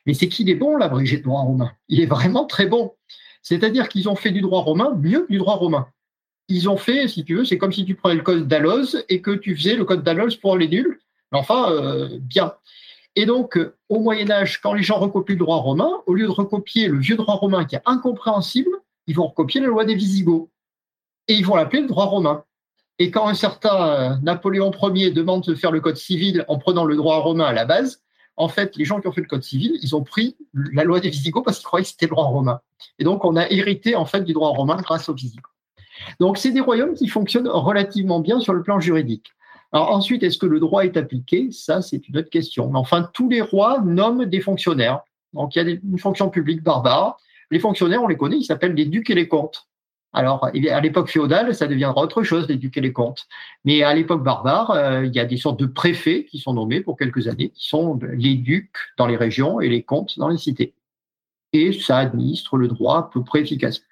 Mais 0.06 0.14
c'est 0.14 0.28
qu'il 0.28 0.50
est 0.50 0.56
bon, 0.56 0.78
l'abrégé 0.78 1.18
de 1.18 1.24
droit 1.24 1.42
romain. 1.42 1.72
Il 1.88 2.00
est 2.02 2.06
vraiment 2.06 2.46
très 2.46 2.66
bon. 2.66 2.94
C'est-à-dire 3.42 3.90
qu'ils 3.90 4.10
ont 4.10 4.16
fait 4.16 4.32
du 4.32 4.42
droit 4.42 4.62
romain 4.62 4.94
mieux 5.00 5.26
que 5.26 5.32
du 5.32 5.38
droit 5.38 5.56
romain. 5.56 5.88
Ils 6.48 6.68
ont 6.68 6.78
fait, 6.78 7.08
si 7.08 7.24
tu 7.24 7.36
veux, 7.36 7.46
c'est 7.46 7.58
comme 7.58 7.72
si 7.72 7.86
tu 7.86 7.96
prenais 7.96 8.16
le 8.16 8.24
code 8.24 8.48
d'Aloz 8.48 9.06
et 9.08 9.22
que 9.22 9.32
tu 9.32 9.56
faisais 9.56 9.76
le 9.76 9.86
code 9.86 10.04
d'Aloz 10.04 10.36
pour 10.36 10.58
les 10.58 10.68
nuls, 10.68 11.00
mais 11.32 11.38
enfin, 11.38 11.72
euh, 11.72 12.18
bien. 12.20 12.54
Et 13.16 13.26
donc, 13.26 13.58
euh, 13.58 13.76
au 13.88 14.00
Moyen 14.00 14.32
Âge, 14.32 14.60
quand 14.62 14.74
les 14.74 14.84
gens 14.84 14.98
recopient 14.98 15.36
le 15.36 15.40
droit 15.40 15.58
romain, 15.58 15.92
au 16.08 16.14
lieu 16.14 16.26
de 16.26 16.32
recopier 16.32 16.88
le 16.88 16.98
vieux 16.98 17.18
droit 17.18 17.36
romain 17.36 17.66
qui 17.66 17.76
est 17.76 17.82
incompréhensible, 17.86 18.72
ils 19.06 19.16
vont 19.16 19.28
recopier 19.28 19.62
la 19.62 19.68
loi 19.68 19.86
des 19.86 19.96
Visigoths 19.96 20.50
et 21.30 21.36
ils 21.36 21.46
vont 21.46 21.56
l'appeler 21.56 21.84
le 21.84 21.88
droit 21.88 22.06
romain. 22.06 22.44
Et 22.98 23.12
quand 23.12 23.28
un 23.28 23.34
certain 23.34 23.88
euh, 23.88 24.16
Napoléon 24.22 24.72
Ier 24.94 25.12
demande 25.12 25.44
de 25.44 25.56
faire 25.56 25.72
le 25.72 25.80
code 25.80 25.96
civil 25.96 26.44
en 26.50 26.58
prenant 26.58 26.84
le 26.84 26.98
droit 26.98 27.20
romain 27.20 27.46
à 27.46 27.54
la 27.54 27.64
base, 27.64 28.02
en 28.36 28.50
fait, 28.50 28.76
les 28.76 28.84
gens 28.84 29.00
qui 29.00 29.08
ont 29.08 29.12
fait 29.12 29.22
le 29.22 29.28
code 29.28 29.44
civil, 29.44 29.78
ils 29.82 29.96
ont 29.96 30.04
pris 30.04 30.36
la 30.54 30.84
loi 30.84 31.00
des 31.00 31.10
Visigoths 31.10 31.46
parce 31.46 31.60
qu'ils 31.60 31.68
croyaient 31.68 31.84
que 31.86 31.92
c'était 31.92 32.08
le 32.08 32.12
droit 32.12 32.26
romain. 32.26 32.60
Et 32.98 33.04
donc, 33.04 33.24
on 33.24 33.36
a 33.36 33.50
hérité 33.50 33.96
en 33.96 34.06
fait 34.06 34.22
du 34.22 34.34
droit 34.34 34.50
romain 34.50 34.78
grâce 34.78 35.08
aux 35.08 35.14
Visigoths. 35.14 35.44
Donc, 36.20 36.38
c'est 36.38 36.52
des 36.52 36.62
royaumes 36.62 36.96
qui 36.96 37.08
fonctionnent 37.08 37.48
relativement 37.48 38.20
bien 38.20 38.40
sur 38.40 38.54
le 38.54 38.64
plan 38.64 38.80
juridique. 38.80 39.28
Alors 39.72 39.92
ensuite, 39.92 40.24
est-ce 40.24 40.40
que 40.40 40.48
le 40.48 40.60
droit 40.60 40.84
est 40.84 40.98
appliqué? 40.98 41.52
Ça, 41.52 41.82
c'est 41.82 42.08
une 42.08 42.18
autre 42.18 42.30
question. 42.30 42.70
Mais 42.72 42.80
enfin, 42.80 43.08
tous 43.14 43.30
les 43.30 43.42
rois 43.42 43.82
nomment 43.82 44.26
des 44.26 44.42
fonctionnaires. 44.42 45.02
Donc, 45.34 45.56
il 45.56 45.64
y 45.64 45.70
a 45.70 45.70
une 45.70 46.00
fonction 46.00 46.30
publique 46.30 46.64
barbare. 46.64 47.18
Les 47.52 47.60
fonctionnaires, 47.60 48.02
on 48.02 48.08
les 48.08 48.18
connaît, 48.18 48.38
ils 48.38 48.46
s'appellent 48.46 48.74
les 48.74 48.86
ducs 48.86 49.10
et 49.10 49.16
les 49.16 49.28
comtes. 49.28 49.69
Alors, 50.12 50.46
à 50.46 50.82
l'époque 50.82 51.10
féodale, 51.10 51.54
ça 51.54 51.68
deviendra 51.68 52.02
autre 52.02 52.24
chose, 52.24 52.48
et 52.50 52.82
les 52.82 52.94
comtes. 52.94 53.28
Mais 53.64 53.84
à 53.84 53.94
l'époque 53.94 54.24
barbare, 54.24 54.72
euh, 54.72 55.06
il 55.06 55.14
y 55.14 55.20
a 55.20 55.26
des 55.26 55.38
sortes 55.38 55.60
de 55.60 55.68
préfets 55.68 56.26
qui 56.26 56.40
sont 56.40 56.54
nommés 56.54 56.82
pour 56.82 56.98
quelques 56.98 57.28
années, 57.28 57.50
qui 57.50 57.68
sont 57.68 58.00
les 58.14 58.36
ducs 58.36 58.76
dans 58.98 59.06
les 59.06 59.18
régions 59.18 59.62
et 59.62 59.70
les 59.70 59.84
comtes 59.84 60.18
dans 60.18 60.30
les 60.30 60.38
cités. 60.38 60.74
Et 61.54 61.74
ça 61.74 61.98
administre 61.98 62.58
le 62.58 62.68
droit 62.68 62.98
à 62.98 63.10
peu 63.14 63.24
près 63.24 63.42
efficacement. 63.42 63.86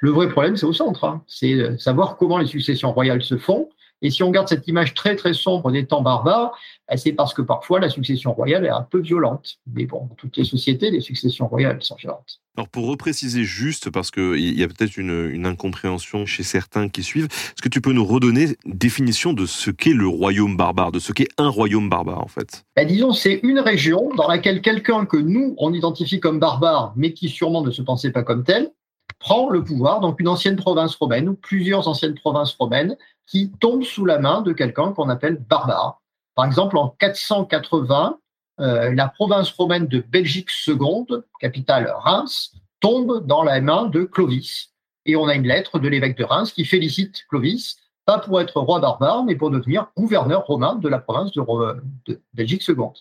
Le 0.00 0.10
vrai 0.10 0.28
problème, 0.28 0.56
c'est 0.56 0.66
au 0.66 0.72
centre. 0.72 1.04
Hein. 1.04 1.22
C'est 1.26 1.78
savoir 1.78 2.16
comment 2.16 2.38
les 2.38 2.46
successions 2.46 2.92
royales 2.92 3.22
se 3.22 3.36
font 3.36 3.68
et 4.02 4.10
si 4.10 4.22
on 4.22 4.30
garde 4.30 4.48
cette 4.48 4.66
image 4.68 4.94
très 4.94 5.16
très 5.16 5.32
sombre 5.32 5.72
des 5.72 5.86
temps 5.86 6.02
barbares, 6.02 6.56
ben, 6.88 6.96
c'est 6.96 7.12
parce 7.12 7.34
que 7.34 7.42
parfois 7.42 7.80
la 7.80 7.90
succession 7.90 8.32
royale 8.32 8.64
est 8.64 8.70
un 8.70 8.82
peu 8.82 9.00
violente. 9.00 9.58
Mais 9.72 9.86
bon, 9.86 10.06
dans 10.06 10.14
toutes 10.14 10.36
les 10.36 10.44
sociétés, 10.44 10.90
les 10.90 11.00
successions 11.00 11.48
royales 11.48 11.82
sont 11.82 11.96
violentes. 11.96 12.40
Alors 12.56 12.68
pour 12.68 12.86
repréciser 12.86 13.44
juste, 13.44 13.90
parce 13.90 14.10
qu'il 14.10 14.58
y 14.58 14.62
a 14.62 14.68
peut-être 14.68 14.96
une, 14.96 15.46
incompréhension 15.46 16.26
chez 16.26 16.42
certains 16.42 16.88
qui 16.88 17.02
suivent, 17.02 17.26
est-ce 17.26 17.62
que 17.62 17.68
tu 17.68 17.80
peux 17.80 17.92
nous 17.92 18.04
redonner 18.04 18.56
une 18.64 18.74
définition 18.74 19.32
de 19.32 19.46
ce 19.46 19.70
qu'est 19.70 19.92
le 19.92 20.06
royaume 20.06 20.56
barbare, 20.56 20.92
de 20.92 20.98
ce 20.98 21.12
qu'est 21.12 21.28
un 21.38 21.48
royaume 21.48 21.88
barbare 21.88 22.20
en 22.20 22.28
fait? 22.28 22.64
Ben, 22.76 22.86
Disons, 22.86 23.12
c'est 23.12 23.40
une 23.42 23.60
région 23.60 24.10
dans 24.16 24.28
laquelle 24.28 24.60
quelqu'un 24.60 25.06
que 25.06 25.16
nous, 25.16 25.54
on 25.58 25.72
identifie 25.72 26.20
comme 26.20 26.38
barbare, 26.38 26.92
mais 26.96 27.12
qui 27.12 27.28
sûrement 27.28 27.62
ne 27.62 27.70
se 27.70 27.82
pensait 27.82 28.10
pas 28.10 28.22
comme 28.22 28.44
tel, 28.44 28.70
prend 29.18 29.50
le 29.50 29.64
pouvoir, 29.64 30.00
donc 30.00 30.20
une 30.20 30.28
ancienne 30.28 30.56
province 30.56 30.94
romaine 30.94 31.28
ou 31.28 31.34
plusieurs 31.34 31.88
anciennes 31.88 32.14
provinces 32.14 32.54
romaines 32.54 32.96
qui 33.26 33.50
tombent 33.60 33.84
sous 33.84 34.04
la 34.04 34.18
main 34.18 34.42
de 34.42 34.52
quelqu'un 34.52 34.92
qu'on 34.92 35.08
appelle 35.08 35.36
barbare. 35.36 36.00
Par 36.34 36.46
exemple, 36.46 36.78
en 36.78 36.88
480, 36.98 38.18
euh, 38.60 38.94
la 38.94 39.08
province 39.08 39.50
romaine 39.50 39.86
de 39.86 40.00
Belgique 40.00 40.50
seconde, 40.50 41.24
capitale 41.40 41.92
Reims, 41.98 42.54
tombe 42.80 43.26
dans 43.26 43.42
la 43.42 43.60
main 43.60 43.86
de 43.86 44.04
Clovis. 44.04 44.72
Et 45.04 45.16
on 45.16 45.26
a 45.26 45.34
une 45.34 45.46
lettre 45.46 45.78
de 45.78 45.88
l'évêque 45.88 46.16
de 46.16 46.24
Reims 46.24 46.52
qui 46.52 46.64
félicite 46.64 47.24
Clovis, 47.28 47.76
pas 48.04 48.18
pour 48.18 48.40
être 48.40 48.60
roi 48.60 48.80
barbare, 48.80 49.24
mais 49.24 49.36
pour 49.36 49.50
devenir 49.50 49.88
gouverneur 49.96 50.46
romain 50.46 50.76
de 50.76 50.88
la 50.88 50.98
province 50.98 51.32
de, 51.32 52.20
Belgique 52.34 52.62
seconde. 52.62 52.96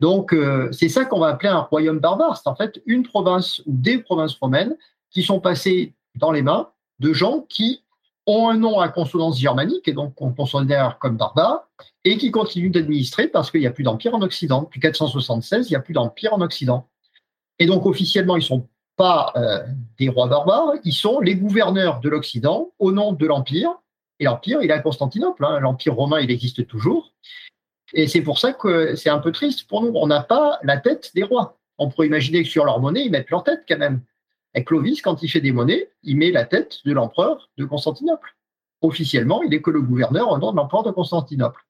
Donc, 0.00 0.32
euh, 0.32 0.70
c'est 0.72 0.88
ça 0.88 1.04
qu'on 1.04 1.20
va 1.20 1.28
appeler 1.28 1.50
un 1.50 1.60
royaume 1.60 2.00
barbare. 2.00 2.36
C'est 2.36 2.48
en 2.48 2.56
fait 2.56 2.82
une 2.84 3.04
province 3.04 3.60
ou 3.60 3.72
des 3.72 3.98
provinces 3.98 4.34
romaines 4.34 4.76
qui 5.14 5.22
sont 5.22 5.40
passées 5.40 5.94
dans 6.16 6.32
les 6.32 6.42
mains 6.42 6.70
de 6.98 7.12
gens 7.12 7.40
qui 7.48 7.82
ont 8.26 8.48
un 8.48 8.56
nom 8.56 8.80
à 8.80 8.88
consonance 8.88 9.38
germanique 9.38 9.86
et 9.86 9.92
donc 9.92 10.14
qu'on 10.14 10.32
considère 10.32 10.98
comme 10.98 11.16
barbares 11.16 11.68
et 12.04 12.16
qui 12.16 12.30
continuent 12.30 12.70
d'administrer 12.70 13.28
parce 13.28 13.50
qu'il 13.50 13.60
n'y 13.60 13.66
a 13.66 13.70
plus 13.70 13.84
d'empire 13.84 14.14
en 14.14 14.22
Occident. 14.22 14.62
Depuis 14.62 14.80
476, 14.80 15.68
il 15.68 15.72
n'y 15.72 15.76
a 15.76 15.80
plus 15.80 15.94
d'empire 15.94 16.32
en 16.32 16.40
Occident. 16.40 16.88
Et 17.58 17.66
donc, 17.66 17.86
officiellement, 17.86 18.36
ils 18.36 18.40
ne 18.40 18.44
sont 18.44 18.68
pas 18.96 19.32
euh, 19.36 19.62
des 19.98 20.08
rois 20.08 20.28
barbares, 20.28 20.72
ils 20.84 20.92
sont 20.92 21.20
les 21.20 21.34
gouverneurs 21.34 22.00
de 22.00 22.08
l'Occident 22.08 22.72
au 22.78 22.92
nom 22.92 23.12
de 23.12 23.26
l'Empire. 23.26 23.70
Et 24.20 24.24
l'Empire, 24.24 24.62
il 24.62 24.70
est 24.70 24.74
à 24.74 24.78
Constantinople. 24.78 25.44
Hein. 25.44 25.60
L'Empire 25.60 25.94
romain, 25.94 26.20
il 26.20 26.30
existe 26.30 26.66
toujours. 26.66 27.12
Et 27.92 28.06
c'est 28.06 28.22
pour 28.22 28.38
ça 28.38 28.52
que 28.52 28.94
c'est 28.94 29.10
un 29.10 29.18
peu 29.18 29.32
triste 29.32 29.68
pour 29.68 29.82
nous. 29.82 29.92
On 29.94 30.06
n'a 30.06 30.22
pas 30.22 30.58
la 30.62 30.78
tête 30.78 31.10
des 31.14 31.22
rois. 31.22 31.58
On 31.78 31.90
pourrait 31.90 32.06
imaginer 32.06 32.42
que 32.42 32.48
sur 32.48 32.64
leur 32.64 32.80
monnaie, 32.80 33.04
ils 33.04 33.10
mettent 33.10 33.30
leur 33.30 33.44
tête 33.44 33.64
quand 33.68 33.78
même. 33.78 34.00
Et 34.54 34.64
Clovis, 34.64 35.02
quand 35.02 35.22
il 35.22 35.28
fait 35.28 35.40
des 35.40 35.52
monnaies, 35.52 35.90
il 36.02 36.16
met 36.16 36.30
la 36.30 36.44
tête 36.44 36.78
de 36.84 36.92
l'empereur 36.92 37.50
de 37.58 37.64
Constantinople. 37.64 38.36
Officiellement, 38.82 39.42
il 39.42 39.52
est 39.54 39.62
que 39.62 39.70
le 39.70 39.82
gouverneur 39.82 40.30
au 40.30 40.38
nom 40.38 40.52
de 40.52 40.56
l'empereur 40.56 40.82
de 40.82 40.90
Constantinople. 40.90 41.60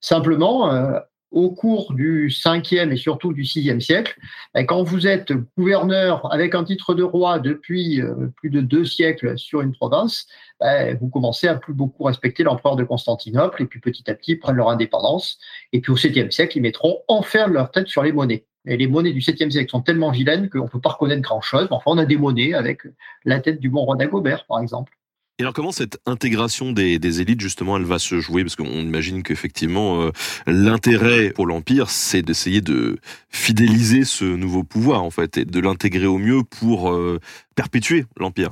Simplement, 0.00 0.72
euh, 0.72 1.00
au 1.30 1.50
cours 1.50 1.92
du 1.92 2.28
5e 2.28 2.90
et 2.90 2.96
surtout 2.96 3.32
du 3.32 3.42
6e 3.42 3.80
siècle, 3.80 4.18
ben, 4.54 4.66
quand 4.66 4.82
vous 4.82 5.06
êtes 5.06 5.32
gouverneur 5.56 6.32
avec 6.32 6.54
un 6.54 6.64
titre 6.64 6.94
de 6.94 7.02
roi 7.02 7.38
depuis 7.38 8.00
euh, 8.00 8.28
plus 8.36 8.50
de 8.50 8.60
deux 8.60 8.84
siècles 8.84 9.38
sur 9.38 9.60
une 9.60 9.72
province, 9.72 10.26
ben, 10.60 10.96
vous 11.00 11.08
commencez 11.08 11.46
à 11.46 11.54
plus 11.54 11.74
beaucoup 11.74 12.04
respecter 12.04 12.42
l'empereur 12.42 12.76
de 12.76 12.84
Constantinople 12.84 13.62
et 13.62 13.66
puis 13.66 13.80
petit 13.80 14.10
à 14.10 14.14
petit 14.14 14.36
prennent 14.36 14.56
leur 14.56 14.68
indépendance. 14.68 15.38
Et 15.72 15.80
puis 15.80 15.92
au 15.92 15.96
7e 15.96 16.30
siècle, 16.30 16.58
ils 16.58 16.62
mettront 16.62 16.98
enfin 17.08 17.46
leur 17.46 17.70
tête 17.70 17.88
sur 17.88 18.02
les 18.02 18.12
monnaies. 18.12 18.44
Et 18.66 18.76
les 18.76 18.88
monnaies 18.88 19.12
du 19.12 19.20
7e 19.20 19.50
siècle 19.50 19.70
sont 19.70 19.80
tellement 19.80 20.10
vilaines 20.10 20.50
qu'on 20.50 20.64
ne 20.64 20.68
peut 20.68 20.80
pas 20.80 20.90
reconnaître 20.90 21.22
grand-chose. 21.22 21.68
Enfin, 21.70 21.92
on 21.92 21.98
a 21.98 22.04
des 22.04 22.18
monnaies 22.18 22.52
avec 22.52 22.82
la 23.24 23.40
tête 23.40 23.58
du 23.58 23.70
bon 23.70 23.84
roi 23.84 23.96
d'Agobert, 23.96 24.44
par 24.46 24.60
exemple. 24.60 24.92
Et 25.40 25.42
alors 25.42 25.54
comment 25.54 25.72
cette 25.72 25.98
intégration 26.04 26.70
des, 26.70 27.20
élites 27.22 27.40
justement 27.40 27.78
elle 27.78 27.84
va 27.84 27.98
se 27.98 28.20
jouer? 28.20 28.44
Parce 28.44 28.56
qu'on 28.56 28.66
imagine 28.66 29.22
qu'effectivement 29.22 30.02
euh, 30.02 30.10
l'intérêt 30.46 31.30
pour 31.30 31.46
l'empire 31.46 31.88
c'est 31.88 32.20
d'essayer 32.20 32.60
de 32.60 32.98
fidéliser 33.30 34.04
ce 34.04 34.26
nouveau 34.26 34.64
pouvoir 34.64 35.02
en 35.02 35.08
fait 35.08 35.38
et 35.38 35.46
de 35.46 35.58
l'intégrer 35.58 36.04
au 36.04 36.18
mieux 36.18 36.42
pour 36.42 36.90
euh, 36.90 37.20
perpétuer 37.54 38.04
l'empire. 38.18 38.50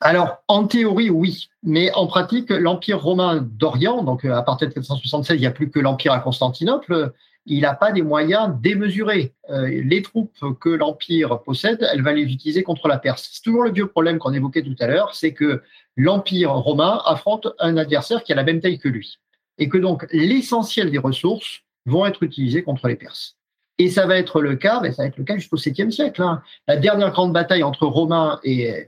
Alors 0.00 0.38
en 0.48 0.66
théorie 0.66 1.10
oui, 1.10 1.50
mais 1.62 1.92
en 1.92 2.06
pratique 2.06 2.48
l'empire 2.48 3.02
romain 3.02 3.46
d'Orient 3.46 4.02
donc 4.02 4.24
à 4.24 4.40
partir 4.40 4.66
de 4.66 4.72
476 4.72 5.36
il 5.36 5.40
n'y 5.40 5.46
a 5.46 5.50
plus 5.50 5.70
que 5.70 5.78
l'empire 5.78 6.14
à 6.14 6.20
Constantinople 6.20 7.12
il 7.50 7.62
n'a 7.62 7.74
pas 7.74 7.90
des 7.90 8.02
moyens 8.02 8.54
démesurés. 8.60 9.34
Euh, 9.50 9.66
les 9.66 10.02
troupes 10.02 10.38
que 10.60 10.68
l'Empire 10.68 11.42
possède, 11.42 11.84
elle 11.92 12.02
va 12.02 12.12
les 12.12 12.22
utiliser 12.22 12.62
contre 12.62 12.86
la 12.86 12.96
Perse. 12.96 13.28
C'est 13.32 13.42
toujours 13.42 13.64
le 13.64 13.72
vieux 13.72 13.88
problème 13.88 14.18
qu'on 14.18 14.32
évoquait 14.32 14.62
tout 14.62 14.76
à 14.78 14.86
l'heure, 14.86 15.16
c'est 15.16 15.34
que 15.34 15.60
l'Empire 15.96 16.52
romain 16.52 17.02
affronte 17.04 17.48
un 17.58 17.76
adversaire 17.76 18.22
qui 18.22 18.32
a 18.32 18.36
la 18.36 18.44
même 18.44 18.60
taille 18.60 18.78
que 18.78 18.88
lui. 18.88 19.18
Et 19.58 19.68
que 19.68 19.78
donc 19.78 20.06
l'essentiel 20.12 20.92
des 20.92 20.98
ressources 20.98 21.62
vont 21.86 22.06
être 22.06 22.22
utilisées 22.22 22.62
contre 22.62 22.86
les 22.86 22.94
Perses. 22.94 23.36
Et 23.78 23.90
ça 23.90 24.06
va 24.06 24.16
être 24.16 24.40
le 24.40 24.54
cas, 24.54 24.80
ça 24.92 25.02
va 25.02 25.06
être 25.06 25.16
le 25.16 25.24
cas 25.24 25.36
jusqu'au 25.36 25.56
7e 25.56 25.90
siècle. 25.90 26.22
Hein. 26.22 26.42
La 26.68 26.76
dernière 26.76 27.10
grande 27.10 27.32
bataille 27.32 27.64
entre 27.64 27.86
Romains 27.86 28.38
et, 28.44 28.86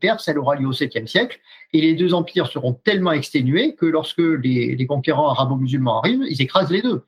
Perses, 0.00 0.28
elle 0.28 0.38
aura 0.38 0.54
lieu 0.54 0.68
au 0.68 0.72
7e 0.72 1.08
siècle. 1.08 1.40
Et 1.72 1.80
les 1.80 1.94
deux 1.94 2.14
empires 2.14 2.46
seront 2.46 2.74
tellement 2.74 3.12
exténués 3.12 3.74
que 3.74 3.86
lorsque 3.86 4.18
les, 4.18 4.76
les 4.76 4.86
conquérants 4.86 5.30
arabo-musulmans 5.30 5.98
arrivent, 5.98 6.24
ils 6.28 6.40
écrasent 6.40 6.70
les 6.70 6.82
deux. 6.82 7.02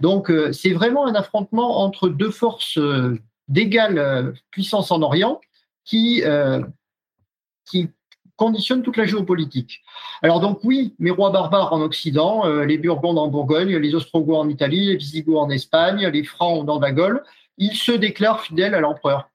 Donc 0.00 0.30
euh, 0.30 0.52
c'est 0.52 0.72
vraiment 0.72 1.06
un 1.06 1.14
affrontement 1.14 1.80
entre 1.82 2.08
deux 2.08 2.30
forces 2.30 2.78
euh, 2.78 3.18
d'égale 3.48 3.98
euh, 3.98 4.32
puissance 4.50 4.90
en 4.90 5.02
Orient 5.02 5.40
qui, 5.84 6.22
qui 7.64 7.88
toute 8.36 8.96
la 8.96 9.06
géopolitique. 9.06 9.82
Alors 10.20 10.40
donc 10.40 10.58
oui, 10.64 10.96
mes 10.98 11.12
rois 11.12 11.30
barbares 11.30 11.72
en 11.72 11.80
Occident, 11.80 12.44
les 12.44 12.76
Burgondes 12.76 13.18
en 13.18 13.28
Bourgogne, 13.28 13.76
les 13.76 13.94
Ostrogoths 13.94 14.36
en 14.36 14.48
Italie, 14.48 14.86
les 14.86 14.96
Visigoths 14.96 15.38
en 15.38 15.48
Espagne, 15.48 16.08
les 16.08 16.24
Francs 16.24 16.66
dans 16.66 16.80
la 16.80 16.90
Gaule, 16.90 17.22
ils 17.56 17.76
se 17.76 17.92
déclarent 17.92 18.40
fidèles 18.40 18.74
à 18.74 18.80
l'empereur. 18.80 19.30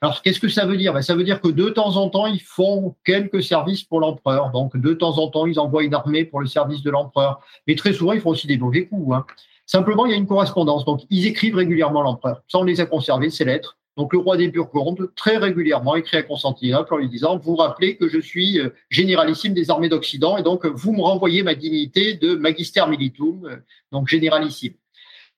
Alors, 0.00 0.22
qu'est-ce 0.22 0.38
que 0.38 0.48
ça 0.48 0.64
veut 0.64 0.76
dire? 0.76 0.92
Ben, 0.92 1.02
Ça 1.02 1.16
veut 1.16 1.24
dire 1.24 1.40
que 1.40 1.48
de 1.48 1.68
temps 1.70 1.96
en 1.96 2.08
temps, 2.08 2.26
ils 2.26 2.40
font 2.40 2.94
quelques 3.04 3.42
services 3.42 3.82
pour 3.82 4.00
l'empereur. 4.00 4.50
Donc, 4.50 4.76
de 4.76 4.94
temps 4.94 5.18
en 5.18 5.28
temps, 5.28 5.46
ils 5.46 5.58
envoient 5.58 5.82
une 5.82 5.94
armée 5.94 6.24
pour 6.24 6.40
le 6.40 6.46
service 6.46 6.82
de 6.82 6.90
l'empereur. 6.90 7.40
Mais 7.66 7.74
très 7.74 7.92
souvent, 7.92 8.12
ils 8.12 8.20
font 8.20 8.30
aussi 8.30 8.46
des 8.46 8.58
mauvais 8.58 8.86
coups. 8.86 9.14
Hein. 9.14 9.26
Simplement, 9.68 10.06
il 10.06 10.12
y 10.12 10.14
a 10.14 10.16
une 10.16 10.26
correspondance. 10.26 10.86
Donc, 10.86 11.02
ils 11.10 11.26
écrivent 11.26 11.56
régulièrement 11.56 12.00
l'empereur. 12.00 12.42
Ça, 12.48 12.58
on 12.58 12.64
les 12.64 12.80
a 12.80 12.86
conservés, 12.86 13.28
ces 13.28 13.44
lettres. 13.44 13.76
Donc, 13.98 14.14
le 14.14 14.18
roi 14.18 14.38
des 14.38 14.48
Burgondes, 14.48 15.10
très 15.14 15.36
régulièrement, 15.36 15.94
écrit 15.94 16.16
à 16.16 16.22
Constantinople 16.22 16.94
en 16.94 16.96
lui 16.96 17.08
disant 17.10 17.36
Vous 17.36 17.54
rappelez 17.54 17.98
que 17.98 18.08
je 18.08 18.18
suis 18.18 18.58
euh, 18.60 18.70
généralissime 18.88 19.52
des 19.52 19.70
armées 19.70 19.90
d'Occident 19.90 20.38
et 20.38 20.42
donc 20.42 20.64
vous 20.64 20.92
me 20.92 21.02
renvoyez 21.02 21.42
ma 21.42 21.54
dignité 21.54 22.14
de 22.14 22.34
magister 22.34 22.82
militum, 22.88 23.44
euh, 23.44 23.56
donc 23.92 24.08
généralissime. 24.08 24.72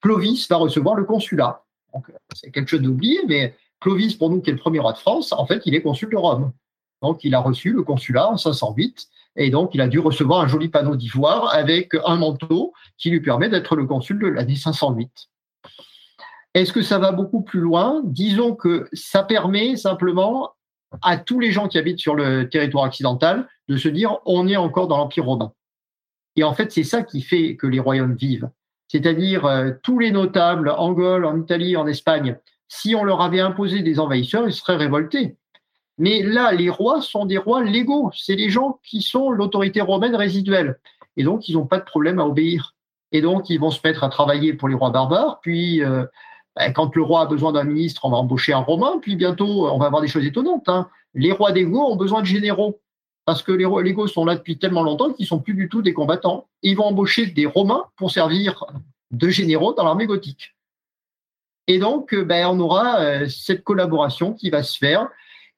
Clovis 0.01 0.47
va 0.47 0.55
recevoir 0.55 0.95
le 0.95 1.03
consulat. 1.03 1.63
C'est 2.33 2.51
quelque 2.51 2.69
chose 2.69 2.81
d'oublié, 2.81 3.19
mais 3.27 3.53
Clovis, 3.81 4.15
pour 4.15 4.29
nous, 4.29 4.39
qui 4.39 4.49
est 4.49 4.53
le 4.53 4.59
premier 4.59 4.79
roi 4.79 4.93
de 4.93 4.97
France, 4.97 5.33
en 5.33 5.45
fait, 5.45 5.61
il 5.65 5.75
est 5.75 5.81
consul 5.81 6.09
de 6.09 6.15
Rome. 6.15 6.53
Donc, 7.01 7.23
il 7.23 7.35
a 7.35 7.39
reçu 7.39 7.71
le 7.71 7.83
consulat 7.83 8.29
en 8.29 8.37
508 8.37 9.07
et 9.35 9.49
donc, 9.49 9.71
il 9.73 9.81
a 9.81 9.87
dû 9.87 9.99
recevoir 9.99 10.41
un 10.41 10.47
joli 10.47 10.69
panneau 10.69 10.95
d'ivoire 10.95 11.53
avec 11.53 11.95
un 12.05 12.17
manteau 12.17 12.73
qui 12.97 13.09
lui 13.09 13.21
permet 13.21 13.49
d'être 13.49 13.75
le 13.75 13.85
consul 13.85 14.19
de 14.19 14.27
l'année 14.27 14.55
508. 14.55 15.09
Est-ce 16.53 16.73
que 16.73 16.81
ça 16.81 16.99
va 16.99 17.13
beaucoup 17.13 17.41
plus 17.41 17.61
loin? 17.61 18.01
Disons 18.03 18.55
que 18.55 18.89
ça 18.91 19.23
permet 19.23 19.77
simplement 19.77 20.51
à 21.01 21.15
tous 21.15 21.39
les 21.39 21.51
gens 21.51 21.69
qui 21.69 21.77
habitent 21.77 21.99
sur 21.99 22.15
le 22.15 22.49
territoire 22.49 22.85
occidental 22.85 23.47
de 23.69 23.77
se 23.77 23.87
dire 23.87 24.17
on 24.25 24.47
est 24.47 24.57
encore 24.57 24.87
dans 24.87 24.97
l'Empire 24.97 25.25
romain. 25.25 25.53
Et 26.35 26.43
en 26.43 26.53
fait, 26.53 26.71
c'est 26.71 26.83
ça 26.83 27.03
qui 27.03 27.21
fait 27.21 27.55
que 27.55 27.67
les 27.67 27.79
royaumes 27.79 28.15
vivent. 28.15 28.49
C'est-à-dire 28.89 29.45
euh, 29.45 29.71
tous 29.83 29.99
les 29.99 30.11
notables 30.11 30.69
en 30.69 30.91
Gaule, 30.91 31.25
en 31.25 31.39
Italie, 31.39 31.77
en 31.77 31.87
Espagne, 31.87 32.37
si 32.67 32.95
on 32.95 33.05
leur 33.05 33.21
avait 33.21 33.39
imposé 33.39 33.81
des 33.81 33.99
envahisseurs, 33.99 34.47
ils 34.47 34.53
seraient 34.53 34.75
révoltés. 34.75 35.37
Mais 36.01 36.23
là, 36.23 36.51
les 36.51 36.71
rois 36.71 36.99
sont 36.99 37.27
des 37.27 37.37
rois 37.37 37.63
légaux. 37.63 38.09
C'est 38.15 38.33
les 38.33 38.49
gens 38.49 38.79
qui 38.83 39.03
sont 39.03 39.29
l'autorité 39.29 39.81
romaine 39.81 40.15
résiduelle. 40.15 40.79
Et 41.15 41.23
donc, 41.23 41.47
ils 41.47 41.53
n'ont 41.53 41.67
pas 41.67 41.77
de 41.77 41.83
problème 41.83 42.17
à 42.17 42.25
obéir. 42.25 42.73
Et 43.11 43.21
donc, 43.21 43.51
ils 43.51 43.59
vont 43.59 43.69
se 43.69 43.79
mettre 43.83 44.03
à 44.03 44.09
travailler 44.09 44.55
pour 44.55 44.67
les 44.67 44.73
rois 44.73 44.89
barbares. 44.89 45.39
Puis, 45.41 45.83
euh, 45.83 46.03
ben, 46.55 46.73
quand 46.73 46.95
le 46.95 47.03
roi 47.03 47.21
a 47.21 47.25
besoin 47.27 47.51
d'un 47.51 47.65
ministre, 47.65 48.03
on 48.03 48.09
va 48.09 48.17
embaucher 48.17 48.51
un 48.51 48.61
romain. 48.61 48.97
Puis 48.99 49.15
bientôt, 49.15 49.69
on 49.69 49.77
va 49.77 49.85
avoir 49.85 50.01
des 50.01 50.07
choses 50.07 50.25
étonnantes. 50.25 50.67
Hein. 50.69 50.89
Les 51.13 51.31
rois 51.31 51.51
d'Ego 51.51 51.79
ont 51.79 51.97
besoin 51.97 52.21
de 52.21 52.25
généraux. 52.25 52.81
Parce 53.25 53.43
que 53.43 53.51
les 53.51 53.65
rois 53.65 53.83
légaux 53.83 54.07
sont 54.07 54.25
là 54.25 54.33
depuis 54.33 54.57
tellement 54.57 54.81
longtemps 54.81 55.13
qu'ils 55.13 55.27
sont 55.27 55.39
plus 55.39 55.53
du 55.53 55.69
tout 55.69 55.83
des 55.83 55.93
combattants. 55.93 56.47
ils 56.63 56.75
vont 56.75 56.85
embaucher 56.85 57.27
des 57.27 57.45
romains 57.45 57.85
pour 57.95 58.09
servir 58.09 58.65
de 59.11 59.29
généraux 59.29 59.73
dans 59.73 59.83
l'armée 59.83 60.07
gothique. 60.07 60.55
Et 61.67 61.77
donc, 61.77 62.15
ben, 62.15 62.47
on 62.47 62.59
aura 62.59 63.01
euh, 63.01 63.29
cette 63.29 63.63
collaboration 63.63 64.33
qui 64.33 64.49
va 64.49 64.63
se 64.63 64.79
faire. 64.79 65.07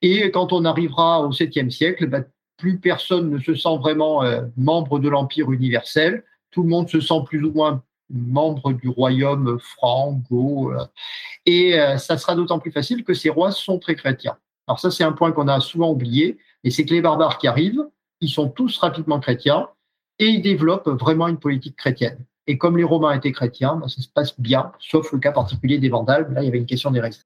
Et 0.03 0.29
quand 0.31 0.51
on 0.51 0.65
arrivera 0.65 1.21
au 1.21 1.31
7e 1.31 1.69
siècle, 1.69 2.07
bah, 2.07 2.19
plus 2.57 2.77
personne 2.77 3.29
ne 3.29 3.39
se 3.39 3.55
sent 3.55 3.77
vraiment 3.79 4.21
euh, 4.21 4.41
membre 4.57 4.99
de 4.99 5.07
l'Empire 5.07 5.51
universel. 5.51 6.23
Tout 6.51 6.61
le 6.63 6.69
monde 6.69 6.89
se 6.89 6.99
sent 6.99 7.21
plus 7.25 7.43
ou 7.43 7.51
moins 7.51 7.81
membre 8.09 8.73
du 8.73 8.89
royaume 8.89 9.57
franc. 9.59 10.21
Euh, 10.31 10.85
et 11.45 11.79
euh, 11.79 11.97
ça 11.97 12.17
sera 12.17 12.35
d'autant 12.35 12.59
plus 12.59 12.71
facile 12.71 13.05
que 13.05 13.13
ces 13.13 13.29
rois 13.29 13.51
sont 13.51 13.79
très 13.79 13.95
chrétiens. 13.95 14.35
Alors 14.67 14.79
ça, 14.79 14.91
c'est 14.91 15.05
un 15.05 15.13
point 15.13 15.31
qu'on 15.31 15.47
a 15.47 15.59
souvent 15.61 15.91
oublié, 15.91 16.37
et 16.65 16.71
c'est 16.71 16.85
que 16.85 16.93
les 16.93 17.01
barbares 17.01 17.37
qui 17.37 17.47
arrivent, 17.47 17.85
ils 18.19 18.29
sont 18.29 18.49
tous 18.49 18.77
rapidement 18.77 19.19
chrétiens, 19.19 19.69
et 20.19 20.27
ils 20.27 20.41
développent 20.41 20.89
vraiment 20.89 21.29
une 21.29 21.39
politique 21.39 21.77
chrétienne. 21.77 22.25
Et 22.47 22.57
comme 22.57 22.77
les 22.77 22.83
Romains 22.83 23.13
étaient 23.13 23.31
chrétiens, 23.31 23.77
bah, 23.77 23.87
ça 23.87 24.01
se 24.01 24.09
passe 24.09 24.39
bien, 24.39 24.71
sauf 24.79 25.11
le 25.13 25.19
cas 25.19 25.31
particulier 25.31 25.79
des 25.79 25.89
Vandales. 25.89 26.31
Là, 26.33 26.41
il 26.41 26.45
y 26.45 26.49
avait 26.49 26.57
une 26.57 26.65
question 26.65 26.91
des 26.91 26.99
restes. 26.99 27.25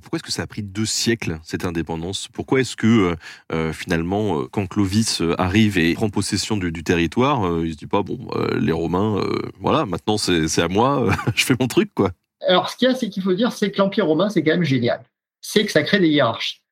Pourquoi 0.00 0.16
est-ce 0.16 0.24
que 0.24 0.32
ça 0.32 0.42
a 0.42 0.46
pris 0.46 0.62
deux 0.62 0.86
siècles, 0.86 1.38
cette 1.42 1.64
indépendance? 1.64 2.28
Pourquoi 2.32 2.60
est-ce 2.60 2.76
que, 2.76 2.86
euh, 2.86 3.16
euh, 3.52 3.72
finalement, 3.72 4.40
euh, 4.40 4.44
quand 4.50 4.66
Clovis 4.66 5.22
arrive 5.38 5.78
et 5.78 5.94
prend 5.94 6.10
possession 6.10 6.56
du, 6.56 6.84
territoire, 6.84 7.46
euh, 7.46 7.66
il 7.66 7.72
se 7.72 7.78
dit 7.78 7.86
pas, 7.86 8.02
bon, 8.02 8.18
les 8.58 8.72
Romains, 8.72 9.22
voilà, 9.60 9.86
maintenant 9.86 10.16
c'est 10.18 10.62
à 10.62 10.68
moi, 10.68 11.06
je 11.34 11.44
fais 11.44 11.54
mon 11.58 11.66
truc, 11.66 11.90
quoi. 11.94 12.10
Alors, 12.46 12.70
ce 12.70 12.76
qu'il 12.76 12.88
y 12.88 12.90
a, 12.90 12.94
c'est 12.94 13.10
qu'il 13.10 13.22
faut 13.22 13.34
dire, 13.34 13.52
c'est 13.52 13.70
que 13.70 13.78
l'Empire 13.78 14.06
romain, 14.06 14.30
c'est 14.30 14.42
quand 14.42 14.52
même 14.52 14.64
génial. 14.64 15.02
C'est 15.42 15.64
que 15.66 15.72
ça 15.72 15.82
crée 15.82 16.00
des 16.00 16.08
hiérarchies. 16.08 16.62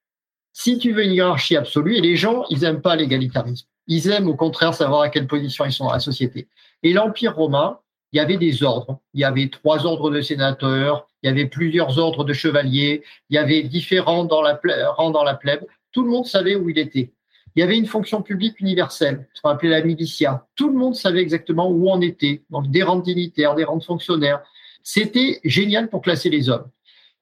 Si 0.54 0.78
tu 0.78 0.92
veux 0.92 1.04
une 1.04 1.12
hiérarchie 1.12 1.56
absolue, 1.56 1.96
et 1.96 2.00
les 2.00 2.16
gens, 2.16 2.44
ils 2.48 2.64
aiment 2.64 2.80
pas 2.80 2.96
l'égalitarisme. 2.96 3.66
Ils 3.86 4.08
aiment, 4.08 4.28
au 4.28 4.34
contraire, 4.34 4.74
savoir 4.74 5.02
à 5.02 5.08
quelle 5.10 5.26
position 5.26 5.64
ils 5.64 5.72
sont 5.72 5.84
dans 5.84 5.92
la 5.92 6.00
société. 6.00 6.48
Et 6.82 6.92
l'Empire 6.92 7.34
romain, 7.34 7.78
il 8.12 8.16
y 8.16 8.20
avait 8.20 8.36
des 8.36 8.62
ordres. 8.62 9.00
Il 9.14 9.20
y 9.20 9.24
avait 9.24 9.48
trois 9.48 9.86
ordres 9.86 10.10
de 10.10 10.20
sénateurs, 10.20 11.06
il 11.22 11.26
y 11.26 11.30
avait 11.30 11.46
plusieurs 11.46 11.98
ordres 11.98 12.24
de 12.24 12.32
chevaliers, 12.32 13.02
il 13.30 13.34
y 13.34 13.38
avait 13.38 13.62
différents 13.62 14.24
dans 14.24 14.42
la 14.42 14.58
rangs 14.96 15.10
dans 15.10 15.24
la 15.24 15.34
plèbe. 15.34 15.64
Tout 15.92 16.04
le 16.04 16.10
monde 16.10 16.26
savait 16.26 16.56
où 16.56 16.68
il 16.68 16.78
était. 16.78 17.12
Il 17.56 17.60
y 17.60 17.62
avait 17.62 17.76
une 17.76 17.86
fonction 17.86 18.22
publique 18.22 18.60
universelle, 18.60 19.26
ce 19.34 19.42
qu'on 19.42 19.48
appelait 19.48 19.70
la 19.70 19.82
militia. 19.82 20.46
Tout 20.54 20.68
le 20.68 20.76
monde 20.76 20.94
savait 20.94 21.20
exactement 21.20 21.68
où 21.68 21.90
on 21.90 22.00
était, 22.00 22.42
donc 22.50 22.70
des 22.70 22.82
rangs 22.82 22.96
de 22.96 23.02
dignitaires, 23.02 23.54
des 23.54 23.64
rangs 23.64 23.80
fonctionnaires. 23.80 24.42
C'était 24.82 25.40
génial 25.44 25.88
pour 25.88 26.02
classer 26.02 26.30
les 26.30 26.48
hommes. 26.50 26.68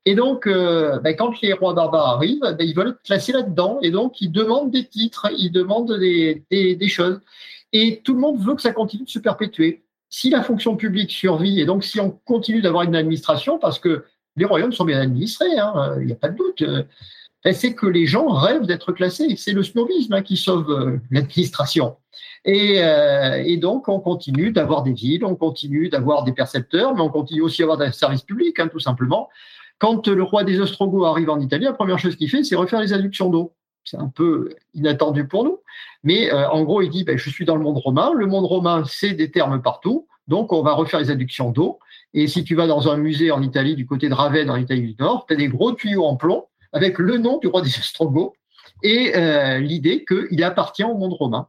Et 0.05 0.15
donc, 0.15 0.47
euh, 0.47 1.01
ben, 1.01 1.17
quand 1.17 1.41
les 1.41 1.53
rois 1.53 1.75
barbares 1.75 2.17
arrivent, 2.17 2.41
ben, 2.41 2.61
ils 2.61 2.77
veulent 2.77 2.97
classés 3.03 3.33
là-dedans, 3.33 3.79
et 3.83 3.91
donc 3.91 4.21
ils 4.21 4.31
demandent 4.31 4.71
des 4.71 4.85
titres, 4.85 5.27
ils 5.37 5.51
demandent 5.51 5.99
des, 5.99 6.45
des, 6.51 6.77
des 6.77 6.89
choses. 6.89 7.21
Et 7.73 8.03
tout 8.05 8.15
le 8.15 8.21
monde 8.21 8.39
veut 8.39 8.55
que 8.55 8.63
ça 8.63 8.73
continue 8.73 9.05
de 9.05 9.11
se 9.11 9.19
perpétuer. 9.19 9.86
Si 10.09 10.31
la 10.31 10.43
fonction 10.43 10.77
publique 10.77 11.11
survit, 11.11 11.61
et 11.61 11.65
donc 11.65 11.85
si 11.85 12.01
on 12.01 12.11
continue 12.11 12.63
d'avoir 12.63 12.85
une 12.85 12.95
administration, 12.95 13.59
parce 13.59 13.79
que 13.79 14.05
les 14.37 14.45
royaumes 14.45 14.73
sont 14.73 14.85
bien 14.85 15.01
administrés, 15.01 15.59
hein, 15.59 15.97
il 16.01 16.07
n'y 16.07 16.13
a 16.13 16.17
pas 16.17 16.29
de 16.29 16.37
doute, 16.37 16.63
euh, 16.63 16.83
c'est 17.53 17.75
que 17.75 17.87
les 17.87 18.07
gens 18.07 18.29
rêvent 18.29 18.67
d'être 18.67 18.93
classés. 18.93 19.35
C'est 19.37 19.53
le 19.53 19.63
snobisme 19.63 20.13
hein, 20.13 20.23
qui 20.23 20.37
sauve 20.37 20.71
euh, 20.71 20.99
l'administration. 21.11 21.97
Et, 22.45 22.83
euh, 22.83 23.43
et 23.45 23.57
donc, 23.57 23.89
on 23.89 24.01
continue 24.01 24.53
d'avoir 24.53 24.83
des 24.83 24.93
villes, 24.93 25.25
on 25.25 25.37
continue 25.37 25.89
d'avoir 25.89 26.25
des 26.25 26.33
percepteurs, 26.33 26.95
mais 26.95 27.01
on 27.01 27.09
continue 27.09 27.43
aussi 27.43 27.63
d'avoir 27.63 27.79
des 27.79 27.93
services 27.93 28.23
publics, 28.23 28.59
hein, 28.59 28.69
tout 28.69 28.81
simplement. 28.81 29.29
Quand 29.79 30.07
le 30.09 30.23
roi 30.23 30.45
des 30.45 30.61
Ostrogoths 30.61 31.07
arrive 31.07 31.31
en 31.31 31.41
Italie, 31.41 31.65
la 31.65 31.73
première 31.73 31.99
chose 31.99 32.17
qu'il 32.17 32.31
fait, 32.31 32.45
c'est 32.45 32.57
refaire 32.57 32.81
les 32.81 32.93
adductions 32.93 33.29
d'eau. 33.29 33.53
C'est 33.87 33.97
un 33.97 34.09
peu 34.09 34.51
inattendu 34.75 35.27
pour 35.27 35.45
nous, 35.45 35.61
mais 36.03 36.33
euh, 36.33 36.51
en 36.51 36.65
gros, 36.65 36.83
il 36.83 36.91
dit 36.91 37.05
ben, 37.05 37.17
Je 37.17 37.31
suis 37.31 37.45
dans 37.45 37.57
le 37.57 37.63
monde 37.63 37.79
romain. 37.79 38.13
Le 38.15 38.27
monde 38.27 38.45
romain, 38.45 38.83
c'est 38.85 39.13
des 39.13 39.31
termes 39.31 39.63
partout, 39.63 40.07
donc 40.29 40.53
on 40.53 40.63
va 40.63 40.75
refaire 40.75 41.01
les 41.01 41.11
adductions 41.11 41.51
d'eau. 41.51 41.79
Et 42.13 42.27
si 42.27 42.45
tu 42.45 42.55
vas 42.55 42.67
dans 42.67 42.89
un 42.89 42.97
musée 42.97 43.31
en 43.31 43.43
Italie, 43.43 43.77
du 43.77 43.87
côté 43.87 44.09
de 44.09 44.15
Ravenne, 44.15 44.51
en 44.51 44.57
Italie 44.57 44.95
du 44.95 44.97
Nord, 44.99 45.27
tu 45.27 45.35
as 45.35 45.37
des 45.37 45.49
gros 45.49 45.73
tuyaux 45.73 46.05
en 46.05 46.17
plomb 46.17 46.47
avec 46.73 46.99
le 46.99 47.19
nom 47.19 47.39
du 47.39 47.47
roi 47.47 47.63
des 47.63 47.79
Ostrogoths 47.79 48.35
et 48.83 49.17
euh, 49.17 49.59
l'idée 49.59 50.05
qu'il 50.05 50.43
appartient 50.43 50.85
au 50.85 50.97
monde 50.97 51.13
romain. 51.13 51.49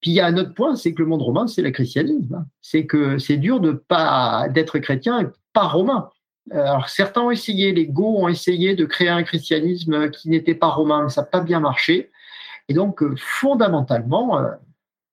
Puis 0.00 0.10
il 0.10 0.14
y 0.14 0.20
a 0.20 0.26
un 0.26 0.36
autre 0.36 0.54
point, 0.54 0.74
c'est 0.74 0.94
que 0.94 1.02
le 1.02 1.08
monde 1.08 1.22
romain, 1.22 1.46
c'est 1.46 1.62
le 1.62 1.70
christianisme. 1.70 2.46
C'est 2.60 2.86
que 2.86 3.18
c'est 3.18 3.36
dur 3.36 3.60
de 3.60 3.72
pas 3.72 4.48
d'être 4.48 4.78
chrétien 4.78 5.20
et 5.20 5.26
pas 5.52 5.68
romain. 5.68 6.10
Euh, 6.52 6.60
Alors 6.60 6.88
certains 6.88 7.22
ont 7.22 7.30
essayé, 7.30 7.72
les 7.72 7.86
Goths 7.86 8.22
ont 8.22 8.28
essayé 8.28 8.74
de 8.74 8.84
créer 8.84 9.08
un 9.08 9.22
christianisme 9.22 10.10
qui 10.10 10.28
n'était 10.28 10.54
pas 10.54 10.68
romain, 10.68 11.04
mais 11.04 11.10
ça 11.10 11.22
n'a 11.22 11.26
pas 11.26 11.40
bien 11.40 11.60
marché. 11.60 12.10
Et 12.68 12.74
donc 12.74 13.02
euh, 13.02 13.14
fondamentalement, 13.16 14.38
euh, 14.38 14.50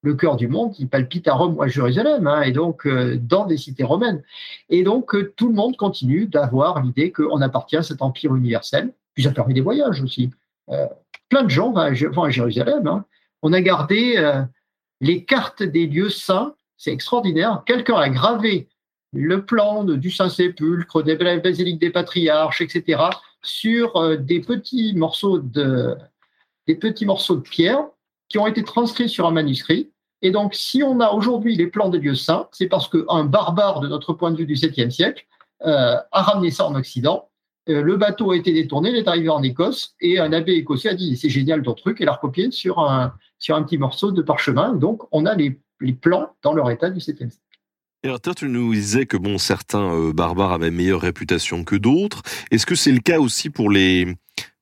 le 0.01 0.15
cœur 0.15 0.37
du 0.37 0.47
monde, 0.47 0.73
il 0.79 0.87
palpite 0.87 1.27
à 1.27 1.33
Rome 1.33 1.57
ou 1.57 1.61
à 1.61 1.67
Jérusalem, 1.67 2.25
hein, 2.25 2.41
et 2.43 2.53
donc 2.53 2.87
dans 2.87 3.45
des 3.45 3.57
cités 3.57 3.83
romaines. 3.83 4.23
Et 4.69 4.81
donc 4.83 5.13
tout 5.35 5.49
le 5.49 5.53
monde 5.53 5.75
continue 5.75 6.25
d'avoir 6.25 6.81
l'idée 6.81 7.11
qu'on 7.11 7.41
appartient 7.41 7.75
à 7.75 7.83
cet 7.83 8.01
empire 8.01 8.33
universel. 8.33 8.93
Puis 9.13 9.23
ça 9.23 9.31
permet 9.31 9.53
des 9.53 9.59
voyages 9.59 10.01
aussi. 10.01 10.31
Plein 11.27 11.43
de 11.43 11.49
gens 11.49 11.73
vont 11.73 12.23
à, 12.23 12.29
Jérusalem. 12.29 12.87
hein. 12.87 13.03
On 13.41 13.51
a 13.51 13.59
gardé 13.59 14.15
les 15.01 15.25
cartes 15.25 15.63
des 15.63 15.85
lieux 15.85 16.09
saints, 16.09 16.55
c'est 16.77 16.93
extraordinaire. 16.93 17.63
Quelqu'un 17.65 17.97
a 17.97 18.07
gravé 18.07 18.69
le 19.13 19.45
plan 19.45 19.83
du 19.83 20.11
Saint-Sépulcre, 20.11 21.03
des 21.03 21.17
la 21.17 21.37
basilique 21.37 21.79
des 21.79 21.89
patriarches, 21.89 22.61
etc., 22.61 23.01
sur 23.41 23.95
euh, 23.95 24.17
des 24.17 24.39
petits 24.39 24.93
morceaux 24.95 25.39
de 25.39 25.97
pierre 27.41 27.85
qui 28.27 28.37
ont 28.37 28.47
été 28.47 28.63
transcrits 28.63 29.09
sur 29.09 29.25
un 29.25 29.31
manuscrit. 29.31 29.91
Et 30.21 30.31
donc, 30.31 30.53
si 30.53 30.83
on 30.83 30.99
a 30.99 31.11
aujourd'hui 31.11 31.55
les 31.55 31.67
plans 31.67 31.89
des 31.89 31.99
lieux 31.99 32.15
saints, 32.15 32.47
c'est 32.51 32.67
parce 32.67 32.87
qu'un 32.89 33.23
barbare, 33.23 33.79
de 33.79 33.87
notre 33.87 34.13
point 34.13 34.31
de 34.31 34.37
vue 34.37 34.45
du 34.45 34.55
7e 34.55 34.89
siècle, 34.91 35.25
euh, 35.65 35.95
a 36.11 36.21
ramené 36.21 36.51
ça 36.51 36.67
en 36.67 36.75
Occident. 36.75 37.29
Euh, 37.69 37.81
le 37.81 37.97
bateau 37.97 38.31
a 38.31 38.37
été 38.37 38.53
détourné, 38.53 38.89
il 38.89 38.95
est 38.95 39.07
arrivé 39.07 39.29
en 39.29 39.41
Écosse, 39.41 39.95
et 40.01 40.19
un 40.19 40.31
abbé 40.33 40.53
écossais 40.53 40.89
a 40.89 40.93
dit 40.93 41.17
c'est 41.17 41.29
génial 41.29 41.61
ton 41.63 41.73
truc, 41.73 42.01
et 42.01 42.05
l'a 42.05 42.13
recopié 42.13 42.51
sur 42.51 42.79
un, 42.79 43.13
sur 43.39 43.55
un 43.55 43.63
petit 43.63 43.77
morceau 43.77 44.11
de 44.11 44.21
parchemin. 44.21 44.73
Donc, 44.73 45.03
on 45.11 45.25
a 45.25 45.35
les, 45.35 45.59
les 45.79 45.93
plans 45.93 46.29
dans 46.43 46.53
leur 46.53 46.69
état 46.69 46.89
du 46.89 46.99
7e 46.99 47.29
siècle. 47.29 47.48
Et 48.01 48.07
alors, 48.07 48.21
tu 48.21 48.47
nous 48.47 48.73
disais 48.73 49.05
que 49.05 49.17
bon, 49.17 49.37
certains 49.37 49.93
euh, 49.93 50.13
barbares 50.13 50.53
avaient 50.53 50.71
meilleure 50.71 51.01
réputation 51.01 51.65
que 51.65 51.75
d'autres. 51.75 52.21
Est-ce 52.49 52.65
que 52.65 52.75
c'est 52.75 52.93
le 52.93 52.99
cas 52.99 53.19
aussi 53.19 53.49
pour 53.49 53.69
les 53.69 54.15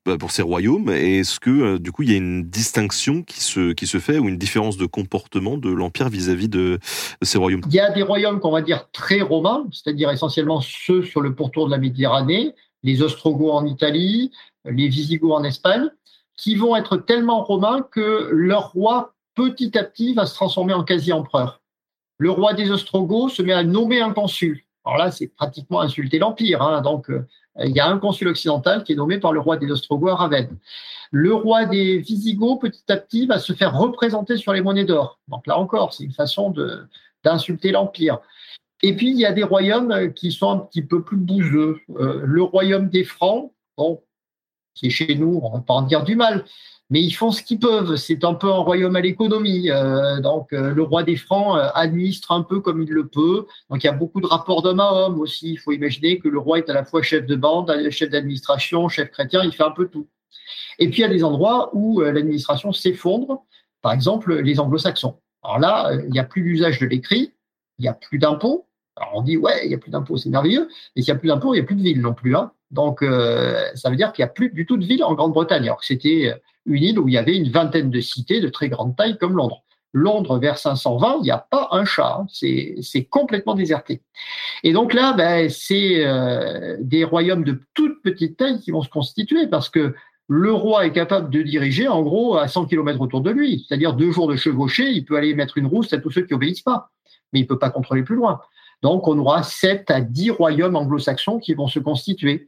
bah, 0.07 0.17
pour 0.17 0.31
ces 0.31 0.41
royaumes? 0.41 0.89
Est-ce 0.89 1.39
que 1.39 1.51
euh, 1.51 1.77
du 1.77 1.91
coup, 1.91 2.01
il 2.01 2.09
y 2.09 2.15
a 2.15 2.17
une 2.17 2.49
distinction 2.49 3.21
qui 3.21 3.41
se 3.41 3.73
qui 3.73 3.85
se 3.85 3.99
fait 3.99 4.17
ou 4.17 4.27
une 4.27 4.39
différence 4.39 4.75
de 4.75 4.87
comportement 4.87 5.55
de 5.55 5.69
l'empire 5.69 6.09
vis-à-vis 6.09 6.49
de 6.49 6.79
ces 7.21 7.37
royaumes? 7.37 7.61
Il 7.67 7.75
y 7.75 7.79
a 7.79 7.91
des 7.91 8.01
royaumes 8.01 8.39
qu'on 8.39 8.49
va 8.49 8.63
dire 8.63 8.89
très 8.91 9.21
romains, 9.21 9.67
c'est-à-dire 9.71 10.09
essentiellement 10.09 10.59
ceux 10.61 11.03
sur 11.03 11.21
le 11.21 11.35
pourtour 11.35 11.67
de 11.67 11.71
la 11.71 11.77
Méditerranée, 11.77 12.55
les 12.81 13.03
Ostrogoths 13.03 13.53
en 13.53 13.67
Italie, 13.67 14.31
les 14.65 14.87
Visigoths 14.87 15.33
en 15.33 15.43
Espagne, 15.43 15.91
qui 16.35 16.55
vont 16.55 16.75
être 16.75 16.97
tellement 16.97 17.43
romains 17.43 17.85
que 17.91 18.29
leur 18.31 18.71
roi, 18.71 19.13
petit 19.35 19.77
à 19.77 19.83
petit, 19.83 20.15
va 20.15 20.25
se 20.25 20.33
transformer 20.33 20.73
en 20.73 20.83
quasi-empereur. 20.83 21.61
Le 22.17 22.31
roi 22.31 22.53
des 22.53 22.71
Ostrogoths 22.71 23.31
se 23.31 23.41
met 23.41 23.53
à 23.53 23.63
nommer 23.63 24.01
un 24.01 24.13
consul. 24.13 24.61
Alors 24.85 24.97
là, 24.97 25.11
c'est 25.11 25.27
pratiquement 25.27 25.81
insulter 25.81 26.17
l'Empire. 26.17 26.61
hein. 26.61 26.81
Donc, 26.81 27.09
euh, 27.09 27.27
il 27.63 27.71
y 27.71 27.79
a 27.79 27.87
un 27.87 27.99
consul 27.99 28.27
occidental 28.27 28.83
qui 28.83 28.93
est 28.93 28.95
nommé 28.95 29.19
par 29.19 29.33
le 29.33 29.39
roi 29.39 29.57
des 29.57 29.69
Ostrogoths 29.69 30.11
à 30.11 30.15
Ravenne. 30.15 30.57
Le 31.11 31.33
roi 31.33 31.65
des 31.65 31.97
Visigoths, 31.99 32.61
petit 32.61 32.83
à 32.89 32.97
petit, 32.97 33.25
va 33.27 33.39
se 33.39 33.53
faire 33.53 33.77
représenter 33.77 34.37
sur 34.37 34.53
les 34.53 34.61
monnaies 34.61 34.85
d'or. 34.85 35.19
Donc 35.27 35.45
là 35.47 35.57
encore, 35.57 35.93
c'est 35.93 36.03
une 36.03 36.13
façon 36.13 36.53
d'insulter 37.23 37.71
l'Empire. 37.71 38.19
Et 38.83 38.95
puis, 38.95 39.09
il 39.09 39.17
y 39.17 39.25
a 39.25 39.31
des 39.31 39.43
royaumes 39.43 39.91
euh, 39.91 40.07
qui 40.09 40.31
sont 40.31 40.51
un 40.51 40.57
petit 40.59 40.83
peu 40.83 41.03
plus 41.03 41.17
bouseux. 41.17 41.79
Euh, 41.97 42.21
le 42.23 42.43
royaume 42.43 42.89
des 42.89 43.03
Francs, 43.03 43.51
bon, 43.75 44.01
qui 44.75 44.87
est 44.87 44.91
chez 44.91 45.15
nous, 45.15 45.39
on 45.43 45.49
va 45.49 45.59
pas 45.59 45.73
en 45.73 45.81
dire 45.81 46.03
du 46.03 46.15
mal, 46.15 46.45
mais 46.89 47.01
ils 47.01 47.11
font 47.11 47.31
ce 47.31 47.43
qu'ils 47.43 47.59
peuvent. 47.59 47.95
C'est 47.95 48.23
un 48.23 48.33
peu 48.33 48.47
un 48.47 48.59
royaume 48.59 48.95
à 48.95 49.01
l'économie. 49.01 49.69
Euh, 49.69 50.19
donc, 50.21 50.53
euh, 50.53 50.73
le 50.73 50.83
roi 50.83 51.03
des 51.03 51.15
Francs 51.17 51.57
euh, 51.57 51.69
administre 51.73 52.31
un 52.31 52.43
peu 52.43 52.59
comme 52.59 52.81
il 52.81 52.89
le 52.89 53.07
peut. 53.07 53.45
Donc, 53.69 53.83
il 53.83 53.87
y 53.87 53.89
a 53.89 53.93
beaucoup 53.93 54.21
de 54.21 54.27
rapports 54.27 54.61
d'homme 54.61 54.79
à 54.79 54.91
homme 54.91 55.19
aussi. 55.19 55.51
Il 55.51 55.57
faut 55.57 55.71
imaginer 55.71 56.19
que 56.19 56.29
le 56.29 56.39
roi 56.39 56.59
est 56.59 56.69
à 56.69 56.73
la 56.73 56.85
fois 56.85 57.01
chef 57.01 57.25
de 57.25 57.35
bande, 57.35 57.71
chef 57.89 58.09
d'administration, 58.09 58.87
chef 58.89 59.11
chrétien, 59.11 59.43
il 59.43 59.51
fait 59.51 59.63
un 59.63 59.71
peu 59.71 59.87
tout. 59.87 60.07
Et 60.79 60.89
puis, 60.89 60.99
il 60.99 61.01
y 61.01 61.05
a 61.05 61.09
des 61.09 61.23
endroits 61.23 61.71
où 61.73 62.01
l'administration 62.01 62.71
s'effondre, 62.71 63.43
par 63.81 63.91
exemple 63.93 64.35
les 64.35 64.59
anglo-saxons. 64.59 65.19
Alors 65.43 65.59
là, 65.59 65.91
il 65.93 66.11
n'y 66.11 66.19
a 66.19 66.23
plus 66.23 66.43
d'usage 66.43 66.79
de 66.79 66.85
l'écrit, 66.85 67.33
il 67.79 67.81
n'y 67.81 67.87
a 67.87 67.93
plus 67.93 68.19
d'impôts. 68.19 68.67
Alors 68.95 69.11
on 69.15 69.21
dit, 69.21 69.37
ouais, 69.37 69.65
il 69.65 69.69
n'y 69.69 69.75
a 69.75 69.77
plus 69.77 69.91
d'impôts, 69.91 70.17
c'est 70.17 70.29
merveilleux, 70.29 70.67
mais 70.95 71.01
s'il 71.01 71.13
n'y 71.13 71.17
a 71.17 71.19
plus 71.19 71.27
d'impôts, 71.27 71.53
il 71.53 71.57
n'y 71.57 71.63
a 71.63 71.65
plus 71.65 71.75
de 71.75 71.81
villes 71.81 72.01
non 72.01 72.13
plus. 72.13 72.35
Hein. 72.35 72.51
Donc, 72.71 73.01
euh, 73.01 73.63
ça 73.75 73.89
veut 73.89 73.95
dire 73.95 74.11
qu'il 74.11 74.23
n'y 74.23 74.29
a 74.29 74.33
plus 74.33 74.49
du 74.49 74.65
tout 74.65 74.77
de 74.77 74.85
villes 74.85 75.03
en 75.03 75.13
Grande-Bretagne, 75.13 75.63
alors 75.63 75.79
que 75.79 75.85
c'était 75.85 76.33
une 76.65 76.83
île 76.83 76.99
où 76.99 77.07
il 77.07 77.13
y 77.13 77.17
avait 77.17 77.35
une 77.35 77.49
vingtaine 77.49 77.89
de 77.89 78.01
cités 78.01 78.41
de 78.41 78.49
très 78.49 78.69
grande 78.69 78.95
taille 78.95 79.17
comme 79.17 79.35
Londres. 79.35 79.63
Londres, 79.93 80.37
vers 80.37 80.57
520, 80.57 81.17
il 81.19 81.23
n'y 81.23 81.31
a 81.31 81.37
pas 81.37 81.69
un 81.71 81.85
chat, 81.85 82.19
hein. 82.19 82.27
c'est 82.29 83.03
complètement 83.05 83.55
déserté. 83.55 84.01
Et 84.63 84.73
donc 84.73 84.93
là, 84.93 85.13
ben, 85.13 85.49
c'est 85.49 86.05
euh, 86.05 86.77
des 86.79 87.03
royaumes 87.03 87.43
de 87.43 87.61
toute 87.73 88.01
petite 88.03 88.37
taille 88.37 88.59
qui 88.59 88.71
vont 88.71 88.81
se 88.81 88.89
constituer 88.89 89.47
parce 89.47 89.69
que 89.69 89.95
le 90.27 90.51
roi 90.51 90.85
est 90.85 90.91
capable 90.91 91.29
de 91.29 91.41
diriger 91.41 91.87
en 91.87 92.03
gros 92.03 92.35
à 92.37 92.49
100 92.49 92.65
km 92.65 92.99
autour 92.99 93.21
de 93.21 93.31
lui, 93.31 93.65
c'est-à-dire 93.67 93.93
deux 93.93 94.11
jours 94.11 94.27
de 94.27 94.35
chevauchée, 94.35 94.91
il 94.91 95.05
peut 95.05 95.15
aller 95.15 95.33
mettre 95.33 95.57
une 95.57 95.67
rousse 95.67 95.93
à 95.93 95.99
tous 95.99 96.11
ceux 96.11 96.23
qui 96.23 96.33
obéissent 96.33 96.61
pas, 96.61 96.91
mais 97.31 97.39
il 97.39 97.47
peut 97.47 97.59
pas 97.59 97.69
contrôler 97.69 98.03
plus 98.03 98.17
loin. 98.17 98.41
Donc 98.81 99.07
on 99.07 99.17
aura 99.17 99.43
7 99.43 99.89
à 99.89 100.01
10 100.01 100.31
royaumes 100.31 100.75
anglo-saxons 100.75 101.39
qui 101.39 101.53
vont 101.53 101.67
se 101.67 101.79
constituer. 101.79 102.45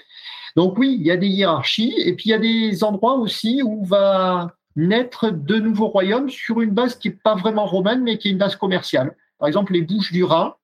Donc 0.55 0.77
oui, 0.77 0.95
il 0.99 1.05
y 1.05 1.11
a 1.11 1.17
des 1.17 1.27
hiérarchies 1.27 1.93
et 1.97 2.15
puis 2.15 2.25
il 2.27 2.31
y 2.31 2.33
a 2.33 2.39
des 2.39 2.83
endroits 2.83 3.15
aussi 3.15 3.61
où 3.63 3.85
va 3.85 4.53
naître 4.75 5.29
de 5.29 5.55
nouveaux 5.57 5.87
royaumes 5.87 6.29
sur 6.29 6.61
une 6.61 6.71
base 6.71 6.95
qui 6.95 7.09
n'est 7.09 7.15
pas 7.15 7.35
vraiment 7.35 7.65
romaine, 7.65 8.01
mais 8.01 8.17
qui 8.17 8.29
est 8.29 8.31
une 8.31 8.37
base 8.37 8.55
commerciale. 8.55 9.15
Par 9.37 9.47
exemple, 9.47 9.73
les 9.73 9.81
Bouches 9.81 10.11
du 10.11 10.23
Rhin, 10.23 10.55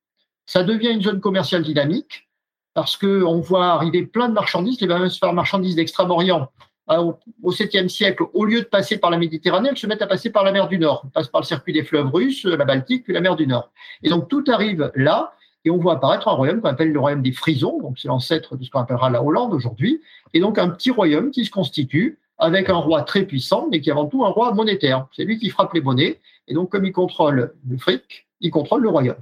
ça 0.45 0.63
devient 0.63 0.89
une 0.89 1.01
zone 1.01 1.20
commerciale 1.20 1.63
dynamique 1.63 2.30
parce 2.74 2.97
qu'on 2.97 3.39
voit 3.39 3.68
arriver 3.68 4.05
plein 4.05 4.30
de 4.30 4.34
marchandises, 4.34 4.80
les 4.82 4.88
fameuses 4.88 5.20
marchandises 5.34 5.76
d'Extrême-Orient. 5.76 6.49
Ah, 6.88 7.01
au 7.01 7.51
7e 7.51 7.88
siècle, 7.88 8.24
au 8.34 8.45
lieu 8.45 8.59
de 8.59 8.66
passer 8.66 8.99
par 8.99 9.09
la 9.09 9.18
Méditerranée, 9.18 9.70
elles 9.72 9.78
se 9.78 9.88
mettent 9.88 10.03
à 10.03 10.07
passer 10.07 10.30
par 10.30 10.43
la 10.43 10.51
mer 10.51 10.68
du 10.68 10.78
Nord. 10.78 11.01
Elles 11.05 11.11
passent 11.11 11.30
par 11.30 11.41
le 11.41 11.45
circuit 11.45 11.74
des 11.74 11.84
fleuves 11.84 12.11
russes, 12.13 12.45
la 12.45 12.63
Baltique, 12.63 13.05
puis 13.05 13.13
la 13.13 13.22
mer 13.22 13.36
du 13.36 13.47
Nord. 13.47 13.72
Et 14.03 14.09
donc 14.09 14.28
tout 14.28 14.43
arrive 14.47 14.91
là, 14.93 15.34
et 15.66 15.72
on 15.72 15.78
voit 15.78 15.93
apparaître 15.93 16.28
un 16.28 16.34
royaume 16.34 16.61
qu'on 16.61 16.70
appelle 16.70 16.91
le 16.91 16.99
royaume 16.99 17.22
des 17.22 17.32
Frisons, 17.32 17.80
donc 17.82 17.99
c'est 17.99 18.07
l'ancêtre 18.07 18.55
de 18.55 18.63
ce 18.63 18.70
qu'on 18.70 18.80
appellera 18.80 19.09
la 19.09 19.24
Hollande 19.24 19.53
aujourd'hui, 19.53 20.01
et 20.34 20.39
donc 20.39 20.57
un 20.57 20.70
petit 20.70 20.91
royaume 20.91 21.32
qui 21.32 21.43
se 21.43 21.51
constitue 21.51 22.20
avec 22.38 22.70
un 22.70 22.76
roi 22.76 23.01
très 23.01 23.26
puissant, 23.26 23.68
mais 23.72 23.82
qui 23.82 23.89
est 23.89 23.91
avant 23.91 24.05
tout 24.05 24.24
un 24.26 24.30
roi 24.30 24.53
monétaire. 24.53 25.07
C'est 25.16 25.26
lui 25.26 25.39
qui 25.39 25.49
frappe 25.49 25.74
les 25.74 25.82
monnaies, 25.82 26.22
et 26.47 26.53
donc 26.53 26.72
comme 26.72 26.86
il 26.86 26.91
contrôle 26.91 27.55
le 27.68 27.78
fric, 27.78 28.28
il 28.41 28.51
contrôle 28.51 28.84
le 28.84 28.89
royaume. 28.89 29.18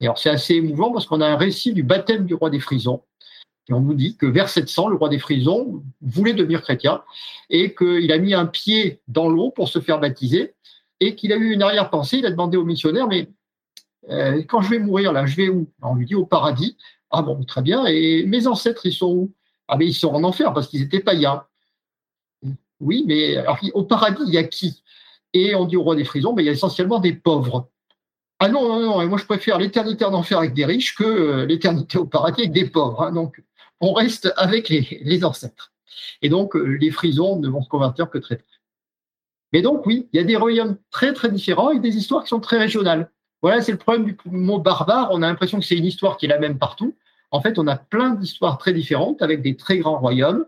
Et 0.00 0.06
alors 0.06 0.18
c'est 0.18 0.30
assez 0.30 0.54
émouvant 0.54 0.92
parce 0.92 1.06
qu'on 1.06 1.20
a 1.20 1.26
un 1.26 1.36
récit 1.36 1.74
du 1.74 1.82
baptême 1.82 2.24
du 2.24 2.34
roi 2.34 2.50
des 2.50 2.60
Frisons, 2.60 3.02
et 3.68 3.72
on 3.72 3.80
nous 3.80 3.94
dit 3.94 4.16
que 4.16 4.26
vers 4.26 4.48
700, 4.48 4.88
le 4.88 4.96
roi 4.96 5.08
des 5.08 5.18
Frisons 5.18 5.82
voulait 6.00 6.34
devenir 6.34 6.62
chrétien 6.62 7.02
et 7.50 7.74
qu'il 7.74 8.10
a 8.10 8.18
mis 8.18 8.34
un 8.34 8.46
pied 8.46 9.00
dans 9.06 9.28
l'eau 9.28 9.50
pour 9.50 9.68
se 9.68 9.78
faire 9.80 10.00
baptiser 10.00 10.54
et 10.98 11.14
qu'il 11.14 11.32
a 11.32 11.36
eu 11.36 11.52
une 11.52 11.62
arrière-pensée. 11.62 12.18
Il 12.18 12.26
a 12.26 12.30
demandé 12.30 12.56
au 12.56 12.64
missionnaire, 12.64 13.06
mais 13.06 13.28
euh, 14.10 14.42
quand 14.48 14.60
je 14.62 14.70
vais 14.70 14.78
mourir, 14.78 15.12
là, 15.12 15.26
je 15.26 15.36
vais 15.36 15.48
où? 15.48 15.68
On 15.82 15.94
lui 15.94 16.06
dit 16.06 16.14
au 16.14 16.26
paradis. 16.26 16.76
Ah 17.10 17.22
bon, 17.22 17.44
très 17.44 17.62
bien. 17.62 17.86
Et 17.86 18.24
mes 18.26 18.46
ancêtres, 18.46 18.86
ils 18.86 18.92
sont 18.92 19.12
où? 19.12 19.32
Ah 19.68 19.76
mais 19.76 19.86
ils 19.86 19.94
sont 19.94 20.08
en 20.08 20.24
enfer 20.24 20.52
parce 20.52 20.68
qu'ils 20.68 20.82
étaient 20.82 21.00
païens. 21.00 21.44
Oui, 22.80 23.04
mais 23.06 23.36
au 23.74 23.84
paradis, 23.84 24.22
il 24.26 24.34
y 24.34 24.38
a 24.38 24.44
qui? 24.44 24.82
Et 25.32 25.54
on 25.54 25.64
dit 25.64 25.76
au 25.76 25.82
roi 25.82 25.96
des 25.96 26.04
Frisons, 26.04 26.32
mais 26.32 26.42
il 26.42 26.46
y 26.46 26.48
a 26.48 26.52
essentiellement 26.52 26.98
des 26.98 27.12
pauvres. 27.12 27.68
Ah 28.40 28.48
non, 28.48 28.66
non, 28.68 28.80
non, 28.80 29.02
et 29.02 29.06
moi 29.06 29.18
je 29.18 29.26
préfère 29.26 29.58
l'éternité 29.58 30.04
en 30.04 30.14
enfer 30.14 30.38
avec 30.38 30.54
des 30.54 30.64
riches 30.64 30.94
que 30.94 31.04
euh, 31.04 31.46
l'éternité 31.46 31.98
au 31.98 32.06
paradis 32.06 32.40
avec 32.40 32.52
des 32.52 32.68
pauvres. 32.68 33.02
Hein. 33.02 33.12
donc 33.12 33.42
on 33.80 33.92
reste 33.92 34.32
avec 34.36 34.68
les, 34.68 35.24
ancêtres. 35.24 35.72
Et 36.22 36.28
donc, 36.28 36.54
euh, 36.54 36.76
les 36.80 36.90
frisons 36.90 37.38
ne 37.38 37.48
vont 37.48 37.62
se 37.62 37.68
convertir 37.68 38.10
que 38.10 38.18
très 38.18 38.36
tard. 38.36 38.46
Mais 39.52 39.62
donc, 39.62 39.86
oui, 39.86 40.08
il 40.12 40.16
y 40.18 40.20
a 40.20 40.24
des 40.24 40.36
royaumes 40.36 40.76
très, 40.90 41.12
très 41.12 41.30
différents 41.30 41.70
et 41.70 41.80
des 41.80 41.96
histoires 41.96 42.22
qui 42.22 42.28
sont 42.28 42.40
très 42.40 42.58
régionales. 42.58 43.10
Voilà, 43.42 43.62
c'est 43.62 43.72
le 43.72 43.78
problème 43.78 44.04
du 44.04 44.16
mot 44.26 44.58
barbare. 44.58 45.08
On 45.12 45.22
a 45.22 45.26
l'impression 45.26 45.58
que 45.58 45.64
c'est 45.64 45.76
une 45.76 45.86
histoire 45.86 46.16
qui 46.16 46.26
est 46.26 46.28
la 46.28 46.38
même 46.38 46.58
partout. 46.58 46.94
En 47.30 47.40
fait, 47.40 47.58
on 47.58 47.66
a 47.66 47.76
plein 47.76 48.10
d'histoires 48.10 48.58
très 48.58 48.72
différentes 48.72 49.22
avec 49.22 49.42
des 49.42 49.56
très 49.56 49.78
grands 49.78 49.98
royaumes. 49.98 50.44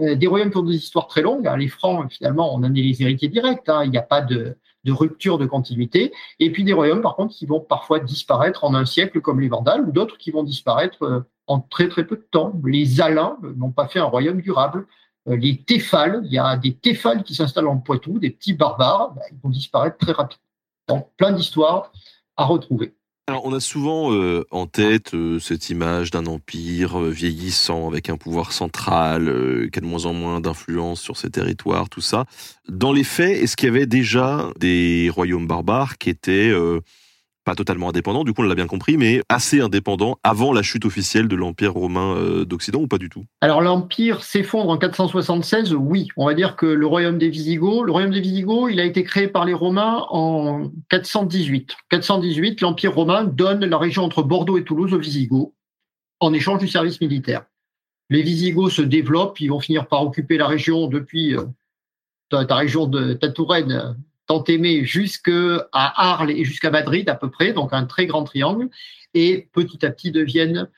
Euh, 0.00 0.14
des 0.14 0.26
royaumes 0.26 0.50
qui 0.50 0.56
ont 0.58 0.62
des 0.62 0.76
histoires 0.76 1.06
très 1.06 1.22
longues. 1.22 1.46
Hein. 1.46 1.56
Les 1.56 1.68
Francs, 1.68 2.12
finalement, 2.12 2.54
on 2.54 2.58
en 2.58 2.74
est 2.74 2.82
les 2.82 3.02
héritiers 3.02 3.28
directs. 3.28 3.68
Hein. 3.68 3.84
Il 3.84 3.90
n'y 3.90 3.98
a 3.98 4.02
pas 4.02 4.20
de, 4.20 4.56
rupture 4.86 5.38
de 5.38 5.46
continuité. 5.46 6.12
Et 6.38 6.52
puis 6.52 6.62
des 6.62 6.72
royaumes, 6.72 7.00
par 7.00 7.16
contre, 7.16 7.34
qui 7.34 7.46
vont 7.46 7.60
parfois 7.60 7.98
disparaître 8.00 8.64
en 8.64 8.74
un 8.74 8.84
siècle, 8.84 9.20
comme 9.20 9.40
les 9.40 9.48
Vandales, 9.48 9.82
ou 9.82 9.92
d'autres 9.92 10.18
qui 10.18 10.30
vont 10.30 10.42
disparaître 10.42 11.02
euh, 11.02 11.20
en 11.46 11.60
très 11.60 11.88
très 11.88 12.04
peu 12.04 12.16
de 12.16 12.26
temps. 12.30 12.52
Les 12.64 13.00
Alains 13.00 13.38
n'ont 13.56 13.72
pas 13.72 13.88
fait 13.88 13.98
un 13.98 14.04
royaume 14.04 14.40
durable. 14.40 14.86
Euh, 15.28 15.36
les 15.36 15.62
Téphales, 15.62 16.20
il 16.24 16.32
y 16.32 16.38
a 16.38 16.56
des 16.56 16.74
Téphales 16.74 17.22
qui 17.22 17.34
s'installent 17.34 17.68
en 17.68 17.78
Poitou, 17.78 18.18
des 18.18 18.30
petits 18.30 18.52
barbares, 18.52 19.14
bah, 19.14 19.22
ils 19.32 19.38
vont 19.42 19.50
disparaître 19.50 19.96
très 19.96 20.12
rapidement. 20.12 20.42
Donc 20.88 21.08
plein 21.16 21.32
d'histoires 21.32 21.90
à 22.36 22.44
retrouver. 22.44 22.94
Alors, 23.28 23.44
on 23.44 23.52
a 23.52 23.58
souvent 23.58 24.12
euh, 24.12 24.46
en 24.52 24.66
tête 24.66 25.14
euh, 25.14 25.40
cette 25.40 25.68
image 25.68 26.12
d'un 26.12 26.26
empire 26.26 27.00
vieillissant 27.00 27.88
avec 27.88 28.08
un 28.08 28.16
pouvoir 28.16 28.52
central 28.52 29.24
qui 29.72 29.78
a 29.78 29.82
de 29.82 29.86
moins 29.86 30.06
en 30.06 30.12
moins 30.12 30.40
d'influence 30.40 31.00
sur 31.00 31.16
ses 31.16 31.30
territoires, 31.30 31.88
tout 31.88 32.00
ça. 32.00 32.26
Dans 32.68 32.92
les 32.92 33.02
faits, 33.02 33.36
est-ce 33.42 33.56
qu'il 33.56 33.66
y 33.66 33.70
avait 33.70 33.86
déjà 33.86 34.50
des 34.58 35.10
royaumes 35.12 35.48
barbares 35.48 35.98
qui 35.98 36.10
étaient 36.10 36.52
pas 37.46 37.54
totalement 37.54 37.88
indépendant, 37.88 38.24
du 38.24 38.32
coup 38.32 38.42
on 38.42 38.44
l'a 38.44 38.56
bien 38.56 38.66
compris, 38.66 38.96
mais 38.96 39.22
assez 39.28 39.60
indépendant 39.60 40.18
avant 40.24 40.52
la 40.52 40.62
chute 40.62 40.84
officielle 40.84 41.28
de 41.28 41.36
l'Empire 41.36 41.72
romain 41.72 42.16
euh, 42.16 42.44
d'Occident 42.44 42.80
ou 42.80 42.88
pas 42.88 42.98
du 42.98 43.08
tout? 43.08 43.24
Alors 43.40 43.62
l'Empire 43.62 44.24
s'effondre 44.24 44.68
en 44.68 44.76
476, 44.76 45.72
oui. 45.74 46.08
On 46.16 46.26
va 46.26 46.34
dire 46.34 46.56
que 46.56 46.66
le 46.66 46.86
royaume 46.86 47.18
des 47.18 47.30
Visigoths, 47.30 47.86
le 47.86 47.92
royaume 47.92 48.10
des 48.10 48.20
Visigoths, 48.20 48.70
il 48.72 48.80
a 48.80 48.84
été 48.84 49.04
créé 49.04 49.28
par 49.28 49.44
les 49.44 49.54
Romains 49.54 50.06
en 50.10 50.72
418. 50.90 51.76
418, 51.88 52.60
l'Empire 52.62 52.94
romain 52.94 53.22
donne 53.22 53.64
la 53.64 53.78
région 53.78 54.02
entre 54.02 54.24
Bordeaux 54.24 54.58
et 54.58 54.64
Toulouse 54.64 54.92
aux 54.92 54.98
Visigoths 54.98 55.52
en 56.18 56.32
échange 56.32 56.58
du 56.58 56.68
service 56.68 57.00
militaire. 57.00 57.44
Les 58.10 58.22
Visigoths 58.22 58.72
se 58.72 58.82
développent, 58.82 59.40
ils 59.40 59.50
vont 59.50 59.60
finir 59.60 59.86
par 59.86 60.02
occuper 60.02 60.36
la 60.36 60.48
région 60.48 60.88
depuis 60.88 61.36
euh, 61.36 61.44
ta, 62.28 62.56
région 62.56 62.86
de 62.86 63.12
ta 63.12 63.28
Touraine 63.28 63.96
tant 64.26 64.44
aimé 64.44 64.84
jusqu'à 64.84 65.68
Arles 65.72 66.30
et 66.30 66.44
jusqu'à 66.44 66.70
Madrid 66.70 67.08
à 67.08 67.14
peu 67.14 67.30
près, 67.30 67.52
donc 67.52 67.72
un 67.72 67.84
très 67.84 68.06
grand 68.06 68.24
triangle, 68.24 68.68
et 69.14 69.48
petit 69.52 69.84
à 69.84 69.90
petit 69.90 70.10
deviennent, 70.10 70.68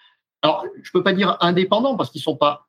alors 0.42 0.64
je 0.82 0.88
ne 0.88 0.92
peux 0.92 1.02
pas 1.02 1.12
dire 1.12 1.36
indépendants 1.40 1.96
parce 1.96 2.10
qu'ils 2.10 2.20
ne 2.20 2.24
sont 2.24 2.36
pas 2.36 2.68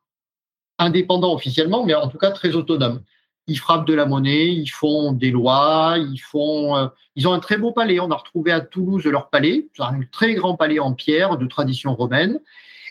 indépendants 0.78 1.34
officiellement, 1.34 1.84
mais 1.84 1.94
en 1.94 2.08
tout 2.08 2.18
cas 2.18 2.30
très 2.30 2.54
autonomes. 2.56 3.02
Ils 3.46 3.58
frappent 3.58 3.86
de 3.86 3.94
la 3.94 4.06
monnaie, 4.06 4.48
ils 4.48 4.68
font 4.68 5.12
des 5.12 5.30
lois, 5.30 5.96
ils 5.98 6.18
font, 6.18 6.76
euh, 6.76 6.88
ils 7.16 7.26
ont 7.26 7.32
un 7.32 7.40
très 7.40 7.56
beau 7.56 7.72
palais. 7.72 7.98
On 7.98 8.10
a 8.10 8.16
retrouvé 8.16 8.52
à 8.52 8.60
Toulouse 8.60 9.04
leur 9.04 9.28
palais, 9.28 9.68
un 9.78 10.00
très 10.12 10.34
grand 10.34 10.56
palais 10.56 10.78
en 10.78 10.92
pierre 10.92 11.36
de 11.36 11.46
tradition 11.46 11.94
romaine. 11.94 12.38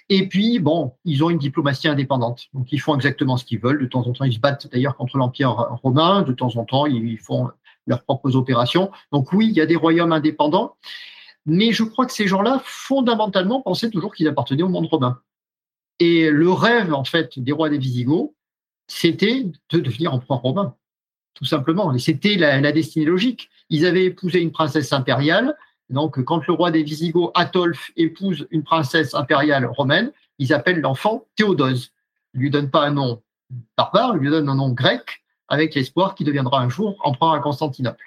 Et 0.09 0.27
puis, 0.27 0.59
bon, 0.59 0.93
ils 1.05 1.23
ont 1.23 1.29
une 1.29 1.37
diplomatie 1.37 1.87
indépendante. 1.87 2.47
Donc, 2.53 2.71
ils 2.71 2.79
font 2.79 2.95
exactement 2.95 3.37
ce 3.37 3.45
qu'ils 3.45 3.59
veulent. 3.59 3.79
De 3.79 3.85
temps 3.85 4.05
en 4.07 4.11
temps, 4.11 4.25
ils 4.25 4.33
se 4.33 4.39
battent 4.39 4.67
d'ailleurs 4.71 4.97
contre 4.97 5.17
l'Empire 5.17 5.51
romain. 5.83 6.23
De 6.23 6.33
temps 6.33 6.55
en 6.57 6.65
temps, 6.65 6.87
ils 6.87 7.19
font 7.19 7.51
leurs 7.89 8.03
propres 8.03 8.35
opérations. 8.35 8.91
Donc 9.11 9.33
oui, 9.33 9.47
il 9.47 9.53
y 9.53 9.61
a 9.61 9.65
des 9.65 9.75
royaumes 9.75 10.13
indépendants, 10.13 10.77
mais 11.45 11.73
je 11.73 11.83
crois 11.83 12.05
que 12.05 12.13
ces 12.13 12.27
gens-là, 12.27 12.61
fondamentalement, 12.63 13.61
pensaient 13.61 13.89
toujours 13.89 14.13
qu'ils 14.13 14.27
appartenaient 14.27 14.63
au 14.63 14.69
monde 14.69 14.85
romain. 14.85 15.19
Et 15.99 16.29
le 16.29 16.51
rêve, 16.51 16.93
en 16.93 17.03
fait, 17.03 17.37
des 17.37 17.51
rois 17.51 17.69
des 17.69 17.77
Visigoths, 17.77 18.31
c'était 18.87 19.45
de 19.71 19.79
devenir 19.79 20.13
empereur 20.13 20.39
romain, 20.39 20.75
tout 21.33 21.45
simplement. 21.45 21.93
Et 21.93 21.99
c'était 21.99 22.35
la, 22.35 22.71
destinée 22.71 23.05
logique. 23.05 23.49
Ils 23.69 23.85
avaient 23.85 24.05
épousé 24.05 24.39
une 24.39 24.51
princesse 24.51 24.93
impériale. 24.93 25.57
Donc, 25.89 26.23
quand 26.23 26.45
le 26.47 26.53
roi 26.53 26.71
des 26.71 26.83
Visigoths, 26.83 27.31
Atolphe, 27.33 27.91
épouse 27.97 28.47
une 28.51 28.63
princesse 28.63 29.13
impériale 29.13 29.65
romaine, 29.65 30.11
ils 30.37 30.53
appellent 30.53 30.79
l'enfant 30.79 31.25
Théodose. 31.35 31.91
Ils 32.33 32.41
lui 32.41 32.49
donnent 32.49 32.69
pas 32.69 32.85
un 32.85 32.91
nom 32.91 33.21
barbare, 33.75 34.15
ils 34.15 34.19
lui 34.19 34.29
donnent 34.29 34.49
un 34.49 34.55
nom 34.55 34.69
grec 34.69 35.23
avec 35.49 35.75
l'espoir 35.75 36.15
qu'il 36.15 36.25
deviendra 36.25 36.61
un 36.61 36.69
jour 36.69 36.97
empereur 37.03 37.33
à 37.33 37.39
Constantinople. 37.39 38.05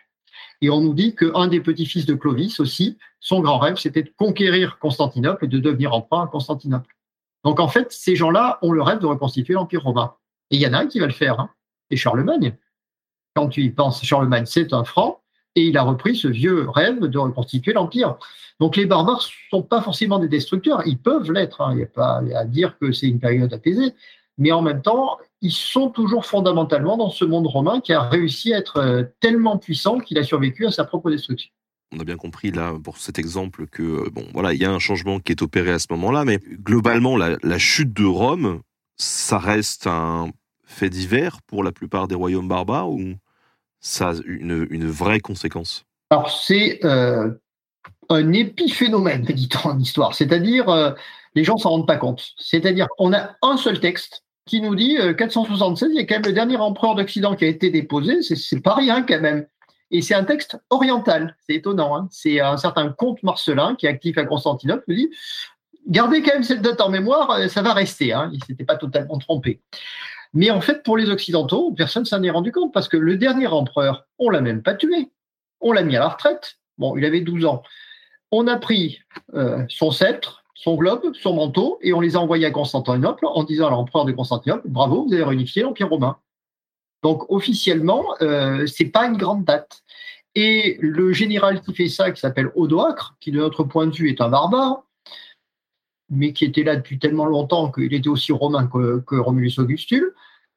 Et 0.60 0.70
on 0.70 0.80
nous 0.80 0.94
dit 0.94 1.14
qu'un 1.14 1.48
des 1.48 1.60
petits-fils 1.60 2.06
de 2.06 2.14
Clovis 2.14 2.60
aussi, 2.60 2.96
son 3.20 3.40
grand 3.40 3.58
rêve, 3.58 3.76
c'était 3.76 4.02
de 4.02 4.12
conquérir 4.16 4.78
Constantinople 4.78 5.44
et 5.44 5.48
de 5.48 5.58
devenir 5.58 5.92
empereur 5.92 6.22
à 6.22 6.26
Constantinople. 6.28 6.96
Donc 7.44 7.58
en 7.58 7.68
fait, 7.68 7.90
ces 7.90 8.14
gens-là 8.16 8.58
ont 8.62 8.72
le 8.72 8.82
rêve 8.82 9.00
de 9.00 9.06
reconstituer 9.06 9.54
l'Empire 9.54 9.82
romain. 9.82 10.14
Et 10.50 10.56
il 10.56 10.62
y 10.62 10.66
en 10.66 10.72
a 10.72 10.78
un 10.78 10.86
qui 10.86 11.00
va 11.00 11.06
le 11.06 11.12
faire, 11.12 11.40
hein. 11.40 11.50
c'est 11.90 11.96
Charlemagne. 11.96 12.56
Quand 13.34 13.48
tu 13.48 13.62
y 13.62 13.70
penses, 13.70 14.04
Charlemagne, 14.04 14.46
c'est 14.46 14.72
un 14.72 14.84
franc, 14.84 15.22
et 15.56 15.62
il 15.62 15.76
a 15.76 15.82
repris 15.82 16.16
ce 16.16 16.28
vieux 16.28 16.68
rêve 16.68 17.00
de 17.00 17.18
reconstituer 17.18 17.72
l'Empire. 17.72 18.16
Donc 18.60 18.76
les 18.76 18.86
barbares 18.86 19.26
ne 19.26 19.58
sont 19.58 19.62
pas 19.62 19.82
forcément 19.82 20.18
des 20.18 20.28
destructeurs, 20.28 20.86
ils 20.86 20.98
peuvent 20.98 21.32
l'être, 21.32 21.60
hein. 21.60 21.72
il 21.72 21.78
n'y 21.78 21.82
a 21.82 21.86
pas 21.86 22.22
à 22.36 22.44
dire 22.44 22.78
que 22.78 22.92
c'est 22.92 23.08
une 23.08 23.18
période 23.18 23.52
apaisée, 23.52 23.94
mais 24.38 24.52
en 24.52 24.62
même 24.62 24.82
temps, 24.82 25.18
ils 25.40 25.52
sont 25.52 25.90
toujours 25.90 26.24
fondamentalement 26.24 26.96
dans 26.96 27.10
ce 27.10 27.24
monde 27.24 27.46
romain 27.46 27.80
qui 27.80 27.92
a 27.92 28.02
réussi 28.02 28.54
à 28.54 28.58
être 28.58 28.78
euh, 28.78 29.04
tellement 29.20 29.58
puissant 29.58 29.98
qu'il 29.98 30.18
a 30.18 30.22
survécu 30.22 30.66
à 30.66 30.70
sa 30.70 30.84
propre 30.84 31.10
destruction. 31.10 31.50
On 31.94 32.00
a 32.00 32.04
bien 32.04 32.16
compris 32.16 32.50
là 32.50 32.72
pour 32.82 32.96
cet 32.96 33.18
exemple 33.18 33.66
que 33.66 33.82
euh, 33.82 34.10
bon 34.10 34.24
voilà 34.32 34.54
il 34.54 34.60
y 34.60 34.64
a 34.64 34.70
un 34.70 34.78
changement 34.78 35.20
qui 35.20 35.32
est 35.32 35.42
opéré 35.42 35.72
à 35.72 35.78
ce 35.78 35.88
moment-là, 35.90 36.24
mais 36.24 36.38
globalement 36.38 37.16
la, 37.16 37.58
chute 37.58 37.92
de 37.92 38.04
Rome, 38.04 38.62
ça 38.96 39.38
reste 39.38 39.86
un 39.86 40.30
fait 40.64 40.88
divers 40.88 41.42
pour 41.42 41.62
la 41.62 41.72
plupart 41.72 42.08
des 42.08 42.14
royaumes 42.14 42.48
barbares 42.48 42.90
ou 42.90 43.14
ça 43.80 44.10
a 44.10 44.14
une, 44.24 44.88
vraie 44.88 45.20
conséquence? 45.20 45.84
Alors 46.10 46.30
c'est 46.30 46.82
euh, 46.84 47.30
un 48.08 48.32
épiphénomène, 48.32 49.22
dit-on 49.22 49.70
en 49.70 49.78
histoire, 49.78 50.14
c'est-à-dire 50.14 50.94
les 51.34 51.44
gens 51.44 51.56
s'en 51.56 51.70
rendent 51.70 51.86
pas 51.86 51.96
compte. 51.96 52.32
C'est-à-dire 52.38 52.88
on 52.98 53.12
a 53.12 53.36
un 53.42 53.56
seul 53.56 53.80
texte 53.80 54.24
qui 54.46 54.60
nous 54.60 54.74
dit 54.74 54.96
476, 55.16 55.88
euh, 55.88 55.92
il 55.92 55.96
y 55.96 56.00
a 56.00 56.06
quand 56.06 56.16
même 56.16 56.24
le 56.24 56.32
dernier 56.32 56.56
empereur 56.56 56.94
d'Occident 56.94 57.36
qui 57.36 57.44
a 57.44 57.48
été 57.48 57.70
déposé, 57.70 58.22
c'est 58.22 58.60
pas 58.60 58.74
rien 58.74 59.02
quand 59.02 59.20
même. 59.20 59.46
Et 59.90 60.00
c'est 60.00 60.14
un 60.14 60.24
texte 60.24 60.56
oriental, 60.70 61.36
c'est 61.46 61.54
étonnant. 61.54 61.96
Hein. 61.96 62.08
c'est 62.10 62.40
un 62.40 62.56
certain 62.56 62.88
comte 62.90 63.22
Marcelin 63.22 63.76
qui 63.76 63.86
est 63.86 63.90
actif 63.90 64.16
à 64.18 64.24
Constantinople, 64.24 64.84
qui 64.86 64.94
dit 64.96 65.10
gardez 65.86 66.22
quand 66.22 66.34
même 66.34 66.42
cette 66.42 66.62
date 66.62 66.80
en 66.80 66.88
mémoire, 66.88 67.30
euh, 67.32 67.48
ça 67.48 67.62
va 67.62 67.72
rester. 67.72 68.12
Hein. 68.12 68.30
il 68.32 68.38
ne 68.38 68.44
s'était 68.44 68.64
pas 68.64 68.76
totalement 68.76 69.18
trompé. 69.18 69.60
Mais 70.34 70.50
en 70.50 70.60
fait, 70.60 70.82
pour 70.82 70.96
les 70.96 71.10
Occidentaux, 71.10 71.72
personne 71.72 72.04
s'en 72.04 72.22
est 72.22 72.30
rendu 72.30 72.52
compte 72.52 72.72
parce 72.72 72.88
que 72.88 72.96
le 72.96 73.16
dernier 73.16 73.48
empereur, 73.48 74.06
on 74.18 74.30
l'a 74.30 74.40
même 74.40 74.62
pas 74.62 74.74
tué. 74.74 75.10
On 75.60 75.72
l'a 75.72 75.82
mis 75.82 75.96
à 75.96 76.00
la 76.00 76.08
retraite. 76.08 76.56
Bon, 76.78 76.96
il 76.96 77.04
avait 77.04 77.20
12 77.20 77.44
ans. 77.44 77.62
On 78.30 78.46
a 78.46 78.56
pris 78.56 79.00
euh, 79.34 79.62
son 79.68 79.90
sceptre, 79.90 80.41
son 80.62 80.76
globe, 80.76 81.12
son 81.20 81.34
manteau, 81.34 81.78
et 81.82 81.92
on 81.92 82.00
les 82.00 82.14
a 82.14 82.20
envoyés 82.20 82.46
à 82.46 82.52
Constantinople 82.52 83.26
en 83.26 83.42
disant 83.42 83.66
à 83.66 83.70
l'empereur 83.70 84.04
de 84.04 84.12
Constantinople 84.12 84.68
Bravo, 84.68 85.04
vous 85.06 85.12
avez 85.12 85.24
réunifié 85.24 85.62
l'Empire 85.62 85.88
romain. 85.88 86.18
Donc 87.02 87.28
officiellement, 87.30 88.04
euh, 88.22 88.64
c'est 88.68 88.86
pas 88.86 89.06
une 89.06 89.16
grande 89.16 89.44
date. 89.44 89.82
Et 90.36 90.78
le 90.80 91.12
général 91.12 91.62
qui 91.62 91.74
fait 91.74 91.88
ça, 91.88 92.12
qui 92.12 92.20
s'appelle 92.20 92.52
Odoacre, 92.54 93.16
qui 93.20 93.32
de 93.32 93.38
notre 93.38 93.64
point 93.64 93.88
de 93.88 93.94
vue 93.94 94.08
est 94.08 94.20
un 94.20 94.28
barbare, 94.28 94.84
mais 96.10 96.32
qui 96.32 96.44
était 96.44 96.62
là 96.62 96.76
depuis 96.76 97.00
tellement 97.00 97.26
longtemps 97.26 97.72
qu'il 97.72 97.92
était 97.92 98.08
aussi 98.08 98.30
romain 98.30 98.68
que, 98.68 99.16
Romulus 99.16 99.58
Augustule, 99.58 100.14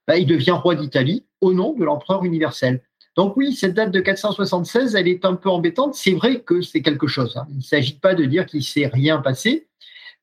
bah, 0.07 0.17
il 0.17 0.27
devient 0.27 0.51
roi 0.51 0.75
d'Italie 0.75 1.25
au 1.41 1.51
nom 1.51 1.73
de 1.73 1.83
l'empereur 1.83 2.23
universel. 2.23 2.83
Donc 3.15 3.35
oui, 3.37 3.55
cette 3.55 3.73
date 3.73 3.91
de 3.91 4.01
476, 4.01 4.93
elle 4.93 5.07
est 5.07 5.25
un 5.25 5.33
peu 5.33 5.49
embêtante. 5.49 5.95
C'est 5.95 6.13
vrai 6.13 6.41
que 6.41 6.61
c'est 6.61 6.83
quelque 6.83 7.07
chose. 7.07 7.35
Hein. 7.37 7.47
Il 7.49 7.57
ne 7.57 7.61
s'agit 7.61 7.97
pas 7.97 8.13
de 8.13 8.25
dire 8.25 8.45
qu'il 8.45 8.59
ne 8.59 8.65
s'est 8.65 8.87
rien 8.87 9.17
passé. 9.19 9.67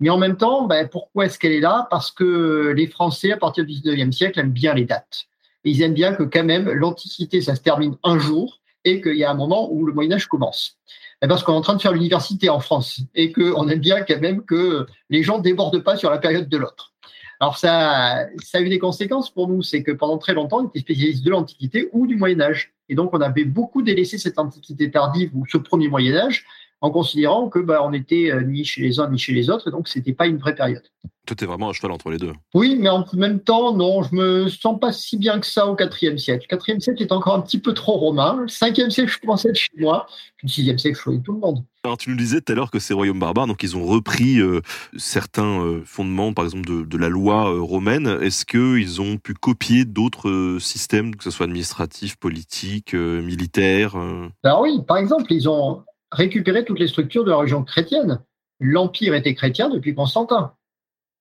Mais 0.01 0.11
en 0.11 0.19
même 0.19 0.37
temps, 0.37 0.67
bah, 0.67 0.87
pourquoi 0.87 1.27
est-ce 1.27 1.39
qu'elle 1.39 1.53
est 1.53 1.61
là? 1.61 1.87
Parce 1.91 2.11
que 2.11 2.73
les 2.77 2.87
Français, 2.87 3.33
à 3.33 3.37
partir 3.37 3.65
du 3.65 3.73
19e 3.73 4.13
siècle, 4.13 4.41
aiment 4.41 4.51
bien 4.51 4.75
les 4.75 4.85
dates. 4.85 5.27
Ils 5.65 5.83
aiment 5.83 5.95
bien 5.95 6.15
que 6.15 6.25
quand 6.25 6.45
même 6.45 6.69
l'Antiquité, 6.71 7.41
ça 7.41 7.55
se 7.55 7.61
termine 7.61 7.97
un 8.03 8.19
jour 8.19 8.61
et 8.85 9.01
qu'il 9.01 9.17
y 9.17 9.25
a 9.25 9.31
un 9.31 9.35
moment 9.35 9.73
où 9.73 9.87
le 9.87 9.93
Moyen 9.93 10.13
Âge 10.13 10.27
commence. 10.27 10.79
Et 11.23 11.29
parce 11.29 11.45
qu'on 11.45 11.53
est 11.53 11.57
en 11.57 11.61
train 11.61 11.77
de 11.77 11.83
faire 11.83 11.93
l'université 11.93 12.49
en 12.49 12.59
France 12.59 13.01
et 13.15 13.31
qu'on 13.31 13.69
aime 13.69 13.79
bien 13.79 14.03
quand 14.03 14.21
même 14.21 14.45
que 14.45 14.87
les 15.09 15.23
gens 15.23 15.39
débordent 15.39 15.83
pas 15.83 15.97
sur 15.97 16.11
la 16.11 16.19
période 16.19 16.49
de 16.49 16.57
l'autre. 16.57 16.93
Alors 17.39 17.59
ça, 17.59 18.27
ça 18.43 18.59
a 18.59 18.61
eu 18.61 18.69
des 18.69 18.79
conséquences 18.79 19.31
pour 19.31 19.49
nous, 19.49 19.63
c'est 19.63 19.83
que 19.83 19.93
pendant 19.93 20.19
très 20.19 20.35
longtemps, 20.35 20.61
on 20.61 20.69
était 20.69 20.81
spécialiste 20.81 21.25
de 21.25 21.31
l'Antiquité 21.31 21.89
ou 21.93 22.07
du 22.07 22.17
Moyen 22.17 22.41
Âge. 22.41 22.73
Et 22.89 22.95
donc 22.95 23.15
on 23.15 23.21
avait 23.21 23.45
beaucoup 23.45 23.83
délaissé 23.83 24.19
cette 24.19 24.39
Antiquité 24.39 24.91
tardive 24.91 25.31
ou 25.35 25.45
ce 25.47 25.59
premier 25.59 25.89
Moyen 25.89 26.17
Âge 26.17 26.45
en 26.83 26.91
considérant 26.91 27.49
que 27.49 27.61
bah, 27.61 27.81
on 27.83 27.93
était 27.93 28.31
euh, 28.31 28.43
ni 28.43 28.65
chez 28.65 28.83
les 28.83 28.99
uns 28.99 29.09
ni 29.09 29.17
chez 29.17 29.33
les 29.33 29.49
autres, 29.49 29.69
et 29.69 29.71
donc 29.71 29.89
c'était 29.89 30.13
pas 30.13 30.27
une 30.27 30.39
vraie 30.39 30.55
période. 30.55 30.83
Tout 31.25 31.43
est 31.43 31.47
vraiment 31.47 31.71
un 31.71 31.73
cheval 31.73 31.93
entre 31.93 32.11
les 32.11 32.19
deux. 32.19 32.33
Oui, 32.53 32.77
mais 32.81 32.89
en 32.89 33.07
même 33.13 33.39
temps, 33.39 33.73
non, 33.73 34.03
je 34.03 34.13
me 34.13 34.49
sens 34.49 34.81
pas 34.81 34.91
si 34.91 35.17
bien 35.17 35.39
que 35.39 35.47
ça 35.47 35.69
au 35.69 35.77
IVe 35.77 36.17
siècle. 36.17 36.47
Le 36.51 36.59
IVe 36.69 36.81
siècle 36.81 37.01
est 37.01 37.13
encore 37.13 37.37
un 37.37 37.41
petit 37.41 37.61
peu 37.61 37.75
trop 37.75 37.93
romain. 37.93 38.39
Le 38.41 38.47
5e 38.47 38.91
siècle, 38.91 39.13
je 39.23 39.31
à 39.31 39.49
être 39.49 39.57
chez 39.57 39.71
moi. 39.79 40.09
Le 40.43 40.49
6e 40.49 40.79
siècle, 40.79 40.99
je 40.99 41.05
voyais 41.05 41.21
tout 41.21 41.33
le 41.33 41.39
monde. 41.39 41.65
Alors, 41.85 41.97
tu 41.97 42.11
nous 42.11 42.17
disais 42.17 42.41
tout 42.41 42.53
à 42.53 42.57
l'heure 42.57 42.73
que 42.73 42.81
ces 42.81 42.93
royaumes 42.93 43.21
barbares, 43.21 43.47
donc 43.47 43.63
ils 43.63 43.77
ont 43.77 43.85
repris 43.85 44.41
euh, 44.41 44.63
certains 44.97 45.61
euh, 45.63 45.83
fondements, 45.85 46.33
par 46.33 46.45
exemple, 46.45 46.67
de, 46.67 46.97
la 46.99 47.09
loi 47.09 47.57
romaine. 47.61 48.19
Est-ce 48.21 48.45
qu'ils 48.45 49.01
ont 49.01 49.17
pu 49.17 49.35
copier 49.35 49.85
d'autres 49.85 50.59
systèmes, 50.59 51.15
que 51.15 51.23
ce 51.23 51.31
soit 51.31 51.45
administratifs, 51.45 52.17
politiques, 52.17 52.95
militaires 52.95 53.95
Alors 54.43 54.63
oui, 54.63 54.81
par 54.87 54.97
exemple, 54.97 55.33
ils 55.33 55.49
ont 55.49 55.85
récupérer 56.13 56.65
toutes 56.65 56.79
les 56.79 56.89
structures 56.89 57.25
de 57.25 57.31
la 57.31 57.37
religion 57.37 57.65
chrétienne. 57.65 58.21
L'Empire 58.61 59.15
était 59.15 59.35
chrétien 59.35 59.69
depuis 59.69 59.95
Constantin. 59.95 60.53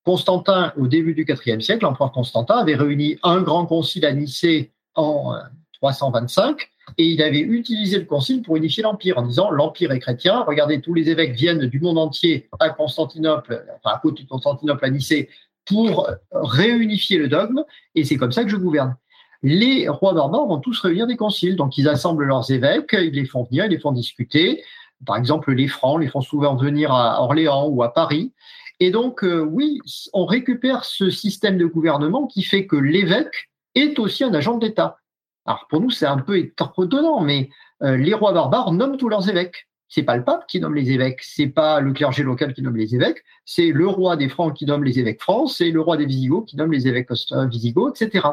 Constantin, 0.03 0.73
au 0.77 0.87
début 0.87 1.13
du 1.13 1.25
IVe 1.27 1.61
siècle, 1.61 1.83
l'empereur 1.83 2.11
Constantin 2.11 2.55
avait 2.55 2.75
réuni 2.75 3.17
un 3.23 3.41
grand 3.41 3.65
concile 3.65 4.05
à 4.05 4.13
Nicée 4.13 4.71
en 4.95 5.35
325 5.73 6.49
euh, 6.49 6.65
et 6.97 7.05
il 7.05 7.21
avait 7.21 7.39
utilisé 7.39 7.99
le 7.99 8.05
concile 8.05 8.41
pour 8.41 8.57
unifier 8.57 8.83
l'Empire 8.83 9.17
en 9.17 9.21
disant 9.21 9.49
l'Empire 9.51 9.91
est 9.91 9.99
chrétien, 9.99 10.43
regardez, 10.45 10.81
tous 10.81 10.93
les 10.93 11.09
évêques 11.09 11.33
viennent 11.33 11.65
du 11.67 11.79
monde 11.79 11.97
entier 11.97 12.49
à 12.59 12.69
Constantinople, 12.69 13.63
enfin 13.77 13.95
à 13.95 13.99
côté 13.99 14.23
de 14.23 14.27
Constantinople, 14.27 14.83
à 14.83 14.89
Nicée, 14.89 15.29
pour 15.65 16.09
réunifier 16.33 17.17
le 17.17 17.27
dogme 17.27 17.63
et 17.95 18.03
c'est 18.03 18.17
comme 18.17 18.31
ça 18.31 18.43
que 18.43 18.49
je 18.49 18.57
gouverne 18.57 18.95
les 19.43 19.87
rois 19.87 20.13
barbares 20.13 20.45
vont 20.45 20.59
tous 20.59 20.79
réunir 20.79 21.07
des 21.07 21.15
conciles. 21.15 21.55
Donc, 21.55 21.77
ils 21.77 21.87
assemblent 21.87 22.25
leurs 22.25 22.51
évêques, 22.51 22.93
ils 22.93 23.11
les 23.11 23.25
font 23.25 23.43
venir, 23.43 23.65
ils 23.65 23.71
les 23.71 23.79
font 23.79 23.91
discuter. 23.91 24.63
Par 25.05 25.17
exemple, 25.17 25.51
les 25.53 25.67
Francs 25.67 25.99
les 25.99 26.07
font 26.07 26.21
souvent 26.21 26.55
venir 26.55 26.91
à 26.91 27.21
Orléans 27.21 27.67
ou 27.67 27.83
à 27.83 27.93
Paris. 27.93 28.33
Et 28.79 28.91
donc, 28.91 29.23
euh, 29.23 29.41
oui, 29.41 29.79
on 30.13 30.25
récupère 30.25 30.85
ce 30.85 31.09
système 31.09 31.57
de 31.57 31.65
gouvernement 31.65 32.27
qui 32.27 32.43
fait 32.43 32.65
que 32.65 32.75
l'évêque 32.75 33.49
est 33.75 33.99
aussi 33.99 34.23
un 34.23 34.33
agent 34.33 34.57
d'État. 34.57 34.97
Alors, 35.45 35.67
pour 35.69 35.81
nous, 35.81 35.89
c'est 35.89 36.05
un 36.05 36.17
peu 36.17 36.37
étonnant, 36.37 37.21
mais 37.21 37.49
euh, 37.83 37.97
les 37.97 38.13
rois 38.13 38.33
barbares 38.33 38.71
nomment 38.71 38.97
tous 38.97 39.09
leurs 39.09 39.29
évêques 39.29 39.67
c'est 39.91 40.03
pas 40.03 40.15
le 40.15 40.23
pape 40.23 40.47
qui 40.47 40.61
nomme 40.61 40.73
les 40.73 40.89
évêques, 40.91 41.19
c'est 41.21 41.47
pas 41.47 41.81
le 41.81 41.91
clergé 41.91 42.23
local 42.23 42.53
qui 42.53 42.61
nomme 42.61 42.77
les 42.77 42.95
évêques, 42.95 43.25
c'est 43.43 43.71
le 43.71 43.85
roi 43.87 44.15
des 44.15 44.29
Francs 44.29 44.55
qui 44.55 44.65
nomme 44.65 44.85
les 44.85 44.99
évêques 44.99 45.21
francs, 45.21 45.49
c'est 45.49 45.69
le 45.69 45.81
roi 45.81 45.97
des 45.97 46.05
Visigoths 46.05 46.47
qui 46.47 46.55
nomme 46.55 46.71
les 46.71 46.87
évêques 46.87 47.09
visigoths, 47.49 48.01
etc. 48.01 48.25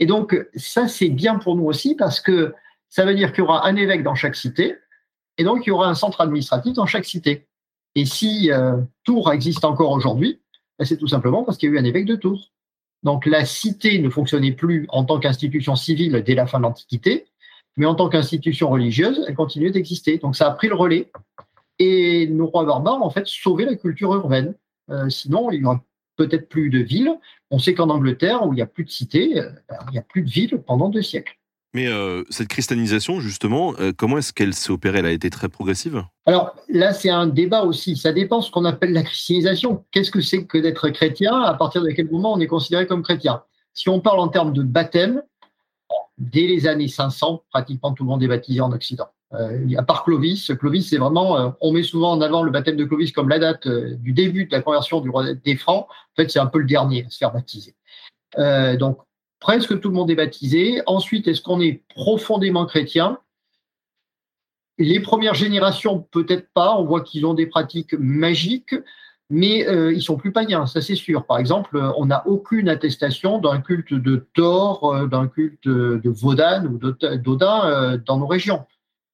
Et 0.00 0.06
donc 0.06 0.36
ça 0.56 0.88
c'est 0.88 1.08
bien 1.08 1.38
pour 1.38 1.54
nous 1.54 1.66
aussi 1.66 1.94
parce 1.94 2.20
que 2.20 2.52
ça 2.88 3.04
veut 3.04 3.14
dire 3.14 3.32
qu'il 3.32 3.44
y 3.44 3.46
aura 3.46 3.64
un 3.68 3.76
évêque 3.76 4.02
dans 4.02 4.16
chaque 4.16 4.34
cité 4.34 4.76
et 5.38 5.44
donc 5.44 5.66
il 5.66 5.70
y 5.70 5.72
aura 5.72 5.88
un 5.88 5.94
centre 5.94 6.20
administratif 6.20 6.74
dans 6.74 6.86
chaque 6.86 7.04
cité. 7.04 7.46
Et 7.94 8.04
si 8.04 8.50
euh, 8.52 8.76
Tours 9.04 9.32
existe 9.32 9.64
encore 9.64 9.92
aujourd'hui, 9.92 10.40
ben, 10.78 10.84
c'est 10.84 10.98
tout 10.98 11.08
simplement 11.08 11.44
parce 11.44 11.56
qu'il 11.56 11.70
y 11.70 11.72
a 11.72 11.76
eu 11.76 11.78
un 11.78 11.84
évêque 11.84 12.04
de 12.04 12.16
Tours. 12.16 12.52
Donc 13.02 13.26
la 13.26 13.44
cité 13.44 13.98
ne 14.00 14.10
fonctionnait 14.10 14.52
plus 14.52 14.86
en 14.90 15.04
tant 15.04 15.18
qu'institution 15.20 15.76
civile 15.76 16.22
dès 16.26 16.34
la 16.34 16.46
fin 16.46 16.58
de 16.58 16.64
l'Antiquité, 16.64 17.26
mais 17.76 17.86
en 17.86 17.94
tant 17.94 18.08
qu'institution 18.08 18.68
religieuse, 18.70 19.24
elle 19.26 19.34
continue 19.34 19.70
d'exister. 19.70 20.18
Donc 20.18 20.36
ça 20.36 20.48
a 20.48 20.50
pris 20.50 20.68
le 20.68 20.74
relais. 20.74 21.10
Et 21.78 22.26
nos 22.26 22.48
rois 22.48 22.64
barbares, 22.64 23.02
en 23.02 23.10
fait, 23.10 23.26
sauvé 23.26 23.64
la 23.64 23.76
culture 23.76 24.12
urbaine. 24.12 24.54
Euh, 24.90 25.08
sinon, 25.08 25.52
il 25.52 25.60
n'y 25.60 25.66
aurait 25.66 25.78
peut-être 26.16 26.48
plus 26.48 26.70
de 26.70 26.80
villes. 26.80 27.16
On 27.52 27.60
sait 27.60 27.74
qu'en 27.74 27.88
Angleterre, 27.88 28.44
où 28.44 28.52
il 28.52 28.56
n'y 28.56 28.62
a 28.62 28.66
plus 28.66 28.84
de 28.84 28.90
cités, 28.90 29.38
euh, 29.38 29.50
il 29.88 29.92
n'y 29.92 29.98
a 29.98 30.02
plus 30.02 30.22
de 30.22 30.28
villes 30.28 30.60
pendant 30.66 30.88
deux 30.88 31.02
siècles. 31.02 31.37
Mais 31.74 31.86
euh, 31.86 32.24
cette 32.30 32.48
christianisation, 32.48 33.20
justement, 33.20 33.74
comment 33.96 34.18
est-ce 34.18 34.32
qu'elle 34.32 34.54
s'est 34.54 34.70
opérée? 34.70 35.00
Elle 35.00 35.06
a 35.06 35.12
été 35.12 35.30
très 35.30 35.48
progressive? 35.48 36.02
Alors 36.26 36.54
là, 36.68 36.92
c'est 36.92 37.10
un 37.10 37.26
débat 37.26 37.62
aussi. 37.62 37.96
Ça 37.96 38.12
dépend 38.12 38.40
ce 38.40 38.50
qu'on 38.50 38.64
appelle 38.64 38.92
la 38.92 39.02
christianisation. 39.02 39.84
Qu'est-ce 39.90 40.10
que 40.10 40.20
c'est 40.20 40.44
que 40.44 40.58
d'être 40.58 40.88
chrétien? 40.90 41.40
À 41.42 41.54
partir 41.54 41.82
de 41.82 41.90
quel 41.90 42.10
moment 42.10 42.32
on 42.32 42.40
est 42.40 42.46
considéré 42.46 42.86
comme 42.86 43.02
chrétien? 43.02 43.42
Si 43.74 43.88
on 43.88 44.00
parle 44.00 44.18
en 44.18 44.28
termes 44.28 44.52
de 44.52 44.62
baptême, 44.62 45.22
dès 46.18 46.46
les 46.46 46.66
années 46.66 46.88
500, 46.88 47.44
pratiquement 47.50 47.92
tout 47.92 48.04
le 48.04 48.08
monde 48.08 48.22
est 48.22 48.28
baptisé 48.28 48.60
en 48.60 48.72
Occident. 48.72 49.08
Euh, 49.34 49.76
à 49.76 49.82
part 49.82 50.04
Clovis, 50.04 50.52
Clovis, 50.58 50.88
c'est 50.88 50.96
vraiment, 50.96 51.38
euh, 51.38 51.50
on 51.60 51.72
met 51.72 51.82
souvent 51.82 52.12
en 52.12 52.20
avant 52.20 52.42
le 52.42 52.50
baptême 52.50 52.76
de 52.76 52.84
Clovis 52.84 53.12
comme 53.12 53.28
la 53.28 53.38
date 53.38 53.66
euh, 53.66 53.94
du 53.96 54.12
début 54.12 54.46
de 54.46 54.52
la 54.52 54.62
conversion 54.62 55.00
du 55.00 55.10
roi 55.10 55.34
des 55.34 55.56
Francs. 55.56 55.86
En 55.88 56.22
fait, 56.22 56.30
c'est 56.30 56.38
un 56.38 56.46
peu 56.46 56.58
le 56.58 56.64
dernier 56.64 57.04
à 57.04 57.10
se 57.10 57.18
faire 57.18 57.32
baptiser. 57.32 57.74
donc, 58.78 58.98
presque 59.40 59.80
tout 59.80 59.88
le 59.88 59.94
monde 59.94 60.10
est 60.10 60.16
baptisé. 60.16 60.82
Ensuite, 60.86 61.28
est-ce 61.28 61.42
qu'on 61.42 61.60
est 61.60 61.82
profondément 61.94 62.66
chrétien? 62.66 63.18
Les 64.78 65.00
premières 65.00 65.34
générations, 65.34 66.00
peut-être 66.10 66.48
pas. 66.54 66.76
On 66.76 66.84
voit 66.84 67.00
qu'ils 67.00 67.26
ont 67.26 67.34
des 67.34 67.46
pratiques 67.46 67.94
magiques 67.94 68.74
mais 69.30 69.66
euh, 69.66 69.92
ils 69.92 70.02
sont 70.02 70.16
plus 70.16 70.32
païens, 70.32 70.66
ça 70.66 70.80
c'est 70.80 70.94
sûr. 70.94 71.26
Par 71.26 71.38
exemple, 71.38 71.78
on 71.96 72.06
n'a 72.06 72.26
aucune 72.26 72.68
attestation 72.68 73.38
d'un 73.38 73.60
culte 73.60 73.92
de 73.92 74.26
Thor, 74.34 74.94
euh, 74.94 75.06
d'un 75.06 75.28
culte 75.28 75.68
de 75.68 76.08
Vodan 76.08 76.64
ou 76.64 76.78
d'Odin 76.78 77.66
euh, 77.66 77.98
dans 77.98 78.18
nos 78.18 78.26
régions. 78.26 78.64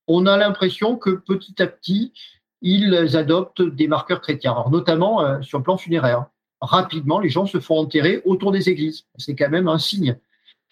On 0.06 0.26
a 0.26 0.36
l'impression 0.36 0.96
que 0.96 1.10
petit 1.10 1.60
à 1.60 1.66
petit, 1.66 2.12
ils 2.62 3.16
adoptent 3.16 3.62
des 3.62 3.88
marqueurs 3.88 4.20
chrétiens, 4.20 4.54
notamment 4.70 5.22
euh, 5.22 5.42
sur 5.42 5.58
le 5.58 5.64
plan 5.64 5.76
funéraire. 5.76 6.26
Rapidement, 6.60 7.20
les 7.20 7.28
gens 7.28 7.46
se 7.46 7.60
font 7.60 7.78
enterrer 7.78 8.22
autour 8.24 8.52
des 8.52 8.68
églises. 8.68 9.04
C'est 9.16 9.34
quand 9.34 9.50
même 9.50 9.68
un 9.68 9.78
signe. 9.78 10.16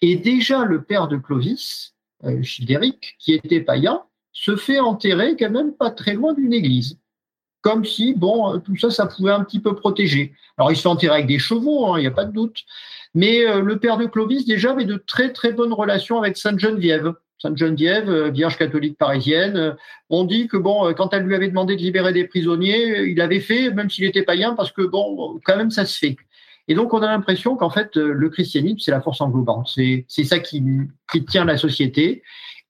Et 0.01 0.15
déjà, 0.15 0.65
le 0.65 0.83
père 0.83 1.07
de 1.07 1.17
Clovis, 1.17 1.93
Childéric, 2.41 3.15
qui 3.19 3.33
était 3.33 3.61
païen, 3.61 4.03
se 4.31 4.55
fait 4.55 4.79
enterrer 4.79 5.35
quand 5.37 5.51
même 5.51 5.73
pas 5.73 5.91
très 5.91 6.13
loin 6.13 6.33
d'une 6.33 6.53
église 6.53 6.97
comme 7.63 7.85
si, 7.85 8.13
bon, 8.13 8.59
tout 8.59 8.77
ça, 8.77 8.91
ça 8.91 9.07
pouvait 9.07 9.31
un 9.31 9.43
petit 9.43 9.59
peu 9.59 9.73
protéger. 9.73 10.33
Alors, 10.57 10.71
il 10.71 10.75
se 10.75 10.81
fait 10.81 10.89
enterrer 10.89 11.15
avec 11.15 11.27
des 11.27 11.39
chevaux, 11.39 11.87
hein, 11.87 11.97
il 11.97 12.01
n'y 12.01 12.07
a 12.07 12.11
pas 12.11 12.25
de 12.25 12.33
doute. 12.33 12.65
Mais 13.15 13.47
euh, 13.47 13.61
le 13.61 13.79
père 13.79 13.97
de 13.97 14.05
Clovis, 14.05 14.45
déjà, 14.45 14.71
avait 14.71 14.85
de 14.85 14.97
très, 14.97 15.31
très 15.31 15.53
bonnes 15.53 15.73
relations 15.73 16.19
avec 16.19 16.37
Sainte 16.37 16.59
Geneviève. 16.59 17.13
Sainte 17.43 17.57
Geneviève, 17.57 18.09
euh, 18.09 18.29
vierge 18.31 18.57
catholique 18.57 18.97
parisienne. 18.97 19.57
Euh, 19.57 19.73
on 20.09 20.23
dit 20.23 20.47
que, 20.47 20.57
bon, 20.57 20.93
quand 20.95 21.13
elle 21.13 21.23
lui 21.23 21.35
avait 21.35 21.49
demandé 21.49 21.75
de 21.75 21.81
libérer 21.81 22.13
des 22.13 22.25
prisonniers, 22.25 23.03
il 23.03 23.19
avait 23.21 23.41
fait, 23.41 23.69
même 23.69 23.89
s'il 23.89 24.05
était 24.05 24.23
païen, 24.23 24.53
parce 24.55 24.71
que, 24.71 24.81
bon, 24.81 25.39
quand 25.43 25.57
même, 25.57 25.69
ça 25.69 25.85
se 25.85 25.97
fait. 25.97 26.15
Et 26.67 26.75
donc, 26.75 26.93
on 26.93 27.01
a 27.01 27.07
l'impression 27.07 27.57
qu'en 27.57 27.69
fait, 27.69 27.97
le 27.97 28.29
christianisme, 28.29 28.79
c'est 28.79 28.91
la 28.91 29.01
force 29.01 29.19
englobante. 29.19 29.67
C'est 30.07 30.23
ça 30.23 30.39
qui, 30.39 30.63
qui 31.11 31.25
tient 31.25 31.43
la 31.43 31.57
société 31.57 32.23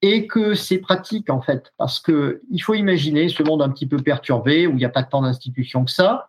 et 0.04 0.28
que 0.28 0.54
c'est 0.54 0.80
pratique 0.80 1.30
en 1.30 1.42
fait, 1.42 1.72
parce 1.78 2.00
que 2.00 2.42
il 2.52 2.60
faut 2.60 2.74
imaginer 2.74 3.30
ce 3.30 3.42
monde 3.42 3.62
un 3.62 3.70
petit 3.70 3.88
peu 3.88 3.98
perturbé 3.98 4.68
où 4.68 4.72
il 4.72 4.76
n'y 4.76 4.86
a 4.86 4.90
pas 4.90 5.04
tant 5.04 5.22
d'institutions 5.22 5.86
que 5.86 5.92
ça. 5.92 6.28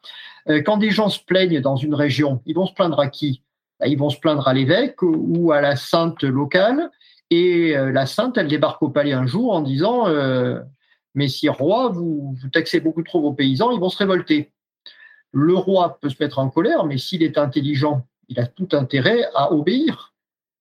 Euh, 0.49 0.63
quand 0.63 0.77
des 0.77 0.91
gens 0.91 1.09
se 1.09 1.19
plaignent 1.19 1.61
dans 1.61 1.75
une 1.75 1.95
région, 1.95 2.41
ils 2.47 2.55
vont 2.55 2.67
se 2.67 2.73
plaindre 2.73 3.01
à 3.01 3.09
qui? 3.09 3.43
Bah, 3.81 3.89
Ils 3.89 3.99
vont 3.99 4.11
se 4.11 4.21
plaindre 4.21 4.47
à 4.47 4.55
l'évêque 4.55 5.03
ou 5.03 5.51
à 5.51 5.61
la 5.61 5.75
sainte 5.75 6.23
locale. 6.23 6.91
Et 7.37 7.77
euh, 7.77 7.91
la 7.91 8.07
sainte, 8.07 8.39
elle 8.39 8.47
débarque 8.47 8.81
au 8.81 8.91
palais 8.91 9.13
un 9.13 9.27
jour 9.27 9.55
en 9.55 9.61
disant 9.61 10.07
euh, 10.07 10.61
Messire 11.17 11.55
roi, 11.55 11.89
vous, 11.89 12.37
taxez 12.53 12.79
beaucoup 12.79 13.03
trop 13.03 13.21
vos 13.21 13.33
paysans, 13.33 13.73
ils 13.73 13.81
vont 13.81 13.89
se 13.89 13.99
révolter. 13.99 14.53
Le 15.33 15.57
roi 15.57 15.99
peut 16.01 16.11
se 16.11 16.23
mettre 16.23 16.39
en 16.39 16.49
colère, 16.49 16.85
mais 16.87 16.97
s'il 16.97 17.25
est 17.25 17.37
intelligent, 17.37 18.07
il 18.29 18.39
a 18.39 18.47
tout 18.47 18.69
intérêt 18.71 19.25
à 19.35 19.53
obéir 19.53 20.15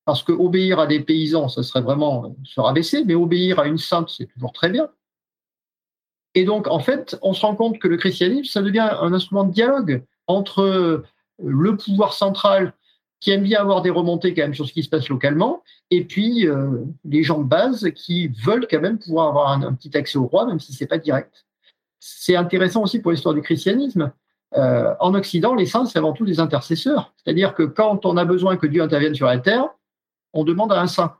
parce 0.05 0.23
que 0.23 0.31
obéir 0.31 0.79
à 0.79 0.87
des 0.87 0.99
paysans, 0.99 1.47
ça 1.47 1.61
serait 1.61 1.81
vraiment 1.81 2.35
se 2.43 2.59
rabaisser, 2.59 3.05
mais 3.05 3.13
obéir 3.13 3.59
à 3.59 3.67
une 3.67 3.77
sainte, 3.77 4.09
c'est 4.09 4.25
toujours 4.25 4.51
très 4.51 4.71
bien. 4.71 4.89
Et 6.33 6.43
donc, 6.43 6.67
en 6.67 6.79
fait, 6.79 7.19
on 7.21 7.33
se 7.33 7.41
rend 7.41 7.55
compte 7.55 7.77
que 7.77 7.87
le 7.87 7.97
christianisme, 7.97 8.51
ça 8.51 8.63
devient 8.63 8.89
un 8.99 9.13
instrument 9.13 9.43
de 9.43 9.53
dialogue 9.53 10.03
entre 10.25 11.03
le 11.39 11.77
pouvoir 11.77 12.13
central 12.13 12.73
qui 13.23 13.31
aiment 13.31 13.43
bien 13.43 13.61
avoir 13.61 13.81
des 13.81 13.89
remontées 13.89 14.33
quand 14.33 14.41
même 14.41 14.53
sur 14.53 14.67
ce 14.67 14.73
qui 14.73 14.83
se 14.83 14.89
passe 14.89 15.07
localement, 15.07 15.63
et 15.91 16.03
puis 16.03 16.45
euh, 16.45 16.83
les 17.05 17.23
gens 17.23 17.39
de 17.39 17.45
base 17.45 17.89
qui 17.95 18.27
veulent 18.27 18.67
quand 18.69 18.81
même 18.81 18.99
pouvoir 18.99 19.29
avoir 19.29 19.49
un, 19.49 19.73
petit 19.73 19.95
accès 19.95 20.17
au 20.17 20.25
roi, 20.25 20.45
même 20.45 20.59
si 20.59 20.73
c'est 20.73 20.87
pas 20.87 20.97
direct. 20.97 21.45
C'est 22.01 22.35
intéressant 22.35 22.83
aussi 22.83 22.99
pour 22.99 23.11
l'histoire 23.11 23.33
du 23.33 23.41
christianisme. 23.41 24.11
Euh, 24.57 24.93
en 24.99 25.13
Occident, 25.13 25.55
les 25.55 25.65
saints, 25.65 25.85
c'est 25.85 25.97
avant 25.97 26.11
tout 26.11 26.25
des 26.25 26.41
intercesseurs. 26.41 27.13
C'est-à-dire 27.15 27.53
que 27.53 27.63
quand 27.63 28.05
on 28.05 28.17
a 28.17 28.25
besoin 28.25 28.57
que 28.57 28.67
Dieu 28.67 28.81
intervienne 28.81 29.15
sur 29.15 29.27
la 29.27 29.37
terre, 29.37 29.69
on 30.33 30.43
demande 30.43 30.73
à 30.73 30.81
un 30.81 30.87
saint. 30.87 31.15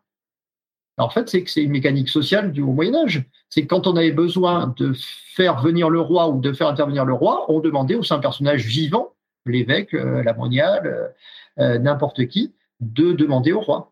En 0.98 1.10
fait, 1.10 1.30
c'est 1.30 1.64
une 1.64 1.72
mécanique 1.72 2.10
sociale 2.10 2.52
du 2.52 2.62
Haut 2.62 2.74
Moyen 2.74 2.96
Âge. 2.96 3.24
C'est 3.50 3.62
que 3.62 3.68
quand 3.68 3.88
on 3.88 3.96
avait 3.96 4.12
besoin 4.12 4.74
de 4.76 4.92
faire 5.36 5.62
venir 5.62 5.90
le 5.90 6.02
roi 6.02 6.28
ou 6.28 6.42
de 6.42 6.52
faire 6.52 6.68
intervenir 6.68 7.06
le 7.06 7.14
roi, 7.14 7.46
on 7.48 7.62
demandait 7.62 7.96
au 7.96 8.04
saint 8.04 8.20
personnage 8.20 8.66
vivant, 8.66 9.13
l'évêque, 9.46 9.94
euh, 9.94 10.24
la 10.24 10.34
moniale, 10.34 11.14
euh, 11.60 11.78
n'importe 11.80 12.28
qui, 12.28 12.54
de 12.80 13.12
demander 13.14 13.52
au 13.52 13.62
roi. 13.62 13.92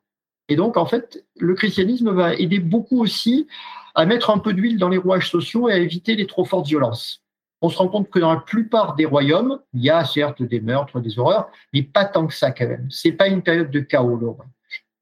Et 0.50 0.56
donc, 0.56 0.78
en 0.78 0.86
fait, 0.86 1.26
le 1.40 1.54
christianisme 1.54 2.12
va 2.12 2.34
aider 2.36 2.60
beaucoup 2.60 3.02
aussi 3.02 3.48
à 3.96 4.06
mettre 4.06 4.30
un 4.30 4.38
peu 4.38 4.54
d'huile 4.54 4.78
dans 4.78 4.90
les 4.90 4.98
rouages 4.98 5.30
sociaux 5.30 5.70
et 5.70 5.74
à 5.74 5.78
éviter 5.78 6.16
les 6.16 6.28
trop 6.28 6.46
fortes 6.46 6.68
violences. 6.68 7.22
On 7.62 7.70
se 7.70 7.78
rend 7.78 7.88
compte 7.88 8.10
que 8.10 8.20
dans 8.20 8.34
la 8.34 8.40
plupart 8.40 8.96
des 8.96 9.06
royaumes, 9.06 9.60
il 9.74 9.84
y 9.84 9.90
a 9.90 10.04
certes 10.04 10.42
des 10.42 10.60
meurtres, 10.60 11.00
des 11.00 11.20
horreurs, 11.20 11.50
mais 11.74 11.84
pas 11.84 12.06
tant 12.06 12.26
que 12.26 12.34
ça 12.34 12.52
quand 12.52 12.68
même. 12.68 12.88
C'est 12.90 13.12
pas 13.12 13.28
une 13.28 13.44
période 13.44 13.70
de 13.70 13.80
chaos, 13.82 14.18
le 14.18 14.28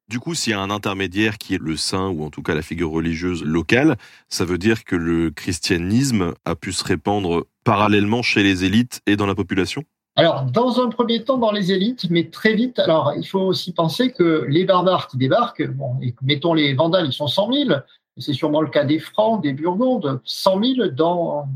du 0.09 0.19
coup, 0.19 0.33
s'il 0.33 0.51
y 0.51 0.55
a 0.55 0.59
un 0.59 0.71
intermédiaire 0.71 1.37
qui 1.37 1.53
est 1.53 1.61
le 1.61 1.77
saint 1.77 2.07
ou 2.07 2.23
en 2.23 2.31
tout 2.31 2.41
cas 2.41 2.55
la 2.55 2.63
figure 2.63 2.89
religieuse 2.89 3.43
locale, 3.43 3.95
ça 4.27 4.43
veut 4.43 4.57
dire 4.57 4.83
que 4.83 4.95
le 4.95 5.29
christianisme 5.29 6.33
a 6.45 6.55
pu 6.55 6.73
se 6.73 6.83
répandre 6.83 7.45
parallèlement 7.63 8.23
chez 8.23 8.41
les 8.41 8.65
élites 8.65 9.01
et 9.05 9.15
dans 9.15 9.27
la 9.27 9.35
population? 9.35 9.83
Alors, 10.19 10.43
dans 10.43 10.81
un 10.81 10.89
premier 10.89 11.23
temps, 11.23 11.37
dans 11.37 11.53
les 11.53 11.71
élites, 11.71 12.09
mais 12.09 12.29
très 12.29 12.53
vite, 12.53 12.77
alors 12.77 13.13
il 13.15 13.25
faut 13.25 13.39
aussi 13.39 13.71
penser 13.71 14.11
que 14.11 14.45
les 14.49 14.65
barbares 14.65 15.07
qui 15.07 15.15
débarquent, 15.15 15.65
bon, 15.65 15.95
mettons 16.21 16.53
les 16.53 16.73
Vandales, 16.73 17.05
ils 17.05 17.13
sont 17.13 17.27
100 17.27 17.53
000, 17.53 17.69
c'est 18.17 18.33
sûrement 18.33 18.59
le 18.59 18.69
cas 18.69 18.83
des 18.83 18.99
Francs, 18.99 19.41
des 19.41 19.53
Burgondes, 19.53 20.19
100 20.25 20.63
000 20.75 20.87
dans 20.89 21.47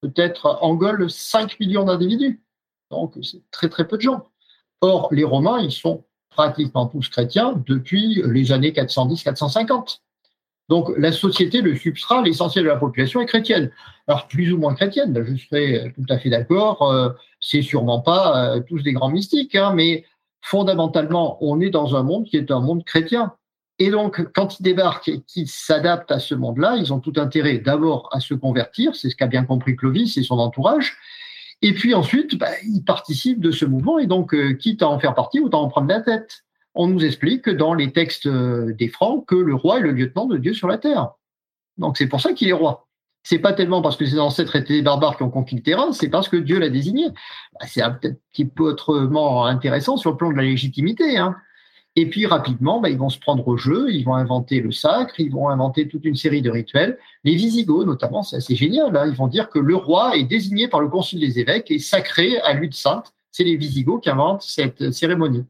peut-être 0.00 0.58
en 0.62 0.74
Gaule 0.74 1.10
5 1.10 1.60
millions 1.60 1.84
d'individus. 1.84 2.40
Donc, 2.90 3.12
c'est 3.20 3.42
très 3.50 3.68
très 3.68 3.86
peu 3.86 3.98
de 3.98 4.02
gens. 4.02 4.24
Or, 4.80 5.08
les 5.12 5.24
Romains, 5.24 5.60
ils 5.60 5.70
sont 5.70 6.06
pratiquement 6.30 6.86
tous 6.86 7.10
chrétiens 7.10 7.62
depuis 7.66 8.22
les 8.24 8.52
années 8.52 8.70
410-450. 8.70 10.00
Donc 10.68 10.90
la 10.98 11.12
société, 11.12 11.62
le 11.62 11.74
substrat, 11.76 12.22
l'essentiel 12.22 12.64
de 12.64 12.70
la 12.70 12.76
population 12.76 13.20
est 13.20 13.26
chrétienne. 13.26 13.70
Alors 14.06 14.28
plus 14.28 14.52
ou 14.52 14.58
moins 14.58 14.74
chrétienne, 14.74 15.14
je 15.26 15.36
serais 15.36 15.92
tout 15.94 16.04
à 16.08 16.18
fait 16.18 16.30
d'accord, 16.30 16.82
euh, 16.82 17.10
c'est 17.40 17.62
sûrement 17.62 18.00
pas 18.00 18.56
euh, 18.56 18.60
tous 18.60 18.82
des 18.82 18.92
grands 18.92 19.10
mystiques, 19.10 19.54
hein, 19.54 19.72
mais 19.74 20.04
fondamentalement, 20.40 21.38
on 21.40 21.60
est 21.60 21.70
dans 21.70 21.96
un 21.96 22.02
monde 22.02 22.24
qui 22.24 22.36
est 22.36 22.50
un 22.50 22.60
monde 22.60 22.84
chrétien. 22.84 23.34
Et 23.78 23.90
donc, 23.90 24.32
quand 24.34 24.58
ils 24.58 24.62
débarquent 24.62 25.08
et 25.08 25.20
qu'ils 25.22 25.48
s'adaptent 25.48 26.10
à 26.10 26.18
ce 26.18 26.34
monde-là, 26.34 26.76
ils 26.76 26.92
ont 26.92 27.00
tout 27.00 27.12
intérêt 27.16 27.58
d'abord 27.58 28.08
à 28.12 28.20
se 28.20 28.34
convertir, 28.34 28.96
c'est 28.96 29.10
ce 29.10 29.16
qu'a 29.16 29.28
bien 29.28 29.44
compris 29.44 29.76
Clovis 29.76 30.16
et 30.16 30.22
son 30.22 30.38
entourage, 30.38 30.96
et 31.62 31.72
puis 31.74 31.94
ensuite, 31.94 32.36
bah, 32.36 32.50
ils 32.66 32.82
participent 32.82 33.40
de 33.40 33.50
ce 33.50 33.64
mouvement, 33.64 33.98
et 33.98 34.06
donc, 34.06 34.34
euh, 34.34 34.54
quitte 34.54 34.82
à 34.82 34.88
en 34.88 34.98
faire 34.98 35.14
partie, 35.14 35.40
autant 35.40 35.62
en 35.62 35.68
prendre 35.68 35.88
la 35.88 36.00
tête 36.00 36.44
on 36.78 36.86
nous 36.86 37.04
explique 37.04 37.48
dans 37.48 37.74
les 37.74 37.92
textes 37.92 38.26
euh, 38.26 38.72
des 38.72 38.88
Francs 38.88 39.26
que 39.26 39.34
le 39.34 39.54
roi 39.54 39.78
est 39.78 39.82
le 39.82 39.90
lieutenant 39.90 40.26
de 40.26 40.38
Dieu 40.38 40.54
sur 40.54 40.68
la 40.68 40.78
terre. 40.78 41.10
Donc 41.76 41.98
c'est 41.98 42.06
pour 42.06 42.20
ça 42.20 42.32
qu'il 42.32 42.48
est 42.48 42.52
roi. 42.52 42.87
C'est 43.30 43.40
pas 43.40 43.52
tellement 43.52 43.82
parce 43.82 43.98
que 43.98 44.06
ses 44.06 44.18
ancêtres 44.18 44.56
étaient 44.56 44.72
des 44.72 44.80
barbares 44.80 45.18
qui 45.18 45.22
ont 45.22 45.28
conquis 45.28 45.56
le 45.56 45.60
terrain, 45.60 45.92
c'est 45.92 46.08
parce 46.08 46.30
que 46.30 46.38
Dieu 46.38 46.58
l'a 46.58 46.70
désigné. 46.70 47.08
Bah, 47.08 47.66
c'est 47.68 47.82
un 47.82 47.90
petit 47.90 48.46
peu 48.46 48.70
autrement 48.70 49.44
intéressant 49.44 49.98
sur 49.98 50.12
le 50.12 50.16
plan 50.16 50.30
de 50.30 50.36
la 50.38 50.44
légitimité. 50.44 51.18
Hein. 51.18 51.36
Et 51.94 52.08
puis 52.08 52.24
rapidement, 52.24 52.80
bah, 52.80 52.88
ils 52.88 52.96
vont 52.96 53.10
se 53.10 53.18
prendre 53.18 53.46
au 53.46 53.58
jeu, 53.58 53.90
ils 53.90 54.02
vont 54.02 54.14
inventer 54.14 54.60
le 54.62 54.72
sacre, 54.72 55.20
ils 55.20 55.30
vont 55.30 55.50
inventer 55.50 55.88
toute 55.88 56.06
une 56.06 56.16
série 56.16 56.40
de 56.40 56.48
rituels. 56.48 56.96
Les 57.22 57.34
Visigoths, 57.34 57.86
notamment, 57.86 58.22
c'est 58.22 58.36
assez 58.36 58.56
génial. 58.56 58.96
Hein. 58.96 59.04
Ils 59.06 59.14
vont 59.14 59.28
dire 59.28 59.50
que 59.50 59.58
le 59.58 59.76
roi 59.76 60.16
est 60.16 60.24
désigné 60.24 60.66
par 60.66 60.80
le 60.80 60.88
concile 60.88 61.20
des 61.20 61.38
évêques 61.38 61.70
et 61.70 61.80
sacré 61.80 62.38
à 62.38 62.54
lui 62.54 62.70
de 62.70 62.74
sainte. 62.74 63.12
C'est 63.30 63.44
les 63.44 63.56
Visigoths 63.56 64.04
qui 64.04 64.08
inventent 64.08 64.40
cette 64.40 64.90
cérémonie. 64.90 65.44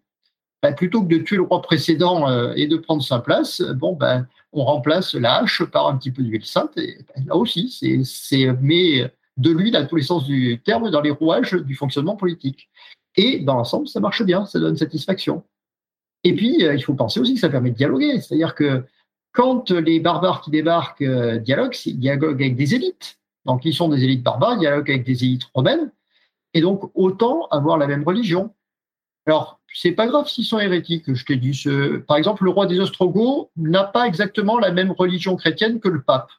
Ben, 0.65 0.75
plutôt 0.75 1.05
que 1.05 1.15
de 1.15 1.19
tuer 1.19 1.37
le 1.37 1.43
roi 1.43 1.63
précédent 1.63 2.29
euh, 2.29 2.53
et 2.57 2.67
de 2.67 2.77
prendre 2.77 3.05
sa 3.05 3.21
place, 3.21 3.61
bon, 3.61 3.93
ben, 3.93 4.27
on 4.53 4.65
remplace 4.65 5.15
la 5.15 5.37
hache 5.37 5.63
par 5.65 5.89
un 5.89 5.97
petit 5.97 6.11
peu 6.11 6.23
d'huile 6.23 6.45
sainte. 6.45 6.77
Et 6.77 6.99
ben, 7.15 7.27
là 7.27 7.37
aussi, 7.37 7.71
c'est 8.05 8.53
met 8.61 9.13
de 9.37 9.51
l'huile 9.51 9.77
à 9.77 9.85
tous 9.85 9.97
les 9.97 10.03
sens 10.03 10.25
du 10.25 10.61
terme 10.65 10.91
dans 10.91 11.01
les 11.01 11.11
rouages 11.11 11.55
du 11.55 11.75
fonctionnement 11.75 12.17
politique. 12.17 12.69
Et 13.17 13.41
dans 13.41 13.55
l'ensemble, 13.55 13.89
ça 13.89 14.01
marche 14.01 14.23
bien, 14.23 14.47
ça 14.47 14.59
donne 14.59 14.77
satisfaction. 14.77 15.45
Et 16.25 16.35
puis, 16.35 16.65
euh, 16.65 16.75
il 16.75 16.83
faut 16.83 16.95
penser 16.95 17.21
aussi 17.21 17.35
que 17.35 17.41
ça 17.41 17.49
permet 17.49 17.71
de 17.71 17.77
dialoguer. 17.77 18.21
C'est-à-dire 18.21 18.55
que 18.55 18.85
quand 19.33 19.71
les 19.71 20.01
barbares 20.01 20.41
qui 20.41 20.51
débarquent 20.51 21.03
euh, 21.03 21.39
dialoguent, 21.39 21.77
ils 21.87 21.99
dialoguent 21.99 22.43
avec 22.43 22.57
des 22.57 22.75
élites. 22.75 23.19
Donc, 23.45 23.65
ils 23.65 23.75
sont 23.75 23.89
des 23.89 24.03
élites 24.05 24.23
barbares, 24.23 24.55
ils 24.55 24.61
dialoguent 24.61 24.91
avec 24.91 25.05
des 25.05 25.25
élites 25.25 25.45
romaines. 25.55 25.93
Et 26.55 26.61
donc, 26.61 26.91
autant 26.95 27.47
avoir 27.51 27.79
la 27.79 27.87
même 27.87 28.05
religion. 28.05 28.55
Alors, 29.27 29.58
c'est 29.75 29.93
pas 29.93 30.07
grave 30.07 30.29
s'ils 30.29 30.45
sont 30.45 30.59
hérétiques, 30.59 31.13
je 31.13 31.25
t'ai 31.25 31.37
dit. 31.37 31.63
Par 32.07 32.17
exemple, 32.17 32.45
le 32.45 32.51
roi 32.51 32.67
des 32.67 32.81
Ostrogoths 32.81 33.51
n'a 33.57 33.85
pas 33.85 34.07
exactement 34.07 34.59
la 34.59 34.73
même 34.73 34.93
religion 34.93 35.37
chrétienne 35.37 35.81
que 35.81 35.89
le 35.89 36.03
pape, 36.03 36.31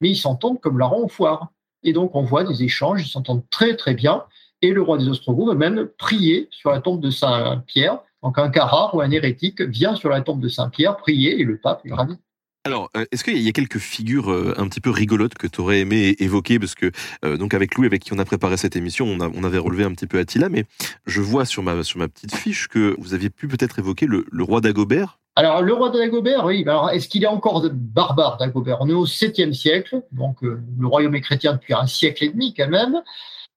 mais 0.00 0.10
ils 0.10 0.16
s'entendent 0.16 0.60
comme 0.60 0.78
larron 0.78 1.04
au 1.04 1.08
foire. 1.08 1.48
Et 1.84 1.92
donc, 1.92 2.14
on 2.14 2.22
voit 2.22 2.44
des 2.44 2.64
échanges, 2.64 3.06
ils 3.06 3.10
s'entendent 3.10 3.48
très 3.50 3.76
très 3.76 3.94
bien. 3.94 4.24
Et 4.62 4.72
le 4.72 4.82
roi 4.82 4.98
des 4.98 5.08
Ostrogoths 5.08 5.48
va 5.48 5.54
même 5.54 5.88
prier 5.98 6.48
sur 6.50 6.70
la 6.70 6.80
tombe 6.80 7.00
de 7.00 7.10
Saint-Pierre. 7.10 8.00
Donc, 8.24 8.38
un 8.38 8.50
carrare 8.50 8.94
ou 8.94 9.00
un 9.00 9.10
hérétique 9.10 9.60
vient 9.60 9.94
sur 9.94 10.08
la 10.08 10.20
tombe 10.20 10.40
de 10.40 10.48
Saint-Pierre 10.48 10.96
prier 10.96 11.40
et 11.40 11.44
le 11.44 11.58
pape 11.58 11.82
est 11.84 11.92
ravi. 11.92 12.16
Alors, 12.64 12.90
euh, 12.96 13.04
est-ce 13.12 13.24
qu'il 13.24 13.38
y 13.38 13.48
a 13.48 13.52
quelques 13.52 13.78
figures 13.78 14.30
euh, 14.30 14.54
un 14.58 14.68
petit 14.68 14.80
peu 14.80 14.90
rigolotes 14.90 15.34
que 15.34 15.46
tu 15.46 15.60
aurais 15.60 15.80
aimé 15.80 16.16
évoquer? 16.18 16.58
Parce 16.58 16.74
que, 16.74 16.90
euh, 17.24 17.36
donc, 17.36 17.54
avec 17.54 17.76
Louis, 17.76 17.86
avec 17.86 18.02
qui 18.02 18.12
on 18.12 18.18
a 18.18 18.24
préparé 18.24 18.56
cette 18.56 18.76
émission, 18.76 19.06
on, 19.06 19.44
avait 19.44 19.58
relevé 19.58 19.84
un 19.84 19.92
petit 19.92 20.06
peu 20.06 20.18
Attila, 20.18 20.48
mais 20.48 20.64
je 21.06 21.20
vois 21.20 21.44
sur 21.44 21.62
ma, 21.62 21.82
sur 21.82 21.98
ma 21.98 22.08
petite 22.08 22.34
fiche 22.34 22.68
que 22.68 22.96
vous 22.98 23.14
aviez 23.14 23.30
pu 23.30 23.48
peut-être 23.48 23.78
évoquer 23.78 24.06
le, 24.06 24.26
roi 24.42 24.60
d'Agobert. 24.60 25.18
Alors, 25.36 25.62
le 25.62 25.72
roi 25.72 25.90
d'Agobert, 25.90 26.44
oui. 26.44 26.64
Alors, 26.66 26.90
est-ce 26.90 27.08
qu'il 27.08 27.22
est 27.22 27.28
encore 27.28 27.64
barbare 27.72 28.36
d'Agobert? 28.38 28.78
On 28.80 28.88
est 28.88 28.92
au 28.92 29.06
7e 29.06 29.52
siècle, 29.52 30.02
donc 30.12 30.42
le 30.42 30.86
royaume 30.86 31.14
est 31.14 31.20
chrétien 31.20 31.54
depuis 31.54 31.74
un 31.74 31.86
siècle 31.86 32.24
et 32.24 32.28
demi 32.28 32.54
quand 32.54 32.68
même. 32.68 33.00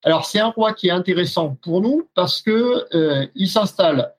Alors, 0.03 0.25
c'est 0.25 0.39
un 0.39 0.49
roi 0.49 0.73
qui 0.73 0.87
est 0.87 0.91
intéressant 0.91 1.57
pour 1.61 1.81
nous 1.81 2.07
parce 2.13 2.41
que 2.41 2.85
il 3.35 3.49
s'installe 3.49 4.13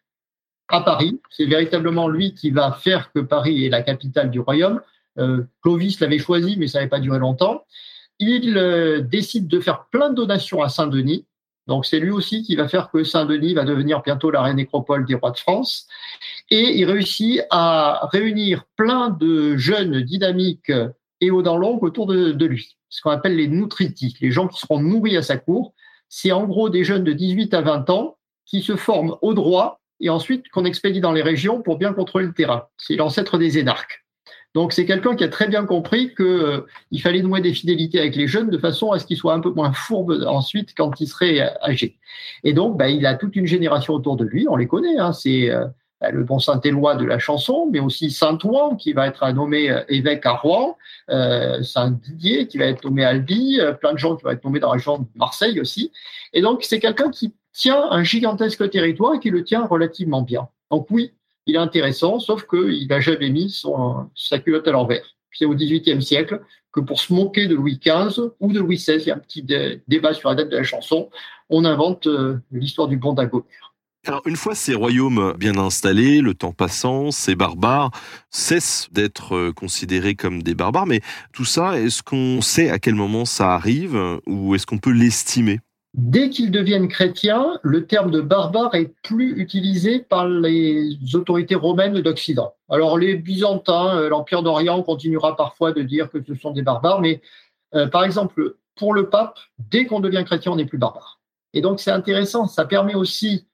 à 0.73 0.81
Paris. 0.81 1.20
C'est 1.31 1.44
véritablement 1.44 2.09
lui 2.09 2.35
qui 2.35 2.51
va 2.51 2.73
faire 2.73 3.12
que 3.12 3.20
Paris 3.20 3.65
est 3.65 3.69
la 3.69 3.82
capitale 3.82 4.31
du 4.31 4.40
royaume. 4.40 4.81
Euh, 5.19 5.44
Clovis 5.62 6.01
l'avait 6.01 6.19
choisi, 6.19 6.57
mais 6.59 6.66
ça 6.66 6.78
n'avait 6.78 6.89
pas 6.89 6.99
duré 6.99 7.19
longtemps. 7.19 7.65
Il 8.19 8.57
euh, 8.57 9.01
décide 9.01 9.47
de 9.47 9.61
faire 9.61 9.86
plein 9.90 10.11
de 10.11 10.15
donations 10.15 10.62
à 10.62 10.69
Saint-Denis. 10.69 11.27
Donc 11.66 11.86
c'est 11.86 12.01
lui 12.01 12.11
aussi 12.11 12.43
qui 12.43 12.57
va 12.57 12.66
faire 12.66 12.90
que 12.90 13.05
Saint-Denis 13.05 13.55
va 13.55 13.65
devenir 13.65 14.03
bientôt 14.03 14.31
la 14.31 14.43
reine 14.43 14.57
nécropole 14.57 15.05
des 15.07 15.15
rois 15.15 15.31
de 15.31 15.39
France. 15.39 15.86
Et 16.51 16.78
il 16.78 16.85
réussit 16.86 17.43
à 17.51 18.09
réunir 18.11 18.65
plein 18.77 19.11
de 19.11 19.57
jeunes 19.57 20.01
dynamiques 20.01 20.73
et 21.20 21.31
aux 21.31 21.43
dents 21.43 21.59
longues 21.59 21.85
autour 21.85 22.07
de, 22.07 22.44
lui, 22.47 22.77
ce 22.89 23.01
qu'on 23.03 23.11
appelle 23.11 23.36
les 23.36 23.47
nutritis, 23.47 24.16
les 24.20 24.32
gens 24.32 24.49
qui 24.49 24.59
seront 24.59 24.81
nourris 24.81 25.16
à 25.16 25.23
sa 25.23 25.36
cour. 25.36 25.74
C'est 26.09 26.32
en 26.32 26.44
gros 26.47 26.69
des 26.69 26.82
jeunes 26.82 27.05
de 27.05 27.12
18 27.12 27.55
à 27.55 27.61
20 27.61 27.90
ans 27.90 28.16
qui 28.44 28.62
se 28.62 28.74
forment 28.74 29.16
au 29.23 29.35
droit 29.35 29.82
et 30.01 30.10
ensuite 30.10 30.48
qu'on 30.51 30.64
expédie 30.64 31.01
dans 31.01 31.12
les 31.12 31.23
régions 31.23 31.62
pour 31.62 31.78
bien 31.78 31.93
contrôler 31.93 32.27
le 32.27 32.32
terrain. 32.32 32.66
C'est 32.77 32.97
l'ancêtre 32.97 33.39
des 33.39 33.59
énarques. 33.59 34.02
Donc 34.55 34.73
c'est 34.73 34.85
quelqu'un 34.85 35.16
qui 35.16 35.24
a 35.24 35.28
très 35.28 35.48
bien 35.48 35.64
compris 35.64 36.14
qu'il 36.14 36.27
euh, 36.27 36.66
fallait 37.01 37.23
nouer 37.23 37.40
des 37.40 37.55
fidélités 37.55 37.98
avec 37.98 38.16
les 38.16 38.27
jeunes 38.27 38.51
de 38.51 38.59
façon 38.59 38.93
à 38.93 38.98
ce 38.98 39.06
qu'ils 39.06 39.16
soient 39.16 39.32
un 39.32 39.40
peu 39.40 39.51
moins 39.51 39.73
fourbes 39.73 40.24
ensuite 40.27 40.74
quand 40.77 41.01
ils 41.01 41.06
seraient 41.06 41.40
euh, 41.40 41.48
âgés. 41.62 41.98
Et 42.44 42.52
donc 42.52 42.77
bah, 42.77 42.89
il 42.89 43.06
a 43.06 43.14
toute 43.14 43.35
une 43.35 43.47
génération 43.47 43.94
autour 43.94 44.16
de 44.16 44.24
lui, 44.24 44.47
on 44.48 44.56
les 44.56 44.66
connaît, 44.66 44.98
hein, 44.98 45.14
c'est 45.14 45.51
euh, 45.51 45.64
bah, 46.02 46.10
le 46.10 46.23
bon 46.23 46.39
Saint-Éloi 46.39 46.97
de 46.97 47.06
la 47.06 47.19
chanson, 47.19 47.66
mais 47.73 47.81
aussi 47.81 48.10
Saint-Ouen 48.10 48.77
qui 48.77 48.93
va 48.93 49.06
être 49.06 49.27
nommé 49.32 49.74
évêque 49.89 50.27
à 50.27 50.32
Rouen, 50.32 50.77
Saint-Didier 51.09 52.47
qui 52.47 52.59
va 52.59 52.66
être 52.66 52.85
nommé 52.85 53.05
à 53.05 53.09
Albi, 53.09 53.59
plein 53.81 53.94
de 53.94 53.98
gens 53.98 54.16
qui 54.16 54.24
vont 54.24 54.31
être 54.31 54.44
nommés 54.44 54.60
dans 54.60 54.69
la 54.69 54.74
région 54.74 54.98
de 54.98 55.06
Marseille 55.14 55.60
aussi. 55.60 55.93
Et 56.35 56.43
donc 56.43 56.62
c'est 56.62 56.81
quelqu'un 56.81 57.10
qui 57.10 57.32
tient 57.53 57.91
un 57.91 58.03
gigantesque 58.03 58.69
territoire 58.70 59.15
et 59.15 59.20
qui 59.20 59.31
le 59.31 59.45
tient 59.45 59.65
relativement 59.65 60.23
bien. 60.23 60.49
Donc 60.70 60.87
oui, 60.91 61.12
il 61.47 61.57
est 61.57 61.59
intéressant, 61.59 62.19
sauf 62.19 62.47
qu'il 62.47 62.87
n'a 62.89 63.01
jamais 63.01 63.31
mis 63.31 63.51
son, 63.51 64.07
sa 64.15 64.39
culotte 64.39 64.69
à 64.69 64.73
l'envers. 64.73 65.05
C'est 65.33 65.45
au 65.45 65.55
XVIIIe 65.55 66.03
siècle 66.03 66.43
que 66.73 66.81
pour 66.81 67.01
se 67.01 67.12
moquer 67.12 67.47
de 67.47 67.55
Louis 67.55 67.79
XV 67.85 68.31
ou 68.41 68.53
de 68.53 68.61
Louis 68.61 68.77
XVI, 68.77 68.97
il 68.99 69.07
y 69.07 69.11
a 69.11 69.16
un 69.16 69.19
petit 69.19 69.43
débat 69.43 70.15
sur 70.15 70.31
la 70.31 70.37
date 70.37 70.49
de 70.49 70.57
la 70.57 70.62
chanson, 70.62 71.11
on 71.51 71.65
invente 71.65 72.07
euh, 72.07 72.39
l'histoire 72.51 72.89
du 72.89 72.97
bon 72.97 73.12
d'Agobert. 73.12 73.74
Alors 74.05 74.23
une 74.27 74.37
fois 74.37 74.57
ces 74.57 74.74
royaumes 74.74 75.35
bien 75.39 75.57
installés, 75.59 76.23
le 76.23 76.35
temps 76.35 76.53
passant, 76.53 77.12
ces 77.12 77.37
barbares 77.37 77.91
cessent 78.31 78.89
d'être 78.91 79.37
euh, 79.37 79.53
considérés 79.53 80.15
comme 80.15 80.43
des 80.43 80.55
barbares, 80.55 80.87
mais 80.87 81.03
tout 81.33 81.45
ça, 81.45 81.79
est-ce 81.79 82.03
qu'on 82.03 82.41
sait 82.41 82.69
à 82.70 82.79
quel 82.79 82.95
moment 82.95 83.24
ça 83.24 83.55
arrive 83.55 83.97
ou 84.27 84.55
est-ce 84.55 84.66
qu'on 84.66 84.79
peut 84.79 84.91
l'estimer? 84.91 85.61
Dès 85.94 86.31
qu'ils 86.31 86.51
deviennent 86.51 86.89
chrétiens, 86.89 87.59
le 87.62 87.86
terme 87.86 88.10
de 88.10 88.23
barbare 88.23 88.74
est 88.74 88.94
plus 89.02 89.39
utilisé 89.39 89.98
par 89.98 90.27
les 90.27 90.97
autorités 91.14 91.55
romaines 91.55 92.01
d'Occident. 92.01 92.55
Alors 92.70 92.97
les 92.97 93.14
Byzantins, 93.14 93.98
euh, 93.98 94.09
l'Empire 94.09 94.43
d'Orient 94.43 94.82
continuera 94.82 95.36
parfois 95.36 95.73
de 95.73 95.82
dire 95.82 96.10
que 96.10 96.23
ce 96.27 96.35
sont 96.35 96.52
des 96.52 96.62
barbares, 96.62 97.02
mais 97.02 97.20
euh, 97.74 97.86
par 97.89 98.05
exemple, 98.05 98.56
pour 98.74 98.94
le 98.94 99.10
pape, 99.10 99.39
dès 99.70 99.85
qu'on 99.85 100.01
devient 100.01 100.23
chrétien, 100.24 100.52
on 100.52 100.56
n'est 100.56 100.64
plus 100.64 100.78
barbare. 100.78 101.20
Et 101.52 101.60
donc 101.60 101.78
c'est 101.78 101.90
intéressant, 101.90 102.47
ça 102.47 102.64
permet 102.64 102.94
aussi 102.94 103.47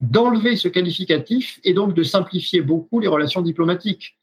d'enlever 0.00 0.56
ce 0.56 0.66
qualificatif 0.66 1.60
et 1.62 1.74
donc 1.74 1.94
de 1.94 2.02
simplifier 2.02 2.60
beaucoup 2.60 2.98
les 2.98 3.06
relations 3.06 3.40
diplomatiques. 3.40 4.16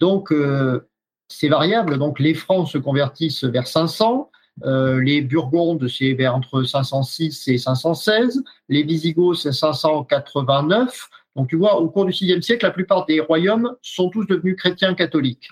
Donc 0.00 0.30
euh, 0.30 0.88
c'est 1.26 1.48
variable, 1.48 1.98
donc 1.98 2.20
les 2.20 2.34
Francs 2.34 2.68
se 2.68 2.78
convertissent 2.78 3.42
vers 3.42 3.66
500, 3.66 4.30
euh, 4.64 5.02
les 5.02 5.20
Burgondes, 5.20 5.86
c'est 5.88 6.14
vers 6.14 6.34
entre 6.34 6.62
506 6.62 7.48
et 7.48 7.58
516. 7.58 8.42
Les 8.68 8.82
Visigoths, 8.82 9.36
c'est 9.36 9.52
589. 9.52 11.08
Donc, 11.36 11.48
tu 11.48 11.56
vois, 11.56 11.78
au 11.80 11.88
cours 11.90 12.06
du 12.06 12.12
VIe 12.12 12.42
siècle, 12.42 12.64
la 12.64 12.70
plupart 12.70 13.04
des 13.06 13.20
royaumes 13.20 13.74
sont 13.82 14.08
tous 14.08 14.24
devenus 14.26 14.56
chrétiens 14.56 14.94
catholiques. 14.94 15.50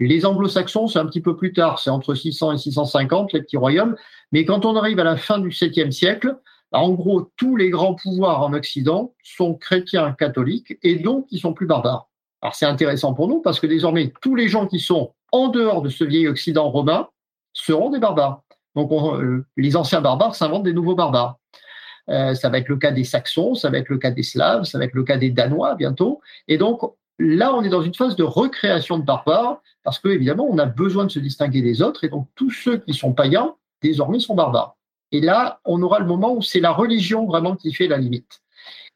Les 0.00 0.26
anglo-saxons, 0.26 0.88
c'est 0.88 0.98
un 0.98 1.06
petit 1.06 1.20
peu 1.20 1.36
plus 1.36 1.52
tard, 1.52 1.78
c'est 1.78 1.90
entre 1.90 2.14
600 2.14 2.52
et 2.52 2.58
650, 2.58 3.32
les 3.32 3.42
petits 3.42 3.56
royaumes. 3.56 3.96
Mais 4.32 4.44
quand 4.44 4.64
on 4.66 4.76
arrive 4.76 4.98
à 4.98 5.04
la 5.04 5.16
fin 5.16 5.38
du 5.38 5.50
7e 5.50 5.90
siècle, 5.90 6.36
en 6.72 6.90
gros, 6.90 7.30
tous 7.36 7.56
les 7.56 7.70
grands 7.70 7.94
pouvoirs 7.94 8.42
en 8.42 8.52
Occident 8.54 9.14
sont 9.22 9.54
chrétiens 9.54 10.12
catholiques 10.12 10.78
et 10.82 10.96
donc 10.96 11.26
ils 11.30 11.38
sont 11.38 11.52
plus 11.52 11.66
barbares. 11.66 12.08
Alors 12.40 12.54
c'est 12.54 12.66
intéressant 12.66 13.14
pour 13.14 13.28
nous 13.28 13.40
parce 13.40 13.60
que 13.60 13.66
désormais, 13.66 14.12
tous 14.22 14.34
les 14.34 14.48
gens 14.48 14.66
qui 14.66 14.80
sont 14.80 15.12
en 15.30 15.48
dehors 15.48 15.82
de 15.82 15.90
ce 15.90 16.02
vieil 16.02 16.28
Occident 16.28 16.70
romain 16.70 17.08
seront 17.52 17.90
des 17.90 17.98
barbares. 17.98 18.42
Donc 18.74 18.90
euh, 18.92 19.44
les 19.56 19.76
anciens 19.76 20.00
barbares 20.00 20.34
s'inventent 20.34 20.62
des 20.64 20.72
nouveaux 20.72 20.94
barbares. 20.94 21.38
Euh, 22.08 22.34
ça 22.34 22.48
va 22.48 22.58
être 22.58 22.68
le 22.68 22.76
cas 22.76 22.90
des 22.90 23.04
Saxons, 23.04 23.54
ça 23.54 23.70
va 23.70 23.78
être 23.78 23.88
le 23.88 23.98
cas 23.98 24.10
des 24.10 24.22
Slaves, 24.22 24.64
ça 24.64 24.78
va 24.78 24.84
être 24.84 24.94
le 24.94 25.04
cas 25.04 25.16
des 25.16 25.30
Danois 25.30 25.74
bientôt. 25.76 26.20
Et 26.48 26.58
donc 26.58 26.80
là, 27.18 27.54
on 27.54 27.62
est 27.62 27.68
dans 27.68 27.82
une 27.82 27.94
phase 27.94 28.16
de 28.16 28.24
recréation 28.24 28.98
de 28.98 29.04
barbares 29.04 29.60
parce 29.84 29.98
que 29.98 30.08
évidemment, 30.08 30.46
on 30.50 30.58
a 30.58 30.66
besoin 30.66 31.04
de 31.04 31.10
se 31.10 31.18
distinguer 31.18 31.62
des 31.62 31.82
autres. 31.82 32.04
Et 32.04 32.08
donc 32.08 32.28
tous 32.34 32.50
ceux 32.50 32.78
qui 32.78 32.94
sont 32.94 33.12
païens 33.12 33.54
désormais 33.82 34.20
sont 34.20 34.34
barbares. 34.34 34.76
Et 35.12 35.20
là, 35.20 35.60
on 35.64 35.82
aura 35.82 35.98
le 35.98 36.06
moment 36.06 36.32
où 36.34 36.42
c'est 36.42 36.60
la 36.60 36.72
religion 36.72 37.26
vraiment 37.26 37.54
qui 37.54 37.72
fait 37.72 37.86
la 37.86 37.98
limite. 37.98 38.40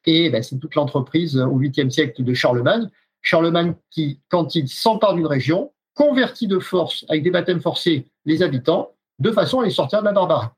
Et 0.06 0.30
ben, 0.30 0.42
c'est 0.42 0.58
toute 0.58 0.74
l'entreprise 0.74 1.36
au 1.36 1.58
8e 1.58 1.90
siècle 1.90 2.24
de 2.24 2.34
Charlemagne. 2.34 2.88
Charlemagne 3.22 3.74
qui, 3.90 4.20
quand 4.28 4.54
il 4.54 4.68
s'empare 4.68 5.14
d'une 5.14 5.26
région, 5.26 5.72
convertit 5.96 6.46
de 6.46 6.60
force 6.60 7.04
avec 7.08 7.24
des 7.24 7.30
baptêmes 7.30 7.60
forcés 7.60 8.06
les 8.24 8.42
habitants 8.42 8.92
de 9.18 9.32
façon 9.32 9.60
à 9.60 9.64
les 9.64 9.70
sortir 9.70 10.00
de 10.00 10.04
la 10.04 10.12
barbarie. 10.12 10.48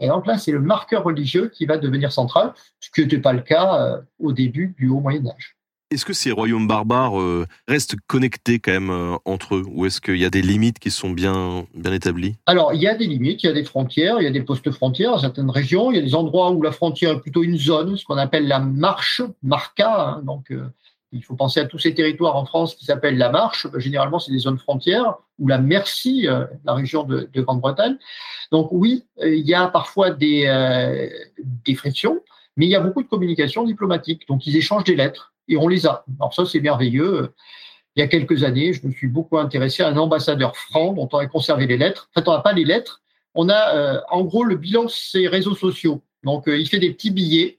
Et 0.00 0.08
donc 0.08 0.26
là, 0.26 0.38
c'est 0.38 0.50
le 0.50 0.60
marqueur 0.60 1.04
religieux 1.04 1.52
qui 1.54 1.66
va 1.66 1.76
devenir 1.76 2.10
central, 2.10 2.54
ce 2.80 2.90
qui 2.90 3.02
n'était 3.02 3.18
pas 3.18 3.34
le 3.34 3.42
cas 3.42 3.74
euh, 3.74 4.00
au 4.18 4.32
début 4.32 4.74
du 4.78 4.88
Haut 4.88 5.00
Moyen 5.00 5.26
Âge. 5.26 5.56
Est-ce 5.90 6.04
que 6.04 6.12
ces 6.12 6.30
royaumes 6.30 6.68
barbares 6.68 7.20
euh, 7.20 7.46
restent 7.68 7.96
connectés 8.06 8.60
quand 8.60 8.70
même 8.70 8.90
euh, 8.90 9.16
entre 9.24 9.56
eux 9.56 9.64
ou 9.68 9.84
est-ce 9.84 10.00
qu'il 10.00 10.16
y 10.16 10.24
a 10.24 10.30
des 10.30 10.40
limites 10.40 10.78
qui 10.78 10.90
sont 10.90 11.10
bien, 11.10 11.66
bien 11.74 11.92
établies? 11.92 12.36
Alors, 12.46 12.72
il 12.72 12.80
y 12.80 12.86
a 12.86 12.94
des 12.94 13.06
limites, 13.06 13.42
il 13.42 13.46
y 13.46 13.50
a 13.50 13.52
des 13.52 13.64
frontières, 13.64 14.20
il 14.20 14.24
y 14.24 14.28
a 14.28 14.30
des 14.30 14.42
postes 14.42 14.70
frontières 14.70 15.10
dans 15.10 15.18
certaines 15.18 15.50
régions. 15.50 15.90
Il 15.90 15.96
y 15.96 15.98
a 15.98 16.02
des 16.02 16.14
endroits 16.14 16.50
où 16.52 16.62
la 16.62 16.72
frontière 16.72 17.10
est 17.10 17.20
plutôt 17.20 17.42
une 17.42 17.58
zone, 17.58 17.96
ce 17.98 18.04
qu'on 18.04 18.16
appelle 18.16 18.46
la 18.46 18.60
marche, 18.60 19.20
marca. 19.42 20.12
Hein, 20.12 20.22
donc, 20.24 20.52
il 21.12 21.24
faut 21.24 21.34
penser 21.34 21.60
à 21.60 21.66
tous 21.66 21.78
ces 21.78 21.94
territoires 21.94 22.36
en 22.36 22.44
France 22.44 22.74
qui 22.74 22.84
s'appellent 22.84 23.18
la 23.18 23.30
Marche. 23.30 23.66
Généralement, 23.76 24.18
c'est 24.18 24.32
des 24.32 24.38
zones 24.38 24.58
frontières 24.58 25.16
ou 25.38 25.48
la 25.48 25.58
Merci, 25.58 26.28
euh, 26.28 26.46
la 26.64 26.74
région 26.74 27.02
de, 27.04 27.28
Grande-Bretagne. 27.34 27.96
Donc 28.52 28.68
oui, 28.70 29.04
euh, 29.20 29.34
il 29.34 29.46
y 29.46 29.54
a 29.54 29.66
parfois 29.68 30.10
des, 30.10 30.46
euh, 30.46 31.08
des 31.64 31.74
frictions, 31.74 32.20
mais 32.56 32.66
il 32.66 32.68
y 32.68 32.76
a 32.76 32.80
beaucoup 32.80 33.02
de 33.02 33.08
communication 33.08 33.64
diplomatique. 33.64 34.26
Donc 34.28 34.46
ils 34.46 34.56
échangent 34.56 34.84
des 34.84 34.96
lettres 34.96 35.34
et 35.48 35.56
on 35.56 35.66
les 35.66 35.86
a. 35.86 36.04
Alors 36.18 36.32
ça, 36.32 36.44
c'est 36.46 36.60
merveilleux. 36.60 37.34
Il 37.96 38.00
y 38.00 38.02
a 38.02 38.06
quelques 38.06 38.44
années, 38.44 38.72
je 38.72 38.86
me 38.86 38.92
suis 38.92 39.08
beaucoup 39.08 39.38
intéressé 39.38 39.82
à 39.82 39.88
un 39.88 39.96
ambassadeur 39.96 40.56
franc 40.56 40.92
dont 40.92 41.08
on 41.12 41.18
a 41.18 41.26
conservé 41.26 41.66
les 41.66 41.76
lettres. 41.76 42.08
En 42.14 42.20
fait, 42.20 42.28
on 42.28 42.32
n'a 42.32 42.40
pas 42.40 42.52
les 42.52 42.64
lettres. 42.64 43.02
On 43.34 43.48
a, 43.48 44.02
en 44.10 44.22
gros, 44.22 44.44
le 44.44 44.56
bilan 44.56 44.84
de 44.84 44.90
ses 44.90 45.26
réseaux 45.26 45.54
sociaux. 45.54 46.02
Donc, 46.22 46.44
il 46.46 46.68
fait 46.68 46.78
des 46.78 46.92
petits 46.92 47.10
billets 47.10 47.58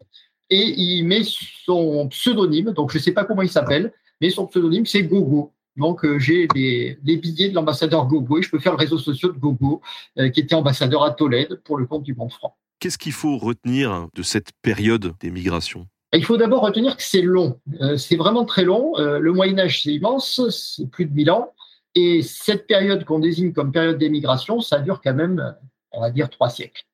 et 0.51 0.79
il 0.79 1.05
met 1.05 1.21
son 1.65 2.09
pseudonyme, 2.09 2.73
donc 2.73 2.91
je 2.91 2.97
ne 2.97 3.01
sais 3.01 3.13
pas 3.13 3.23
comment 3.23 3.41
il 3.41 3.49
s'appelle, 3.49 3.93
mais 4.19 4.29
son 4.29 4.45
pseudonyme 4.45 4.85
c'est 4.85 5.03
Gogo. 5.03 5.53
Donc 5.77 6.03
euh, 6.03 6.19
j'ai 6.19 6.47
des, 6.47 6.97
billets 7.01 7.49
de 7.49 7.55
l'ambassadeur 7.55 8.05
Gogo 8.05 8.37
et 8.37 8.41
je 8.41 8.51
peux 8.51 8.59
faire 8.59 8.73
le 8.73 8.77
réseau 8.77 8.97
social 8.97 9.31
de 9.31 9.37
Gogo, 9.37 9.81
euh, 10.19 10.29
qui 10.29 10.41
était 10.41 10.53
ambassadeur 10.53 11.03
à 11.03 11.11
Tolède 11.11 11.61
pour 11.63 11.77
le 11.77 11.85
compte 11.85 12.03
du 12.03 12.13
monde 12.13 12.31
franc. 12.31 12.57
Qu'est-ce 12.79 12.97
qu'il 12.97 13.13
faut 13.13 13.37
retenir 13.37 14.07
de 14.13 14.23
cette 14.23 14.51
période 14.61 15.13
des 15.21 15.31
migrations? 15.31 15.87
Il 16.13 16.25
faut 16.25 16.35
d'abord 16.35 16.63
retenir 16.63 16.97
que 16.97 17.03
c'est 17.03 17.21
long. 17.21 17.61
Euh, 17.79 17.95
c'est 17.95 18.17
vraiment 18.17 18.43
très 18.43 18.65
long. 18.65 18.95
le 18.97 19.31
Moyen 19.31 19.57
Âge, 19.59 19.83
c'est 19.83 19.93
immense, 19.93 20.41
c'est 20.49 20.89
plus 20.89 21.05
de 21.05 21.13
1000 21.13 21.31
ans. 21.31 21.53
Et 21.95 22.21
cette 22.21 22.67
période 22.67 23.05
qu'on 23.05 23.19
désigne 23.19 23.53
comme 23.53 23.71
période 23.71 23.97
d'émigration, 23.97 24.59
ça 24.59 24.79
dure 24.79 24.99
quand 25.01 25.13
même, 25.13 25.55
on 25.91 26.01
va 26.01 26.09
dire, 26.09 26.29
trois 26.29 26.49
siècles 26.49 26.85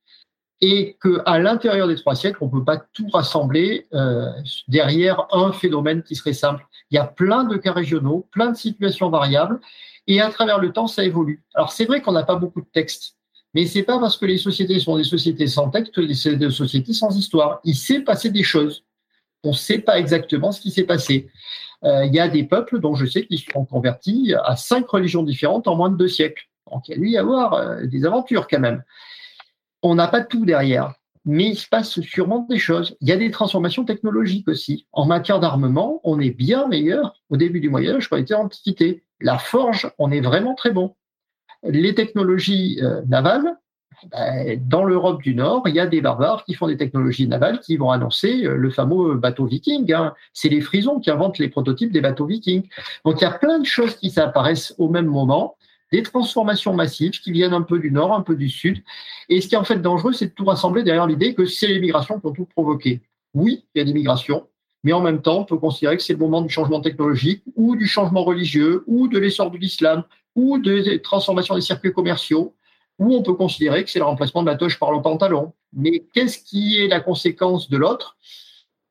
et 0.62 0.98
qu'à 1.02 1.38
l'intérieur 1.38 1.88
des 1.88 1.96
trois 1.96 2.16
siècles, 2.16 2.40
on 2.42 2.48
ne 2.48 2.52
peut 2.52 2.64
pas 2.64 2.78
tout 2.94 3.08
rassembler 3.10 3.88
euh, 3.94 4.32
derrière 4.68 5.28
un 5.32 5.52
phénomène 5.52 6.02
qui 6.02 6.16
serait 6.16 6.34
simple. 6.34 6.66
Il 6.90 6.96
y 6.96 6.98
a 6.98 7.06
plein 7.06 7.44
de 7.44 7.58
cas 7.58 7.74
régionaux, 7.74 8.28
plein 8.32 8.52
de 8.52 8.58
situations 8.58 9.10
variables, 9.10 9.60
et 10.08 10.22
à 10.22 10.30
travers 10.30 10.60
le 10.60 10.72
temps, 10.72 10.88
ça 10.88 11.04
évolue. 11.04 11.44
Alors 11.54 11.72
c'est 11.72 11.86
vrai 11.86 12.02
qu'on 12.02 12.14
n'a 12.14 12.24
pas 12.24 12.36
beaucoup 12.36 12.62
de 12.62 12.68
textes, 12.74 13.16
mais 13.54 13.66
c'est 13.66 13.84
pas 13.84 14.00
parce 14.00 14.18
que 14.18 14.26
les 14.26 14.38
sociétés 14.38 14.80
sont 14.80 14.98
des 14.98 15.04
sociétés 15.04 15.48
sans 15.48 15.70
texte 15.70 15.94
que 15.94 16.14
c'est 16.14 16.36
des 16.36 16.50
sociétés 16.50 16.94
sans 16.94 17.16
histoire. 17.16 17.60
Il 17.64 17.76
s'est 17.76 18.02
passé 18.02 18.30
des 18.30 18.44
choses. 18.44 18.84
On 19.44 19.50
ne 19.50 19.56
sait 19.56 19.80
pas 19.80 20.00
exactement 20.00 20.52
ce 20.52 20.60
qui 20.60 20.72
s'est 20.72 20.86
passé. 20.86 21.30
Euh, 21.84 22.06
il 22.06 22.16
y 22.16 22.20
a 22.20 22.28
des 22.28 22.44
peuples 22.44 22.80
dont 22.80 22.96
je 22.96 23.06
sais 23.06 23.26
qu'ils 23.28 23.40
sont 23.40 23.66
convertis 23.66 24.34
à 24.44 24.56
cinq 24.56 24.90
religions 24.90 25.22
différentes 25.22 25.68
en 25.68 25.76
moins 25.76 25.92
de 25.92 25.98
deux 25.98 26.08
siècles. 26.08 26.50
Donc 26.72 26.88
il 26.88 26.92
y 26.92 26.94
a 26.96 26.98
dû 26.98 27.10
y 27.10 27.18
avoir 27.18 27.54
euh, 27.54 27.86
des 27.86 28.06
aventures 28.06 28.48
quand 28.48 28.60
même 28.60 28.84
on 29.82 29.96
n'a 29.96 30.08
pas 30.08 30.22
tout 30.22 30.46
derrière, 30.46 30.94
mais 31.26 31.50
il 31.50 31.58
se 31.58 31.68
passe 31.68 32.00
sûrement 32.02 32.46
des 32.50 32.58
choses. 32.58 32.96
Il 33.02 33.10
y 33.10 33.12
a 33.12 33.18
des 33.18 33.32
transformations 33.32 33.86
technologiques 33.86 34.48
aussi. 34.48 34.88
En 34.92 35.06
matière 35.06 35.40
d'armement, 35.40 36.00
on 36.04 36.20
est 36.20 36.32
bien 36.32 36.68
meilleur 36.68 37.22
au 37.30 37.38
début 37.38 37.60
du 37.60 37.70
Moyen 37.70 37.96
Âge 37.96 38.08
qu'on 38.10 38.18
était 38.18 38.34
en 38.34 38.46
Antiquité. 38.46 39.04
La 39.20 39.38
forge, 39.38 39.92
on 39.98 40.12
est 40.12 40.22
vraiment 40.22 40.56
très 40.56 40.72
bon. 40.72 40.96
Les 41.64 41.96
technologies 41.96 42.80
euh, 42.82 43.02
navales, 43.08 43.58
ben, 44.12 44.60
dans 44.68 44.84
l'Europe 44.84 45.22
du 45.22 45.34
Nord, 45.34 45.64
il 45.68 45.76
y 45.76 45.80
a 45.80 45.88
des 45.88 46.02
barbares 46.02 46.46
qui 46.46 46.54
font 46.54 46.68
des 46.68 46.78
technologies 46.78 47.28
navales 47.28 47.60
qui 47.60 47.78
vont 47.78 47.90
annoncer 47.90 48.46
euh, 48.46 48.56
le 48.56 48.70
fameux 48.70 49.16
bateau 49.16 49.46
viking. 49.46 49.92
Hein. 49.92 50.14
C'est 50.34 50.50
les 50.50 50.62
frisons 50.62 51.00
qui 51.00 51.10
inventent 51.10 51.40
les 51.40 51.50
prototypes 51.50 51.92
des 51.92 52.02
bateaux 52.02 52.26
vikings. 52.26 52.68
Donc 53.06 53.20
il 53.20 53.24
y 53.24 53.28
a 53.28 53.32
plein 53.32 53.60
de 53.60 53.66
choses 53.66 53.96
qui 53.96 54.12
s'apparaissent 54.12 54.76
au 54.78 54.90
même 54.90 55.08
moment 55.08 55.56
des 55.92 56.04
transformations 56.04 56.74
massives 56.74 57.20
qui 57.20 57.32
viennent 57.32 57.54
un 57.54 57.62
peu 57.62 57.80
du 57.80 57.92
nord, 57.92 58.14
un 58.14 58.22
peu 58.22 58.36
du 58.36 58.50
sud. 58.50 58.84
Et 59.30 59.42
ce 59.42 59.48
qui 59.48 59.56
est 59.56 59.58
en 59.58 59.64
fait 59.64 59.82
dangereux, 59.82 60.14
c'est 60.14 60.28
de 60.28 60.32
tout 60.32 60.46
rassembler 60.46 60.84
derrière 60.84 61.08
l'idée 61.08 61.34
que 61.34 61.46
c'est 61.46 61.68
les 61.68 61.80
migrations 61.80 62.20
qui 62.20 62.26
ont 62.26 62.34
tout 62.34 62.46
provoqué. 62.46 63.02
Oui, 63.34 63.66
il 63.74 63.80
y 63.80 63.82
a 63.82 63.86
des 63.86 63.94
migrations, 63.94 64.48
mais 64.84 64.94
en 64.94 65.02
même 65.02 65.22
temps, 65.22 65.40
on 65.40 65.46
peut 65.46 65.58
considérer 65.58 65.98
que 65.98 66.04
c'est 66.04 66.14
le 66.14 66.20
moment 66.20 66.42
du 66.42 66.50
changement 66.50 66.82
technologique 66.82 67.44
ou 67.56 67.76
du 67.76 67.88
changement 67.88 68.24
religieux 68.24 68.84
ou 68.88 69.08
de 69.08 69.18
l'essor 69.18 69.52
de 69.52 69.58
l'islam 69.58 70.04
ou 70.36 70.60
de 70.60 70.98
transformation 70.98 71.56
des 71.56 71.62
circuits 71.62 71.92
commerciaux, 71.92 72.54
ou 73.00 73.16
on 73.16 73.24
peut 73.24 73.34
considérer 73.34 73.84
que 73.84 73.90
c'est 73.90 74.00
le 74.00 74.06
remplacement 74.06 74.44
de 74.44 74.48
la 74.48 74.56
toche 74.56 74.80
par 74.80 74.92
le 74.92 75.02
pantalon. 75.02 75.54
Mais 75.74 76.06
qu'est-ce 76.14 76.40
qui 76.40 76.78
est 76.78 76.88
la 76.88 77.00
conséquence 77.00 77.70
de 77.70 77.78
l'autre? 77.78 78.18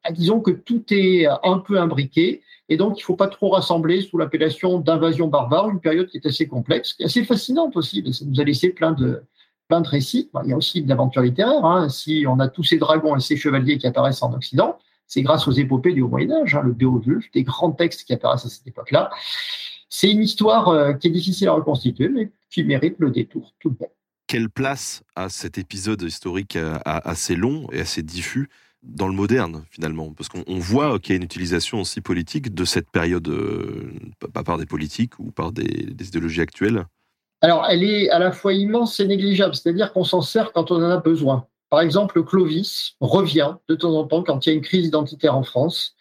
Ah, 0.02 0.12
Disons 0.12 0.40
que 0.40 0.50
tout 0.50 0.84
est 0.90 1.26
un 1.26 1.58
peu 1.58 1.78
imbriqué 1.80 2.42
et 2.68 2.76
donc, 2.76 2.98
il 2.98 3.02
ne 3.02 3.04
faut 3.04 3.16
pas 3.16 3.28
trop 3.28 3.50
rassembler 3.50 4.00
sous 4.00 4.18
l'appellation 4.18 4.80
d'invasion 4.80 5.28
barbare, 5.28 5.70
une 5.70 5.80
période 5.80 6.08
qui 6.08 6.16
est 6.16 6.26
assez 6.26 6.48
complexe, 6.48 6.94
qui 6.94 7.02
est 7.02 7.06
assez 7.06 7.24
fascinante 7.24 7.76
aussi, 7.76 8.02
ça 8.12 8.24
nous 8.24 8.40
a 8.40 8.44
laissé 8.44 8.70
plein 8.70 8.92
de, 8.92 9.22
plein 9.68 9.80
de 9.80 9.88
récits. 9.88 10.30
Il 10.44 10.50
y 10.50 10.52
a 10.52 10.56
aussi 10.56 10.82
d'aventure 10.82 11.22
littéraire. 11.22 11.64
Hein. 11.64 11.88
Si 11.88 12.24
on 12.28 12.40
a 12.40 12.48
tous 12.48 12.64
ces 12.64 12.78
dragons 12.78 13.16
et 13.16 13.20
ces 13.20 13.36
chevaliers 13.36 13.78
qui 13.78 13.86
apparaissent 13.86 14.22
en 14.22 14.32
Occident, 14.32 14.78
c'est 15.06 15.22
grâce 15.22 15.46
aux 15.46 15.52
épopées 15.52 15.92
du 15.92 16.02
Moyen 16.02 16.32
Âge, 16.32 16.56
hein, 16.56 16.62
le 16.64 16.72
Beowulf, 16.72 17.30
des 17.32 17.44
grands 17.44 17.70
textes 17.70 18.04
qui 18.04 18.12
apparaissent 18.12 18.46
à 18.46 18.48
cette 18.48 18.66
époque-là. 18.66 19.10
C'est 19.88 20.10
une 20.10 20.22
histoire 20.22 20.68
euh, 20.68 20.92
qui 20.94 21.06
est 21.06 21.12
difficile 21.12 21.48
à 21.48 21.52
reconstituer, 21.52 22.08
mais 22.08 22.32
qui 22.50 22.64
mérite 22.64 22.96
le 22.98 23.10
détour 23.10 23.54
tout 23.60 23.70
de 23.70 23.76
même. 23.80 23.90
Quelle 24.26 24.50
place 24.50 25.04
a 25.14 25.28
cet 25.28 25.56
épisode 25.56 26.02
historique 26.02 26.56
euh, 26.56 26.78
assez 26.84 27.36
long 27.36 27.68
et 27.70 27.80
assez 27.80 28.02
diffus 28.02 28.48
dans 28.86 29.08
le 29.08 29.14
moderne 29.14 29.64
finalement 29.70 30.12
Parce 30.16 30.28
qu'on 30.28 30.58
voit 30.58 30.98
qu'il 30.98 31.12
y 31.12 31.14
a 31.14 31.16
une 31.16 31.24
utilisation 31.24 31.80
aussi 31.80 32.00
politique 32.00 32.54
de 32.54 32.64
cette 32.64 32.90
période, 32.90 33.28
euh, 33.28 33.92
pas 34.32 34.44
par 34.44 34.58
des 34.58 34.66
politiques 34.66 35.18
ou 35.18 35.30
par 35.30 35.52
des, 35.52 35.64
idéologies 36.00 36.40
actuelles. 36.40 36.86
Alors, 37.42 37.66
elle 37.68 37.84
est 37.84 38.08
à 38.10 38.18
la 38.18 38.32
fois 38.32 38.54
immense 38.54 38.98
et 39.00 39.06
négligeable, 39.06 39.54
c'est-à-dire 39.54 39.92
qu'on 39.92 40.04
s'en 40.04 40.22
sert 40.22 40.52
quand 40.52 40.70
on 40.70 40.76
en 40.76 40.90
a 40.90 40.96
besoin. 40.96 41.46
Par 41.68 41.80
exemple, 41.80 42.22
Clovis 42.24 42.94
revient 43.00 43.56
de 43.68 43.74
temps 43.74 43.94
en 43.94 44.04
temps 44.04 44.22
quand 44.22 44.46
il 44.46 44.48
y 44.48 44.52
a 44.52 44.54
une 44.54 44.62
crise 44.62 44.86
identitaire 44.86 45.36
en 45.36 45.42
France. 45.42 45.96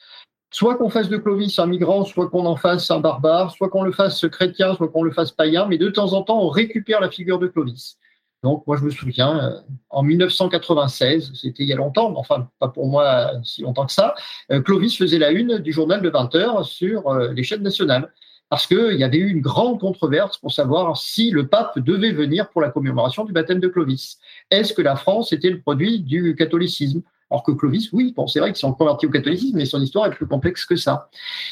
Soit 0.52 0.76
qu'on 0.76 0.90
fasse 0.90 1.10
de 1.10 1.18
Clovis 1.18 1.60
un 1.60 1.66
migrant, 1.66 2.06
soit 2.06 2.30
qu'on 2.30 2.45
en 2.45 2.56
fasse 2.56 2.90
un 2.90 3.02
barbare, 3.02 3.52
soit 3.52 3.68
qu'on 3.68 3.84
le 3.84 3.91
fasse 3.91 4.26
chrétien, 4.30 4.76
soit 4.76 4.88
qu'on 4.88 5.03
le 5.03 5.12
fasse 5.12 5.32
païen, 5.32 5.66
mais 5.66 5.78
de 5.78 5.90
temps 5.90 6.14
en 6.14 6.22
temps, 6.22 6.41
on 6.41 6.49
récupère 6.49 7.02
la 7.02 7.10
figure 7.10 7.40
de 7.40 7.48
Clovis. 7.48 7.98
Donc, 8.45 8.67
moi, 8.67 8.77
je 8.77 8.84
me 8.84 8.91
souviens, 8.91 9.39
euh, 9.39 9.59
en 9.89 10.03
1996, 10.03 11.31
c'était 11.34 11.63
il 11.63 11.67
y 11.67 11.73
a 11.73 11.76
longtemps, 11.76 12.11
mais 12.11 12.17
enfin, 12.19 12.47
pas 12.59 12.67
pour 12.67 12.85
moi 12.88 13.31
si 13.43 13.63
longtemps 13.63 13.88
que 13.88 13.91
ça, 13.91 14.13
euh, 14.51 14.61
Clovis 14.61 14.95
faisait 14.95 15.17
la 15.17 15.31
une 15.31 15.57
du 15.57 15.72
journal 15.72 15.99
de 15.99 16.09
20 16.09 16.35
heures 16.35 16.63
sur 16.63 17.07
euh, 17.07 17.34
les 17.34 17.41
chaînes 17.41 17.63
nationales. 17.63 18.13
Parce 18.49 18.67
qu'il 18.67 18.99
y 18.99 19.03
avait 19.03 19.17
eu 19.17 19.30
une 19.30 19.41
grande 19.41 19.80
controverse 19.80 20.38
pour 20.38 20.53
savoir 20.53 20.95
si 20.95 21.31
le 21.31 21.47
pape 21.47 21.80
devait 21.80 22.11
venir 22.11 22.47
pour 22.51 22.61
la 22.61 22.69
commémoration 22.69 23.26
du 23.26 23.34
baptême 23.34 23.59
de 23.59 23.67
Clovis. 23.67 24.19
Est-ce 24.51 24.76
que 24.76 24.84
la 24.84 24.95
France 24.95 25.34
était 25.34 25.49
le 25.49 25.59
produit 25.59 26.01
du 26.01 26.35
catholicisme? 26.35 27.01
Alors 27.31 27.41
que 27.41 27.51
Clovis, 27.51 27.91
oui, 27.93 28.13
bon, 28.15 28.27
c'est 28.27 28.39
vrai 28.39 28.51
qu'ils 28.51 28.59
sont 28.59 28.73
convertis 28.73 29.07
au 29.07 29.09
catholicisme, 29.09 29.57
mais 29.57 29.65
son 29.65 29.81
histoire 29.81 30.05
est 30.05 30.11
plus 30.11 30.27
complexe 30.27 30.67
que 30.67 30.76
ça. 30.76 31.09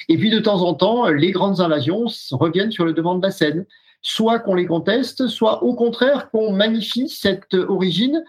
Et 0.09 0.17
puis 0.19 0.29
de 0.29 0.37
temps 0.37 0.61
en 0.61 0.75
temps, 0.75 1.07
les 1.07 1.31
grandes 1.31 1.59
invasions 1.59 2.05
reviennent 2.29 2.71
sur 2.71 2.85
le 2.85 2.93
devant 2.93 3.15
de 3.15 3.25
la 3.25 3.31
scène 3.31 3.65
soit 4.03 4.37
qu'on 4.39 4.53
les 4.53 4.67
conteste, 4.67 5.27
soit 5.27 5.63
au 5.63 5.73
contraire 5.73 6.29
qu'on 6.29 6.53
magnifie 6.53 7.09
cette 7.09 7.55
origine. 7.55 8.23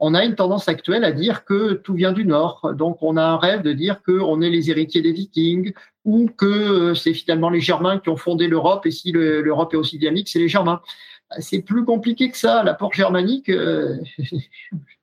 On 0.00 0.14
a 0.14 0.24
une 0.24 0.34
tendance 0.34 0.68
actuelle 0.68 1.04
à 1.04 1.12
dire 1.12 1.44
que 1.44 1.74
tout 1.74 1.94
vient 1.94 2.12
du 2.12 2.24
Nord. 2.24 2.72
Donc, 2.74 2.98
on 3.02 3.16
a 3.16 3.22
un 3.22 3.36
rêve 3.36 3.62
de 3.62 3.72
dire 3.72 4.02
qu'on 4.02 4.40
est 4.42 4.50
les 4.50 4.70
héritiers 4.70 5.02
des 5.02 5.12
Vikings 5.12 5.72
ou 6.04 6.28
que 6.36 6.94
c'est 6.94 7.14
finalement 7.14 7.50
les 7.50 7.60
Germains 7.60 7.98
qui 7.98 8.08
ont 8.08 8.16
fondé 8.16 8.48
l'Europe 8.48 8.86
et 8.86 8.90
si 8.90 9.12
l'Europe 9.12 9.74
est 9.74 9.76
aussi 9.76 9.98
dynamique, 9.98 10.28
c'est 10.28 10.38
les 10.40 10.48
Germains 10.48 10.80
c'est 11.38 11.62
plus 11.62 11.84
compliqué 11.84 12.30
que 12.30 12.36
ça. 12.36 12.62
L'apport 12.62 12.92
germanique, 12.92 13.48
euh, 13.48 13.96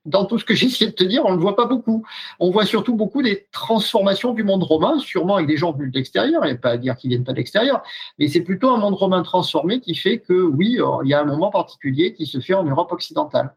dans 0.05 0.25
tout 0.25 0.37
ce 0.37 0.45
que 0.45 0.53
j'essaie 0.53 0.87
de 0.87 0.91
te 0.91 1.03
dire, 1.03 1.23
on 1.25 1.31
ne 1.31 1.35
le 1.35 1.41
voit 1.41 1.55
pas 1.55 1.65
beaucoup. 1.65 2.05
On 2.39 2.51
voit 2.51 2.65
surtout 2.65 2.95
beaucoup 2.95 3.21
des 3.21 3.47
transformations 3.51 4.33
du 4.33 4.43
monde 4.43 4.63
romain, 4.63 4.99
sûrement 4.99 5.35
avec 5.35 5.47
des 5.47 5.57
gens 5.57 5.71
venus 5.71 5.91
de 5.91 5.97
l'extérieur, 5.97 6.45
et 6.45 6.57
pas 6.57 6.71
à 6.71 6.77
dire 6.77 6.95
qu'ils 6.95 7.09
viennent 7.09 7.23
pas 7.23 7.31
de 7.31 7.37
l'extérieur, 7.37 7.81
mais 8.19 8.27
c'est 8.27 8.41
plutôt 8.41 8.69
un 8.69 8.77
monde 8.77 8.93
romain 8.93 9.23
transformé 9.23 9.79
qui 9.79 9.95
fait 9.95 10.19
que, 10.19 10.33
oui, 10.33 10.77
euh, 10.79 11.03
il 11.03 11.09
y 11.09 11.13
a 11.13 11.21
un 11.21 11.25
moment 11.25 11.49
particulier 11.49 12.13
qui 12.13 12.25
se 12.25 12.39
fait 12.39 12.53
en 12.53 12.63
Europe 12.63 12.91
occidentale. 12.91 13.55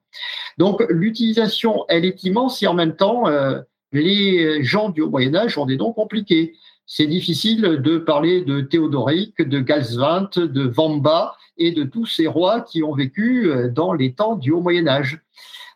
Donc, 0.57 0.85
l'utilisation, 0.89 1.85
elle 1.89 2.05
est 2.05 2.25
immense 2.25 2.62
et 2.62 2.66
en 2.66 2.75
même 2.75 2.97
temps, 2.97 3.29
euh, 3.29 3.61
les 3.93 4.62
gens 4.62 4.91
du 4.91 5.03
Haut 5.03 5.11
Moyen 5.11 5.35
Âge 5.35 5.57
ont 5.59 5.66
des 5.66 5.77
noms 5.77 5.93
compliqués. 5.93 6.55
C'est 6.87 7.07
difficile 7.07 7.61
de 7.61 7.99
parler 7.99 8.43
de 8.43 8.61
Théodoric, 8.62 9.37
de 9.37 9.61
Galsvant, 9.61 10.29
de 10.37 10.62
Vamba, 10.62 11.37
et 11.59 11.73
de 11.73 11.85
tous 11.85 12.07
ces 12.07 12.27
rois 12.27 12.61
qui 12.61 12.83
ont 12.83 12.95
vécu 12.95 13.51
euh, 13.51 13.69
dans 13.69 13.93
les 13.93 14.15
temps 14.15 14.37
du 14.37 14.53
Haut 14.53 14.62
Moyen 14.62 14.87
Âge. 14.87 15.20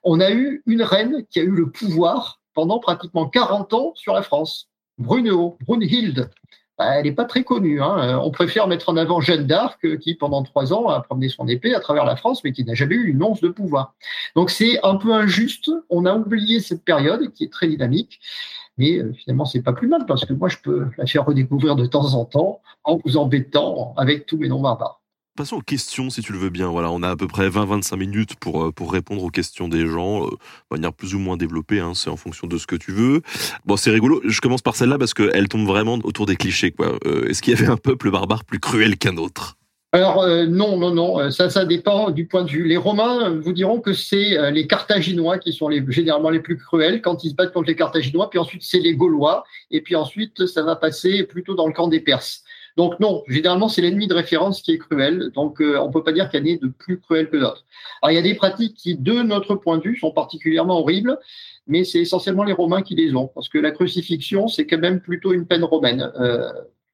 On 0.05 0.21
a 0.21 0.31
eu 0.31 0.63
une 0.67 0.83
reine 0.83 1.25
qui 1.31 1.41
a 1.41 1.43
eu 1.43 1.51
le 1.51 1.71
pouvoir 1.71 2.41
pendant 2.55 2.79
pratiquement 2.79 3.29
40 3.29 3.73
ans 3.75 3.93
sur 3.95 4.13
la 4.15 4.23
France, 4.23 4.69
Brunehaut, 4.99 5.57
Brunhilde. 5.67 6.31
Bah, 6.79 6.97
elle 6.97 7.05
n'est 7.05 7.13
pas 7.13 7.25
très 7.25 7.45
connue. 7.45 7.83
Hein. 7.83 8.19
On 8.23 8.31
préfère 8.31 8.67
mettre 8.67 8.89
en 8.89 8.97
avant 8.97 9.21
Jeanne 9.21 9.47
d'Arc, 9.47 9.99
qui 9.99 10.15
pendant 10.15 10.43
trois 10.43 10.73
ans 10.73 10.89
a 10.89 11.01
promené 11.01 11.29
son 11.29 11.47
épée 11.47 11.75
à 11.75 11.81
travers 11.81 12.05
la 12.05 12.17
France, 12.17 12.43
mais 12.43 12.53
qui 12.53 12.65
n'a 12.65 12.75
jamais 12.75 12.95
eu 12.95 13.11
une 13.11 13.23
once 13.23 13.41
de 13.41 13.49
pouvoir. 13.49 13.95
Donc 14.35 14.51
c'est 14.51 14.83
un 14.83 14.97
peu 14.97 15.13
injuste. 15.13 15.71
On 15.91 16.07
a 16.07 16.15
oublié 16.15 16.61
cette 16.61 16.85
période 16.85 17.33
qui 17.33 17.45
est 17.45 17.53
très 17.53 17.69
dynamique. 17.69 18.21
Mais 18.79 18.99
euh, 18.99 19.13
finalement, 19.13 19.45
c'est 19.45 19.63
pas 19.63 19.75
plus 19.75 19.87
mal 19.87 20.07
parce 20.07 20.25
que 20.25 20.33
moi, 20.33 20.49
je 20.49 20.57
peux 20.63 20.89
la 20.97 21.07
faire 21.07 21.27
redécouvrir 21.27 21.77
de 21.77 21.85
temps 21.85 22.15
en 22.15 22.25
temps 22.25 22.63
en 22.85 22.99
vous 23.05 23.19
embêtant 23.19 23.95
avec 23.99 24.25
tous 24.25 24.39
mes 24.39 24.49
noms 24.49 24.63
barbares. 24.63 25.02
Passons 25.35 25.57
aux 25.57 25.63
questions, 25.63 26.11
si 26.11 26.21
tu 26.21 26.35
le 26.35 26.39
veux 26.39 26.51
bien. 26.51 26.69
Voilà, 26.69 26.91
on 26.91 27.03
a 27.03 27.09
à 27.09 27.17
peu 27.17 27.27
près 27.27 27.49
20-25 27.49 27.97
minutes 27.97 28.35
pour, 28.37 28.65
euh, 28.65 28.71
pour 28.71 28.93
répondre 28.93 29.23
aux 29.25 29.31
questions 29.31 29.67
des 29.67 29.87
gens, 29.87 30.27
euh, 30.27 30.29
de 30.29 30.37
manière 30.71 30.93
plus 30.93 31.15
ou 31.15 31.19
moins 31.19 31.39
développée, 31.39 31.81
hein, 31.81 31.93
c'est 31.95 32.11
en 32.11 32.19
fonction 32.19 32.47
de 32.47 32.59
ce 32.59 32.67
que 32.67 32.77
tu 32.77 32.93
veux. 32.93 33.23
Bon, 33.65 33.79
c'est 33.79 33.91
rigolo, 33.91 34.21
je 34.27 34.43
commence 34.43 34.61
par 34.61 34.77
celle-là 34.77 34.99
parce 34.99 35.15
qu'elle 35.15 35.49
tombe 35.49 35.67
vraiment 35.67 35.99
autour 36.05 36.27
des 36.27 36.37
clichés. 36.37 36.75
Euh, 36.81 37.29
est-ce 37.31 37.41
qu'il 37.41 37.55
y 37.55 37.57
avait 37.57 37.71
un 37.71 37.79
peuple 37.79 38.11
barbare 38.11 38.45
plus 38.45 38.61
cruel 38.61 38.99
qu'un 38.99 39.17
autre? 39.17 39.57
Alors 39.95 40.27
non, 40.49 40.79
non, 40.79 40.95
non, 40.95 41.31
ça, 41.31 41.51
ça 41.51 41.67
dépend 41.67 42.11
du 42.11 42.27
point 42.27 42.45
de 42.45 42.51
vue. 42.51 42.67
Les 42.67 42.79
Romains 42.79 43.29
vous 43.29 43.53
diront 43.53 43.79
que 43.79 43.93
c'est 43.93 44.51
les 44.51 44.67
Carthaginois 44.67 45.37
qui 45.37 45.53
sont 45.53 45.71
généralement 45.89 46.31
les 46.31 46.41
plus 46.41 46.57
cruels 46.57 47.03
quand 47.03 47.25
ils 47.25 47.31
se 47.31 47.35
battent 47.35 47.53
contre 47.53 47.69
les 47.69 47.77
Carthaginois, 47.77 48.31
puis 48.31 48.39
ensuite 48.39 48.63
c'est 48.63 48.79
les 48.79 48.95
Gaulois, 48.95 49.45
et 49.71 49.83
puis 49.83 49.95
ensuite 49.95 50.47
ça 50.47 50.63
va 50.63 50.77
passer 50.77 51.25
plutôt 51.25 51.55
dans 51.55 51.67
le 51.67 51.75
camp 51.75 51.89
des 51.89 52.01
Perses. 52.01 52.43
Donc 52.77 52.99
non, 53.01 53.23
généralement 53.29 53.69
c'est 53.69 53.83
l'ennemi 53.83 54.07
de 54.07 54.15
référence 54.15 54.63
qui 54.63 54.73
est 54.73 54.79
cruel. 54.79 55.31
Donc 55.35 55.61
euh, 55.61 55.79
on 55.79 55.91
peut 55.91 56.03
pas 56.03 56.13
dire 56.13 56.31
qu'il 56.31 56.41
y 56.41 56.43
en 56.43 56.55
ait 56.55 56.59
de 56.59 56.69
plus 56.69 56.99
cruel 57.01 57.29
que 57.29 57.37
d'autres. 57.37 57.65
Alors 58.01 58.13
il 58.13 58.15
y 58.15 58.19
a 58.19 58.23
des 58.23 58.35
pratiques 58.35 58.77
qui, 58.77 58.97
de 58.97 59.23
notre 59.23 59.55
point 59.55 59.79
de 59.79 59.83
vue, 59.83 59.99
sont 59.99 60.11
particulièrement 60.11 60.81
horribles, 60.81 61.19
mais 61.67 61.85
c'est 61.85 62.01
essentiellement 62.01 62.45
les 62.45 62.53
Romains 62.53 62.83
qui 62.83 62.95
les 62.95 63.15
ont, 63.15 63.29
parce 63.29 63.49
que 63.49 63.59
la 63.59 63.71
crucifixion 63.71 64.49
c'est 64.49 64.67
quand 64.67 64.79
même 64.79 65.01
plutôt 65.01 65.33
une 65.33 65.47
peine 65.47 65.65
romaine. 65.65 66.11
Euh, 66.19 66.51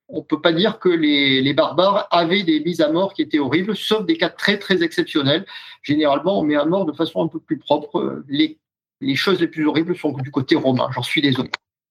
on 0.09 0.23
peut 0.23 0.41
pas 0.41 0.53
dire 0.53 0.79
que 0.79 0.89
les, 0.89 1.43
les, 1.43 1.53
barbares 1.53 2.09
avaient 2.11 2.43
des 2.43 2.61
mises 2.61 2.81
à 2.81 2.91
mort 2.91 3.13
qui 3.13 3.21
étaient 3.21 3.39
horribles, 3.39 3.77
sauf 3.77 4.07
des 4.07 4.17
cas 4.17 4.31
très 4.31 4.59
très 4.59 4.83
exceptionnels. 4.83 5.45
Généralement, 5.83 6.41
on 6.41 6.45
met 6.45 6.57
à 6.57 6.65
mort 6.65 6.87
de 6.87 6.93
façon 6.93 7.23
un 7.23 7.29
peu 7.29 7.39
plus 7.39 7.59
propre. 7.59 8.23
Les, 8.27 8.59
les 9.03 9.17
choses 9.17 9.39
les 9.39 9.49
plus 9.49 9.67
horribles 9.67 9.97
sont 9.97 10.13
du 10.13 10.31
côté 10.31 10.57
romain. 10.57 10.89
J'en 10.95 11.03
suis 11.03 11.21
désolé. 11.21 11.51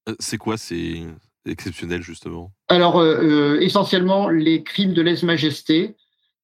Euh, 0.09 0.15
c'est 0.19 0.37
quoi 0.37 0.57
ces, 0.57 1.05
exceptionnel, 1.47 2.01
justement 2.01 2.51
Alors, 2.69 2.99
euh, 2.99 3.55
euh, 3.55 3.61
essentiellement, 3.61 4.29
les 4.29 4.63
crimes 4.63 4.93
de 4.93 5.01
lèse-majesté. 5.01 5.95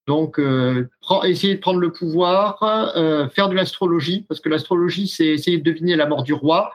Donc, 0.06 0.38
euh, 0.38 0.88
essayer 1.24 1.54
de 1.54 1.60
prendre 1.60 1.80
le 1.80 1.90
pouvoir, 1.90 2.58
faire 3.32 3.48
de 3.48 3.54
l'astrologie, 3.54 4.26
parce 4.28 4.40
que 4.40 4.50
l'astrologie, 4.50 5.08
c'est 5.08 5.26
essayer 5.26 5.58
de 5.58 5.62
deviner 5.62 5.96
la 5.96 6.06
mort 6.06 6.24
du 6.24 6.34
roi, 6.34 6.72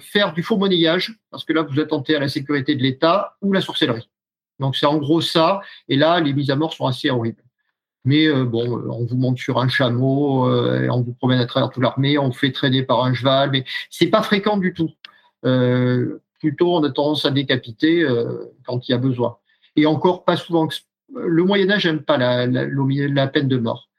faire 0.00 0.32
du 0.32 0.44
faux 0.44 0.56
monnayage, 0.56 1.18
parce 1.32 1.44
que 1.44 1.52
là, 1.52 1.62
vous 1.62 1.80
attentez 1.80 2.14
à 2.14 2.20
la 2.20 2.28
sécurité 2.28 2.76
de 2.76 2.82
l'État, 2.82 3.36
ou 3.42 3.52
la 3.52 3.60
sorcellerie. 3.60 4.08
Donc, 4.60 4.76
c'est 4.76 4.86
en 4.86 4.98
gros 4.98 5.20
ça. 5.20 5.60
Et 5.88 5.96
là, 5.96 6.20
les 6.20 6.32
mises 6.32 6.50
à 6.50 6.56
mort 6.56 6.72
sont 6.72 6.86
assez 6.86 7.10
horribles. 7.10 7.42
Mais 8.04 8.32
bon, 8.44 8.80
on 8.90 9.04
vous 9.04 9.16
monte 9.16 9.38
sur 9.38 9.58
un 9.58 9.66
chameau, 9.66 10.48
on 10.48 11.02
vous 11.02 11.14
promène 11.14 11.40
à 11.40 11.46
travers 11.46 11.70
toute 11.70 11.82
l'armée, 11.82 12.16
on 12.16 12.28
vous 12.28 12.32
fait 12.32 12.52
traîner 12.52 12.84
par 12.84 13.02
un 13.02 13.12
cheval, 13.12 13.50
mais 13.50 13.64
c'est 13.90 14.06
pas 14.06 14.22
fréquent 14.22 14.56
du 14.56 14.72
tout 14.72 14.90
plutôt 16.46 16.76
on 16.76 16.84
a 16.84 16.90
tendance 16.90 17.24
à 17.24 17.32
décapiter 17.32 18.04
euh, 18.04 18.52
quand 18.64 18.88
il 18.88 18.92
y 18.92 18.94
a 18.94 18.98
besoin. 18.98 19.38
Et 19.74 19.84
encore 19.84 20.24
pas 20.24 20.36
souvent. 20.36 20.68
Le 21.12 21.42
Moyen 21.42 21.70
Âge 21.70 21.86
n'aime 21.86 22.02
pas 22.02 22.18
la, 22.18 23.26
peine 23.26 23.48
de 23.48 23.58
mort. 23.58 23.90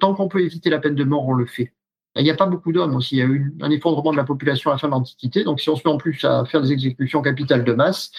Tant 0.00 0.14
qu'on 0.14 0.28
peut 0.28 0.40
éviter 0.40 0.68
la 0.68 0.78
peine 0.78 0.94
de 0.94 1.04
mort, 1.04 1.26
on 1.26 1.32
le 1.32 1.46
fait. 1.46 1.72
Il 2.16 2.22
n'y 2.22 2.30
a 2.30 2.34
pas 2.34 2.46
beaucoup 2.46 2.72
d'hommes 2.72 2.94
aussi. 2.94 3.16
Il 3.16 3.18
y 3.18 3.22
a 3.22 3.26
eu 3.26 3.54
un 3.60 3.70
effondrement 3.70 4.12
de 4.12 4.18
la 4.18 4.24
population 4.24 4.70
à 4.70 4.74
la 4.74 4.78
fin 4.78 4.88
de 4.88 4.92
l'Antiquité. 4.92 5.44
Donc, 5.44 5.60
si 5.60 5.70
on 5.70 5.76
se 5.76 5.82
met 5.84 5.92
en 5.92 5.96
plus 5.96 6.22
à 6.24 6.44
faire 6.44 6.60
des 6.60 6.72
exécutions 6.72 7.22
capitales 7.22 7.64
de 7.64 7.72
masse, 7.72 8.12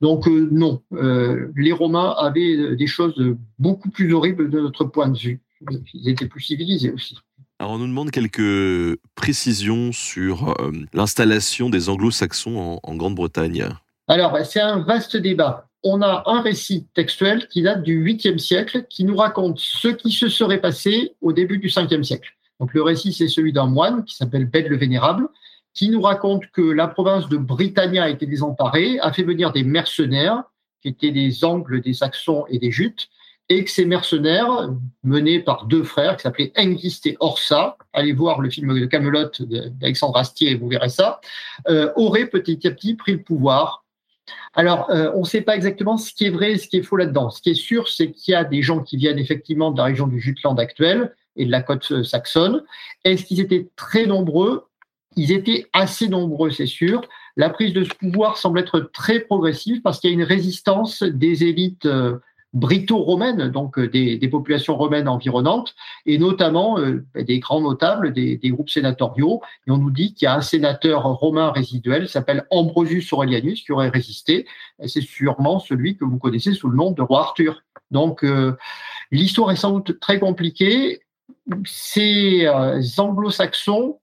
donc 0.00 0.28
euh, 0.28 0.48
non, 0.52 0.82
euh, 0.92 1.50
les 1.56 1.72
Romains 1.72 2.14
avaient 2.18 2.76
des 2.76 2.86
choses 2.86 3.20
beaucoup 3.58 3.90
plus 3.90 4.12
horribles 4.12 4.50
de 4.50 4.60
notre 4.60 4.84
point 4.84 5.08
de 5.08 5.18
vue. 5.18 5.40
Ils 5.94 6.08
étaient 6.08 6.28
plus 6.28 6.42
civilisés 6.42 6.92
aussi. 6.92 7.16
Alors 7.58 7.72
on 7.72 7.78
nous 7.78 7.86
demande 7.86 8.10
quelques 8.10 8.98
précisions 9.14 9.92
sur 9.92 10.60
euh, 10.60 10.72
l'installation 10.92 11.70
des 11.70 11.88
anglo-saxons 11.88 12.80
en, 12.82 12.94
Grande-Bretagne. 12.96 13.68
Alors 14.08 14.36
c'est 14.44 14.60
un 14.60 14.80
vaste 14.80 15.16
débat. 15.16 15.68
On 15.82 16.02
a 16.02 16.24
un 16.26 16.40
récit 16.40 16.86
textuel 16.94 17.46
qui 17.48 17.62
date 17.62 17.82
du 17.82 18.04
8e 18.04 18.38
siècle 18.38 18.86
qui 18.90 19.04
nous 19.04 19.16
raconte 19.16 19.60
ce 19.60 19.88
qui 19.88 20.10
se 20.10 20.28
serait 20.28 20.60
passé 20.60 21.14
au 21.20 21.32
début 21.32 21.58
du 21.58 21.68
5e 21.68 22.02
siècle. 22.02 22.30
Donc 22.58 22.74
le 22.74 22.82
récit 22.82 23.12
c'est 23.12 23.28
celui 23.28 23.52
d'un 23.52 23.66
moine 23.66 24.04
qui 24.04 24.16
s'appelle 24.16 24.46
Bède 24.46 24.68
le 24.68 24.76
Vénérable 24.76 25.28
qui 25.74 25.90
nous 25.90 26.00
raconte 26.00 26.46
que 26.52 26.62
la 26.62 26.88
province 26.88 27.28
de 27.28 27.36
Britannia 27.36 28.04
a 28.04 28.08
été 28.08 28.26
désemparée, 28.26 28.98
a 29.00 29.12
fait 29.12 29.24
venir 29.24 29.52
des 29.52 29.64
mercenaires 29.64 30.44
qui 30.80 30.88
étaient 30.88 31.10
des 31.10 31.44
Angles, 31.44 31.80
des 31.80 31.94
Saxons 31.94 32.44
et 32.48 32.58
des 32.58 32.70
Jutes, 32.70 33.08
et 33.48 33.64
que 33.64 33.70
ces 33.70 33.84
mercenaires, 33.84 34.70
menés 35.02 35.40
par 35.40 35.66
deux 35.66 35.82
frères 35.82 36.16
qui 36.16 36.22
s'appelaient 36.22 36.52
Hengist 36.56 37.06
et 37.06 37.16
Orsa, 37.20 37.76
allez 37.92 38.12
voir 38.12 38.40
le 38.40 38.48
film 38.48 38.78
de 38.78 38.86
Camelot 38.86 39.30
d'Alexandre 39.40 40.16
Astier 40.16 40.52
et 40.52 40.54
vous 40.54 40.68
verrez 40.68 40.88
ça, 40.88 41.20
euh, 41.68 41.92
auraient 41.96 42.26
petit 42.26 42.66
à 42.66 42.70
petit 42.70 42.94
pris 42.94 43.12
le 43.12 43.22
pouvoir. 43.22 43.84
Alors, 44.54 44.88
euh, 44.90 45.10
on 45.14 45.20
ne 45.20 45.26
sait 45.26 45.42
pas 45.42 45.56
exactement 45.56 45.98
ce 45.98 46.14
qui 46.14 46.24
est 46.24 46.30
vrai 46.30 46.52
et 46.52 46.58
ce 46.58 46.68
qui 46.68 46.78
est 46.78 46.82
faux 46.82 46.96
là-dedans. 46.96 47.28
Ce 47.28 47.42
qui 47.42 47.50
est 47.50 47.54
sûr, 47.54 47.88
c'est 47.88 48.12
qu'il 48.12 48.32
y 48.32 48.34
a 48.34 48.44
des 48.44 48.62
gens 48.62 48.80
qui 48.80 48.96
viennent 48.96 49.18
effectivement 49.18 49.70
de 49.70 49.76
la 49.76 49.84
région 49.84 50.06
du 50.06 50.20
Jutland 50.20 50.58
actuel 50.58 51.14
et 51.36 51.44
de 51.44 51.50
la 51.50 51.60
côte 51.60 51.86
euh, 51.92 52.02
saxonne. 52.02 52.62
Est-ce 53.04 53.24
qu'ils 53.24 53.40
étaient 53.40 53.68
très 53.76 54.06
nombreux? 54.06 54.64
Ils 55.16 55.32
étaient 55.32 55.66
assez 55.74 56.08
nombreux, 56.08 56.50
c'est 56.50 56.66
sûr. 56.66 57.02
La 57.36 57.50
prise 57.50 57.74
de 57.74 57.84
ce 57.84 57.90
pouvoir 57.90 58.38
semble 58.38 58.58
être 58.58 58.80
très 58.80 59.20
progressive 59.20 59.82
parce 59.82 60.00
qu'il 60.00 60.10
y 60.10 60.12
a 60.12 60.14
une 60.14 60.22
résistance 60.22 61.02
des 61.02 61.44
élites 61.44 61.86
brito-romaines, 62.54 63.48
donc 63.48 63.78
euh, 63.78 63.88
des, 63.88 64.28
populations 64.28 64.76
romaines 64.76 65.08
environnantes, 65.08 65.74
et 66.06 66.18
notamment 66.18 66.78
euh, 66.78 67.04
des 67.14 67.40
grands 67.40 67.60
notables, 67.60 68.12
des, 68.12 68.38
groupes 68.44 68.70
sénatoriaux. 68.70 69.42
Et 69.66 69.70
on 69.70 69.78
nous 69.78 69.90
dit 69.90 70.14
qu'il 70.14 70.26
y 70.26 70.28
a 70.28 70.34
un 70.34 70.40
sénateur 70.40 71.02
romain 71.02 71.50
résiduel, 71.50 72.08
s'appelle 72.08 72.46
Ambrosius 72.50 73.12
Aurelianus, 73.12 73.62
qui 73.62 73.72
aurait 73.72 73.88
résisté. 73.88 74.46
C'est 74.86 75.02
sûrement 75.02 75.58
celui 75.58 75.96
que 75.96 76.04
vous 76.04 76.18
connaissez 76.18 76.54
sous 76.54 76.68
le 76.68 76.76
nom 76.76 76.92
de 76.92 77.02
roi 77.02 77.20
Arthur. 77.20 77.62
Donc 77.90 78.24
euh, 78.24 78.56
l'histoire 79.10 79.50
est 79.50 79.56
sans 79.56 79.72
doute 79.72 79.98
très 80.00 80.18
compliquée. 80.18 81.00
Ces 81.66 82.46
anglo-saxons 82.98 83.98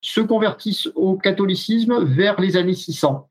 se 0.00 0.20
convertissent 0.20 0.88
au 0.94 1.16
catholicisme 1.16 2.04
vers 2.04 2.40
les 2.40 2.56
années 2.56 2.74
600. 2.74 3.28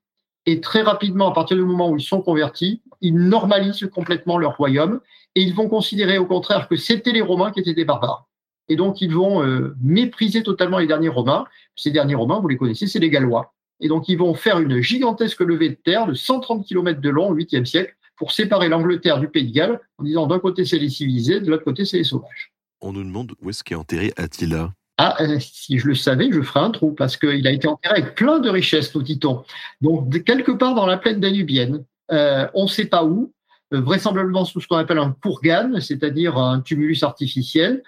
Et 0.47 0.61
très 0.61 0.81
rapidement, 0.81 1.29
à 1.29 1.33
partir 1.33 1.57
du 1.57 1.63
moment 1.63 1.89
où 1.91 1.97
ils 1.97 2.03
sont 2.03 2.21
convertis, 2.21 2.81
ils 3.01 3.13
normalisent 3.15 3.87
complètement 3.93 4.37
leur 4.37 4.55
royaume 4.55 5.01
et 5.35 5.41
ils 5.41 5.53
vont 5.53 5.67
considérer 5.67 6.17
au 6.17 6.25
contraire 6.25 6.69
que 6.69 6.77
c'était 6.77 7.11
les 7.11 7.21
Romains 7.21 7.51
qui 7.51 7.59
étaient 7.59 7.73
des 7.73 7.85
barbares. 7.85 8.27
et 8.69 8.77
donc 8.77 9.01
ils 9.01 9.13
vont 9.13 9.43
euh, 9.43 9.75
mépriser 9.81 10.43
totalement 10.43 10.79
les 10.79 10.87
derniers 10.87 11.09
Romains. 11.09 11.45
Ces 11.75 11.91
derniers 11.91 12.15
Romains, 12.15 12.39
vous 12.39 12.47
les 12.47 12.55
connaissez, 12.55 12.87
c'est 12.87 12.99
les 12.99 13.09
Gallois. 13.09 13.53
Et 13.81 13.89
donc 13.89 14.07
ils 14.07 14.17
vont 14.17 14.33
faire 14.33 14.59
une 14.59 14.81
gigantesque 14.81 15.41
levée 15.41 15.69
de 15.69 15.75
terre 15.75 16.07
de 16.07 16.13
130 16.13 16.65
km 16.65 17.01
de 17.01 17.09
long 17.09 17.29
au 17.29 17.35
8e 17.35 17.65
siècle 17.65 17.93
pour 18.15 18.31
séparer 18.31 18.69
l'Angleterre 18.69 19.19
du 19.19 19.27
Pays 19.27 19.49
de 19.49 19.53
Galles 19.53 19.81
en 19.97 20.03
disant 20.05 20.27
d'un 20.27 20.39
côté 20.39 20.63
c'est 20.63 20.79
les 20.79 20.89
civilisés, 20.89 21.41
de 21.41 21.51
l'autre 21.51 21.65
côté 21.65 21.83
c'est 21.83 21.97
les 21.97 22.05
sauvages. 22.05 22.53
On 22.79 22.93
nous 22.93 23.03
demande 23.03 23.33
où 23.41 23.49
est-ce 23.49 23.65
qu'est 23.65 23.75
enterré 23.75 24.13
Attila. 24.15 24.71
Ah, 24.97 25.15
euh, 25.21 25.37
si 25.39 25.77
je 25.77 25.87
le 25.87 25.93
savais, 25.93 26.29
je 26.31 26.41
ferais 26.41 26.59
un 26.59 26.71
trou, 26.71 26.91
parce 26.91 27.17
qu'il 27.17 27.45
a 27.45 27.51
été 27.51 27.67
enterré 27.67 27.99
avec 27.99 28.15
plein 28.15 28.39
de 28.39 28.49
richesses, 28.49 28.95
nous 28.95 29.03
dit-on. 29.03 29.43
Donc, 29.81 30.23
quelque 30.23 30.51
part 30.51 30.73
dans 30.73 30.87
la 30.87 30.97
plaine 30.97 31.19
danubienne, 31.19 31.83
euh, 32.11 32.47
on 32.55 32.63
ne 32.63 32.69
sait 32.69 32.85
pas 32.85 33.05
où, 33.05 33.31
euh, 33.73 33.79
vraisemblablement 33.79 34.43
sous 34.43 34.59
ce 34.59 34.67
qu'on 34.67 34.77
appelle 34.77 34.97
un 34.97 35.15
courgane, 35.21 35.79
c'est-à-dire 35.81 36.37
un 36.37 36.61
tumulus 36.61 37.03
artificiel. 37.03 37.83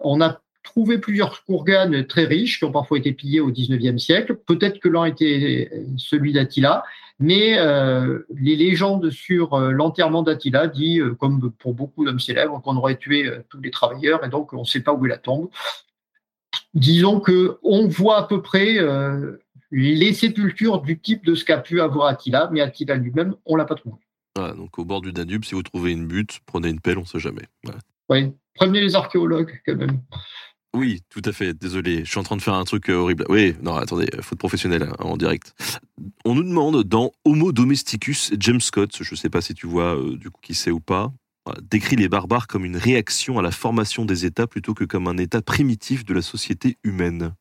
On 0.00 0.22
a 0.22 0.40
trouvé 0.62 0.96
plusieurs 0.96 1.44
courganes 1.44 2.06
très 2.06 2.24
riches 2.24 2.58
qui 2.58 2.64
ont 2.64 2.72
parfois 2.72 2.96
été 2.96 3.12
pillés 3.12 3.40
au 3.40 3.50
XIXe 3.50 4.02
siècle. 4.02 4.34
Peut-être 4.46 4.80
que 4.80 4.88
l'un 4.88 5.04
était 5.04 5.70
celui 5.98 6.32
d'Attila, 6.32 6.84
mais 7.18 7.58
les 8.34 8.56
légendes 8.56 9.10
sur 9.10 9.58
l'enterrement 9.58 10.22
d'Attila 10.22 10.68
dit, 10.68 11.00
comme 11.20 11.52
pour 11.58 11.74
beaucoup 11.74 12.06
d'hommes 12.06 12.18
célèbres, 12.18 12.62
qu'on 12.62 12.76
aurait 12.76 12.96
tué 12.96 13.30
tous 13.50 13.60
les 13.60 13.70
travailleurs 13.70 14.24
et 14.24 14.30
donc 14.30 14.54
on 14.54 14.60
ne 14.60 14.64
sait 14.64 14.80
pas 14.80 14.94
où 14.94 15.04
est 15.04 15.10
la 15.10 15.18
tombe 15.18 15.50
disons 16.74 17.20
que 17.20 17.58
on 17.62 17.88
voit 17.88 18.18
à 18.18 18.22
peu 18.24 18.42
près 18.42 18.78
euh, 18.78 19.38
les 19.70 20.12
sépultures 20.12 20.80
du 20.80 20.98
type 20.98 21.24
de 21.24 21.34
ce 21.34 21.44
qu'a 21.44 21.58
pu 21.58 21.80
avoir 21.80 22.06
Attila, 22.06 22.48
mais 22.52 22.60
Attila 22.60 22.94
lui-même, 22.96 23.34
on 23.46 23.56
l'a 23.56 23.64
pas 23.64 23.74
trouvé. 23.74 23.96
donc 24.36 24.78
au 24.78 24.84
bord 24.84 25.00
du 25.00 25.12
Danube, 25.12 25.44
si 25.44 25.54
vous 25.54 25.62
trouvez 25.62 25.92
une 25.92 26.06
butte, 26.06 26.40
prenez 26.46 26.68
une 26.68 26.80
pelle, 26.80 26.98
on 26.98 27.02
ne 27.02 27.06
sait 27.06 27.18
jamais. 27.18 27.46
Oui, 28.08 28.32
prenez 28.54 28.80
les 28.80 28.94
archéologues 28.94 29.60
quand 29.66 29.76
même. 29.76 30.00
Oui, 30.74 31.02
tout 31.08 31.22
à 31.24 31.32
fait. 31.32 31.54
Désolé, 31.54 32.04
je 32.04 32.10
suis 32.10 32.18
en 32.18 32.24
train 32.24 32.36
de 32.36 32.42
faire 32.42 32.54
un 32.54 32.64
truc 32.64 32.90
euh, 32.90 32.94
horrible. 32.94 33.24
Oui, 33.28 33.54
non, 33.62 33.76
attendez, 33.76 34.08
faute 34.22 34.38
professionnelle 34.38 34.82
hein, 34.82 34.94
en 34.98 35.16
direct. 35.16 35.54
On 36.24 36.34
nous 36.34 36.42
demande 36.42 36.82
dans 36.82 37.12
Homo 37.24 37.52
domesticus, 37.52 38.32
James 38.40 38.60
Scott, 38.60 38.98
je 39.00 39.08
ne 39.08 39.16
sais 39.16 39.30
pas 39.30 39.40
si 39.40 39.54
tu 39.54 39.68
vois 39.68 39.96
euh, 39.96 40.16
du 40.16 40.30
coup 40.30 40.40
qui 40.42 40.54
c'est 40.54 40.72
ou 40.72 40.80
pas, 40.80 41.12
décrit 41.62 41.96
les 41.96 42.08
barbares 42.08 42.46
comme 42.46 42.64
une 42.64 42.76
réaction 42.76 43.38
à 43.38 43.42
la 43.42 43.50
formation 43.50 44.04
des 44.04 44.24
États 44.24 44.46
plutôt 44.46 44.74
que 44.74 44.84
comme 44.84 45.08
un 45.08 45.18
état 45.18 45.42
primitif 45.42 46.04
de 46.04 46.14
la 46.14 46.22
société 46.22 46.78
humaine. 46.84 47.34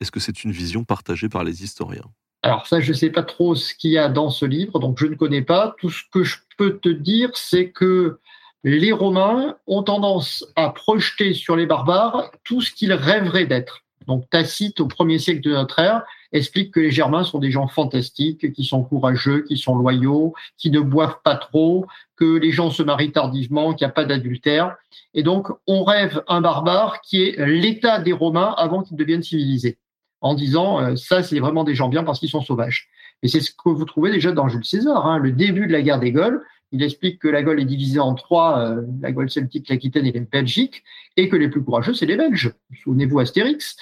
Est-ce 0.00 0.10
que 0.10 0.20
c'est 0.20 0.44
une 0.44 0.52
vision 0.52 0.84
partagée 0.84 1.28
par 1.28 1.44
les 1.44 1.62
historiens? 1.62 2.10
Alors 2.42 2.66
ça, 2.66 2.80
je 2.80 2.90
ne 2.90 2.96
sais 2.96 3.10
pas 3.10 3.22
trop 3.22 3.54
ce 3.54 3.74
qu'il 3.74 3.90
y 3.90 3.98
a 3.98 4.08
dans 4.08 4.30
ce 4.30 4.46
livre, 4.46 4.78
donc 4.78 4.98
je 4.98 5.06
ne 5.06 5.14
connais 5.14 5.42
pas. 5.42 5.74
Tout 5.78 5.90
ce 5.90 6.02
que 6.10 6.24
je 6.24 6.38
peux 6.56 6.78
te 6.78 6.88
dire, 6.88 7.30
c'est 7.34 7.70
que 7.70 8.18
les 8.64 8.92
Romains 8.92 9.56
ont 9.66 9.82
tendance 9.82 10.46
à 10.56 10.70
projeter 10.70 11.34
sur 11.34 11.56
les 11.56 11.66
barbares 11.66 12.30
tout 12.44 12.60
ce 12.60 12.72
qu'ils 12.72 12.92
rêveraient 12.92 13.46
d'être. 13.46 13.84
Donc 14.06 14.28
Tacite, 14.30 14.80
au 14.80 14.86
premier 14.86 15.18
siècle 15.18 15.42
de 15.42 15.52
notre 15.52 15.78
ère, 15.78 16.02
explique 16.32 16.72
que 16.72 16.80
les 16.80 16.90
Germains 16.90 17.24
sont 17.24 17.38
des 17.38 17.50
gens 17.50 17.68
fantastiques, 17.68 18.52
qui 18.52 18.64
sont 18.64 18.82
courageux, 18.82 19.42
qui 19.42 19.56
sont 19.56 19.76
loyaux, 19.76 20.34
qui 20.56 20.70
ne 20.70 20.80
boivent 20.80 21.20
pas 21.24 21.36
trop, 21.36 21.86
que 22.16 22.38
les 22.38 22.52
gens 22.52 22.70
se 22.70 22.82
marient 22.82 23.12
tardivement, 23.12 23.74
qu'il 23.74 23.86
n'y 23.86 23.90
a 23.90 23.94
pas 23.94 24.04
d'adultère. 24.04 24.76
Et 25.14 25.22
donc, 25.22 25.48
on 25.66 25.84
rêve 25.84 26.22
un 26.28 26.40
barbare 26.40 27.00
qui 27.00 27.22
est 27.22 27.46
l'état 27.46 27.98
des 27.98 28.12
Romains 28.12 28.54
avant 28.56 28.82
qu'ils 28.82 28.96
deviennent 28.96 29.22
civilisés, 29.22 29.78
en 30.20 30.34
disant 30.34 30.80
euh, 30.80 30.96
ça, 30.96 31.22
c'est 31.22 31.40
vraiment 31.40 31.64
des 31.64 31.74
gens 31.74 31.88
bien 31.88 32.04
parce 32.04 32.20
qu'ils 32.20 32.30
sont 32.30 32.42
sauvages. 32.42 32.88
Et 33.22 33.28
c'est 33.28 33.40
ce 33.40 33.50
que 33.50 33.68
vous 33.68 33.84
trouvez 33.84 34.10
déjà 34.10 34.32
dans 34.32 34.48
Jules 34.48 34.64
César, 34.64 35.06
hein, 35.06 35.18
le 35.18 35.32
début 35.32 35.66
de 35.66 35.72
la 35.72 35.82
guerre 35.82 35.98
des 35.98 36.12
Gaules. 36.12 36.42
Il 36.72 36.82
explique 36.82 37.18
que 37.18 37.28
la 37.28 37.42
Gaule 37.42 37.60
est 37.60 37.64
divisée 37.64 37.98
en 37.98 38.14
trois, 38.14 38.60
euh, 38.60 38.82
la 39.00 39.10
Gaule 39.10 39.30
celtique, 39.30 39.68
l'Aquitaine 39.68 40.06
et 40.06 40.12
la 40.12 40.20
Belgique, 40.20 40.84
et 41.16 41.28
que 41.28 41.36
les 41.36 41.48
plus 41.48 41.64
courageux, 41.64 41.94
c'est 41.94 42.06
les 42.06 42.16
Belges. 42.16 42.52
Souvenez-vous 42.84 43.18
Astérix. 43.18 43.76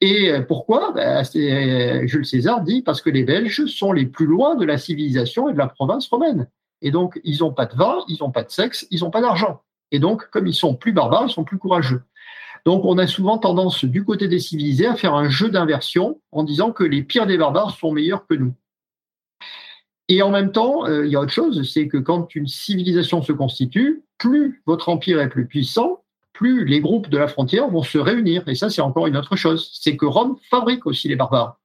Et 0.00 0.30
euh, 0.30 0.42
pourquoi? 0.42 0.92
Ben, 0.92 1.24
Jules 2.06 2.26
César 2.26 2.62
dit 2.62 2.82
parce 2.82 3.00
que 3.00 3.10
les 3.10 3.22
Belges 3.22 3.66
sont 3.66 3.92
les 3.92 4.06
plus 4.06 4.26
loin 4.26 4.56
de 4.56 4.64
la 4.64 4.76
civilisation 4.76 5.48
et 5.48 5.52
de 5.52 5.58
la 5.58 5.68
province 5.68 6.08
romaine. 6.08 6.48
Et 6.80 6.90
donc, 6.90 7.20
ils 7.22 7.38
n'ont 7.38 7.52
pas 7.52 7.66
de 7.66 7.76
vin, 7.76 7.98
ils 8.08 8.18
n'ont 8.20 8.32
pas 8.32 8.42
de 8.42 8.50
sexe, 8.50 8.86
ils 8.90 9.00
n'ont 9.00 9.10
pas 9.10 9.20
d'argent. 9.20 9.62
Et 9.92 10.00
donc, 10.00 10.28
comme 10.30 10.48
ils 10.48 10.54
sont 10.54 10.74
plus 10.74 10.92
barbares, 10.92 11.26
ils 11.28 11.32
sont 11.32 11.44
plus 11.44 11.58
courageux. 11.58 12.02
Donc, 12.64 12.84
on 12.84 12.98
a 12.98 13.06
souvent 13.06 13.38
tendance, 13.38 13.84
du 13.84 14.04
côté 14.04 14.26
des 14.26 14.38
civilisés, 14.38 14.86
à 14.86 14.96
faire 14.96 15.14
un 15.14 15.28
jeu 15.28 15.48
d'inversion 15.48 16.20
en 16.32 16.42
disant 16.42 16.72
que 16.72 16.84
les 16.84 17.02
pires 17.02 17.26
des 17.26 17.38
barbares 17.38 17.76
sont 17.76 17.92
meilleurs 17.92 18.26
que 18.26 18.34
nous. 18.34 18.54
Et 20.08 20.22
en 20.22 20.30
même 20.30 20.52
temps, 20.52 20.86
euh, 20.86 21.06
il 21.06 21.12
y 21.12 21.16
a 21.16 21.20
autre 21.20 21.32
chose, 21.32 21.68
c'est 21.70 21.88
que 21.88 21.96
quand 21.96 22.34
une 22.34 22.46
civilisation 22.46 23.22
se 23.22 23.32
constitue, 23.32 24.04
plus 24.18 24.62
votre 24.66 24.88
empire 24.88 25.20
est 25.20 25.28
plus 25.28 25.46
puissant, 25.46 26.02
plus 26.32 26.64
les 26.64 26.80
groupes 26.80 27.08
de 27.08 27.18
la 27.18 27.28
frontière 27.28 27.68
vont 27.68 27.82
se 27.82 27.98
réunir. 27.98 28.46
Et 28.48 28.54
ça, 28.54 28.70
c'est 28.70 28.80
encore 28.80 29.06
une 29.06 29.16
autre 29.16 29.36
chose. 29.36 29.70
C'est 29.72 29.96
que 29.96 30.06
Rome 30.06 30.36
fabrique 30.50 30.86
aussi 30.86 31.08
les 31.08 31.16
barbares. 31.16 31.58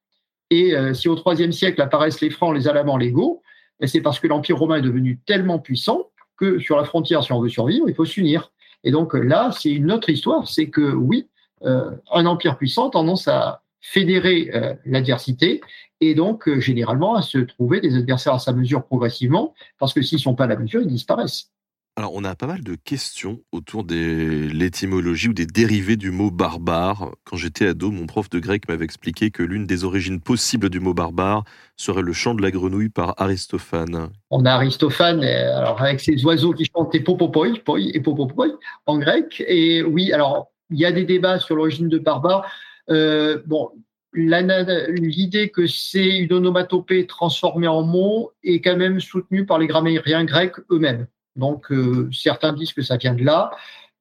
Et 0.49 0.75
euh, 0.75 0.93
si 0.93 1.09
au 1.09 1.17
IIIe 1.25 1.51
siècle 1.51 1.81
apparaissent 1.81 2.21
les 2.21 2.29
Francs, 2.29 2.55
les 2.55 2.67
Alamans, 2.67 2.97
les 2.97 3.11
Goths, 3.11 3.41
ben, 3.79 3.87
c'est 3.87 4.01
parce 4.01 4.19
que 4.19 4.27
l'Empire 4.27 4.57
romain 4.57 4.77
est 4.77 4.81
devenu 4.81 5.19
tellement 5.25 5.59
puissant 5.59 6.09
que 6.37 6.59
sur 6.59 6.77
la 6.77 6.83
frontière, 6.83 7.23
si 7.23 7.31
on 7.31 7.41
veut 7.41 7.49
survivre, 7.49 7.89
il 7.89 7.95
faut 7.95 8.05
s'unir. 8.05 8.51
Et 8.83 8.91
donc 8.91 9.13
là, 9.13 9.51
c'est 9.51 9.71
une 9.71 9.91
autre 9.91 10.09
histoire. 10.09 10.47
C'est 10.47 10.69
que 10.69 10.93
oui, 10.93 11.27
euh, 11.63 11.91
un 12.11 12.25
empire 12.25 12.57
puissant 12.57 12.89
tendance 12.89 13.27
à 13.27 13.61
fédérer 13.81 14.51
l'adversité 14.85 15.61
et 16.01 16.15
donc 16.15 16.47
euh, 16.47 16.59
généralement 16.59 17.15
à 17.15 17.21
se 17.21 17.37
trouver 17.39 17.81
des 17.81 17.95
adversaires 17.95 18.33
à 18.33 18.39
sa 18.39 18.53
mesure 18.53 18.85
progressivement, 18.85 19.53
parce 19.79 19.93
que 19.93 20.01
s'ils 20.01 20.17
ne 20.17 20.21
sont 20.21 20.35
pas 20.35 20.45
à 20.45 20.47
la 20.47 20.57
mesure, 20.57 20.81
ils 20.81 20.87
disparaissent. 20.87 21.51
Alors, 21.99 22.11
on 22.13 22.23
a 22.23 22.35
pas 22.35 22.45
mal 22.45 22.63
de 22.63 22.75
questions 22.75 23.39
autour 23.51 23.83
de 23.83 24.49
l'étymologie 24.53 25.29
ou 25.29 25.33
des 25.33 25.47
dérivés 25.47 25.95
du 25.95 26.11
mot 26.11 26.29
barbare. 26.29 27.09
Quand 27.23 27.37
j'étais 27.37 27.69
ado, 27.69 27.89
mon 27.89 28.05
prof 28.05 28.29
de 28.29 28.37
grec 28.37 28.69
m'avait 28.69 28.85
expliqué 28.85 29.31
que 29.31 29.41
l'une 29.41 29.65
des 29.65 29.83
origines 29.83 30.21
possibles 30.21 30.69
du 30.69 30.79
mot 30.79 30.93
barbare 30.93 31.43
serait 31.75 32.03
le 32.03 32.13
chant 32.13 32.35
de 32.35 32.43
la 32.43 32.51
grenouille 32.51 32.89
par 32.89 33.15
Aristophane. 33.17 34.11
On 34.29 34.45
a 34.45 34.51
Aristophane, 34.51 35.23
euh, 35.23 35.57
alors 35.57 35.81
avec 35.81 35.99
ses 35.99 36.23
oiseaux 36.23 36.53
qui 36.53 36.65
chantent 36.65 37.03
popopoi, 37.03 37.47
poi 37.65 37.79
et 37.79 37.99
popopoi 37.99 38.45
en 38.85 38.99
grec. 38.99 39.43
Et 39.47 39.81
oui, 39.81 40.11
alors 40.11 40.51
il 40.69 40.77
y 40.77 40.85
a 40.85 40.91
des 40.91 41.03
débats 41.03 41.39
sur 41.39 41.55
l'origine 41.55 41.89
de 41.89 41.97
barbare. 41.97 42.45
Euh, 42.91 43.41
bon, 43.47 43.71
l'idée 44.17 45.49
que 45.49 45.67
c'est 45.67 46.17
une 46.17 46.33
onomatopée 46.33 47.05
transformée 47.05 47.67
en 47.67 47.83
mot 47.83 48.31
est 48.43 48.61
quand 48.61 48.75
même 48.75 48.99
soutenue 48.99 49.45
par 49.45 49.59
les 49.59 49.67
grammairiens 49.67 50.25
grecs 50.25 50.55
eux-mêmes. 50.71 51.07
Donc 51.35 51.71
euh, 51.71 52.09
certains 52.11 52.53
disent 52.53 52.73
que 52.73 52.81
ça 52.81 52.97
vient 52.97 53.13
de 53.13 53.23
là. 53.23 53.51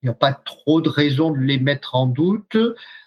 Il 0.03 0.07
n'y 0.07 0.11
a 0.11 0.15
pas 0.15 0.33
trop 0.33 0.81
de 0.81 0.89
raison 0.89 1.31
de 1.31 1.39
les 1.39 1.59
mettre 1.59 1.95
en 1.95 2.07
doute. 2.07 2.57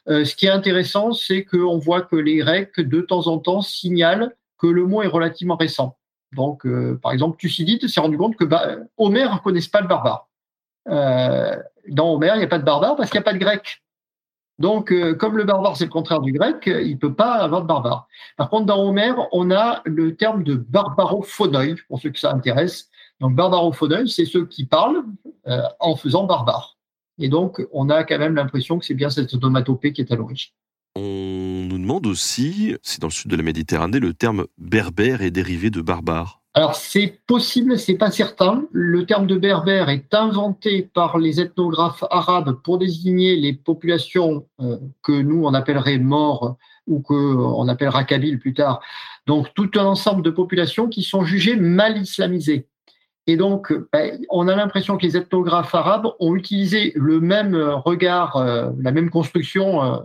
Euh, 0.08 0.26
ce 0.26 0.36
qui 0.36 0.46
est 0.46 0.52
intéressant, 0.52 1.12
c'est 1.12 1.44
qu'on 1.44 1.78
voit 1.78 2.02
que 2.02 2.16
les 2.16 2.38
Grecs, 2.38 2.80
de 2.80 3.02
temps 3.02 3.28
en 3.28 3.40
temps, 3.40 3.62
signalent 3.62 4.32
que 4.58 4.68
le 4.68 4.86
mot 4.86 5.02
est 5.02 5.08
relativement 5.08 5.56
récent. 5.56 5.98
Donc, 6.34 6.66
euh, 6.66 7.00
par 7.02 7.12
exemple, 7.12 7.38
Thucydide 7.38 7.88
s'est 7.88 8.02
rendu 8.02 8.18
compte 8.18 8.36
que 8.36 8.44
bah, 8.44 8.76
Homère 8.98 9.34
ne 9.34 9.40
connaisse 9.40 9.68
pas 9.68 9.82
le 9.82 9.88
barbare. 9.88 10.28
dans 10.86 12.14
Homère, 12.14 12.36
il 12.36 12.40
n'y 12.40 12.46
a 12.46 12.48
pas 12.48 12.60
de 12.60 12.66
barbare 12.66 12.96
parce 12.96 13.10
qu'il 13.10 13.20
n'y 13.20 13.24
a 13.24 13.32
pas 13.32 13.34
de 13.34 13.40
grec. 13.40 13.82
Donc, 14.60 14.92
euh, 14.92 15.16
comme 15.16 15.38
le 15.38 15.46
barbare, 15.46 15.78
c'est 15.78 15.86
le 15.86 15.90
contraire 15.90 16.20
du 16.20 16.34
grec, 16.34 16.64
il 16.68 16.92
ne 16.92 16.98
peut 16.98 17.14
pas 17.14 17.36
avoir 17.36 17.62
de 17.62 17.68
barbare. 17.68 18.08
Par 18.38 18.50
contre, 18.50 18.66
dans 18.66 18.84
Homère, 18.84 19.28
on 19.32 19.52
a 19.52 19.82
le 19.86 20.16
terme 20.16 20.44
de 20.44 20.56
barbarophonoi, 20.56 21.76
pour 21.88 22.00
ceux 22.00 22.10
que 22.10 22.20
ça 22.20 22.32
intéresse. 22.32 22.90
Donc, 23.22 23.36
barbarophonoi, 23.36 24.06
c'est 24.08 24.26
ceux 24.26 24.46
qui 24.46 24.66
parlent 24.66 25.04
euh, 25.48 25.62
en 25.80 25.96
faisant 25.96 26.26
barbare. 26.26 26.78
Et 27.20 27.30
donc, 27.30 27.66
on 27.72 27.90
a 27.90 28.04
quand 28.04 28.20
même 28.20 28.36
l'impression 28.36 28.80
que 28.80 28.86
c'est 28.86 28.94
bien 28.94 29.10
cette 29.10 29.34
onomatopée 29.34 29.94
qui 29.94 30.02
est 30.02 30.12
à 30.12 30.16
l'origine. 30.16 30.52
On 30.96 31.66
nous 31.70 31.78
demande 31.78 32.06
aussi 32.08 32.76
si 32.82 33.00
dans 33.00 33.08
le 33.08 33.14
sud 33.14 33.32
de 33.32 33.36
la 33.38 33.44
Méditerranée, 33.44 34.00
le 34.00 34.14
terme 34.14 34.46
berbère 34.58 35.22
est 35.22 35.32
dérivé 35.32 35.70
de 35.70 35.82
barbare. 35.82 36.39
Alors 36.60 36.76
c'est 36.76 37.22
possible, 37.26 37.80
c'est 37.80 37.96
pas 37.96 38.12
certain. 38.12 38.66
Le 38.74 39.06
terme 39.06 39.28
de 39.28 39.38
berbère 39.38 39.88
est 39.88 40.14
inventé 40.14 40.82
par 40.82 41.18
les 41.18 41.40
ethnographes 41.40 42.04
arabes 42.12 42.60
pour 42.66 42.78
désigner 42.78 43.38
les 43.38 43.54
populations 43.54 44.46
euh, 44.60 44.76
que 45.02 45.14
nous 45.14 45.46
on 45.46 45.54
appellerait 45.54 46.00
morts 46.00 46.58
ou 46.86 47.00
que 47.00 47.14
on 47.14 47.66
appellera 47.70 48.04
kabyles 48.04 48.40
plus 48.40 48.54
tard. 48.54 48.82
Donc 49.26 49.54
tout 49.54 49.72
un 49.76 49.86
ensemble 49.86 50.22
de 50.22 50.32
populations 50.32 50.90
qui 50.90 51.02
sont 51.02 51.24
jugées 51.24 51.56
mal 51.56 51.98
islamisées. 51.98 52.68
Et 53.26 53.38
donc, 53.38 53.74
ben, 53.94 54.20
on 54.30 54.50
a 54.50 54.56
l'impression 54.58 54.98
que 54.98 55.06
les 55.06 55.16
ethnographes 55.16 55.74
arabes 55.74 56.10
ont 56.20 56.36
utilisé 56.36 56.92
le 56.98 57.22
même 57.22 57.56
regard, 57.56 58.36
euh, 58.36 58.70
la 58.82 58.92
même 58.92 59.10
construction 59.10 60.04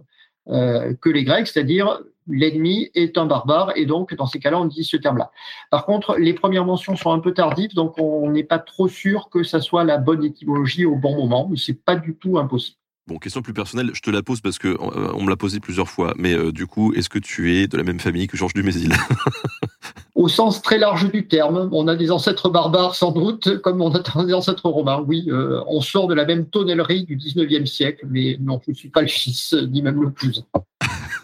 euh, 0.50 0.94
que 1.00 1.10
les 1.10 1.24
Grecs, 1.24 1.48
c'est-à-dire 1.48 1.98
l'ennemi 2.26 2.90
est 2.94 3.18
un 3.18 3.26
barbare, 3.26 3.72
et 3.76 3.86
donc 3.86 4.14
dans 4.14 4.26
ces 4.26 4.38
cas-là, 4.38 4.60
on 4.60 4.64
dit 4.64 4.84
ce 4.84 4.96
terme-là. 4.96 5.30
Par 5.70 5.86
contre, 5.86 6.16
les 6.16 6.34
premières 6.34 6.64
mentions 6.64 6.96
sont 6.96 7.12
un 7.12 7.20
peu 7.20 7.32
tardives, 7.34 7.74
donc 7.74 7.98
on 7.98 8.30
n'est 8.30 8.44
pas 8.44 8.58
trop 8.58 8.88
sûr 8.88 9.28
que 9.30 9.42
ça 9.42 9.60
soit 9.60 9.84
la 9.84 9.98
bonne 9.98 10.24
étymologie 10.24 10.84
au 10.84 10.96
bon 10.96 11.16
moment, 11.16 11.48
mais 11.50 11.56
c'est 11.56 11.84
pas 11.84 11.96
du 11.96 12.16
tout 12.16 12.38
impossible. 12.38 12.78
Bon, 13.06 13.18
question 13.18 13.42
plus 13.42 13.52
personnelle, 13.52 13.90
je 13.92 14.00
te 14.00 14.10
la 14.10 14.22
pose 14.22 14.40
parce 14.40 14.58
que 14.58 14.68
euh, 14.68 15.12
on 15.14 15.24
me 15.24 15.28
l'a 15.28 15.36
posé 15.36 15.60
plusieurs 15.60 15.90
fois, 15.90 16.14
mais 16.16 16.32
euh, 16.32 16.52
du 16.52 16.66
coup, 16.66 16.94
est-ce 16.94 17.10
que 17.10 17.18
tu 17.18 17.54
es 17.54 17.66
de 17.66 17.76
la 17.76 17.82
même 17.82 18.00
famille 18.00 18.26
que 18.28 18.36
Georges 18.38 18.54
Dumézil? 18.54 18.94
Au 20.14 20.26
sens 20.28 20.62
très 20.62 20.78
large 20.78 21.12
du 21.12 21.28
terme. 21.28 21.68
On 21.72 21.86
a 21.86 21.96
des 21.96 22.10
ancêtres 22.10 22.48
barbares 22.48 22.94
sans 22.94 23.12
doute, 23.12 23.58
comme 23.58 23.82
on 23.82 23.94
a 23.94 24.24
des 24.24 24.32
ancêtres 24.32 24.70
romains. 24.70 25.04
Oui, 25.06 25.26
euh, 25.28 25.62
on 25.66 25.82
sort 25.82 26.06
de 26.06 26.14
la 26.14 26.24
même 26.24 26.46
tonnellerie 26.46 27.04
du 27.04 27.18
19e 27.18 27.66
siècle, 27.66 28.06
mais 28.08 28.38
non, 28.40 28.58
je 28.64 28.70
ne 28.70 28.76
suis 28.76 28.88
pas 28.88 29.02
le 29.02 29.08
fils, 29.08 29.52
ni 29.52 29.82
même 29.82 30.00
le 30.00 30.08
cousin. 30.08 30.44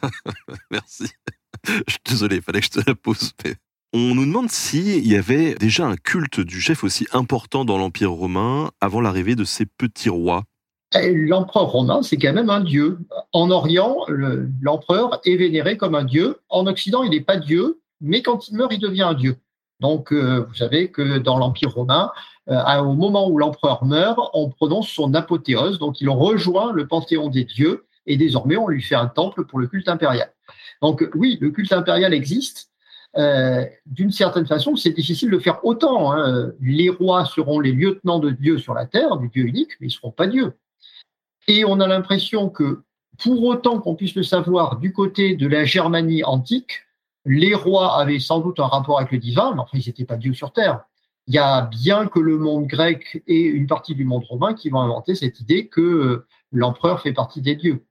Merci. 0.71 1.07
Je 1.67 1.73
suis 1.89 2.01
désolé, 2.05 2.37
il 2.37 2.43
fallait 2.43 2.61
que 2.61 2.67
je 2.67 2.81
te 2.81 2.89
la 2.89 2.95
pose. 2.95 3.33
On 3.93 4.15
nous 4.15 4.25
demande 4.25 4.51
s'il 4.51 5.07
y 5.07 5.17
avait 5.17 5.55
déjà 5.55 5.87
un 5.87 5.97
culte 5.97 6.41
du 6.41 6.61
chef 6.61 6.85
aussi 6.85 7.07
important 7.13 7.65
dans 7.65 7.77
l'Empire 7.77 8.13
romain 8.13 8.71
avant 8.81 9.01
l'arrivée 9.01 9.35
de 9.35 9.45
ces 9.45 9.67
petits 9.67 10.09
rois. 10.09 10.45
L'empereur 10.95 11.67
romain, 11.67 12.03
c'est 12.03 12.17
quand 12.17 12.33
même 12.33 12.51
un 12.51 12.61
dieu. 12.61 12.99
En 13.33 13.51
Orient, 13.51 13.97
l'empereur 14.09 15.21
est 15.25 15.37
vénéré 15.37 15.77
comme 15.77 15.95
un 15.95 16.05
dieu. 16.05 16.41
En 16.49 16.67
Occident, 16.67 17.03
il 17.03 17.11
n'est 17.11 17.21
pas 17.21 17.37
dieu, 17.37 17.81
mais 18.01 18.23
quand 18.23 18.49
il 18.49 18.57
meurt, 18.57 18.73
il 18.73 18.81
devient 18.81 19.03
un 19.03 19.15
dieu. 19.15 19.37
Donc, 19.81 20.13
euh, 20.13 20.45
vous 20.49 20.55
savez 20.55 20.91
que 20.91 21.19
dans 21.19 21.39
l'Empire 21.39 21.71
romain, 21.71 22.11
euh, 22.49 22.79
au 22.81 22.95
moment 22.95 23.29
où 23.29 23.39
l'empereur 23.39 23.85
meurt, 23.85 24.19
on 24.35 24.51
prononce 24.51 24.89
son 24.89 25.15
apothéose, 25.15 25.79
donc 25.79 26.01
il 26.01 26.09
rejoint 26.09 26.73
le 26.73 26.87
panthéon 26.87 27.29
des 27.29 27.45
dieux, 27.45 27.85
et 28.07 28.17
désormais 28.17 28.57
on 28.57 28.69
lui 28.69 28.83
fait 28.83 28.95
un 28.95 29.07
temple 29.07 29.45
pour 29.45 29.59
le 29.59 29.67
culte 29.67 29.89
impérial. 29.89 30.33
Donc 30.83 31.09
oui, 31.15 31.39
le 31.41 31.51
culte 31.51 31.73
impérial 31.73 32.15
existe. 32.15 32.71
Euh, 33.17 33.65
d'une 33.87 34.13
certaine 34.13 34.47
façon, 34.47 34.77
c'est 34.77 34.91
difficile 34.91 35.31
de 35.31 35.39
faire 35.39 35.65
autant. 35.65 36.13
Hein. 36.13 36.53
Les 36.61 36.89
rois 36.89 37.25
seront 37.25 37.61
les 37.61 37.73
lieutenants 37.73 38.21
de 38.21 38.31
Dieu 38.31 38.59
sur 38.59 38.75
la 38.75 38.87
terre, 38.87 39.17
du 39.17 39.29
Dieu 39.29 39.45
unique, 39.45 39.73
mais 39.81 39.87
ils 39.87 39.91
ne 39.91 39.95
seront 39.95 40.13
pas 40.13 40.27
Dieu. 40.27 40.55
Et 41.49 41.65
on 41.65 41.81
a 41.81 41.89
l'impression 41.89 42.49
que, 42.49 42.83
pour 43.23 43.43
autant 43.45 43.81
qu'on 43.81 43.97
puisse 43.97 44.15
le 44.15 44.23
savoir 44.23 44.79
du 44.79 44.93
côté 44.93 45.35
de 45.35 45.49
la 45.49 45.65
Germanie 45.65 46.23
antique, 46.23 46.87
les 47.25 47.55
rois 47.55 47.99
avaient 47.99 48.21
sans 48.21 48.41
doute 48.41 48.61
un 48.61 48.67
rapport 48.67 48.99
avec 48.99 49.13
le 49.13 49.19
divin, 49.19 49.53
mais 49.55 49.61
enfin, 49.61 49.77
ils 49.79 49.87
n'étaient 49.87 50.05
pas 50.05 50.17
dieux 50.17 50.33
sur 50.33 50.53
terre. 50.53 50.85
Il 51.27 51.35
y 51.35 51.39
a 51.39 51.63
bien 51.63 52.07
que 52.07 52.19
le 52.19 52.39
monde 52.39 52.67
grec 52.67 53.23
et 53.27 53.43
une 53.43 53.67
partie 53.67 53.95
du 53.95 54.05
monde 54.05 54.25
romain 54.25 54.55
qui 54.55 54.71
vont 54.71 54.81
inventer 54.81 55.15
cette 55.15 55.41
idée 55.41 55.67
que 55.67 55.81
euh, 55.81 56.27
l'empereur 56.51 57.03
fait 57.03 57.13
partie 57.13 57.43
des 57.43 57.57
dieux. 57.57 57.85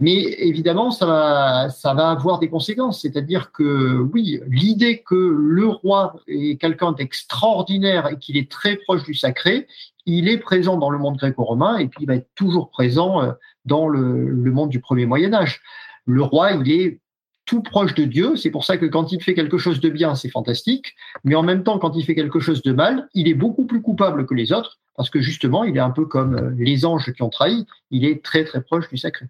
Mais 0.00 0.16
évidemment, 0.38 0.90
ça 0.90 1.06
va, 1.06 2.08
avoir 2.10 2.38
des 2.40 2.48
conséquences. 2.48 3.02
C'est-à-dire 3.02 3.52
que, 3.52 3.98
oui, 4.12 4.40
l'idée 4.48 5.02
que 5.02 5.14
le 5.14 5.68
roi 5.68 6.16
est 6.26 6.60
quelqu'un 6.60 6.92
d'extraordinaire 6.92 8.08
et 8.08 8.18
qu'il 8.18 8.36
est 8.36 8.50
très 8.50 8.76
proche 8.76 9.04
du 9.04 9.14
sacré, 9.14 9.68
il 10.04 10.28
est 10.28 10.38
présent 10.38 10.76
dans 10.76 10.90
le 10.90 10.98
monde 10.98 11.16
gréco-romain 11.16 11.78
et 11.78 11.86
puis 11.86 12.00
il 12.02 12.06
va 12.06 12.16
être 12.16 12.28
toujours 12.34 12.70
présent 12.70 13.22
euh, 13.22 13.32
dans 13.64 13.88
le, 13.88 14.28
le 14.28 14.52
monde 14.52 14.68
du 14.68 14.80
premier 14.80 15.06
Moyen 15.06 15.32
Âge. 15.32 15.62
Le 16.06 16.22
roi, 16.22 16.52
il 16.52 16.70
est 16.70 17.00
tout 17.46 17.62
proche 17.62 17.94
de 17.94 18.04
Dieu. 18.04 18.36
C'est 18.36 18.50
pour 18.50 18.64
ça 18.64 18.76
que 18.76 18.86
quand 18.86 19.12
il 19.12 19.22
fait 19.22 19.34
quelque 19.34 19.58
chose 19.58 19.80
de 19.80 19.90
bien, 19.90 20.14
c'est 20.14 20.30
fantastique. 20.30 20.94
Mais 21.24 21.34
en 21.34 21.42
même 21.42 21.62
temps, 21.62 21.78
quand 21.78 21.96
il 21.96 22.04
fait 22.04 22.14
quelque 22.14 22.40
chose 22.40 22.62
de 22.62 22.72
mal, 22.72 23.08
il 23.14 23.28
est 23.28 23.34
beaucoup 23.34 23.66
plus 23.66 23.82
coupable 23.82 24.26
que 24.26 24.34
les 24.34 24.52
autres 24.52 24.78
parce 24.96 25.10
que 25.10 25.20
justement, 25.20 25.64
il 25.64 25.76
est 25.76 25.80
un 25.80 25.90
peu 25.90 26.06
comme 26.06 26.34
euh, 26.36 26.50
les 26.56 26.84
anges 26.84 27.12
qui 27.12 27.22
ont 27.22 27.30
trahi. 27.30 27.66
Il 27.90 28.04
est 28.04 28.24
très 28.24 28.44
très 28.44 28.62
proche 28.62 28.88
du 28.88 28.96
sacré. 28.96 29.26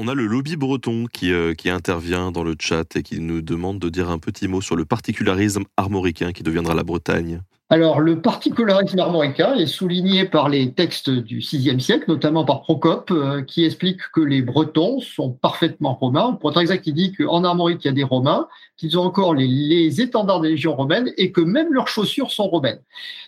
On 0.00 0.06
a 0.06 0.14
le 0.14 0.26
lobby 0.26 0.54
breton 0.54 1.06
qui, 1.12 1.32
euh, 1.32 1.54
qui 1.54 1.70
intervient 1.70 2.30
dans 2.30 2.44
le 2.44 2.54
chat 2.56 2.94
et 2.94 3.02
qui 3.02 3.18
nous 3.18 3.42
demande 3.42 3.80
de 3.80 3.88
dire 3.88 4.10
un 4.10 4.18
petit 4.20 4.46
mot 4.46 4.60
sur 4.60 4.76
le 4.76 4.84
particularisme 4.84 5.64
armoricain 5.76 6.30
qui 6.30 6.44
deviendra 6.44 6.72
la 6.72 6.84
Bretagne. 6.84 7.42
Alors, 7.68 7.98
le 7.98 8.22
particularisme 8.22 9.00
armoricain 9.00 9.56
est 9.56 9.66
souligné 9.66 10.24
par 10.24 10.48
les 10.48 10.72
textes 10.72 11.10
du 11.10 11.40
VIe 11.40 11.80
siècle, 11.80 12.04
notamment 12.06 12.44
par 12.44 12.62
Procope, 12.62 13.10
euh, 13.10 13.42
qui 13.42 13.64
explique 13.64 13.98
que 14.14 14.20
les 14.20 14.40
Bretons 14.40 15.00
sont 15.00 15.32
parfaitement 15.32 15.94
romains. 15.94 16.32
Pour 16.34 16.50
être 16.50 16.60
exact, 16.60 16.86
il 16.86 16.94
dit 16.94 17.12
qu'en 17.12 17.42
Armorique, 17.42 17.84
il 17.84 17.88
y 17.88 17.90
a 17.90 17.92
des 17.92 18.04
Romains, 18.04 18.46
qu'ils 18.76 18.96
ont 18.98 19.02
encore 19.02 19.34
les, 19.34 20.00
étendards 20.00 20.40
des 20.40 20.50
légions 20.50 20.76
romaines 20.76 21.12
et 21.16 21.32
que 21.32 21.40
même 21.40 21.72
leurs 21.72 21.88
chaussures 21.88 22.30
sont 22.30 22.46
romaines. 22.46 22.80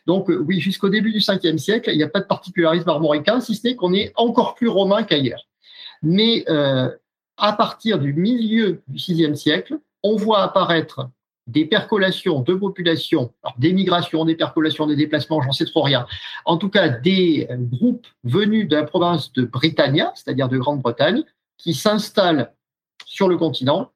Donc, 0.07 0.31
euh, 0.31 0.43
oui, 0.47 0.61
jusqu'au 0.61 0.89
début 0.89 1.11
du 1.11 1.19
Ve 1.19 1.57
siècle, 1.59 1.91
il 1.93 1.97
n'y 1.97 2.05
a 2.05 2.09
pas 2.09 2.21
de 2.21 2.27
particularisme 2.27 2.89
armoricain, 2.89 3.41
si 3.41 3.57
ce 3.57 3.67
n'est 3.67 3.75
qu'on 3.75 3.93
est 3.93 4.13
encore 4.15 4.55
plus 4.55 4.69
romain 4.69 5.03
qu'ailleurs. 5.03 5.50
Mais 6.03 6.45
euh, 6.49 6.91
à 7.37 7.53
partir 7.53 7.99
du 7.99 8.13
milieu 8.13 8.83
du 8.89 9.15
VIe 9.15 9.37
siècle, 9.37 9.79
on 10.03 10.17
voit 10.17 10.43
apparaître 10.43 11.09
des 11.47 11.65
percolations 11.65 12.41
de 12.41 12.55
population, 12.55 13.33
des 13.59 13.73
migrations, 13.73 14.25
des 14.25 14.37
percolations, 14.37 14.87
des 14.87 14.97
déplacements, 14.97 15.43
j'en 15.43 15.53
sais 15.53 15.65
trop 15.65 15.83
rien. 15.83 16.07
En 16.45 16.57
tout 16.59 16.69
cas, 16.69 16.89
des 16.89 17.49
groupes 17.51 18.07
venus 18.23 18.69
de 18.69 18.77
la 18.77 18.85
province 18.85 19.33
de 19.33 19.45
Britannia, 19.45 20.13
c'est-à-dire 20.15 20.49
de 20.49 20.59
Grande-Bretagne, 20.59 21.25
qui 21.59 21.75
s'installent 21.75 22.53
sur 23.05 23.29
le 23.29 23.37
continent, 23.37 23.91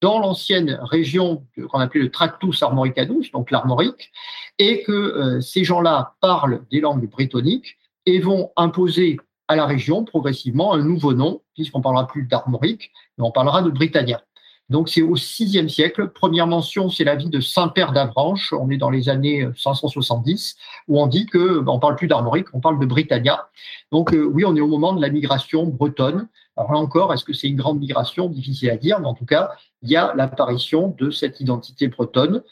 dans 0.00 0.18
l'ancienne 0.18 0.78
région 0.82 1.46
qu'on 1.56 1.78
appelait 1.78 2.02
le 2.02 2.10
Tractus 2.10 2.62
Armoricanus, 2.62 3.30
donc 3.32 3.50
l'Armorique, 3.50 4.12
et 4.58 4.82
que 4.82 4.92
euh, 4.92 5.40
ces 5.40 5.64
gens-là 5.64 6.14
parlent 6.20 6.62
des 6.70 6.80
langues 6.80 7.08
britanniques 7.08 7.78
et 8.04 8.20
vont 8.20 8.50
imposer 8.56 9.18
à 9.48 9.56
la 9.56 9.66
région 9.66 10.04
progressivement 10.04 10.72
un 10.72 10.82
nouveau 10.82 11.14
nom, 11.14 11.42
puisqu'on 11.54 11.78
ne 11.78 11.82
parlera 11.82 12.06
plus 12.06 12.24
d'Armorique, 12.24 12.90
mais 13.18 13.24
on 13.24 13.30
parlera 13.30 13.62
de 13.62 13.70
Britannia. 13.70 14.22
Donc 14.70 14.88
c'est 14.88 15.02
au 15.02 15.14
VIe 15.14 15.68
siècle. 15.68 16.08
Première 16.08 16.46
mention, 16.46 16.88
c'est 16.88 17.04
la 17.04 17.16
vie 17.16 17.28
de 17.28 17.40
Saint-Père 17.40 17.92
d'Avranches. 17.92 18.54
On 18.54 18.70
est 18.70 18.78
dans 18.78 18.90
les 18.90 19.08
années 19.08 19.46
570, 19.56 20.56
où 20.88 21.00
on 21.00 21.06
dit 21.06 21.26
que 21.26 21.60
ben, 21.60 21.72
on 21.72 21.78
parle 21.78 21.96
plus 21.96 22.08
d'Armorique, 22.08 22.46
on 22.54 22.60
parle 22.60 22.78
de 22.78 22.86
Britannia. 22.86 23.48
Donc 23.92 24.14
euh, 24.14 24.24
oui, 24.24 24.44
on 24.46 24.56
est 24.56 24.60
au 24.60 24.68
moment 24.68 24.94
de 24.94 25.02
la 25.02 25.10
migration 25.10 25.66
bretonne. 25.66 26.28
Alors 26.56 26.72
là 26.72 26.78
encore, 26.78 27.12
est-ce 27.12 27.24
que 27.24 27.34
c'est 27.34 27.48
une 27.48 27.56
grande 27.56 27.78
migration? 27.78 28.28
Difficile 28.28 28.70
à 28.70 28.76
dire, 28.76 29.00
mais 29.00 29.06
en 29.06 29.14
tout 29.14 29.26
cas, 29.26 29.50
il 29.82 29.90
y 29.90 29.96
a 29.96 30.14
l'apparition 30.14 30.94
de 30.98 31.10
cette 31.10 31.40
identité 31.40 31.88
bretonne 31.88 32.42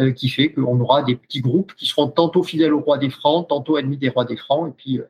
euh, 0.00 0.12
qui 0.12 0.28
fait 0.28 0.52
qu'on 0.52 0.78
aura 0.80 1.02
des 1.02 1.16
petits 1.16 1.40
groupes 1.40 1.74
qui 1.74 1.86
seront 1.86 2.08
tantôt 2.08 2.42
fidèles 2.42 2.74
au 2.74 2.80
roi 2.80 2.98
des 2.98 3.10
Francs, 3.10 3.48
tantôt 3.48 3.78
ennemis 3.78 3.96
des 3.96 4.10
rois 4.10 4.24
des 4.24 4.36
Francs, 4.36 4.68
et 4.68 4.72
puis 4.76 4.98
euh, 4.98 5.04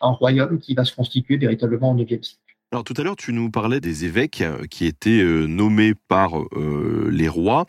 un 0.00 0.10
royaume 0.10 0.58
qui 0.58 0.74
va 0.74 0.84
se 0.84 0.94
constituer 0.94 1.36
véritablement 1.36 1.92
au 1.92 1.98
IXe 1.98 2.26
siècle. 2.26 2.42
Alors 2.70 2.84
tout 2.84 2.94
à 2.98 3.02
l'heure, 3.02 3.16
tu 3.16 3.32
nous 3.32 3.50
parlais 3.50 3.80
des 3.80 4.04
évêques 4.04 4.42
euh, 4.42 4.66
qui 4.66 4.84
étaient 4.86 5.22
euh, 5.22 5.46
nommés 5.46 5.94
par 5.94 6.38
euh, 6.38 7.08
les 7.10 7.28
rois. 7.28 7.64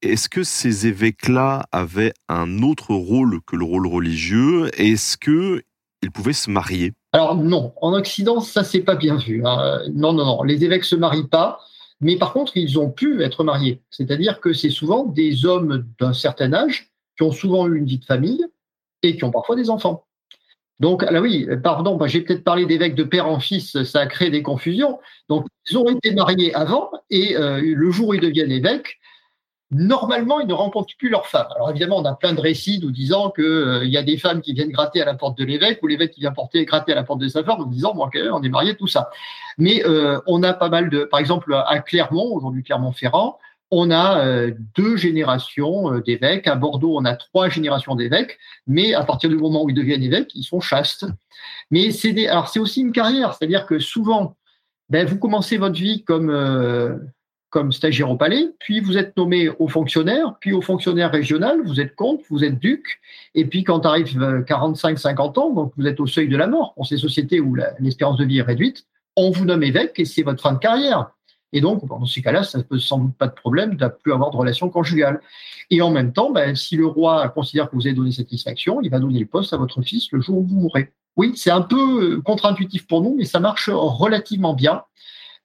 Est-ce 0.00 0.28
que 0.28 0.42
ces 0.42 0.86
évêques-là 0.86 1.66
avaient 1.70 2.14
un 2.28 2.62
autre 2.62 2.94
rôle 2.94 3.40
que 3.46 3.56
le 3.56 3.64
rôle 3.64 3.86
religieux? 3.86 4.70
Est-ce 4.80 5.18
qu'ils 5.18 6.10
pouvaient 6.12 6.32
se 6.32 6.50
marier? 6.50 6.92
Alors 7.12 7.36
non, 7.36 7.74
en 7.82 7.92
Occident, 7.92 8.40
ça 8.40 8.64
c'est 8.64 8.80
pas 8.80 8.94
bien 8.94 9.16
vu. 9.16 9.42
Hein. 9.44 9.80
Non, 9.92 10.12
non, 10.12 10.24
non, 10.24 10.42
les 10.44 10.64
évêques 10.64 10.84
se 10.84 10.96
marient 10.96 11.28
pas. 11.28 11.58
Mais 12.00 12.16
par 12.16 12.32
contre, 12.32 12.56
ils 12.56 12.78
ont 12.78 12.90
pu 12.90 13.22
être 13.22 13.44
mariés. 13.44 13.82
C'est-à-dire 13.90 14.40
que 14.40 14.52
c'est 14.52 14.70
souvent 14.70 15.04
des 15.04 15.44
hommes 15.44 15.84
d'un 15.98 16.12
certain 16.12 16.52
âge 16.52 16.90
qui 17.16 17.24
ont 17.24 17.32
souvent 17.32 17.66
eu 17.66 17.76
une 17.76 17.86
vie 17.86 17.98
de 17.98 18.04
famille 18.04 18.46
et 19.02 19.16
qui 19.16 19.24
ont 19.24 19.30
parfois 19.30 19.56
des 19.56 19.68
enfants. 19.68 20.04
Donc, 20.80 21.02
là 21.02 21.20
oui, 21.20 21.48
pardon, 21.62 21.96
bah, 21.96 22.06
j'ai 22.06 22.20
peut-être 22.20 22.44
parlé 22.44 22.64
d'évêques 22.64 22.94
de 22.94 23.04
père 23.04 23.26
en 23.26 23.40
fils, 23.40 23.82
ça 23.82 24.00
a 24.00 24.06
créé 24.06 24.30
des 24.30 24.42
confusions. 24.42 24.98
Donc, 25.28 25.46
ils 25.68 25.76
ont 25.76 25.88
été 25.88 26.12
mariés 26.14 26.54
avant 26.54 26.90
et 27.10 27.36
euh, 27.36 27.60
le 27.60 27.90
jour 27.90 28.08
où 28.08 28.14
ils 28.14 28.20
deviennent 28.20 28.52
évêques, 28.52 28.98
normalement, 29.70 30.40
ils 30.40 30.46
ne 30.46 30.54
rencontrent 30.54 30.96
plus 30.96 31.08
leur 31.08 31.26
femme. 31.26 31.48
Alors, 31.56 31.70
évidemment, 31.70 31.98
on 31.98 32.04
a 32.04 32.14
plein 32.14 32.32
de 32.32 32.40
récits 32.40 32.78
nous 32.80 32.92
disant 32.92 33.30
qu'il 33.30 33.44
euh, 33.44 33.84
y 33.84 33.96
a 33.96 34.02
des 34.02 34.16
femmes 34.16 34.40
qui 34.40 34.54
viennent 34.54 34.70
gratter 34.70 35.02
à 35.02 35.04
la 35.04 35.14
porte 35.14 35.36
de 35.36 35.44
l'évêque 35.44 35.80
ou 35.82 35.88
l'évêque 35.88 36.12
qui 36.12 36.20
vient 36.20 36.32
porter, 36.32 36.64
gratter 36.64 36.92
à 36.92 36.94
la 36.94 37.02
porte 37.02 37.20
de 37.20 37.28
sa 37.28 37.42
femme 37.42 37.60
en 37.60 37.66
disant, 37.66 37.92
bon, 37.94 38.08
on 38.32 38.42
est 38.42 38.48
mariés, 38.48 38.76
tout 38.76 38.86
ça. 38.86 39.10
Mais 39.58 39.84
euh, 39.84 40.20
on 40.26 40.42
a 40.44 40.54
pas 40.54 40.68
mal 40.68 40.90
de, 40.90 41.04
par 41.04 41.18
exemple, 41.18 41.54
à 41.54 41.80
Clermont, 41.80 42.34
aujourd'hui 42.34 42.62
Clermont-Ferrand, 42.62 43.38
on 43.70 43.90
a 43.90 44.24
euh, 44.24 44.52
deux 44.76 44.96
générations 44.96 45.92
euh, 45.92 46.00
d'évêques. 46.00 46.46
À 46.46 46.54
Bordeaux, 46.54 46.96
on 46.96 47.04
a 47.04 47.14
trois 47.14 47.48
générations 47.48 47.94
d'évêques, 47.94 48.38
mais 48.66 48.94
à 48.94 49.04
partir 49.04 49.30
du 49.30 49.36
moment 49.36 49.64
où 49.64 49.70
ils 49.70 49.74
deviennent 49.74 50.02
évêques, 50.02 50.34
ils 50.34 50.44
sont 50.44 50.60
chastes. 50.60 51.06
Mais 51.70 51.90
c'est 51.90 52.26
alors 52.26 52.48
c'est 52.48 52.60
aussi 52.60 52.80
une 52.80 52.92
carrière, 52.92 53.34
c'est-à-dire 53.34 53.66
que 53.66 53.78
souvent, 53.78 54.36
ben, 54.88 55.06
vous 55.06 55.18
commencez 55.18 55.58
votre 55.58 55.78
vie 55.78 56.02
comme 56.04 56.30
euh, 56.30 56.96
comme 57.50 57.72
stagiaire 57.72 58.10
au 58.10 58.16
palais, 58.16 58.50
puis 58.58 58.80
vous 58.80 58.98
êtes 58.98 59.16
nommé 59.16 59.48
au 59.58 59.68
fonctionnaire, 59.68 60.34
puis 60.38 60.52
au 60.52 60.60
fonctionnaire 60.60 61.10
régional, 61.10 61.62
vous 61.64 61.80
êtes 61.80 61.94
comte, 61.94 62.20
vous 62.28 62.44
êtes 62.44 62.58
duc, 62.58 63.00
et 63.34 63.46
puis 63.46 63.64
quand 63.64 63.86
arrive 63.86 64.18
45-50 64.46 65.38
ans, 65.38 65.50
donc 65.54 65.72
vous 65.78 65.86
êtes 65.86 65.98
au 65.98 66.06
seuil 66.06 66.28
de 66.28 66.36
la 66.36 66.46
mort, 66.46 66.74
pour 66.74 66.86
ces 66.86 66.98
sociétés 66.98 67.40
où 67.40 67.56
l'espérance 67.78 68.18
de 68.18 68.26
vie 68.26 68.38
est 68.38 68.42
réduite, 68.42 68.84
on 69.16 69.30
vous 69.30 69.46
nomme 69.46 69.62
évêque 69.62 69.98
et 69.98 70.04
c'est 70.04 70.22
votre 70.22 70.42
fin 70.42 70.52
de 70.52 70.58
carrière. 70.58 71.10
Et 71.52 71.60
donc, 71.60 71.86
dans 71.86 72.04
ces 72.04 72.22
cas-là, 72.22 72.42
ça 72.42 72.58
ne 72.58 72.62
pose 72.62 72.84
sans 72.84 72.98
doute 72.98 73.16
pas 73.16 73.26
de 73.26 73.32
problème 73.32 73.76
de 73.76 73.88
plus 73.88 74.12
avoir 74.12 74.30
de 74.30 74.36
relation 74.36 74.68
conjugale. 74.68 75.20
Et 75.70 75.80
en 75.80 75.90
même 75.90 76.12
temps, 76.12 76.30
ben, 76.30 76.54
si 76.54 76.76
le 76.76 76.86
roi 76.86 77.28
considère 77.30 77.70
que 77.70 77.76
vous 77.76 77.86
avez 77.86 77.94
donné 77.94 78.12
satisfaction, 78.12 78.80
il 78.82 78.90
va 78.90 78.98
donner 78.98 79.18
le 79.18 79.26
poste 79.26 79.52
à 79.52 79.56
votre 79.56 79.82
fils 79.82 80.10
le 80.12 80.20
jour 80.20 80.38
où 80.38 80.42
vous 80.44 80.56
mourrez. 80.56 80.92
Oui, 81.16 81.32
c'est 81.36 81.50
un 81.50 81.62
peu 81.62 82.16
euh, 82.16 82.20
contre-intuitif 82.20 82.86
pour 82.86 83.02
nous, 83.02 83.16
mais 83.16 83.24
ça 83.24 83.40
marche 83.40 83.70
relativement 83.72 84.54
bien. 84.54 84.84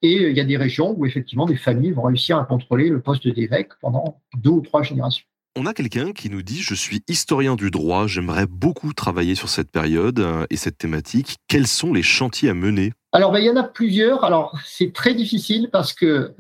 Et 0.02 0.20
euh, 0.20 0.30
il 0.30 0.38
y 0.38 0.42
a 0.42 0.44
des 0.44 0.58
régions 0.58 0.94
où 0.96 1.06
effectivement 1.06 1.46
des 1.46 1.56
familles 1.56 1.92
vont 1.92 2.04
réussir 2.04 2.38
à 2.38 2.46
contrôler 2.46 2.90
le 2.90 3.02
poste 3.02 3.28
d'évêque 3.28 3.72
pendant 3.82 4.22
deux 4.36 4.52
ou 4.52 4.62
trois 4.62 4.84
générations. 4.84 5.26
On 5.56 5.68
a 5.68 5.74
quelqu'un 5.76 6.14
qui 6.14 6.32
nous 6.32 6.42
dit 6.42 6.62
Je 6.62 6.74
suis 6.74 7.04
historien 7.08 7.56
du 7.56 7.70
droit, 7.70 8.08
j'aimerais 8.08 8.48
beaucoup 8.48 8.92
travailler 8.92 9.36
sur 9.36 9.50
cette 9.50 9.70
période 9.70 10.20
euh, 10.20 10.48
et 10.50 10.58
cette 10.58 10.80
thématique. 10.80 11.38
Quels 11.48 11.68
sont 11.68 11.94
les 11.94 12.02
chantiers 12.02 12.50
à 12.50 12.56
mener? 12.56 12.94
Alors, 13.12 13.32
ben, 13.32 13.38
il 13.38 13.46
y 13.46 13.50
en 13.52 13.56
a 13.56 13.64
plusieurs. 13.64 14.24
Alors, 14.24 14.58
c'est 14.66 14.92
très 14.92 15.14
difficile 15.14 15.70
parce 15.72 15.94
que 15.94 16.34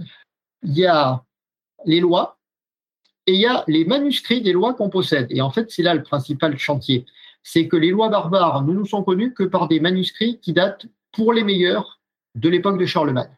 il 0.64 0.73
y 0.73 0.88
a 0.88 1.23
les 1.85 1.99
lois, 1.99 2.40
et 3.27 3.34
il 3.34 3.40
y 3.40 3.45
a 3.45 3.64
les 3.68 3.85
manuscrits 3.85 4.41
des 4.41 4.52
lois 4.52 4.73
qu'on 4.73 4.90
possède. 4.90 5.27
Et 5.30 5.41
en 5.41 5.52
fait, 5.52 5.69
c'est 5.69 5.84
là 5.84 5.94
le 5.94 6.02
principal 6.02 6.57
chantier. 6.57 7.06
C'est 7.44 7.68
que 7.68 7.76
les 7.76 7.91
lois 7.91 8.10
barbares 8.10 8.64
ne 8.64 8.73
nous 8.73 8.85
sont 8.85 9.03
connues 9.03 9.34
que 9.34 9.44
par 9.44 9.68
des 9.68 9.80
manuscrits 9.80 10.40
qui 10.40 10.53
datent, 10.53 10.88
pour 11.11 11.34
les 11.34 11.44
meilleurs, 11.44 11.99
de 12.34 12.49
l'époque 12.49 12.80
de 12.80 12.85
Charlemagne. 12.88 13.30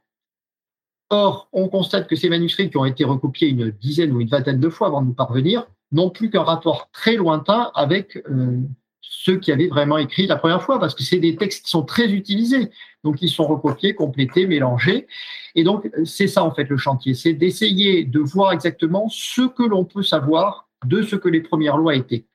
Or, 1.09 1.49
on 1.53 1.67
constate 1.67 2.07
que 2.07 2.15
ces 2.15 2.29
manuscrits 2.29 2.69
qui 2.69 2.77
ont 2.77 2.85
été 2.85 3.03
recopiés 3.03 3.49
une 3.49 3.69
dizaine 3.69 4.11
ou 4.11 4.21
une 4.21 4.27
vingtaine 4.27 4.59
de 4.59 4.69
fois 4.69 4.87
avant 4.87 5.01
de 5.01 5.07
nous 5.07 5.13
parvenir 5.13 5.67
n'ont 5.91 6.09
plus 6.09 6.29
qu'un 6.29 6.43
rapport 6.43 6.89
très 6.91 7.15
lointain 7.15 7.71
avec 7.75 8.17
euh, 8.29 8.59
ceux 9.01 9.37
qui 9.37 9.51
avaient 9.51 9.67
vraiment 9.67 9.97
écrit 9.97 10.27
la 10.27 10.35
première 10.35 10.61
fois, 10.63 10.79
parce 10.79 10.95
que 10.95 11.03
c'est 11.03 11.19
des 11.19 11.35
textes 11.35 11.65
qui 11.65 11.69
sont 11.69 11.83
très 11.83 12.11
utilisés. 12.11 12.71
Donc, 13.03 13.21
ils 13.21 13.29
sont 13.29 13.45
recopiés, 13.45 13.93
complétés, 13.93 14.47
mélangés. 14.47 15.07
Et 15.53 15.63
donc, 15.63 15.89
c'est 16.05 16.27
ça, 16.27 16.43
en 16.43 16.51
fait, 16.51 16.65
le 16.69 16.77
chantier. 16.77 17.13
C'est 17.13 17.33
d'essayer 17.33 18.03
de 18.03 18.19
voir 18.19 18.51
exactement 18.51 19.07
ce 19.09 19.47
que 19.47 19.63
l'on 19.63 19.85
peut 19.85 20.03
savoir 20.03 20.67
de 20.85 21.01
ce 21.01 21.15
que 21.15 21.29
les 21.29 21.41
premières 21.41 21.77
lois 21.77 21.95
étaient. 21.95 22.25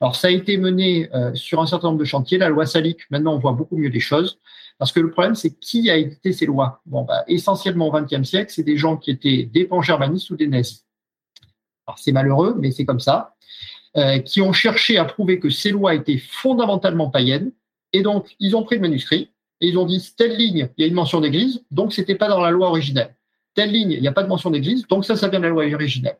Alors, 0.00 0.16
ça 0.16 0.28
a 0.28 0.30
été 0.30 0.56
mené 0.56 1.08
euh, 1.14 1.34
sur 1.34 1.60
un 1.60 1.66
certain 1.66 1.88
nombre 1.88 2.00
de 2.00 2.04
chantiers. 2.04 2.38
La 2.38 2.48
loi 2.48 2.64
salique, 2.64 3.00
maintenant, 3.10 3.34
on 3.34 3.38
voit 3.38 3.52
beaucoup 3.52 3.76
mieux 3.76 3.90
les 3.90 4.00
choses. 4.00 4.38
Parce 4.80 4.92
que 4.92 5.00
le 5.00 5.10
problème, 5.10 5.34
c'est 5.34 5.54
qui 5.60 5.90
a 5.90 5.98
édité 5.98 6.32
ces 6.32 6.46
lois? 6.46 6.80
Bon, 6.86 7.02
bah, 7.02 7.22
essentiellement 7.28 7.88
au 7.88 7.92
XXe 7.92 8.26
siècle, 8.26 8.50
c'est 8.50 8.62
des 8.62 8.78
gens 8.78 8.96
qui 8.96 9.10
étaient 9.10 9.44
des 9.44 9.66
pan-germanistes 9.66 10.30
ou 10.30 10.36
des 10.36 10.48
nazis. 10.48 10.86
Alors, 11.86 11.98
c'est 11.98 12.12
malheureux, 12.12 12.56
mais 12.58 12.70
c'est 12.70 12.86
comme 12.86 12.98
ça. 12.98 13.36
Euh, 13.98 14.20
qui 14.20 14.40
ont 14.40 14.54
cherché 14.54 14.96
à 14.96 15.04
prouver 15.04 15.38
que 15.38 15.50
ces 15.50 15.70
lois 15.70 15.94
étaient 15.94 16.16
fondamentalement 16.16 17.10
païennes. 17.10 17.52
Et 17.92 18.02
donc, 18.02 18.34
ils 18.40 18.56
ont 18.56 18.62
pris 18.62 18.76
le 18.76 18.80
manuscrit 18.80 19.30
et 19.60 19.68
ils 19.68 19.76
ont 19.76 19.84
dit 19.84 20.14
telle 20.16 20.36
ligne, 20.36 20.70
il 20.78 20.82
y 20.82 20.84
a 20.84 20.88
une 20.88 20.94
mention 20.94 21.20
d'église, 21.20 21.62
donc 21.70 21.92
c'était 21.92 22.14
pas 22.14 22.28
dans 22.28 22.40
la 22.40 22.50
loi 22.50 22.68
originelle. 22.68 23.14
Telle 23.54 23.72
ligne, 23.72 23.90
il 23.90 24.00
n'y 24.00 24.08
a 24.08 24.12
pas 24.12 24.22
de 24.22 24.28
mention 24.28 24.50
d'église, 24.50 24.86
donc 24.86 25.04
ça, 25.04 25.14
ça 25.14 25.28
vient 25.28 25.40
de 25.40 25.44
la 25.44 25.50
loi 25.50 25.66
originelle. 25.74 26.18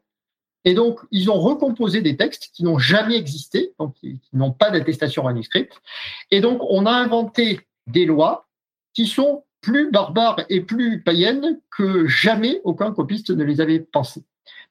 Et 0.66 0.74
donc, 0.74 1.00
ils 1.10 1.30
ont 1.30 1.40
recomposé 1.40 2.02
des 2.02 2.16
textes 2.16 2.50
qui 2.52 2.64
n'ont 2.64 2.78
jamais 2.78 3.16
existé, 3.16 3.72
donc 3.78 3.94
qui, 3.94 4.20
n'ont 4.34 4.52
pas 4.52 4.70
d'attestation 4.70 5.24
manuscrite. 5.24 5.72
Et 6.30 6.40
donc, 6.40 6.60
on 6.68 6.84
a 6.84 6.92
inventé 6.92 7.60
des 7.86 8.04
lois 8.04 8.49
qui 9.00 9.06
sont 9.06 9.44
plus 9.62 9.90
barbares 9.90 10.40
et 10.50 10.60
plus 10.60 11.00
païennes 11.00 11.58
que 11.74 12.06
jamais 12.06 12.60
aucun 12.64 12.92
copiste 12.92 13.30
ne 13.30 13.44
les 13.44 13.62
avait 13.62 13.80
pensées. 13.80 14.24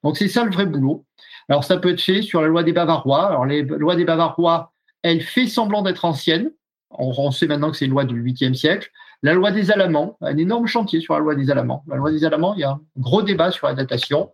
Donc, 0.03 0.17
c'est 0.17 0.27
ça 0.27 0.43
le 0.43 0.51
vrai 0.51 0.67
boulot. 0.67 1.03
Alors, 1.47 1.63
ça 1.63 1.77
peut 1.77 1.89
être 1.89 2.01
fait 2.01 2.21
sur 2.21 2.43
la 2.43 2.47
loi 2.47 2.61
des 2.61 2.71
Bavarois. 2.71 3.25
Alors, 3.25 3.47
les 3.47 3.63
lois 3.63 3.95
des 3.95 4.05
Bavarois, 4.05 4.71
elle 5.01 5.21
fait 5.21 5.47
semblant 5.47 5.81
d'être 5.81 6.05
ancienne. 6.05 6.51
On, 6.91 7.31
sait 7.31 7.47
maintenant 7.47 7.71
que 7.71 7.77
c'est 7.77 7.85
une 7.85 7.91
loi 7.91 8.05
du 8.05 8.21
8e 8.21 8.53
siècle. 8.53 8.91
La 9.23 9.33
loi 9.33 9.51
des 9.51 9.71
Alamans, 9.71 10.15
un 10.21 10.37
énorme 10.37 10.67
chantier 10.67 11.01
sur 11.01 11.15
la 11.15 11.21
loi 11.21 11.33
des 11.33 11.49
Alamans. 11.49 11.83
La 11.87 11.95
loi 11.95 12.11
des 12.11 12.23
Alamans, 12.23 12.53
il 12.53 12.59
y 12.59 12.63
a 12.65 12.73
un 12.73 12.81
gros 12.97 13.23
débat 13.23 13.49
sur 13.49 13.65
la 13.65 13.73
datation. 13.73 14.31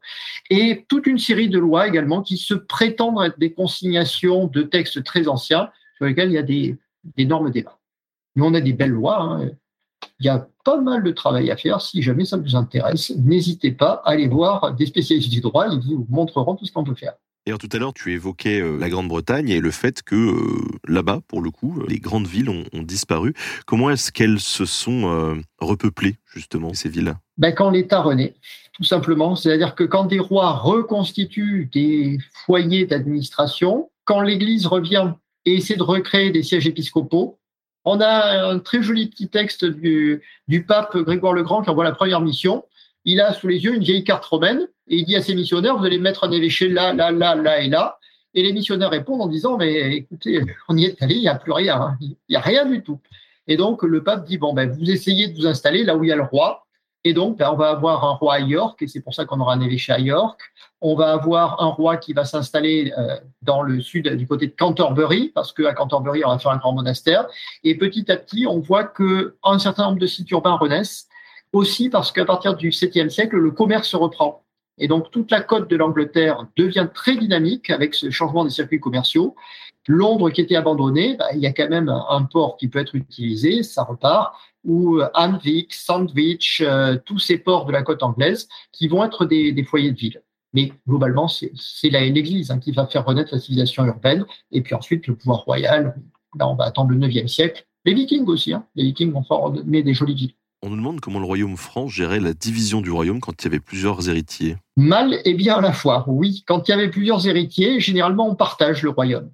Et 0.49 0.85
toute 0.89 1.07
une 1.07 1.19
série 1.19 1.47
de 1.47 1.57
lois 1.57 1.87
également 1.87 2.21
qui 2.21 2.35
se 2.35 2.53
prétendent 2.53 3.23
être 3.23 3.39
des 3.39 3.53
consignations 3.53 4.47
de 4.47 4.61
textes 4.61 5.05
très 5.05 5.29
anciens 5.29 5.69
sur 5.95 6.05
lesquels 6.05 6.31
il 6.31 6.35
y 6.35 6.37
a 6.37 6.43
des 6.43 6.77
énormes 7.15 7.49
débats. 7.49 7.79
Mais 8.35 8.45
on 8.45 8.53
a 8.53 8.59
des 8.59 8.73
belles 8.73 8.91
lois. 8.91 9.21
Hein. 9.21 9.51
Il 10.19 10.25
y 10.25 10.29
a 10.29 10.47
pas 10.63 10.79
mal 10.79 11.03
de 11.03 11.11
travail 11.11 11.51
à 11.51 11.57
faire. 11.57 11.81
Si 11.81 12.01
jamais 12.01 12.25
ça 12.25 12.37
vous 12.37 12.55
intéresse, 12.55 13.11
n'hésitez 13.17 13.71
pas 13.71 14.01
à 14.05 14.11
aller 14.11 14.27
voir 14.27 14.73
des 14.73 14.85
spécialistes 14.85 15.29
du 15.29 15.41
droit. 15.41 15.67
Ils 15.67 15.79
vous 15.79 16.07
montreront 16.09 16.55
tout 16.55 16.65
ce 16.65 16.71
qu'on 16.71 16.83
peut 16.83 16.95
faire. 16.95 17.15
Et 17.47 17.55
tout 17.59 17.69
à 17.73 17.77
l'heure, 17.77 17.93
tu 17.93 18.11
évoquais 18.11 18.59
euh, 18.59 18.79
la 18.79 18.89
Grande-Bretagne 18.89 19.49
et 19.49 19.59
le 19.59 19.69
fait 19.69 20.01
que 20.01 20.15
euh, 20.15 20.79
là-bas, 20.87 21.19
pour 21.27 21.43
le 21.43 21.51
coup, 21.51 21.83
les 21.87 21.99
grandes 21.99 22.25
villes 22.25 22.49
ont, 22.49 22.65
disparu. 22.81 23.35
Comment 23.67 23.91
est-ce 23.91 24.11
qu'elles 24.11 24.39
se 24.39 24.65
sont 24.65 25.11
euh, 25.11 25.35
repeuplées, 25.59 26.15
justement, 26.25 26.73
ces 26.73 26.89
villes 26.89 27.13
ben, 27.37 27.53
Quand 27.53 27.69
l'État 27.69 28.01
renaît, 28.01 28.33
tout 28.73 28.83
simplement. 28.83 29.35
C'est-à-dire 29.35 29.75
que 29.75 29.83
quand 29.83 30.05
des 30.05 30.17
rois 30.17 30.53
reconstituent 30.53 31.69
des 31.71 32.17
foyers 32.45 32.87
d'administration, 32.87 33.91
quand 34.05 34.21
l'Église 34.21 34.65
revient 34.65 35.13
et 35.45 35.55
essaie 35.57 35.75
de 35.75 35.83
recréer 35.83 36.31
des 36.31 36.41
sièges 36.41 36.65
épiscopaux, 36.65 37.37
on 37.85 38.01
a 38.01 38.47
un 38.47 38.59
très 38.59 38.81
joli 38.81 39.07
petit 39.07 39.29
texte 39.29 39.63
du, 39.63 40.21
pape 40.67 40.97
Grégoire 40.97 41.33
le 41.33 41.43
Grand 41.43 41.61
qui 41.61 41.69
envoie 41.69 41.83
la 41.83 41.91
première 41.91 42.21
mission. 42.21 42.65
Il 43.05 43.21
a 43.21 43.33
sous 43.33 43.47
les 43.47 43.63
yeux 43.63 43.75
une 43.75 43.83
vieille 43.83 44.03
carte 44.03 44.25
romaine 44.25 44.67
et 44.87 44.97
il 44.97 45.05
dit 45.05 45.15
à 45.15 45.21
ses 45.21 45.35
missionnaires, 45.35 45.77
vous 45.77 45.85
allez 45.85 45.99
mettre 45.99 46.23
un 46.23 46.31
évêché 46.31 46.67
là, 46.67 46.93
là, 46.93 47.11
là, 47.11 47.35
là 47.35 47.61
et 47.61 47.69
là. 47.69 47.99
Et 48.33 48.43
les 48.43 48.51
missionnaires 48.51 48.89
répondent 48.89 49.21
en 49.21 49.27
disant, 49.27 49.57
mais 49.57 49.95
écoutez, 49.95 50.41
on 50.67 50.75
y 50.75 50.85
est 50.85 51.01
allé, 51.01 51.15
il 51.15 51.21
n'y 51.21 51.27
a 51.27 51.35
plus 51.35 51.53
rien, 51.53 51.79
hein. 51.79 51.97
il 52.01 52.17
n'y 52.29 52.35
a 52.35 52.41
rien 52.41 52.65
du 52.65 52.83
tout. 52.83 52.99
Et 53.47 53.55
donc 53.55 53.83
le 53.83 54.03
pape 54.03 54.25
dit, 54.25 54.37
bon, 54.37 54.53
ben, 54.53 54.69
vous 54.69 54.89
essayez 54.89 55.27
de 55.27 55.35
vous 55.35 55.45
installer 55.45 55.83
là 55.83 55.95
où 55.95 56.03
il 56.03 56.09
y 56.09 56.11
a 56.11 56.15
le 56.15 56.23
roi, 56.23 56.64
et 57.07 57.13
donc, 57.13 57.37
ben, 57.37 57.51
on 57.53 57.55
va 57.55 57.69
avoir 57.69 58.03
un 58.03 58.15
roi 58.15 58.33
à 58.33 58.39
York, 58.39 58.81
et 58.81 58.87
c'est 58.87 58.99
pour 58.99 59.13
ça 59.13 59.25
qu'on 59.25 59.39
aura 59.39 59.53
un 59.53 59.61
évêché 59.61 59.93
à 59.93 59.99
York. 59.99 60.41
On 60.81 60.95
va 60.95 61.13
avoir 61.13 61.61
un 61.61 61.67
roi 61.67 61.97
qui 61.97 62.13
va 62.13 62.25
s'installer 62.25 62.91
euh, 62.97 63.17
dans 63.43 63.61
le 63.61 63.79
sud, 63.79 64.09
du 64.15 64.25
côté 64.25 64.47
de 64.47 64.55
Canterbury, 64.57 65.31
parce 65.35 65.53
qu'à 65.53 65.73
Canterbury, 65.73 66.25
on 66.25 66.29
va 66.29 66.39
faire 66.39 66.51
un 66.51 66.57
grand 66.57 66.73
monastère. 66.73 67.27
Et 67.63 67.77
petit 67.77 68.11
à 68.11 68.17
petit, 68.17 68.47
on 68.47 68.59
voit 68.59 68.85
qu'un 68.85 69.59
certain 69.59 69.85
nombre 69.85 69.99
de 69.99 70.07
sites 70.07 70.31
urbains 70.31 70.55
renaissent, 70.55 71.07
aussi 71.53 71.89
parce 71.91 72.11
qu'à 72.11 72.25
partir 72.25 72.55
du 72.55 72.71
7e 72.71 73.09
siècle, 73.09 73.37
le 73.37 73.51
commerce 73.51 73.87
se 73.87 73.97
reprend. 73.97 74.43
Et 74.79 74.87
donc, 74.87 75.11
toute 75.11 75.29
la 75.29 75.41
côte 75.41 75.69
de 75.69 75.75
l'Angleterre 75.75 76.47
devient 76.57 76.87
très 76.91 77.15
dynamique 77.15 77.69
avec 77.69 77.93
ce 77.93 78.09
changement 78.09 78.43
des 78.43 78.49
circuits 78.49 78.79
commerciaux. 78.79 79.35
Londres 79.87 80.31
qui 80.31 80.41
était 80.41 80.55
abandonné, 80.55 81.17
ben, 81.17 81.27
il 81.35 81.39
y 81.39 81.45
a 81.45 81.53
quand 81.53 81.69
même 81.69 81.89
un 81.89 82.23
port 82.23 82.57
qui 82.57 82.67
peut 82.67 82.79
être 82.79 82.95
utilisé, 82.95 83.61
ça 83.61 83.83
repart 83.83 84.33
ou 84.65 84.99
Hanvik, 85.13 85.73
Sandwich, 85.73 86.61
euh, 86.65 86.97
tous 87.05 87.19
ces 87.19 87.37
ports 87.37 87.65
de 87.65 87.71
la 87.71 87.83
côte 87.83 88.03
anglaise 88.03 88.47
qui 88.71 88.87
vont 88.87 89.03
être 89.03 89.25
des, 89.25 89.63
foyers 89.63 89.91
de 89.91 89.97
ville. 89.97 90.21
Mais 90.53 90.71
globalement, 90.87 91.27
c'est 91.27 91.51
l'Église 91.83 92.51
hein, 92.51 92.59
qui 92.59 92.71
va 92.71 92.87
faire 92.87 93.05
renaître 93.05 93.33
la 93.33 93.39
civilisation 93.39 93.85
urbaine, 93.85 94.25
et 94.51 94.61
puis 94.61 94.73
ensuite 94.73 95.05
le 95.07 95.15
pouvoir 95.15 95.39
royal. 95.39 95.95
Là, 96.37 96.47
on 96.47 96.55
va 96.55 96.65
attendre 96.65 96.91
le 96.91 96.97
9e 96.97 97.27
siècle. 97.27 97.65
Les 97.85 97.93
Vikings 97.93 98.25
aussi, 98.25 98.53
hein. 98.53 98.65
les 98.75 98.85
Vikings 98.85 99.11
vont 99.11 99.23
former 99.23 99.83
des 99.83 99.93
jolies 99.93 100.15
villes. 100.15 100.33
On 100.63 100.69
nous 100.69 100.77
demande 100.77 100.99
comment 100.99 101.19
le 101.19 101.25
royaume 101.25 101.57
franc 101.57 101.87
gérait 101.87 102.19
la 102.19 102.33
division 102.33 102.81
du 102.81 102.89
royaume 102.89 103.19
quand 103.19 103.39
il 103.39 103.45
y 103.45 103.47
avait 103.47 103.59
plusieurs 103.59 104.09
héritiers. 104.09 104.57
Mal 104.77 105.19
et 105.23 105.35
bien 105.35 105.57
à 105.57 105.61
la 105.61 105.73
fois, 105.73 106.05
oui. 106.07 106.43
Quand 106.47 106.67
il 106.67 106.71
y 106.71 106.73
avait 106.73 106.89
plusieurs 106.89 107.27
héritiers, 107.27 107.79
généralement 107.79 108.27
on 108.27 108.35
partage 108.35 108.81
le 108.81 108.89
royaume. 108.89 109.29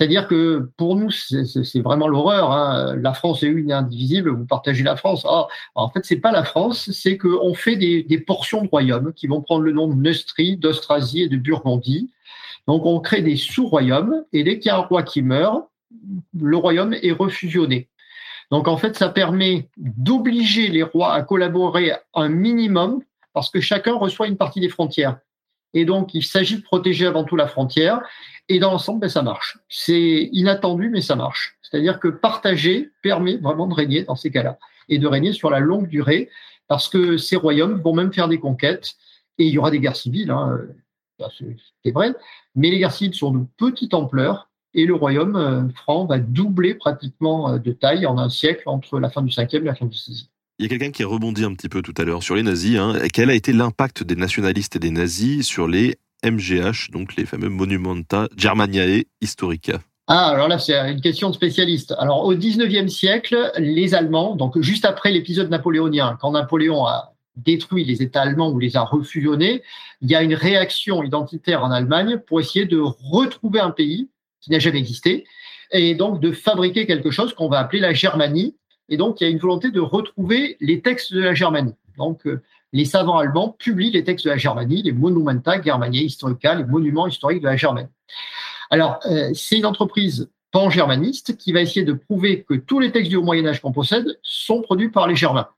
C'est-à-dire 0.00 0.28
que 0.28 0.70
pour 0.78 0.96
nous, 0.96 1.10
c'est 1.10 1.80
vraiment 1.82 2.08
l'horreur. 2.08 2.52
Hein. 2.52 2.96
La 2.96 3.12
France 3.12 3.42
est 3.42 3.48
une 3.48 3.70
indivisible, 3.70 4.30
vous 4.30 4.46
partagez 4.46 4.82
la 4.82 4.96
France. 4.96 5.26
Ah, 5.28 5.46
en 5.74 5.90
fait, 5.90 6.00
c'est 6.06 6.16
pas 6.16 6.32
la 6.32 6.42
France, 6.42 6.90
c'est 6.90 7.18
qu'on 7.18 7.52
fait 7.52 7.76
des, 7.76 8.18
portions 8.26 8.62
de 8.62 8.68
royaumes 8.68 9.12
qui 9.12 9.26
vont 9.26 9.42
prendre 9.42 9.62
le 9.62 9.72
nom 9.72 9.88
de 9.88 9.94
Neustrie, 9.94 10.56
d'Austrasie 10.56 11.20
et 11.24 11.28
de 11.28 11.36
Burgondie. 11.36 12.08
Donc 12.66 12.86
on 12.86 12.98
crée 13.00 13.20
des 13.20 13.36
sous-royaumes 13.36 14.24
et 14.32 14.42
dès 14.42 14.58
qu'il 14.58 14.70
y 14.70 14.72
a 14.72 14.78
un 14.78 14.80
roi 14.80 15.02
qui 15.02 15.20
meurt, 15.20 15.68
le 16.34 16.56
royaume 16.56 16.94
est 16.94 17.12
refusionné. 17.12 17.90
Donc 18.50 18.68
en 18.68 18.78
fait, 18.78 18.96
ça 18.96 19.10
permet 19.10 19.68
d'obliger 19.76 20.68
les 20.68 20.82
rois 20.82 21.12
à 21.12 21.20
collaborer 21.20 21.92
un 22.14 22.30
minimum 22.30 23.02
parce 23.34 23.50
que 23.50 23.60
chacun 23.60 23.96
reçoit 23.96 24.28
une 24.28 24.38
partie 24.38 24.60
des 24.60 24.70
frontières. 24.70 25.18
Et 25.74 25.84
donc, 25.84 26.14
il 26.14 26.24
s'agit 26.24 26.56
de 26.56 26.62
protéger 26.62 27.06
avant 27.06 27.24
tout 27.24 27.36
la 27.36 27.46
frontière. 27.46 28.00
Et 28.48 28.58
dans 28.58 28.72
l'ensemble, 28.72 29.00
ben, 29.00 29.08
ça 29.08 29.22
marche. 29.22 29.58
C'est 29.68 30.28
inattendu, 30.32 30.90
mais 30.90 31.00
ça 31.00 31.16
marche. 31.16 31.56
C'est-à-dire 31.62 32.00
que 32.00 32.08
partager 32.08 32.90
permet 33.02 33.36
vraiment 33.36 33.66
de 33.66 33.74
régner 33.74 34.02
dans 34.02 34.16
ces 34.16 34.30
cas-là 34.30 34.58
et 34.88 34.98
de 34.98 35.06
régner 35.06 35.32
sur 35.32 35.50
la 35.50 35.60
longue 35.60 35.88
durée 35.88 36.28
parce 36.66 36.88
que 36.88 37.16
ces 37.16 37.36
royaumes 37.36 37.80
vont 37.80 37.94
même 37.94 38.12
faire 38.12 38.28
des 38.28 38.38
conquêtes 38.38 38.94
et 39.38 39.44
il 39.46 39.52
y 39.52 39.58
aura 39.58 39.70
des 39.70 39.80
guerres 39.80 39.96
civiles, 39.96 40.30
hein. 40.30 40.60
c'est 41.82 41.90
vrai, 41.90 42.14
mais 42.54 42.70
les 42.70 42.78
guerres 42.78 42.92
civiles 42.92 43.14
sont 43.14 43.32
de 43.32 43.46
petite 43.56 43.94
ampleur 43.94 44.50
et 44.74 44.86
le 44.86 44.94
royaume 44.94 45.36
euh, 45.36 45.68
franc 45.70 46.04
va 46.04 46.18
doubler 46.18 46.74
pratiquement 46.74 47.50
euh, 47.50 47.58
de 47.58 47.72
taille 47.72 48.06
en 48.06 48.18
un 48.18 48.28
siècle 48.28 48.64
entre 48.66 49.00
la 49.00 49.10
fin 49.10 49.22
du 49.22 49.30
5e 49.30 49.56
et 49.56 49.60
la 49.60 49.74
fin 49.74 49.86
du 49.86 49.96
6e. 49.96 50.26
Il 50.60 50.64
y 50.64 50.66
a 50.66 50.68
quelqu'un 50.68 50.90
qui 50.90 51.02
a 51.02 51.06
rebondi 51.06 51.42
un 51.42 51.54
petit 51.54 51.70
peu 51.70 51.80
tout 51.80 51.94
à 51.96 52.04
l'heure 52.04 52.22
sur 52.22 52.34
les 52.34 52.42
nazis. 52.42 52.76
Hein. 52.76 52.98
Quel 53.14 53.30
a 53.30 53.34
été 53.34 53.50
l'impact 53.54 54.02
des 54.02 54.14
nationalistes 54.14 54.76
et 54.76 54.78
des 54.78 54.90
nazis 54.90 55.46
sur 55.46 55.66
les 55.66 55.96
MGH, 56.22 56.90
donc 56.92 57.16
les 57.16 57.24
fameux 57.24 57.48
Monumenta 57.48 58.28
Germaniae 58.36 59.04
Historica? 59.22 59.80
Ah, 60.06 60.26
alors 60.26 60.48
là, 60.48 60.58
c'est 60.58 60.74
une 60.74 61.00
question 61.00 61.30
de 61.30 61.34
spécialiste. 61.34 61.94
Alors, 61.98 62.26
au 62.26 62.34
19e 62.34 62.88
siècle, 62.88 63.50
les 63.56 63.94
Allemands, 63.94 64.36
donc 64.36 64.60
juste 64.60 64.84
après 64.84 65.12
l'épisode 65.12 65.48
napoléonien, 65.48 66.18
quand 66.20 66.32
Napoléon 66.32 66.84
a 66.84 67.14
détruit 67.36 67.86
les 67.86 68.02
États 68.02 68.20
allemands 68.20 68.50
ou 68.50 68.58
les 68.58 68.76
a 68.76 68.82
refusionnés, 68.82 69.62
il 70.02 70.10
y 70.10 70.14
a 70.14 70.22
une 70.22 70.34
réaction 70.34 71.02
identitaire 71.02 71.64
en 71.64 71.70
Allemagne 71.70 72.18
pour 72.26 72.38
essayer 72.38 72.66
de 72.66 72.78
retrouver 72.78 73.60
un 73.60 73.70
pays 73.70 74.10
qui 74.42 74.50
n'a 74.50 74.58
jamais 74.58 74.80
existé 74.80 75.24
et 75.72 75.94
donc 75.94 76.20
de 76.20 76.32
fabriquer 76.32 76.86
quelque 76.86 77.10
chose 77.10 77.32
qu'on 77.32 77.48
va 77.48 77.60
appeler 77.60 77.80
la 77.80 77.94
Germanie. 77.94 78.56
Et 78.90 78.96
donc, 78.96 79.20
il 79.20 79.24
y 79.24 79.26
a 79.28 79.30
une 79.30 79.38
volonté 79.38 79.70
de 79.70 79.80
retrouver 79.80 80.56
les 80.60 80.82
textes 80.82 81.14
de 81.14 81.20
la 81.20 81.32
Germanie. 81.32 81.74
Donc, 81.96 82.26
euh, 82.26 82.42
les 82.72 82.84
savants 82.84 83.18
allemands 83.18 83.56
publient 83.58 83.90
les 83.90 84.04
textes 84.04 84.26
de 84.26 84.30
la 84.30 84.36
Germanie, 84.36 84.82
les 84.82 84.92
Monumenta 84.92 85.60
Germaniae 85.62 86.02
Historica, 86.02 86.54
les 86.54 86.64
monuments 86.64 87.06
historiques 87.06 87.40
de 87.40 87.48
la 87.48 87.56
Germanie. 87.56 87.88
Alors, 88.68 89.00
euh, 89.06 89.30
c'est 89.34 89.58
une 89.58 89.66
entreprise 89.66 90.28
pan-germaniste 90.52 91.36
qui 91.36 91.52
va 91.52 91.60
essayer 91.60 91.84
de 91.84 91.92
prouver 91.92 92.42
que 92.42 92.54
tous 92.54 92.80
les 92.80 92.90
textes 92.90 93.10
du 93.10 93.18
Moyen 93.18 93.46
Âge 93.46 93.60
qu'on 93.60 93.72
possède 93.72 94.18
sont 94.22 94.60
produits 94.62 94.90
par 94.90 95.06
les 95.06 95.16
Germains. 95.16 95.48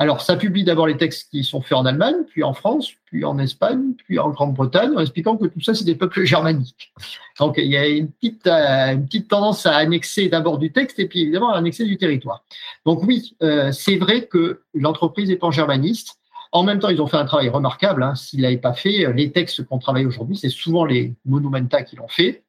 Alors, 0.00 0.20
ça 0.20 0.36
publie 0.36 0.62
d'abord 0.62 0.86
les 0.86 0.96
textes 0.96 1.28
qui 1.28 1.42
sont 1.42 1.60
faits 1.60 1.76
en 1.76 1.84
Allemagne, 1.84 2.14
puis 2.28 2.44
en 2.44 2.54
France, 2.54 2.92
puis 3.06 3.24
en 3.24 3.36
Espagne, 3.40 3.94
puis 3.96 4.20
en 4.20 4.30
Grande-Bretagne, 4.30 4.92
en 4.96 5.00
expliquant 5.00 5.36
que 5.36 5.46
tout 5.46 5.60
ça, 5.60 5.74
c'est 5.74 5.84
des 5.84 5.96
peuples 5.96 6.24
germaniques. 6.24 6.92
Donc, 7.40 7.56
il 7.58 7.66
y 7.66 7.76
a 7.76 7.84
une 7.88 8.12
petite, 8.12 8.46
euh, 8.46 8.96
tendance 9.28 9.66
à 9.66 9.74
annexer 9.74 10.28
d'abord 10.28 10.58
du 10.58 10.70
texte 10.70 11.00
et 11.00 11.08
puis 11.08 11.22
évidemment 11.22 11.52
à 11.52 11.58
annexer 11.58 11.84
du 11.84 11.98
territoire. 11.98 12.44
Donc 12.86 13.02
oui, 13.02 13.36
euh, 13.42 13.72
c'est 13.72 13.96
vrai 13.96 14.26
que 14.26 14.62
l'entreprise 14.72 15.30
est 15.30 15.36
pan-germaniste. 15.36 16.14
En 16.52 16.62
même 16.62 16.78
temps, 16.78 16.88
ils 16.88 17.02
ont 17.02 17.08
fait 17.08 17.16
un 17.16 17.24
travail 17.24 17.48
remarquable. 17.48 18.04
Hein. 18.04 18.14
S'ils 18.14 18.40
l'avaient 18.40 18.56
pas 18.56 18.74
fait, 18.74 19.12
les 19.12 19.32
textes 19.32 19.64
qu'on 19.64 19.78
travaille 19.78 20.06
aujourd'hui, 20.06 20.36
c'est 20.36 20.48
souvent 20.48 20.84
les 20.84 21.14
monumenta 21.26 21.82
qui 21.82 21.96
l'ont 21.96 22.08
fait. 22.08 22.44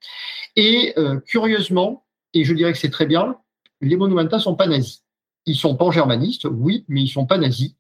Et 0.56 0.94
euh, 0.98 1.20
curieusement, 1.20 2.06
et 2.34 2.44
je 2.44 2.54
dirais 2.54 2.72
que 2.72 2.78
c'est 2.78 2.92
très 2.92 3.08
bien, 3.08 3.36
les 3.82 3.98
monumenta 3.98 4.40
sont 4.40 4.56
pas 4.56 4.68
nazis. 4.68 5.04
Ils 5.46 5.56
sont 5.56 5.76
pan-germanistes, 5.76 6.48
oui, 6.50 6.86
mais 6.88 7.02
ils 7.02 7.10
sont 7.10 7.26
pas 7.26 7.38
nazis. 7.38 7.76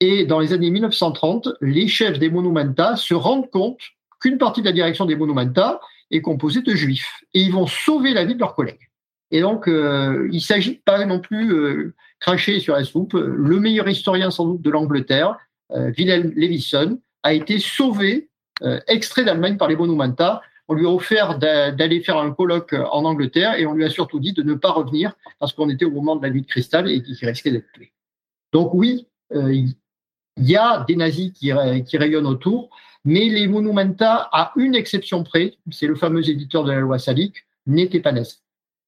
Et 0.00 0.24
dans 0.24 0.40
les 0.40 0.52
années 0.52 0.70
1930, 0.70 1.48
les 1.60 1.88
chefs 1.88 2.18
des 2.18 2.30
monumenta 2.30 2.96
se 2.96 3.14
rendent 3.14 3.50
compte 3.50 3.80
qu'une 4.20 4.38
partie 4.38 4.60
de 4.62 4.66
la 4.66 4.72
direction 4.72 5.04
des 5.04 5.16
monumenta 5.16 5.80
est 6.10 6.22
composée 6.22 6.62
de 6.62 6.74
juifs. 6.74 7.22
Et 7.34 7.40
ils 7.40 7.52
vont 7.52 7.66
sauver 7.66 8.12
la 8.14 8.24
vie 8.24 8.34
de 8.34 8.40
leurs 8.40 8.54
collègues. 8.54 8.90
Et 9.30 9.42
donc, 9.42 9.68
euh, 9.68 10.28
il 10.32 10.40
s'agit 10.40 10.80
pas 10.84 11.04
non 11.04 11.20
plus 11.20 11.52
euh, 11.52 11.94
cracher 12.18 12.60
sur 12.60 12.74
la 12.74 12.84
soupe. 12.84 13.14
Le 13.14 13.60
meilleur 13.60 13.88
historien 13.88 14.30
sans 14.30 14.46
doute 14.46 14.62
de 14.62 14.70
l'Angleterre, 14.70 15.36
euh, 15.72 15.92
Wilhelm 15.96 16.32
Levison, 16.34 16.98
a 17.22 17.32
été 17.32 17.58
sauvé, 17.58 18.28
euh, 18.62 18.80
extrait 18.88 19.24
d'Allemagne 19.24 19.56
par 19.56 19.68
les 19.68 19.76
monumenta 19.76 20.42
on 20.70 20.74
lui 20.74 20.86
a 20.86 20.88
offert 20.88 21.36
d'aller 21.38 22.00
faire 22.00 22.16
un 22.16 22.30
colloque 22.30 22.76
en 22.92 23.04
Angleterre 23.04 23.58
et 23.58 23.66
on 23.66 23.74
lui 23.74 23.84
a 23.84 23.90
surtout 23.90 24.20
dit 24.20 24.32
de 24.32 24.44
ne 24.44 24.54
pas 24.54 24.70
revenir 24.70 25.16
parce 25.40 25.52
qu'on 25.52 25.68
était 25.68 25.84
au 25.84 25.90
moment 25.90 26.14
de 26.14 26.22
la 26.22 26.30
nuit 26.30 26.42
de 26.42 26.46
cristal 26.46 26.88
et 26.88 27.02
qu'il 27.02 27.16
risquait 27.26 27.50
d'être 27.50 27.72
tué. 27.72 27.92
Donc 28.52 28.72
oui, 28.72 29.08
euh, 29.34 29.52
il 29.52 29.74
y 30.36 30.56
a 30.56 30.84
des 30.86 30.94
nazis 30.94 31.32
qui, 31.32 31.52
rayonnent 31.52 32.26
autour, 32.26 32.70
mais 33.04 33.28
les 33.28 33.48
Monumenta, 33.48 34.28
à 34.32 34.52
une 34.54 34.76
exception 34.76 35.24
près, 35.24 35.56
c'est 35.72 35.88
le 35.88 35.96
fameux 35.96 36.28
éditeur 36.30 36.62
de 36.62 36.70
la 36.70 36.78
loi 36.78 37.00
salique, 37.00 37.46
n'étaient 37.66 37.98
pas 37.98 38.12
nazis. 38.12 38.40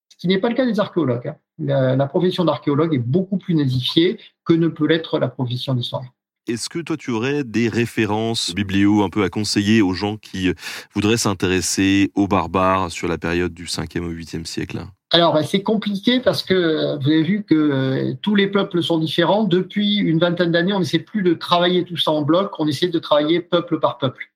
Ce 0.08 0.16
qui 0.16 0.28
n'est 0.28 0.38
pas 0.38 0.50
le 0.50 0.54
cas 0.54 0.64
des 0.64 0.78
archéologues. 0.78 1.34
Hein. 1.58 1.96
La, 1.96 2.06
profession 2.06 2.44
d'archéologue 2.44 2.94
est 2.94 2.98
beaucoup 2.98 3.38
plus 3.38 3.56
nazifiée 3.56 4.20
que 4.44 4.52
ne 4.52 4.68
peut 4.68 4.86
l'être 4.86 5.18
la 5.18 5.26
profession 5.26 5.74
d'historien. 5.74 6.10
Est-ce 6.48 6.68
que 6.68 6.80
toi, 6.80 6.96
tu 6.96 7.12
aurais 7.12 7.44
des 7.44 7.68
références 7.68 8.52
biblio 8.52 9.04
un 9.04 9.10
peu 9.10 9.22
à 9.22 9.28
conseiller 9.28 9.80
aux 9.80 9.94
gens 9.94 10.16
qui 10.16 10.48
euh, 10.48 10.54
voudraient 10.92 11.16
s'intéresser 11.16 12.10
aux 12.16 12.26
barbares 12.26 12.90
sur 12.90 13.06
la 13.06 13.16
période 13.16 13.54
du 13.54 13.66
5e 13.66 14.00
au 14.00 14.12
8e 14.12 14.44
siècle? 14.44 14.84
Alors, 15.12 15.34
bah, 15.34 15.44
c'est 15.44 15.62
compliqué 15.62 16.18
parce 16.18 16.42
que 16.42 16.52
euh, 16.52 16.96
vous 16.96 17.08
avez 17.10 17.22
vu 17.22 17.44
que 17.44 17.54
euh, 17.54 18.14
tous 18.22 18.34
les 18.34 18.48
peuples 18.48 18.82
sont 18.82 18.98
différents. 18.98 19.44
Depuis 19.44 19.98
une 19.98 20.18
vingtaine 20.18 20.50
d'années, 20.50 20.72
on 20.72 20.80
n'essaie 20.80 20.98
plus 20.98 21.22
de 21.22 21.32
travailler 21.32 21.84
tout 21.84 21.96
ça 21.96 22.10
en 22.10 22.22
bloc, 22.22 22.58
on 22.58 22.66
essaie 22.66 22.88
de 22.88 22.98
travailler 22.98 23.40
peuple 23.40 23.78
par 23.78 23.98
peuple. 23.98 24.32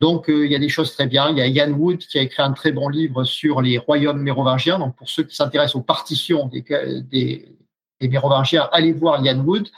Donc, 0.00 0.28
il 0.28 0.50
y 0.50 0.56
a 0.56 0.58
des 0.58 0.70
choses 0.70 0.94
très 0.94 1.06
bien. 1.06 1.28
Il 1.28 1.36
y 1.36 1.42
a 1.42 1.46
Ian 1.46 1.72
Wood 1.72 1.98
qui 1.98 2.18
a 2.18 2.22
écrit 2.22 2.42
un 2.42 2.52
très 2.52 2.72
bon 2.72 2.88
livre 2.88 3.24
sur 3.24 3.60
les 3.60 3.76
royaumes 3.76 4.22
mérovingiens. 4.22 4.78
Donc, 4.78 4.96
pour 4.96 5.10
ceux 5.10 5.24
qui 5.24 5.36
s'intéressent 5.36 5.76
aux 5.76 5.82
partitions 5.82 6.46
des, 6.46 7.54
des 8.00 8.08
Mérovingiens, 8.08 8.68
allez 8.72 8.92
voir 8.92 9.24
Ian 9.24 9.38
Wood. 9.40 9.68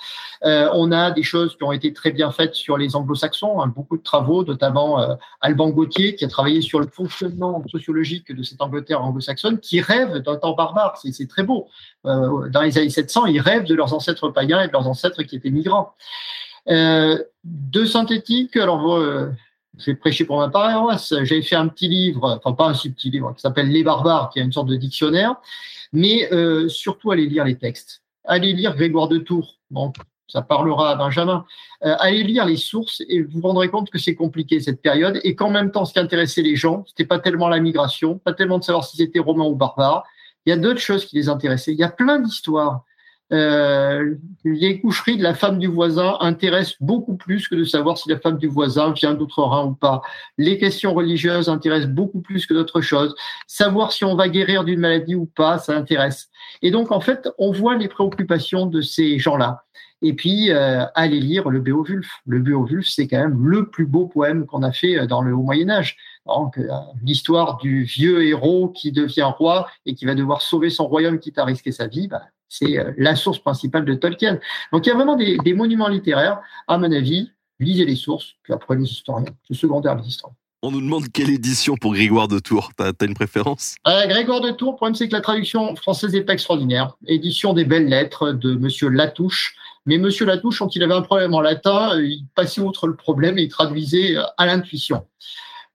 Euh, 0.45 0.69
on 0.75 0.91
a 0.93 1.11
des 1.11 1.23
choses 1.23 1.57
qui 1.57 1.63
ont 1.65 1.73
été 1.73 1.93
très 1.93 2.11
bien 2.11 2.31
faites 2.31 2.55
sur 2.55 2.77
les 2.77 2.97
anglo-saxons, 2.97 3.61
hein, 3.61 3.67
beaucoup 3.69 3.97
de 3.97 4.03
travaux, 4.03 4.45
notamment 4.45 5.01
euh, 5.01 5.15
Alban 5.41 5.71
Gauthier, 5.71 6.15
qui 6.15 6.25
a 6.25 6.29
travaillé 6.29 6.61
sur 6.61 6.81
le 6.81 6.87
fonctionnement 6.87 7.63
sociologique 7.69 8.33
de 8.35 8.43
cette 8.43 8.61
Angleterre 8.61 9.03
anglo-saxonne, 9.03 9.59
qui 9.59 9.81
rêve 9.81 10.19
d'un 10.19 10.37
temps 10.37 10.55
barbare. 10.55 10.99
C'est 11.03 11.29
très 11.29 11.43
beau. 11.43 11.69
Euh, 12.07 12.49
dans 12.49 12.63
les 12.63 12.79
années 12.79 12.91
700, 12.91 13.27
ils 13.27 13.41
rêvent 13.41 13.65
de 13.65 13.75
leurs 13.75 13.93
ancêtres 13.93 14.29
païens 14.31 14.63
et 14.63 14.69
de 14.69 14.73
leurs 14.73 14.87
ancêtres 14.87 15.23
qui 15.23 15.37
étaient 15.37 15.51
migrants. 15.51 15.95
de 16.67 17.85
synthétique, 17.85 18.57
alors 18.57 19.03
j'ai 19.79 19.95
prêché 19.95 20.25
pour 20.25 20.39
ma 20.39 20.49
paroisse, 20.49 21.15
j'ai 21.23 21.43
fait 21.43 21.57
un 21.57 21.67
petit 21.69 21.89
livre, 21.89 22.41
enfin 22.45 22.55
pas 22.55 22.69
un 22.69 22.75
si 22.75 22.91
petit 22.93 23.11
livre, 23.11 23.35
qui 23.35 23.41
s'appelle 23.41 23.69
Les 23.69 23.83
barbares, 23.83 24.31
qui 24.31 24.39
est 24.39 24.43
une 24.43 24.53
sorte 24.53 24.69
de 24.69 24.77
dictionnaire, 24.77 25.37
mais 25.93 26.29
surtout 26.69 27.11
allez 27.11 27.27
lire 27.27 27.45
les 27.45 27.57
textes 27.57 28.02
allez 28.25 28.53
lire 28.53 28.75
Grégoire 28.75 29.09
de 29.09 29.19
Tours. 29.19 29.59
Bon, 29.71 29.93
ça 30.29 30.43
parlera 30.43 30.91
à 30.91 30.95
Benjamin. 30.95 31.45
Euh, 31.85 31.95
allez 31.99 32.23
lire 32.23 32.47
les 32.47 32.57
sources 32.57 33.03
et 33.09 33.23
vous 33.23 33.41
vous 33.41 33.47
rendrez 33.49 33.69
compte 33.69 33.91
que 33.91 33.99
c'est 33.99 34.15
compliqué 34.15 34.61
cette 34.61 34.81
période 34.81 35.21
et 35.25 35.35
qu'en 35.35 35.51
même 35.51 35.71
temps, 35.71 35.85
ce 35.85 35.93
qui 35.93 35.99
intéressait 35.99 36.43
les 36.43 36.57
gens, 36.57 36.85
c'était 36.87 37.05
pas 37.05 37.19
tellement 37.19 37.49
la 37.49 37.61
migration, 37.61 38.19
pas 38.19 38.33
tellement 38.33 38.59
de 38.59 38.65
savoir 38.65 38.85
si 38.85 38.97
c'était 38.97 39.19
romain 39.19 39.45
ou 39.45 39.55
barbare. 39.55 40.05
Il 40.47 40.51
y 40.51 40.53
a 40.53 40.57
d'autres 40.57 40.81
choses 40.81 41.05
qui 41.05 41.17
les 41.17 41.29
intéressaient. 41.29 41.73
Il 41.73 41.79
y 41.79 41.85
a 41.85 41.91
plein 41.91 42.19
d'histoires. 42.19 42.85
Euh, 43.33 44.15
les 44.45 44.81
coucheries 44.81 45.17
de 45.17 45.23
la 45.23 45.35
femme 45.35 45.59
du 45.59 45.67
voisin 45.67 46.17
intéressent 46.21 46.77
beaucoup 46.81 47.17
plus 47.17 47.49
que 47.49 47.55
de 47.55 47.65
savoir 47.65 47.97
si 47.97 48.09
la 48.11 48.19
femme 48.19 48.37
du 48.37 48.47
voisin 48.47 48.93
vient 48.93 49.15
d'autre 49.15 49.43
rhin 49.43 49.67
ou 49.67 49.75
pas. 49.75 50.03
Les 50.37 50.59
questions 50.59 50.93
religieuses 50.93 51.49
intéressent 51.49 51.91
beaucoup 51.91 52.21
plus 52.21 52.47
que 52.47 52.53
d'autres 52.53 52.83
choses. 52.83 53.15
Savoir 53.47 53.93
si 53.93 54.05
on 54.05 54.15
va 54.15 54.29
guérir 54.29 54.65
d'une 54.65 54.81
maladie 54.81 55.15
ou 55.15 55.27
pas, 55.27 55.59
ça 55.59 55.77
intéresse. 55.77 56.29
Et 56.61 56.71
donc, 56.71 56.93
en 56.93 57.01
fait, 57.01 57.29
on 57.39 57.53
voit 57.53 57.77
les 57.77 57.89
préoccupations 57.89 58.67
de 58.67 58.81
ces 58.81 59.19
gens-là. 59.19 59.65
Et 60.05 60.15
puis, 60.15 60.51
euh, 60.51 60.85
allez 60.97 61.21
lire 61.21 61.49
le 61.49 61.61
Béowulf. 61.61 62.09
Le 62.27 62.41
Béowulf, 62.41 62.87
c'est 62.89 63.07
quand 63.07 63.21
même 63.21 63.47
le 63.47 63.71
plus 63.71 63.87
beau 63.87 64.07
poème 64.07 64.47
qu'on 64.47 64.65
a 64.65 64.73
fait 64.73 64.99
euh, 64.99 65.07
dans 65.07 65.23
le 65.23 65.33
Haut 65.33 65.43
Moyen 65.43 65.71
Âge. 65.71 65.97
Donc, 66.27 66.59
euh, 66.59 66.69
l'histoire 67.05 67.57
du 67.59 67.85
vieux 67.85 68.25
héros 68.27 68.69
qui 68.69 68.91
devient 68.91 69.31
roi 69.39 69.69
et 69.87 69.95
qui 69.95 70.05
va 70.05 70.17
devoir 70.17 70.43
sauver 70.43 70.71
son 70.71 70.89
royaume 70.89 71.21
quitte 71.21 71.39
à 71.39 71.45
risquer 71.45 71.71
sa 71.71 71.87
vie, 71.87 72.09
bah, 72.09 72.23
c'est 72.53 72.79
euh, 72.79 72.93
la 72.99 73.17
source 73.17 73.39
principale 73.39 73.87
de 73.87 73.95
Tolkien. 73.95 74.39
Donc, 74.73 74.85
il 74.85 74.91
y 74.91 74.93
a 74.93 74.95
vraiment 74.95 75.17
des, 75.17 75.39
des 75.39 75.55
monuments 75.55 75.89
littéraires. 75.89 76.41
À 76.69 76.77
mon 76.77 76.93
avis, 76.93 77.31
lisez 77.59 77.87
les 77.87 77.97
sources, 77.97 78.35
puis 78.43 78.53
après 78.53 78.77
les 78.77 78.85
historiens. 78.85 79.33
C'est 79.49 79.55
secondaire 79.55 79.97
les 79.97 80.07
historiens. 80.07 80.37
On 80.63 80.71
nous 80.71 80.83
demande 80.83 81.11
quelle 81.11 81.31
édition 81.31 81.77
pour 81.77 81.95
Grégoire 81.95 82.29
de 82.29 82.39
Tours. 82.39 82.71
T'as 82.77 82.93
as 83.01 83.05
une 83.05 83.15
préférence? 83.15 83.75
Euh, 83.89 84.07
Grégoire 84.07 84.43
de 84.43 84.51
Tours, 84.51 84.73
le 84.73 84.77
problème 84.77 84.95
c'est 84.95 85.09
que 85.09 85.15
la 85.15 85.23
traduction 85.23 85.75
française 85.75 86.13
n'est 86.13 86.23
pas 86.23 86.35
extraordinaire. 86.35 86.97
Édition 87.07 87.53
des 87.53 87.65
belles 87.65 87.89
lettres 87.89 88.33
de 88.33 88.55
Monsieur 88.55 88.89
Latouche. 88.89 89.57
Mais 89.87 89.99
Monsieur 89.99 90.27
Latouche, 90.27 90.59
quand 90.59 90.77
il 90.77 90.83
avait 90.85 90.95
un 90.95 91.03
problème 91.03 91.35
en 91.35 91.41
latin, 91.41 91.97
euh, 91.97 92.07
il 92.07 92.27
passait 92.35 92.61
outre 92.61 92.87
le 92.87 92.95
problème 92.95 93.39
et 93.39 93.43
il 93.43 93.49
traduisait 93.49 94.15
à 94.37 94.47
l'intuition. 94.47 95.07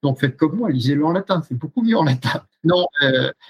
Donc 0.04 0.20
faites 0.20 0.38
comme 0.38 0.56
moi, 0.56 0.70
lisez-le 0.70 1.04
en 1.04 1.12
latin, 1.12 1.42
c'est 1.46 1.58
beaucoup 1.58 1.82
mieux 1.82 1.98
en 1.98 2.04
latin. 2.04 2.44
Non, 2.64 2.86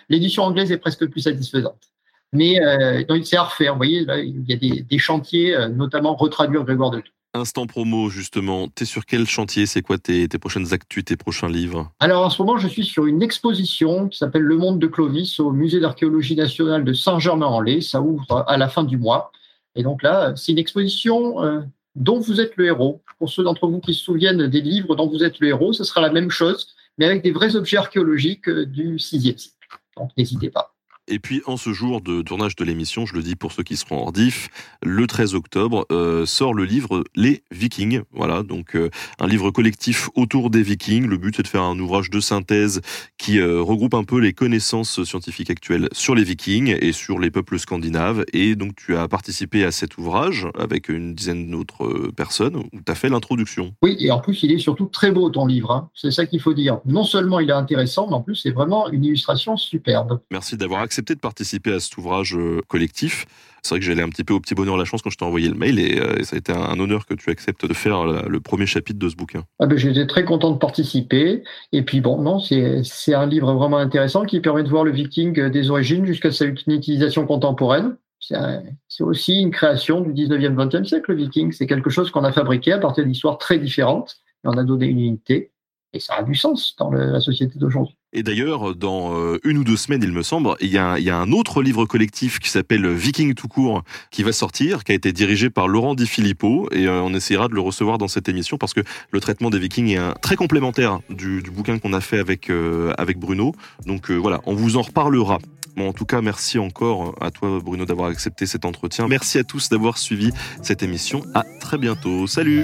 l'édition 0.09 0.43
anglaise 0.43 0.71
est 0.71 0.77
presque 0.77 1.05
plus 1.07 1.21
satisfaisante. 1.21 1.91
Mais 2.33 2.61
euh, 2.61 3.03
c'est 3.23 3.37
à 3.37 3.43
refaire. 3.43 3.73
Vous 3.73 3.77
voyez, 3.77 4.05
là, 4.05 4.19
il 4.19 4.43
y 4.47 4.53
a 4.53 4.57
des, 4.57 4.81
des 4.81 4.97
chantiers, 4.97 5.55
notamment 5.69 6.15
retraduire 6.15 6.63
Grégoire 6.63 6.91
de 6.91 6.99
Tours. 6.99 7.13
Instant 7.33 7.67
promo, 7.67 8.09
justement. 8.09 8.67
Tu 8.75 8.83
es 8.83 8.85
sur 8.85 9.05
quel 9.05 9.27
chantier? 9.27 9.65
C'est 9.65 9.81
quoi 9.81 9.97
tes, 9.97 10.27
prochaines 10.27 10.73
actus, 10.73 11.05
tes 11.05 11.17
prochains 11.17 11.49
livres? 11.49 11.91
Alors, 11.99 12.25
en 12.25 12.29
ce 12.29 12.41
moment, 12.41 12.57
je 12.57 12.67
suis 12.67 12.85
sur 12.85 13.05
une 13.05 13.21
exposition 13.21 14.07
qui 14.07 14.17
s'appelle 14.17 14.41
Le 14.41 14.57
Monde 14.57 14.79
de 14.79 14.87
Clovis 14.87 15.39
au 15.39 15.51
Musée 15.51 15.79
d'archéologie 15.79 16.35
nationale 16.35 16.83
de 16.83 16.93
Saint-Germain-en-Laye. 16.93 17.83
Ça 17.83 18.01
ouvre 18.01 18.45
à 18.47 18.57
la 18.57 18.67
fin 18.67 18.83
du 18.83 18.97
mois. 18.97 19.31
Et 19.75 19.83
donc 19.83 20.01
là, 20.01 20.33
c'est 20.35 20.51
une 20.51 20.57
exposition 20.57 21.43
euh, 21.43 21.61
dont 21.95 22.19
vous 22.19 22.41
êtes 22.41 22.55
le 22.55 22.65
héros. 22.65 23.03
Pour 23.19 23.29
ceux 23.29 23.43
d'entre 23.43 23.67
vous 23.67 23.79
qui 23.79 23.93
se 23.93 24.03
souviennent 24.03 24.47
des 24.47 24.61
livres 24.61 24.95
dont 24.95 25.07
vous 25.07 25.23
êtes 25.23 25.39
le 25.39 25.49
héros, 25.49 25.73
ce 25.73 25.83
sera 25.83 26.01
la 26.01 26.11
même 26.11 26.31
chose, 26.31 26.75
mais 26.97 27.05
avec 27.05 27.23
des 27.23 27.31
vrais 27.31 27.55
objets 27.55 27.77
archéologiques 27.77 28.49
euh, 28.49 28.65
du 28.65 28.95
VIe 28.95 29.37
siècle. 29.37 29.49
Donc, 29.95 30.11
n'hésitez 30.17 30.49
pas. 30.49 30.76
Et 31.09 31.19
puis, 31.19 31.41
en 31.45 31.55
ce 31.55 31.71
jour 31.71 32.01
de 32.01 32.21
tournage 32.21 32.57
de 32.57 32.65
l'émission, 32.65 33.05
je 33.05 33.13
le 33.13 33.23
dis 33.23 33.35
pour 33.35 33.53
ceux 33.53 33.63
qui 33.63 33.77
seront 33.77 33.97
hors 33.97 34.11
diff, 34.11 34.49
le 34.83 35.07
13 35.07 35.35
octobre 35.35 35.85
euh, 35.91 36.25
sort 36.25 36.53
le 36.53 36.65
livre 36.65 37.05
Les 37.15 37.43
Vikings. 37.51 38.01
Voilà, 38.11 38.43
donc 38.43 38.75
euh, 38.75 38.89
un 39.19 39.27
livre 39.27 39.49
collectif 39.51 40.09
autour 40.15 40.49
des 40.49 40.61
Vikings. 40.61 41.07
Le 41.07 41.17
but, 41.17 41.37
c'est 41.37 41.43
de 41.43 41.47
faire 41.47 41.63
un 41.63 41.79
ouvrage 41.79 42.09
de 42.09 42.19
synthèse 42.19 42.81
qui 43.17 43.39
euh, 43.39 43.61
regroupe 43.61 43.93
un 43.93 44.03
peu 44.03 44.19
les 44.19 44.33
connaissances 44.33 45.03
scientifiques 45.05 45.49
actuelles 45.49 45.87
sur 45.93 46.13
les 46.13 46.25
Vikings 46.25 46.75
et 46.81 46.91
sur 46.91 47.19
les 47.19 47.31
peuples 47.31 47.57
scandinaves. 47.57 48.25
Et 48.33 48.55
donc, 48.55 48.75
tu 48.75 48.97
as 48.97 49.07
participé 49.07 49.63
à 49.63 49.71
cet 49.71 49.97
ouvrage 49.97 50.47
avec 50.59 50.89
une 50.89 51.15
dizaine 51.15 51.49
d'autres 51.49 52.11
personnes 52.17 52.57
où 52.57 52.81
tu 52.85 52.91
as 52.91 52.95
fait 52.95 53.07
l'introduction. 53.07 53.73
Oui, 53.81 53.95
et 53.99 54.11
en 54.11 54.19
plus, 54.19 54.43
il 54.43 54.51
est 54.51 54.59
surtout 54.59 54.87
très 54.87 55.11
beau, 55.11 55.29
ton 55.29 55.45
livre. 55.45 55.71
Hein. 55.71 55.89
C'est 55.95 56.11
ça 56.11 56.25
qu'il 56.25 56.41
faut 56.41 56.53
dire. 56.53 56.79
Non 56.85 57.05
seulement 57.05 57.39
il 57.39 57.49
est 57.49 57.53
intéressant, 57.53 58.07
mais 58.07 58.15
en 58.15 58.21
plus, 58.21 58.35
c'est 58.35 58.51
vraiment 58.51 58.89
une 58.89 59.05
illustration 59.05 59.55
superbe. 59.55 60.19
Merci 60.31 60.57
d'avoir 60.57 60.81
accès 60.81 60.96
accepté 60.97 61.13
de 61.13 61.19
participer 61.19 61.73
à 61.73 61.79
cet 61.79 61.95
ouvrage 61.97 62.35
euh, 62.35 62.61
collectif. 62.67 63.27
C'est 63.61 63.69
vrai 63.69 63.79
que 63.79 63.85
j'allais 63.85 64.01
un 64.01 64.09
petit 64.09 64.23
peu 64.23 64.33
au 64.33 64.39
petit 64.39 64.55
bonheur 64.55 64.77
la 64.77 64.85
chance 64.85 65.03
quand 65.03 65.11
je 65.11 65.17
t'ai 65.17 65.25
envoyé 65.25 65.47
le 65.47 65.53
mail 65.53 65.79
et, 65.79 65.99
euh, 65.99 66.23
ça 66.23 66.35
a 66.35 66.39
été 66.39 66.51
un 66.51 66.79
honneur 66.79 67.05
que 67.05 67.13
tu 67.13 67.29
acceptes 67.29 67.67
de 67.67 67.73
faire 67.73 68.05
le 68.05 68.39
premier 68.39 68.65
chapitre 68.65 68.97
de 68.97 69.09
ce 69.09 69.15
bouquin. 69.15 69.43
Ah 69.59 69.67
ben, 69.67 69.77
J'étais 69.77 70.07
très 70.07 70.25
content 70.25 70.51
de 70.51 70.57
participer. 70.57 71.43
Et 71.71 71.83
puis 71.83 72.01
bon, 72.01 72.19
non, 72.19 72.39
c'est 72.39 73.13
un 73.13 73.25
livre 73.27 73.53
vraiment 73.53 73.77
intéressant 73.77 74.25
qui 74.25 74.39
permet 74.39 74.63
de 74.63 74.69
voir 74.69 74.83
le 74.83 74.91
viking 74.91 75.49
des 75.49 75.69
origines 75.69 76.05
jusqu'à 76.05 76.31
sa 76.31 76.45
utilisation 76.45 77.27
contemporaine. 77.27 77.97
C'est 78.19 79.03
aussi 79.03 79.41
une 79.41 79.51
création 79.51 80.01
du 80.01 80.13
19e, 80.13 80.55
20e 80.55 80.85
siècle, 80.85 81.11
le 81.11 81.17
viking. 81.17 81.51
C'est 81.51 81.67
quelque 81.67 81.89
chose 81.89 82.09
qu'on 82.09 82.23
a 82.23 82.31
fabriqué 82.31 82.71
à 82.71 82.79
partir 82.79 83.05
d'histoires 83.05 83.37
très 83.37 83.59
différentes. 83.59 84.17
Et 84.43 84.47
on 84.47 84.57
a 84.57 84.63
donné 84.63 84.87
une 84.87 84.99
unité. 84.99 85.51
Et 85.97 85.99
ça 85.99 86.13
a 86.13 86.21
du 86.21 86.35
sens 86.35 86.75
dans 86.77 86.91
la 86.91 87.19
société 87.19 87.57
d'aujourd'hui. 87.57 87.95
Et 88.13 88.21
d'ailleurs, 88.21 88.75
dans 88.75 89.17
euh, 89.17 89.39
une 89.43 89.57
ou 89.57 89.63
deux 89.63 89.75
semaines, 89.75 90.03
il 90.03 90.11
me 90.11 90.21
semble, 90.21 90.51
il 90.61 90.69
y, 90.69 90.77
a, 90.77 90.93
un 90.93 91.31
autre 91.31 91.63
livre 91.63 91.85
collectif 91.85 92.37
qui 92.37 92.49
s'appelle 92.49 92.87
Viking 92.87 93.33
tout 93.33 93.47
court, 93.47 93.81
qui 94.11 94.21
va 94.21 94.31
sortir, 94.31 94.83
qui 94.83 94.91
a 94.91 94.95
été 94.95 95.11
dirigé 95.11 95.49
par 95.49 95.67
Laurent 95.67 95.95
Di 95.95 96.05
Filippo, 96.05 96.69
et 96.71 96.87
euh, 96.87 97.01
on 97.01 97.15
essaiera 97.15 97.47
de 97.47 97.55
le 97.55 97.61
recevoir 97.61 97.97
dans 97.97 98.07
cette 98.07 98.29
émission 98.29 98.59
parce 98.59 98.75
que 98.75 98.81
le 99.09 99.19
traitement 99.19 99.49
des 99.49 99.57
Vikings 99.57 99.87
est 99.87 99.97
un, 99.97 100.13
très 100.21 100.35
complémentaire 100.35 100.99
du, 101.09 101.41
bouquin 101.51 101.79
qu'on 101.79 101.93
a 101.93 102.01
fait 102.01 102.19
avec 102.19 102.51
euh, 102.51 102.93
avec 102.99 103.17
Bruno. 103.17 103.55
Donc 103.87 104.11
voilà, 104.11 104.39
on 104.45 104.53
vous 104.53 104.77
en 104.77 104.83
reparlera. 104.83 105.39
En 105.79 105.93
tout 105.93 106.05
cas, 106.05 106.21
merci 106.21 106.59
encore 106.59 107.15
à 107.21 107.31
toi, 107.31 107.59
Bruno, 107.59 107.85
d'avoir 107.85 108.09
accepté 108.09 108.45
cet 108.45 108.65
entretien. 108.65 109.07
Merci 109.07 109.39
à 109.39 109.43
tous 109.43 109.69
d'avoir 109.69 109.97
suivi 109.97 110.31
cette 110.61 110.83
émission. 110.83 111.23
À 111.33 111.43
très 111.59 111.79
bientôt. 111.79 112.27
Salut. 112.27 112.63